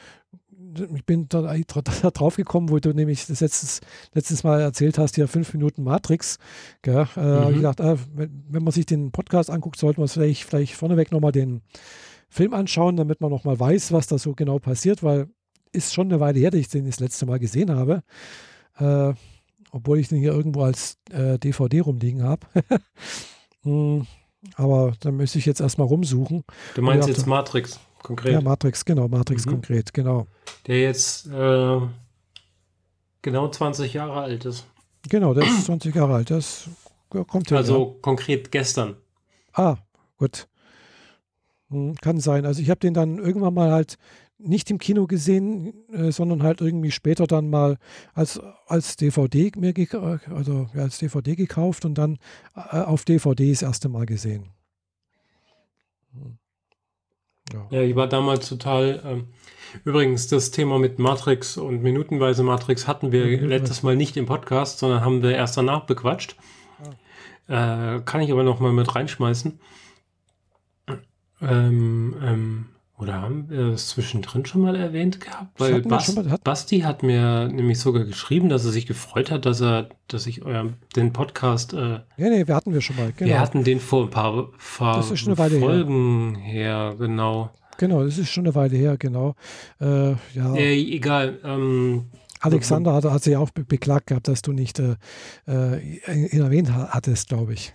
ich 0.80 1.06
bin 1.06 1.28
da, 1.30 1.42
da 2.02 2.12
drauf 2.12 2.36
gekommen, 2.36 2.70
wo 2.70 2.80
du 2.80 2.94
nämlich 2.94 3.28
das 3.28 3.42
letztes, 3.42 3.82
letztes 4.14 4.44
Mal 4.44 4.62
erzählt 4.62 4.98
hast, 4.98 5.18
ja 5.18 5.28
fünf 5.28 5.54
Minuten 5.54 5.84
Matrix. 5.84 6.38
Gell? 6.82 7.08
Äh, 7.16 7.22
mhm. 7.22 7.50
Ich 7.50 7.56
gedacht, 7.58 7.80
äh, 7.80 7.98
wenn, 8.14 8.44
wenn, 8.50 8.64
man 8.64 8.72
sich 8.72 8.86
den 8.86 9.12
Podcast 9.12 9.50
anguckt, 9.50 9.78
sollte 9.78 10.00
man 10.00 10.08
vielleicht, 10.08 10.44
vielleicht 10.44 10.74
vorneweg 10.74 11.12
nochmal 11.12 11.32
den 11.32 11.62
Film 12.30 12.54
anschauen, 12.54 12.98
damit 12.98 13.22
man 13.22 13.32
nochmal 13.32 13.60
weiß, 13.60 13.92
was 13.92 14.08
da 14.08 14.18
so 14.18 14.34
genau 14.34 14.60
passiert, 14.60 15.04
weil 15.04 15.28
ist 15.72 15.94
schon 15.94 16.08
eine 16.08 16.20
Weile 16.20 16.40
her, 16.40 16.52
dass 16.52 16.60
ich 16.60 16.70
den 16.70 16.86
das 16.86 17.00
letzte 17.00 17.26
Mal 17.26 17.40
gesehen 17.40 17.70
habe. 17.70 18.02
Äh, 18.78 19.14
obwohl 19.72 20.00
ich 20.00 20.08
den 20.08 20.20
hier 20.20 20.32
irgendwo 20.32 20.64
als 20.64 20.98
äh, 21.12 21.38
DVD 21.38 21.82
rumliegen 21.82 22.24
habe. 22.24 22.48
hm, 23.64 24.08
aber 24.56 24.94
da 25.02 25.12
müsste 25.12 25.38
ich 25.38 25.46
jetzt 25.46 25.60
erstmal 25.60 25.88
rumsuchen. 25.88 26.44
Du 26.76 26.82
meinst 26.82 27.10
jetzt 27.10 27.28
Matrix 27.28 27.80
konkret? 28.06 28.34
Ja, 28.34 28.42
Matrix, 28.42 28.86
genau, 28.86 29.08
Matrix 29.08 29.46
mhm. 29.46 29.52
konkret, 29.52 29.94
genau. 29.94 30.28
Der 30.68 30.80
jetzt 30.82 31.28
äh, 31.28 31.80
genau 33.22 33.50
20 33.50 33.94
Jahre 33.94 34.22
alt 34.22 34.46
ist. 34.46 34.66
Genau, 35.10 35.34
der 35.34 35.44
ist 35.44 35.66
20 35.66 35.94
Jahre 35.94 36.16
alt. 36.16 36.32
Das 36.32 36.70
kommt 37.10 37.50
ja. 37.50 37.58
Also 37.58 37.94
ja. 37.96 38.02
konkret 38.02 38.52
gestern. 38.52 38.96
Ah, 39.54 39.78
gut. 40.18 40.48
Hm, 41.70 41.96
kann 41.96 42.20
sein. 42.20 42.46
Also 42.46 42.62
ich 42.62 42.70
habe 42.70 42.80
den 42.80 42.94
dann 42.94 43.18
irgendwann 43.18 43.54
mal 43.54 43.72
halt 43.72 43.98
nicht 44.38 44.70
im 44.70 44.78
Kino 44.78 45.08
gesehen, 45.08 45.74
äh, 45.92 46.12
sondern 46.12 46.44
halt 46.44 46.62
irgendwie 46.62 46.92
später 46.92 47.26
dann 47.26 47.50
mal 47.50 47.78
als, 48.14 48.40
als 48.68 48.98
DVD 48.98 49.52
mir 49.56 49.74
also 50.30 50.70
ja, 50.74 50.84
als 50.84 50.98
DVD 51.00 51.36
gekauft 51.36 51.86
und 51.86 51.98
dann 51.98 52.18
äh, 52.56 52.80
auf 52.80 53.06
DVD 53.06 53.50
das 53.50 53.62
erste 53.62 53.90
Mal 53.90 54.06
gesehen. 54.06 54.50
Hm. 56.14 56.38
Ja. 57.54 57.68
ja, 57.70 57.82
ich 57.82 57.96
war 57.96 58.08
damals 58.08 58.50
total. 58.50 59.02
Ähm, 59.06 59.28
übrigens, 59.84 60.28
das 60.28 60.52
Thema 60.52 60.80
mit 60.80 61.00
Matrix 61.00 61.58
und 61.58 61.84
minutenweise 61.84 62.44
Matrix 62.44 62.88
hatten 62.88 63.12
wir 63.12 63.26
mhm. 63.26 63.48
letztes 63.48 63.84
Mal 63.84 63.96
nicht 63.96 64.18
im 64.18 64.26
Podcast, 64.26 64.80
sondern 64.80 65.02
haben 65.02 65.22
wir 65.22 65.36
erst 65.36 65.58
danach 65.58 65.86
bequatscht. 65.86 66.36
Ah. 67.48 67.96
Äh, 67.96 68.02
kann 68.02 68.22
ich 68.22 68.32
aber 68.32 68.44
noch 68.44 68.60
mal 68.60 68.74
mit 68.74 68.96
reinschmeißen. 68.96 69.60
Ähm, 71.42 72.16
ähm, 72.24 72.66
oder 72.98 73.22
haben 73.22 73.50
wir 73.50 73.74
es 73.74 73.90
zwischendrin 73.90 74.46
schon 74.46 74.62
mal 74.62 74.76
erwähnt 74.76 75.20
gehabt? 75.20 75.60
Weil 75.60 75.82
Bas 75.82 76.16
mal, 76.16 76.30
hat 76.30 76.44
Basti 76.46 76.80
hat 76.80 77.04
mir 77.04 77.50
nämlich 77.50 77.80
sogar 77.80 78.06
geschrieben, 78.06 78.48
dass 78.48 78.64
er 78.64 78.72
sich 78.72 78.86
gefreut 78.86 79.32
hat, 79.32 79.46
dass 79.46 79.62
er, 79.62 79.90
dass 80.08 80.28
ich 80.28 80.46
euer, 80.46 80.74
den 80.96 81.12
Podcast. 81.12 81.74
Äh, 81.74 82.00
ja, 82.18 82.30
nee, 82.30 82.48
wir 82.48 82.56
hatten 82.56 82.74
wir 82.74 82.80
schon 82.80 82.96
mal. 82.96 83.12
Genau. 83.12 83.30
Wir 83.30 83.40
hatten 83.40 83.66
den 83.66 83.82
vor 83.82 84.04
ein 84.04 84.10
paar, 84.10 84.50
paar 84.78 85.04
Folgen 85.04 86.36
her. 86.36 86.92
her. 86.92 86.96
genau. 86.98 87.52
Genau, 87.78 88.06
das 88.06 88.18
ist 88.18 88.30
schon 88.30 88.46
eine 88.46 88.56
Weile 88.56 88.78
her, 88.78 88.96
genau. 88.98 89.36
Äh, 89.82 90.12
ja. 90.34 90.56
Äh, 90.56 90.76
egal. 90.76 91.40
Ähm, 91.44 92.06
Alexander 92.40 92.94
hat, 92.94 93.04
hat 93.04 93.24
sich 93.24 93.36
auch 93.36 93.50
beklagt 93.50 94.08
gehabt, 94.08 94.30
dass 94.30 94.42
du 94.42 94.54
nicht 94.54 94.80
äh, 94.80 94.96
äh 95.48 95.80
ihn 96.32 96.42
erwähnt 96.42 96.72
hattest, 96.74 97.28
glaube 97.28 97.54
ich. 97.54 97.74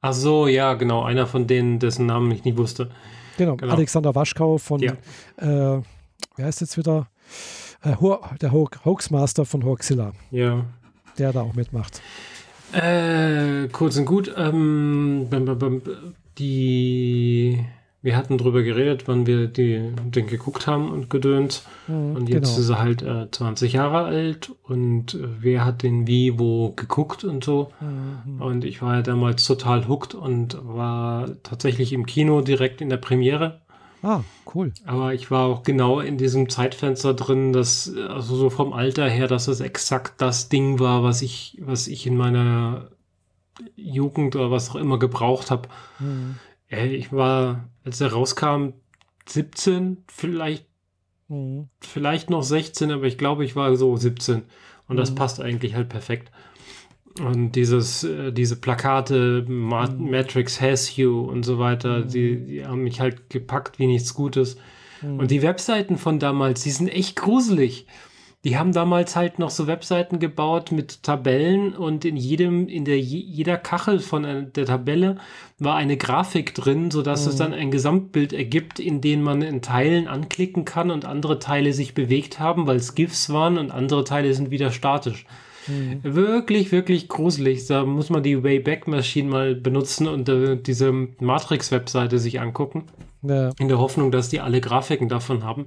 Ach 0.00 0.12
so, 0.12 0.46
ja, 0.46 0.74
genau. 0.74 1.02
Einer 1.02 1.26
von 1.26 1.46
denen, 1.46 1.78
dessen 1.80 2.06
Namen 2.06 2.30
ich 2.30 2.44
nie 2.44 2.56
wusste. 2.56 2.90
Genau, 3.36 3.56
genau. 3.56 3.72
Alexander 3.72 4.14
Waschkau 4.14 4.58
von, 4.58 4.80
ja. 4.80 4.92
äh, 5.36 5.82
wer 6.36 6.46
heißt 6.46 6.60
jetzt 6.60 6.76
wieder? 6.76 7.08
Äh, 7.82 7.94
der 8.40 8.52
Hoaxmaster 8.52 9.44
von 9.44 9.64
Hoaxilla. 9.64 10.12
Ja. 10.30 10.64
Der 11.18 11.32
da 11.32 11.42
auch 11.42 11.54
mitmacht. 11.54 12.00
Äh, 12.72 13.68
kurz 13.68 13.96
und 13.98 14.06
gut, 14.06 14.32
ähm, 14.36 15.28
die 16.38 17.64
wir 18.02 18.16
hatten 18.16 18.36
drüber 18.36 18.62
geredet, 18.62 19.06
wann 19.06 19.26
wir 19.26 19.46
die, 19.46 19.92
den 20.04 20.26
geguckt 20.26 20.66
haben 20.66 20.90
und 20.90 21.08
gedönt. 21.08 21.62
Mhm, 21.86 22.16
und 22.16 22.28
jetzt 22.28 22.56
genau. 22.56 22.60
ist 22.60 22.68
er 22.68 22.78
halt 22.80 23.02
äh, 23.02 23.30
20 23.30 23.72
Jahre 23.74 24.04
alt 24.04 24.50
und 24.64 25.14
äh, 25.14 25.28
wer 25.40 25.64
hat 25.64 25.84
den 25.84 26.08
wie 26.08 26.38
wo 26.38 26.70
geguckt 26.70 27.22
und 27.22 27.44
so. 27.44 27.72
Mhm. 27.80 28.42
Und 28.42 28.64
ich 28.64 28.82
war 28.82 28.96
ja 28.96 29.02
damals 29.02 29.44
total 29.44 29.86
hooked 29.86 30.14
und 30.14 30.58
war 30.62 31.28
tatsächlich 31.44 31.92
im 31.92 32.04
Kino 32.04 32.40
direkt 32.40 32.80
in 32.80 32.88
der 32.88 32.96
Premiere. 32.96 33.60
Ah, 34.02 34.22
cool. 34.52 34.72
Aber 34.84 35.14
ich 35.14 35.30
war 35.30 35.46
auch 35.46 35.62
genau 35.62 36.00
in 36.00 36.18
diesem 36.18 36.48
Zeitfenster 36.48 37.14
drin, 37.14 37.52
dass, 37.52 37.94
also 38.08 38.34
so 38.34 38.50
vom 38.50 38.72
Alter 38.72 39.08
her, 39.08 39.28
dass 39.28 39.46
es 39.46 39.60
exakt 39.60 40.20
das 40.20 40.48
Ding 40.48 40.80
war, 40.80 41.04
was 41.04 41.22
ich, 41.22 41.56
was 41.64 41.86
ich 41.86 42.04
in 42.04 42.16
meiner 42.16 42.88
Jugend 43.76 44.34
oder 44.34 44.50
was 44.50 44.70
auch 44.70 44.74
immer 44.74 44.98
gebraucht 44.98 45.52
habe. 45.52 45.68
Mhm. 46.00 46.34
Ich 46.68 47.12
war 47.12 47.68
als 47.84 48.00
er 48.00 48.12
rauskam, 48.12 48.70
17, 49.26 50.04
vielleicht, 50.08 50.66
mhm. 51.28 51.68
vielleicht 51.80 52.30
noch 52.30 52.42
16, 52.42 52.90
aber 52.90 53.04
ich 53.04 53.18
glaube, 53.18 53.44
ich 53.44 53.56
war 53.56 53.74
so 53.76 53.96
17. 53.96 54.42
Und 54.88 54.96
das 54.96 55.12
mhm. 55.12 55.14
passt 55.16 55.40
eigentlich 55.40 55.74
halt 55.74 55.88
perfekt. 55.88 56.30
Und 57.20 57.52
dieses, 57.52 58.04
äh, 58.04 58.32
diese 58.32 58.56
Plakate, 58.56 59.44
Ma 59.46 59.86
mhm. 59.86 60.10
Matrix 60.10 60.60
has 60.60 60.96
you 60.96 61.20
und 61.20 61.44
so 61.44 61.58
weiter, 61.58 62.00
mhm. 62.00 62.08
die, 62.08 62.44
die, 62.44 62.66
haben 62.66 62.82
mich 62.82 63.00
halt 63.00 63.28
gepackt 63.30 63.78
wie 63.78 63.86
nichts 63.86 64.14
Gutes. 64.14 64.56
Mhm. 65.02 65.18
Und 65.18 65.30
die 65.30 65.42
Webseiten 65.42 65.98
von 65.98 66.18
damals, 66.18 66.62
die 66.62 66.70
sind 66.70 66.88
echt 66.88 67.16
gruselig. 67.16 67.86
Die 68.44 68.58
haben 68.58 68.72
damals 68.72 69.14
halt 69.14 69.38
noch 69.38 69.50
so 69.50 69.68
Webseiten 69.68 70.18
gebaut 70.18 70.72
mit 70.72 71.04
Tabellen 71.04 71.74
und 71.76 72.04
in 72.04 72.16
jedem, 72.16 72.66
in 72.66 72.84
der 72.84 72.98
jeder 72.98 73.56
Kachel 73.56 74.00
von 74.00 74.24
der 74.24 74.66
Tabelle 74.66 75.18
war 75.60 75.76
eine 75.76 75.96
Grafik 75.96 76.52
drin, 76.52 76.90
sodass 76.90 77.24
mhm. 77.24 77.30
es 77.30 77.36
dann 77.36 77.54
ein 77.54 77.70
Gesamtbild 77.70 78.32
ergibt, 78.32 78.80
in 78.80 79.00
dem 79.00 79.22
man 79.22 79.42
in 79.42 79.62
Teilen 79.62 80.08
anklicken 80.08 80.64
kann 80.64 80.90
und 80.90 81.04
andere 81.04 81.38
Teile 81.38 81.72
sich 81.72 81.94
bewegt 81.94 82.40
haben, 82.40 82.66
weil 82.66 82.76
es 82.76 82.96
GIFs 82.96 83.30
waren 83.30 83.58
und 83.58 83.70
andere 83.70 84.02
Teile 84.02 84.34
sind 84.34 84.50
wieder 84.50 84.72
statisch. 84.72 85.24
Mhm. 85.68 86.00
Wirklich, 86.02 86.72
wirklich 86.72 87.08
gruselig. 87.08 87.66
Da 87.68 87.84
muss 87.84 88.10
man 88.10 88.24
die 88.24 88.42
Wayback 88.42 88.88
Machine 88.88 89.30
mal 89.30 89.54
benutzen 89.54 90.08
und 90.08 90.28
äh, 90.28 90.56
diese 90.56 90.92
Matrix-Webseite 90.92 92.18
sich 92.18 92.40
angucken. 92.40 92.86
Ja. 93.22 93.50
In 93.60 93.68
der 93.68 93.78
Hoffnung, 93.78 94.10
dass 94.10 94.30
die 94.30 94.40
alle 94.40 94.60
Grafiken 94.60 95.08
davon 95.08 95.44
haben. 95.44 95.66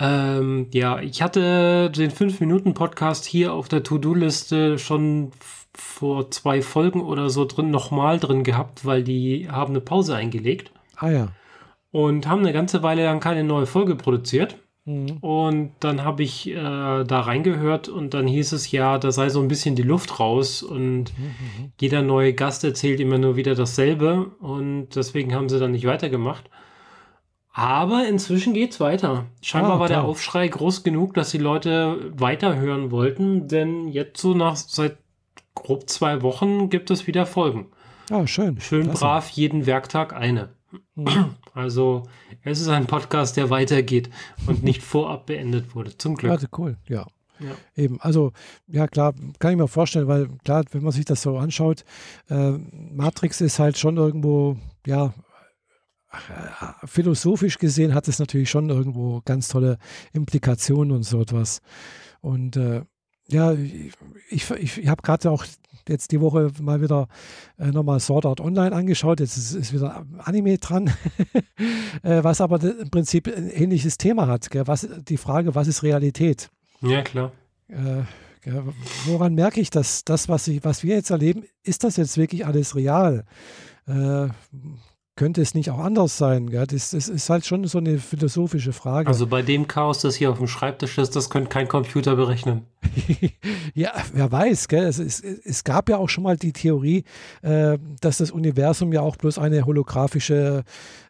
Ähm, 0.00 0.68
ja, 0.72 1.00
ich 1.00 1.20
hatte 1.20 1.90
den 1.90 2.10
5-Minuten-Podcast 2.10 3.26
hier 3.26 3.52
auf 3.52 3.68
der 3.68 3.82
To-Do-Liste 3.82 4.78
schon 4.78 5.30
vor 5.74 6.30
zwei 6.30 6.62
Folgen 6.62 7.02
oder 7.02 7.28
so 7.30 7.44
drin, 7.44 7.70
nochmal 7.70 8.18
drin 8.18 8.42
gehabt, 8.42 8.86
weil 8.86 9.04
die 9.04 9.48
haben 9.50 9.72
eine 9.72 9.80
Pause 9.80 10.16
eingelegt. 10.16 10.72
Ah 10.96 11.10
ja. 11.10 11.28
Und 11.92 12.26
haben 12.26 12.40
eine 12.40 12.52
ganze 12.52 12.82
Weile 12.82 13.04
lang 13.04 13.20
keine 13.20 13.44
neue 13.44 13.66
Folge 13.66 13.94
produziert. 13.94 14.56
Mhm. 14.86 15.18
Und 15.20 15.72
dann 15.80 16.02
habe 16.04 16.22
ich 16.22 16.48
äh, 16.48 16.54
da 16.54 17.20
reingehört 17.20 17.88
und 17.88 18.14
dann 18.14 18.26
hieß 18.26 18.52
es 18.52 18.70
ja, 18.70 18.98
da 18.98 19.12
sei 19.12 19.28
so 19.28 19.40
ein 19.40 19.48
bisschen 19.48 19.76
die 19.76 19.82
Luft 19.82 20.18
raus 20.18 20.62
und 20.62 21.16
mhm. 21.18 21.24
mhm. 21.24 21.72
jeder 21.80 22.02
neue 22.02 22.32
Gast 22.32 22.64
erzählt 22.64 23.00
immer 23.00 23.18
nur 23.18 23.36
wieder 23.36 23.54
dasselbe 23.54 24.30
und 24.40 24.88
deswegen 24.96 25.34
haben 25.34 25.48
sie 25.48 25.58
dann 25.58 25.72
nicht 25.72 25.86
weitergemacht. 25.86 26.48
Aber 27.52 28.06
inzwischen 28.06 28.54
geht 28.54 28.72
es 28.72 28.80
weiter. 28.80 29.26
Scheinbar 29.42 29.72
ah, 29.72 29.80
war 29.80 29.88
der 29.88 30.04
Aufschrei 30.04 30.46
groß 30.46 30.84
genug, 30.84 31.14
dass 31.14 31.30
die 31.30 31.38
Leute 31.38 32.12
weiterhören 32.16 32.90
wollten, 32.90 33.48
denn 33.48 33.88
jetzt 33.88 34.20
so 34.20 34.34
nach 34.34 34.56
seit 34.56 34.98
grob 35.54 35.88
zwei 35.90 36.22
Wochen 36.22 36.70
gibt 36.70 36.90
es 36.90 37.06
wieder 37.06 37.26
Folgen. 37.26 37.66
Ah, 38.10 38.26
schön. 38.26 38.60
Schön 38.60 38.84
Klasse. 38.84 39.00
brav 39.00 39.30
jeden 39.30 39.66
Werktag 39.66 40.12
eine. 40.12 40.50
Mhm. 40.94 41.34
Also 41.52 42.04
es 42.42 42.60
ist 42.60 42.68
ein 42.68 42.86
Podcast, 42.86 43.36
der 43.36 43.50
weitergeht 43.50 44.10
und 44.46 44.62
nicht 44.62 44.82
vorab 44.82 45.26
beendet 45.26 45.74
wurde. 45.74 45.96
Zum 45.98 46.14
Glück. 46.14 46.30
Also 46.30 46.46
cool, 46.56 46.76
ja. 46.86 47.06
Ja. 47.40 47.52
Eben, 47.74 48.00
also 48.00 48.32
ja 48.68 48.86
klar, 48.86 49.14
kann 49.38 49.52
ich 49.52 49.56
mir 49.56 49.66
vorstellen, 49.66 50.08
weil 50.08 50.28
klar, 50.44 50.62
wenn 50.72 50.82
man 50.82 50.92
sich 50.92 51.06
das 51.06 51.22
so 51.22 51.38
anschaut, 51.38 51.84
äh, 52.28 52.52
Matrix 52.92 53.40
ist 53.40 53.58
halt 53.58 53.78
schon 53.78 53.96
irgendwo, 53.96 54.56
ja, 54.86 55.14
philosophisch 56.84 57.58
gesehen 57.58 57.94
hat 57.94 58.08
es 58.08 58.18
natürlich 58.18 58.50
schon 58.50 58.68
irgendwo 58.68 59.20
ganz 59.24 59.48
tolle 59.48 59.78
Implikationen 60.12 60.92
und 60.92 61.02
so 61.04 61.20
etwas. 61.20 61.60
Und 62.20 62.56
äh, 62.56 62.82
ja, 63.28 63.52
ich, 63.52 64.50
ich, 64.50 64.78
ich 64.78 64.88
habe 64.88 65.02
gerade 65.02 65.30
auch 65.30 65.44
jetzt 65.88 66.12
die 66.12 66.20
Woche 66.20 66.50
mal 66.60 66.80
wieder 66.82 67.08
äh, 67.58 67.66
nochmal 67.66 68.00
Sword 68.00 68.26
Art 68.26 68.40
Online 68.40 68.74
angeschaut. 68.74 69.20
Jetzt 69.20 69.36
ist, 69.36 69.54
ist 69.54 69.72
wieder 69.72 70.04
Anime 70.18 70.58
dran, 70.58 70.88
äh, 72.02 72.22
was 72.24 72.40
aber 72.40 72.62
im 72.62 72.90
Prinzip 72.90 73.28
ein 73.28 73.48
ähnliches 73.48 73.98
Thema 73.98 74.26
hat. 74.26 74.50
Gell? 74.50 74.66
Was, 74.66 74.88
die 75.08 75.16
Frage, 75.16 75.54
was 75.54 75.68
ist 75.68 75.82
Realität? 75.82 76.50
Ja, 76.80 77.02
klar. 77.02 77.32
Äh, 77.68 78.02
gell? 78.42 78.64
Woran 79.06 79.34
merke 79.34 79.60
ich, 79.60 79.70
dass 79.70 80.04
das, 80.04 80.28
was, 80.28 80.48
ich, 80.48 80.64
was 80.64 80.82
wir 80.82 80.96
jetzt 80.96 81.10
erleben, 81.10 81.44
ist 81.62 81.84
das 81.84 81.96
jetzt 81.96 82.16
wirklich 82.16 82.46
alles 82.46 82.74
real? 82.74 83.24
Könnte 85.20 85.42
es 85.42 85.52
nicht 85.52 85.68
auch 85.68 85.80
anders 85.80 86.16
sein? 86.16 86.48
Ja, 86.48 86.64
das, 86.64 86.92
das 86.92 87.10
ist 87.10 87.28
halt 87.28 87.44
schon 87.44 87.66
so 87.66 87.76
eine 87.76 87.98
philosophische 87.98 88.72
Frage. 88.72 89.06
Also 89.06 89.26
bei 89.26 89.42
dem 89.42 89.68
Chaos, 89.68 90.00
das 90.00 90.14
hier 90.14 90.30
auf 90.30 90.38
dem 90.38 90.46
Schreibtisch 90.46 90.96
ist, 90.96 91.14
das 91.14 91.28
könnte 91.28 91.50
kein 91.50 91.68
Computer 91.68 92.16
berechnen. 92.16 92.64
ja, 93.74 93.92
wer 94.14 94.32
weiß, 94.32 94.68
gell? 94.68 94.84
Es, 94.84 94.98
es, 94.98 95.20
es, 95.20 95.62
gab 95.62 95.90
ja 95.90 95.98
auch 95.98 96.08
schon 96.08 96.24
mal 96.24 96.38
die 96.38 96.54
Theorie, 96.54 97.04
äh, 97.42 97.76
dass 98.00 98.16
das 98.16 98.30
Universum 98.30 98.94
ja 98.94 99.02
auch 99.02 99.16
bloß 99.16 99.36
eine 99.36 99.66
holographische 99.66 100.64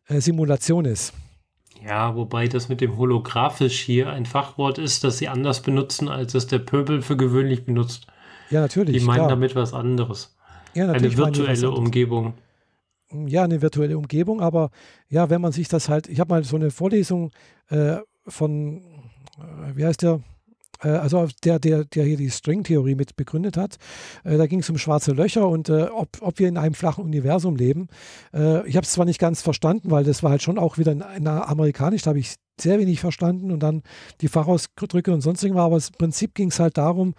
äh, 0.09 0.21
Simulation 0.21 0.87
ist. 0.87 1.13
Ja, 1.87 2.17
wobei 2.17 2.49
das 2.49 2.69
mit 2.69 2.81
dem 2.81 2.99
holographisch 2.99 3.79
hier 3.79 4.11
ein 4.11 4.27
Fachwort 4.27 4.79
ist, 4.79 5.05
das 5.05 5.19
sie 5.19 5.29
anders 5.29 5.63
benutzen, 5.63 6.09
als 6.09 6.35
es 6.35 6.49
der 6.49 6.59
Pöbel 6.59 7.01
für 7.03 7.17
gewöhnlich 7.17 7.65
benutzt. 7.65 8.09
Ja, 8.51 8.61
natürlich. 8.63 8.99
Die 8.99 9.05
meinen 9.05 9.19
klar. 9.19 9.29
damit 9.29 9.55
was 9.55 9.73
anderes. 9.73 10.35
Ja, 10.75 10.91
eine 10.91 11.17
virtuelle 11.17 11.71
Umgebung. 11.71 12.35
Ja, 13.27 13.45
eine 13.45 13.61
virtuelle 13.61 13.99
Umgebung, 13.99 14.41
aber 14.41 14.71
ja, 15.09 15.31
wenn 15.31 15.41
man 15.41 15.53
sich 15.53 15.69
das 15.69 15.89
halt, 15.89 16.09
ich 16.09 16.21
habe 16.21 16.33
mal 16.33 16.45
so 16.45 16.57
eine 16.57 16.71
Vorlesung 16.71 17.33
äh, 17.69 17.97
von, 18.27 18.83
äh, 19.39 19.77
wie 19.77 19.85
heißt 19.85 20.03
der, 20.03 20.21
äh, 20.83 20.89
also 20.89 21.29
der, 21.45 21.59
der, 21.59 21.85
der 21.85 22.05
hier 22.05 22.17
die 22.17 22.31
Stringtheorie 22.31 22.95
mit 22.95 23.17
begründet 23.17 23.57
hat. 23.57 23.77
Äh, 24.25 24.37
da 24.37 24.47
ging 24.47 24.61
es 24.61 24.71
um 24.71 24.79
schwarze 24.79 25.13
Löcher 25.13 25.49
und 25.49 25.69
äh, 25.69 25.89
ob, 25.93 26.09
ob 26.21 26.39
wir 26.39 26.49
in 26.49 26.57
einem 26.57 26.75
flachen 26.75 27.05
Universum 27.05 27.57
leben. 27.57 27.89
ich 28.33 28.77
habe 28.77 28.85
es 28.85 28.93
zwar 28.93 29.07
nicht 29.07 29.19
ganz 29.19 29.43
verstanden, 29.43 29.91
weil 29.91 30.05
das 30.05 30.23
war 30.23 30.31
halt 30.31 30.43
schon 30.43 30.59
auch 30.59 30.79
wieder 30.79 30.93
in, 30.93 31.03
in 31.17 31.27
Amerikanisch, 31.27 32.03
da 32.03 32.11
habe 32.11 32.19
ich 32.19 32.37
sehr 32.61 32.79
wenig 32.79 33.01
verstanden 33.01 33.51
und 33.51 33.61
dann 33.61 33.83
die 34.21 34.29
Fachausdrücke 34.29 35.13
und 35.13 35.21
sonst 35.21 35.43
irgendwas. 35.43 35.65
Aber 35.65 35.77
im 35.77 35.99
Prinzip 35.99 36.35
ging 36.35 36.49
es 36.49 36.61
halt 36.61 36.79
darum, 36.79 37.15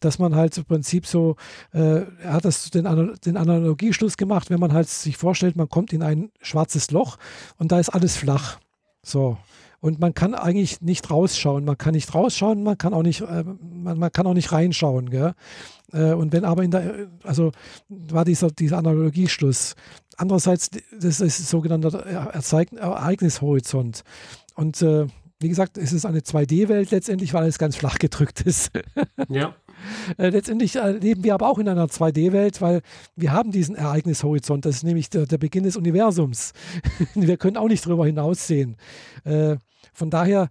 dass 0.00 0.18
man 0.18 0.34
halt 0.34 0.56
im 0.58 0.64
Prinzip 0.64 1.06
so, 1.06 1.36
äh, 1.72 2.02
er 2.22 2.32
hat 2.32 2.44
das 2.44 2.70
den, 2.70 2.84
den 3.24 3.36
Analogieschluss 3.36 4.16
gemacht, 4.16 4.50
wenn 4.50 4.60
man 4.60 4.72
halt 4.72 4.88
sich 4.88 5.16
vorstellt, 5.16 5.56
man 5.56 5.68
kommt 5.68 5.92
in 5.92 6.02
ein 6.02 6.30
schwarzes 6.40 6.90
Loch 6.90 7.16
und 7.58 7.72
da 7.72 7.78
ist 7.78 7.90
alles 7.90 8.16
flach. 8.16 8.58
So. 9.02 9.36
Und 9.84 10.00
man 10.00 10.14
kann 10.14 10.34
eigentlich 10.34 10.80
nicht 10.80 11.10
rausschauen. 11.10 11.66
Man 11.66 11.76
kann 11.76 11.92
nicht 11.92 12.14
rausschauen, 12.14 12.62
man 12.62 12.78
kann 12.78 12.94
auch 12.94 13.02
nicht, 13.02 13.20
äh, 13.20 13.44
man, 13.44 13.98
man, 13.98 14.10
kann 14.10 14.26
auch 14.26 14.32
nicht 14.32 14.50
reinschauen. 14.50 15.10
Gell? 15.10 15.34
Äh, 15.92 16.14
und 16.14 16.32
wenn 16.32 16.46
aber 16.46 16.62
in 16.62 16.70
der, 16.70 17.08
also 17.22 17.52
war 17.90 18.24
dieser, 18.24 18.50
dieser 18.50 18.78
Analogieschluss. 18.78 19.74
Andererseits, 20.16 20.70
das 20.98 21.20
ist 21.20 21.50
sogenannter 21.50 21.98
Ereignishorizont. 22.06 24.04
Und 24.54 24.80
äh, 24.82 25.06
wie 25.40 25.48
gesagt, 25.48 25.78
es 25.78 25.92
ist 25.92 26.06
eine 26.06 26.20
2D-Welt 26.20 26.90
letztendlich, 26.90 27.34
weil 27.34 27.42
alles 27.42 27.58
ganz 27.58 27.76
flach 27.76 27.98
gedrückt 27.98 28.40
ist. 28.42 28.70
ja. 29.28 29.54
Äh, 30.18 30.28
letztendlich 30.30 30.76
äh, 30.76 30.92
leben 30.92 31.24
wir 31.24 31.34
aber 31.34 31.48
auch 31.48 31.58
in 31.58 31.68
einer 31.68 31.86
2D-Welt, 31.86 32.60
weil 32.60 32.80
wir 33.16 33.32
haben 33.32 33.50
diesen 33.50 33.74
Ereignishorizont. 33.74 34.64
Das 34.64 34.76
ist 34.76 34.84
nämlich 34.84 35.10
der, 35.10 35.26
der 35.26 35.38
Beginn 35.38 35.64
des 35.64 35.76
Universums. 35.76 36.52
wir 37.14 37.36
können 37.36 37.56
auch 37.56 37.68
nicht 37.68 37.84
darüber 37.84 38.06
hinaussehen. 38.06 38.76
Äh, 39.24 39.56
von 39.92 40.10
daher 40.10 40.48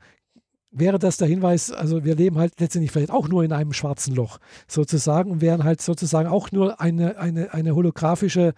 wäre 0.71 0.99
das 0.99 1.17
der 1.17 1.27
Hinweis, 1.27 1.71
also 1.71 2.03
wir 2.03 2.15
leben 2.15 2.37
halt 2.37 2.59
letztendlich 2.59 2.91
vielleicht 2.91 3.11
auch 3.11 3.27
nur 3.27 3.43
in 3.43 3.53
einem 3.53 3.73
schwarzen 3.73 4.15
Loch 4.15 4.39
sozusagen 4.67 5.31
und 5.31 5.41
wären 5.41 5.63
halt 5.63 5.81
sozusagen 5.81 6.27
auch 6.27 6.51
nur 6.51 6.81
eine, 6.81 7.17
eine, 7.17 7.53
eine 7.53 7.75
holographische, 7.75 8.53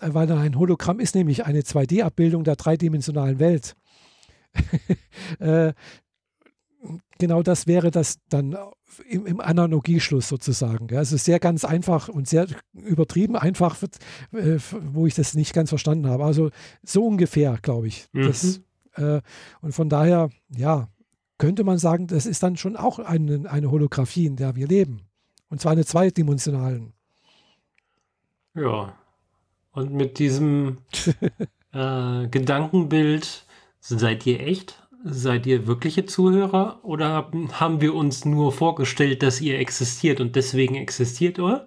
äh, 0.00 0.08
weil 0.12 0.30
ein 0.30 0.58
Hologramm 0.58 1.00
ist 1.00 1.14
nämlich 1.14 1.44
eine 1.44 1.60
2D-Abbildung 1.60 2.44
der 2.44 2.56
dreidimensionalen 2.56 3.38
Welt. 3.38 3.74
äh, 5.38 5.72
genau 7.18 7.42
das 7.42 7.66
wäre 7.66 7.90
das 7.90 8.18
dann 8.28 8.56
im, 9.08 9.26
im 9.26 9.40
Analogieschluss 9.40 10.28
sozusagen. 10.28 10.88
Ja. 10.90 10.98
Also 10.98 11.16
sehr 11.16 11.38
ganz 11.38 11.64
einfach 11.64 12.08
und 12.08 12.28
sehr 12.28 12.46
übertrieben 12.72 13.36
einfach, 13.36 13.76
äh, 14.32 14.58
wo 14.92 15.06
ich 15.06 15.14
das 15.14 15.34
nicht 15.34 15.52
ganz 15.52 15.68
verstanden 15.68 16.08
habe. 16.08 16.24
Also 16.24 16.50
so 16.82 17.06
ungefähr, 17.06 17.58
glaube 17.62 17.88
ich. 17.88 18.08
Mhm. 18.12 18.22
Das, 18.26 18.60
äh, 18.94 19.20
und 19.60 19.72
von 19.72 19.88
daher, 19.88 20.30
ja, 20.48 20.88
könnte 21.38 21.64
man 21.64 21.78
sagen, 21.78 22.06
das 22.06 22.26
ist 22.26 22.42
dann 22.42 22.56
schon 22.56 22.76
auch 22.76 22.98
eine, 22.98 23.50
eine 23.50 23.70
Holographie, 23.70 24.26
in 24.26 24.36
der 24.36 24.56
wir 24.56 24.66
leben. 24.66 25.02
Und 25.48 25.60
zwar 25.60 25.72
eine 25.72 25.84
zweidimensionalen. 25.84 26.92
Ja. 28.54 28.94
Und 29.72 29.92
mit 29.92 30.18
diesem 30.18 30.78
äh, 31.72 32.28
Gedankenbild 32.28 33.46
seid 33.80 34.26
ihr 34.26 34.40
echt? 34.40 34.82
Seid 35.02 35.46
ihr 35.46 35.66
wirkliche 35.66 36.04
Zuhörer 36.04 36.80
oder 36.84 37.30
haben 37.52 37.80
wir 37.80 37.94
uns 37.94 38.26
nur 38.26 38.52
vorgestellt, 38.52 39.22
dass 39.22 39.40
ihr 39.40 39.58
existiert 39.58 40.20
und 40.20 40.36
deswegen 40.36 40.74
existiert, 40.74 41.38
oder? 41.38 41.66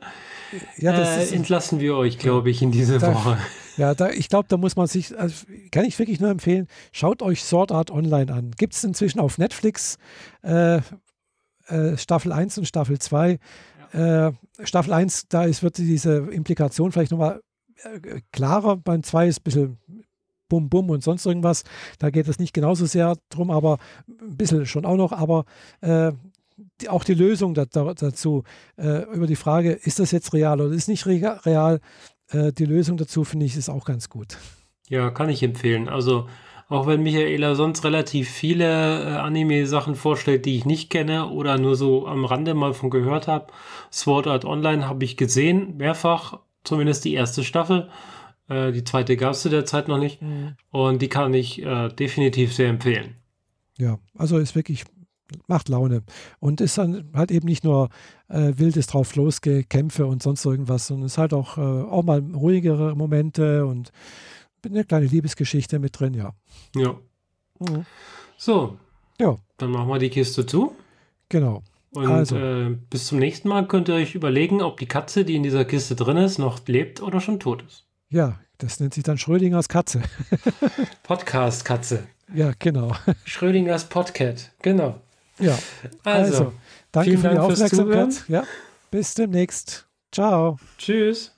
Ja, 0.78 0.96
das 0.96 1.32
äh, 1.32 1.36
entlassen 1.36 1.80
wir 1.80 1.96
euch, 1.96 2.20
glaube 2.20 2.52
ich, 2.52 2.62
in 2.62 2.72
diese 2.72 3.00
da, 3.00 3.14
Woche. 3.14 3.38
Ja, 3.78 3.96
da, 3.96 4.12
ich 4.12 4.30
glaube, 4.30 4.48
da 4.50 4.58
muss 4.58 4.76
man 4.76 4.86
sich, 4.86 5.18
also 5.18 5.48
kann 5.72 5.86
ich 5.86 5.98
wirklich 5.98 6.20
nur 6.20 6.30
empfehlen, 6.30 6.68
schaut 6.92 7.24
euch 7.24 7.44
Sword 7.44 7.72
Art 7.72 7.90
Online 7.90 8.32
an. 8.32 8.52
Gibt 8.52 8.76
es 8.76 8.84
inzwischen 8.84 9.20
auf 9.20 9.40
Netflix 9.40 9.98
äh, 10.44 10.80
äh, 11.68 11.98
Staffel 11.98 12.32
1 12.32 12.58
und 12.60 12.66
Staffel 12.66 13.00
2. 13.00 13.40
Ja. 13.94 14.28
Äh, 14.28 14.34
Staffel 14.64 14.94
1, 14.94 15.28
da 15.30 15.46
ist, 15.46 15.64
wird 15.64 15.78
diese 15.78 16.18
Implikation 16.18 16.92
vielleicht 16.92 17.12
nochmal 17.12 17.42
äh, 17.84 18.22
klarer. 18.32 18.78
Beim 18.78 19.04
2 19.04 19.28
ist 19.28 19.40
ein 19.40 19.44
bisschen 19.44 19.78
Bum 20.50 20.70
Bum 20.70 20.90
und 20.90 21.04
sonst 21.04 21.26
irgendwas. 21.26 21.64
Da 22.00 22.10
geht 22.10 22.28
es 22.28 22.40
nicht 22.40 22.54
genauso 22.54 22.86
sehr 22.86 23.16
drum, 23.30 23.52
aber 23.52 23.78
ein 24.08 24.38
bisschen 24.38 24.66
schon 24.66 24.86
auch 24.86 24.98
noch. 24.98 25.12
Aber 25.12 25.46
äh, 25.82 26.12
die, 26.82 26.90
auch 26.90 27.04
die 27.04 27.14
Lösung 27.14 27.54
da, 27.54 27.66
da, 27.66 27.94
dazu, 27.94 28.44
äh, 28.78 29.04
über 29.14 29.28
die 29.28 29.36
Frage, 29.36 29.72
ist 29.72 30.00
das 30.00 30.12
jetzt 30.12 30.34
real 30.34 30.62
oder 30.62 30.74
ist 30.74 30.88
nicht 30.88 31.06
real, 31.06 31.80
äh, 32.30 32.52
die 32.52 32.66
Lösung 32.66 32.98
dazu 32.98 33.24
finde 33.24 33.46
ich 33.46 33.56
ist 33.58 33.70
auch 33.70 33.86
ganz 33.86 34.10
gut. 34.10 34.38
Ja, 34.90 35.10
kann 35.12 35.30
ich 35.30 35.44
empfehlen. 35.44 35.88
Also 35.90 36.28
auch 36.70 36.88
wenn 36.88 37.04
Michaela 37.04 37.56
sonst 37.56 37.84
relativ 37.84 38.30
viele 38.30 38.66
äh, 38.66 39.08
Anime-Sachen 39.18 39.96
vorstellt, 39.96 40.46
die 40.46 40.58
ich 40.58 40.66
nicht 40.66 40.90
kenne 40.90 41.30
oder 41.30 41.58
nur 41.58 41.76
so 41.76 42.08
am 42.08 42.26
Rande 42.26 42.54
mal 42.54 42.74
von 42.74 42.90
gehört 42.90 43.28
habe, 43.28 43.48
Sword 43.92 44.28
Art 44.28 44.46
Online 44.46 44.88
habe 44.88 45.04
ich 45.04 45.18
gesehen, 45.18 45.78
mehrfach, 45.78 46.40
zumindest 46.64 47.06
die 47.06 47.14
erste 47.14 47.44
Staffel. 47.44 47.90
Äh, 48.50 48.72
die 48.72 48.84
zweite 48.84 49.18
gab 49.18 49.34
es 49.34 49.42
zu 49.42 49.50
der 49.50 49.66
Zeit 49.66 49.88
noch 49.88 49.98
nicht. 49.98 50.22
Mhm. 50.22 50.56
Und 50.72 51.02
die 51.02 51.10
kann 51.10 51.34
ich 51.34 51.62
äh, 51.62 51.90
definitiv 51.90 52.54
sehr 52.54 52.70
empfehlen. 52.70 53.16
Ja, 53.78 54.00
also 54.18 54.38
ist 54.38 54.56
wirklich, 54.56 54.86
macht 55.48 55.70
Laune. 55.70 56.04
Und 56.40 56.62
ist 56.62 56.78
dann 56.78 57.10
halt 57.14 57.32
eben 57.32 57.48
nicht 57.48 57.64
nur 57.64 57.90
äh, 58.28 58.54
wildes 58.56 58.88
drauf 58.88 59.16
losgekämpfe 59.16 60.06
und 60.06 60.22
sonst 60.22 60.46
irgendwas, 60.46 60.88
sondern 60.88 61.08
ist 61.08 61.18
halt 61.18 61.34
auch, 61.34 61.58
äh, 61.58 61.62
auch 61.62 62.04
mal 62.04 62.20
ruhigere 62.20 62.96
Momente 62.96 63.66
und 63.66 63.92
eine 64.66 64.86
kleine 64.86 65.08
Liebesgeschichte 65.08 65.80
mit 65.80 66.00
drin, 66.00 66.14
ja. 66.14 66.34
Ja. 66.76 66.96
Mhm. 67.60 67.86
So. 68.38 68.78
Ja. 69.20 69.38
Dann 69.58 69.72
machen 69.72 69.88
wir 69.88 70.00
die 70.00 70.10
Kiste 70.10 70.46
zu. 70.46 70.76
Genau. 71.30 71.64
Und 71.92 72.08
also. 72.08 72.38
äh, 72.38 72.76
bis 72.90 73.08
zum 73.08 73.20
nächsten 73.20 73.50
Mal 73.50 73.68
könnt 73.68 73.88
ihr 73.88 73.96
euch 73.96 74.16
überlegen, 74.16 74.62
ob 74.62 74.80
die 74.80 74.88
Katze, 74.88 75.26
die 75.26 75.36
in 75.36 75.44
dieser 75.44 75.66
Kiste 75.66 75.96
drin 75.96 76.18
ist, 76.18 76.40
noch 76.40 76.60
lebt 76.68 77.02
oder 77.02 77.22
schon 77.22 77.40
tot 77.40 77.64
ist. 77.68 77.86
Ja, 78.14 78.40
das 78.60 78.80
nennt 78.80 78.94
sich 78.94 79.04
dann 79.04 79.18
Schrödingers 79.18 79.68
Katze. 79.68 80.04
Podcast-Katze. 81.04 82.04
Ja, 82.32 82.52
genau. 82.60 82.96
Schrödingers 83.26 83.86
Podcat, 83.86 84.52
genau. 84.62 85.02
Ja, 85.40 85.58
also, 86.04 86.32
also 86.32 86.54
danke 86.92 87.18
für 87.18 87.30
die 87.30 87.40
Aufmerksamkeit. 87.40 88.24
Ja, 88.28 88.44
bis 88.92 89.16
demnächst. 89.16 89.88
Ciao. 90.12 90.60
Tschüss. 90.78 91.32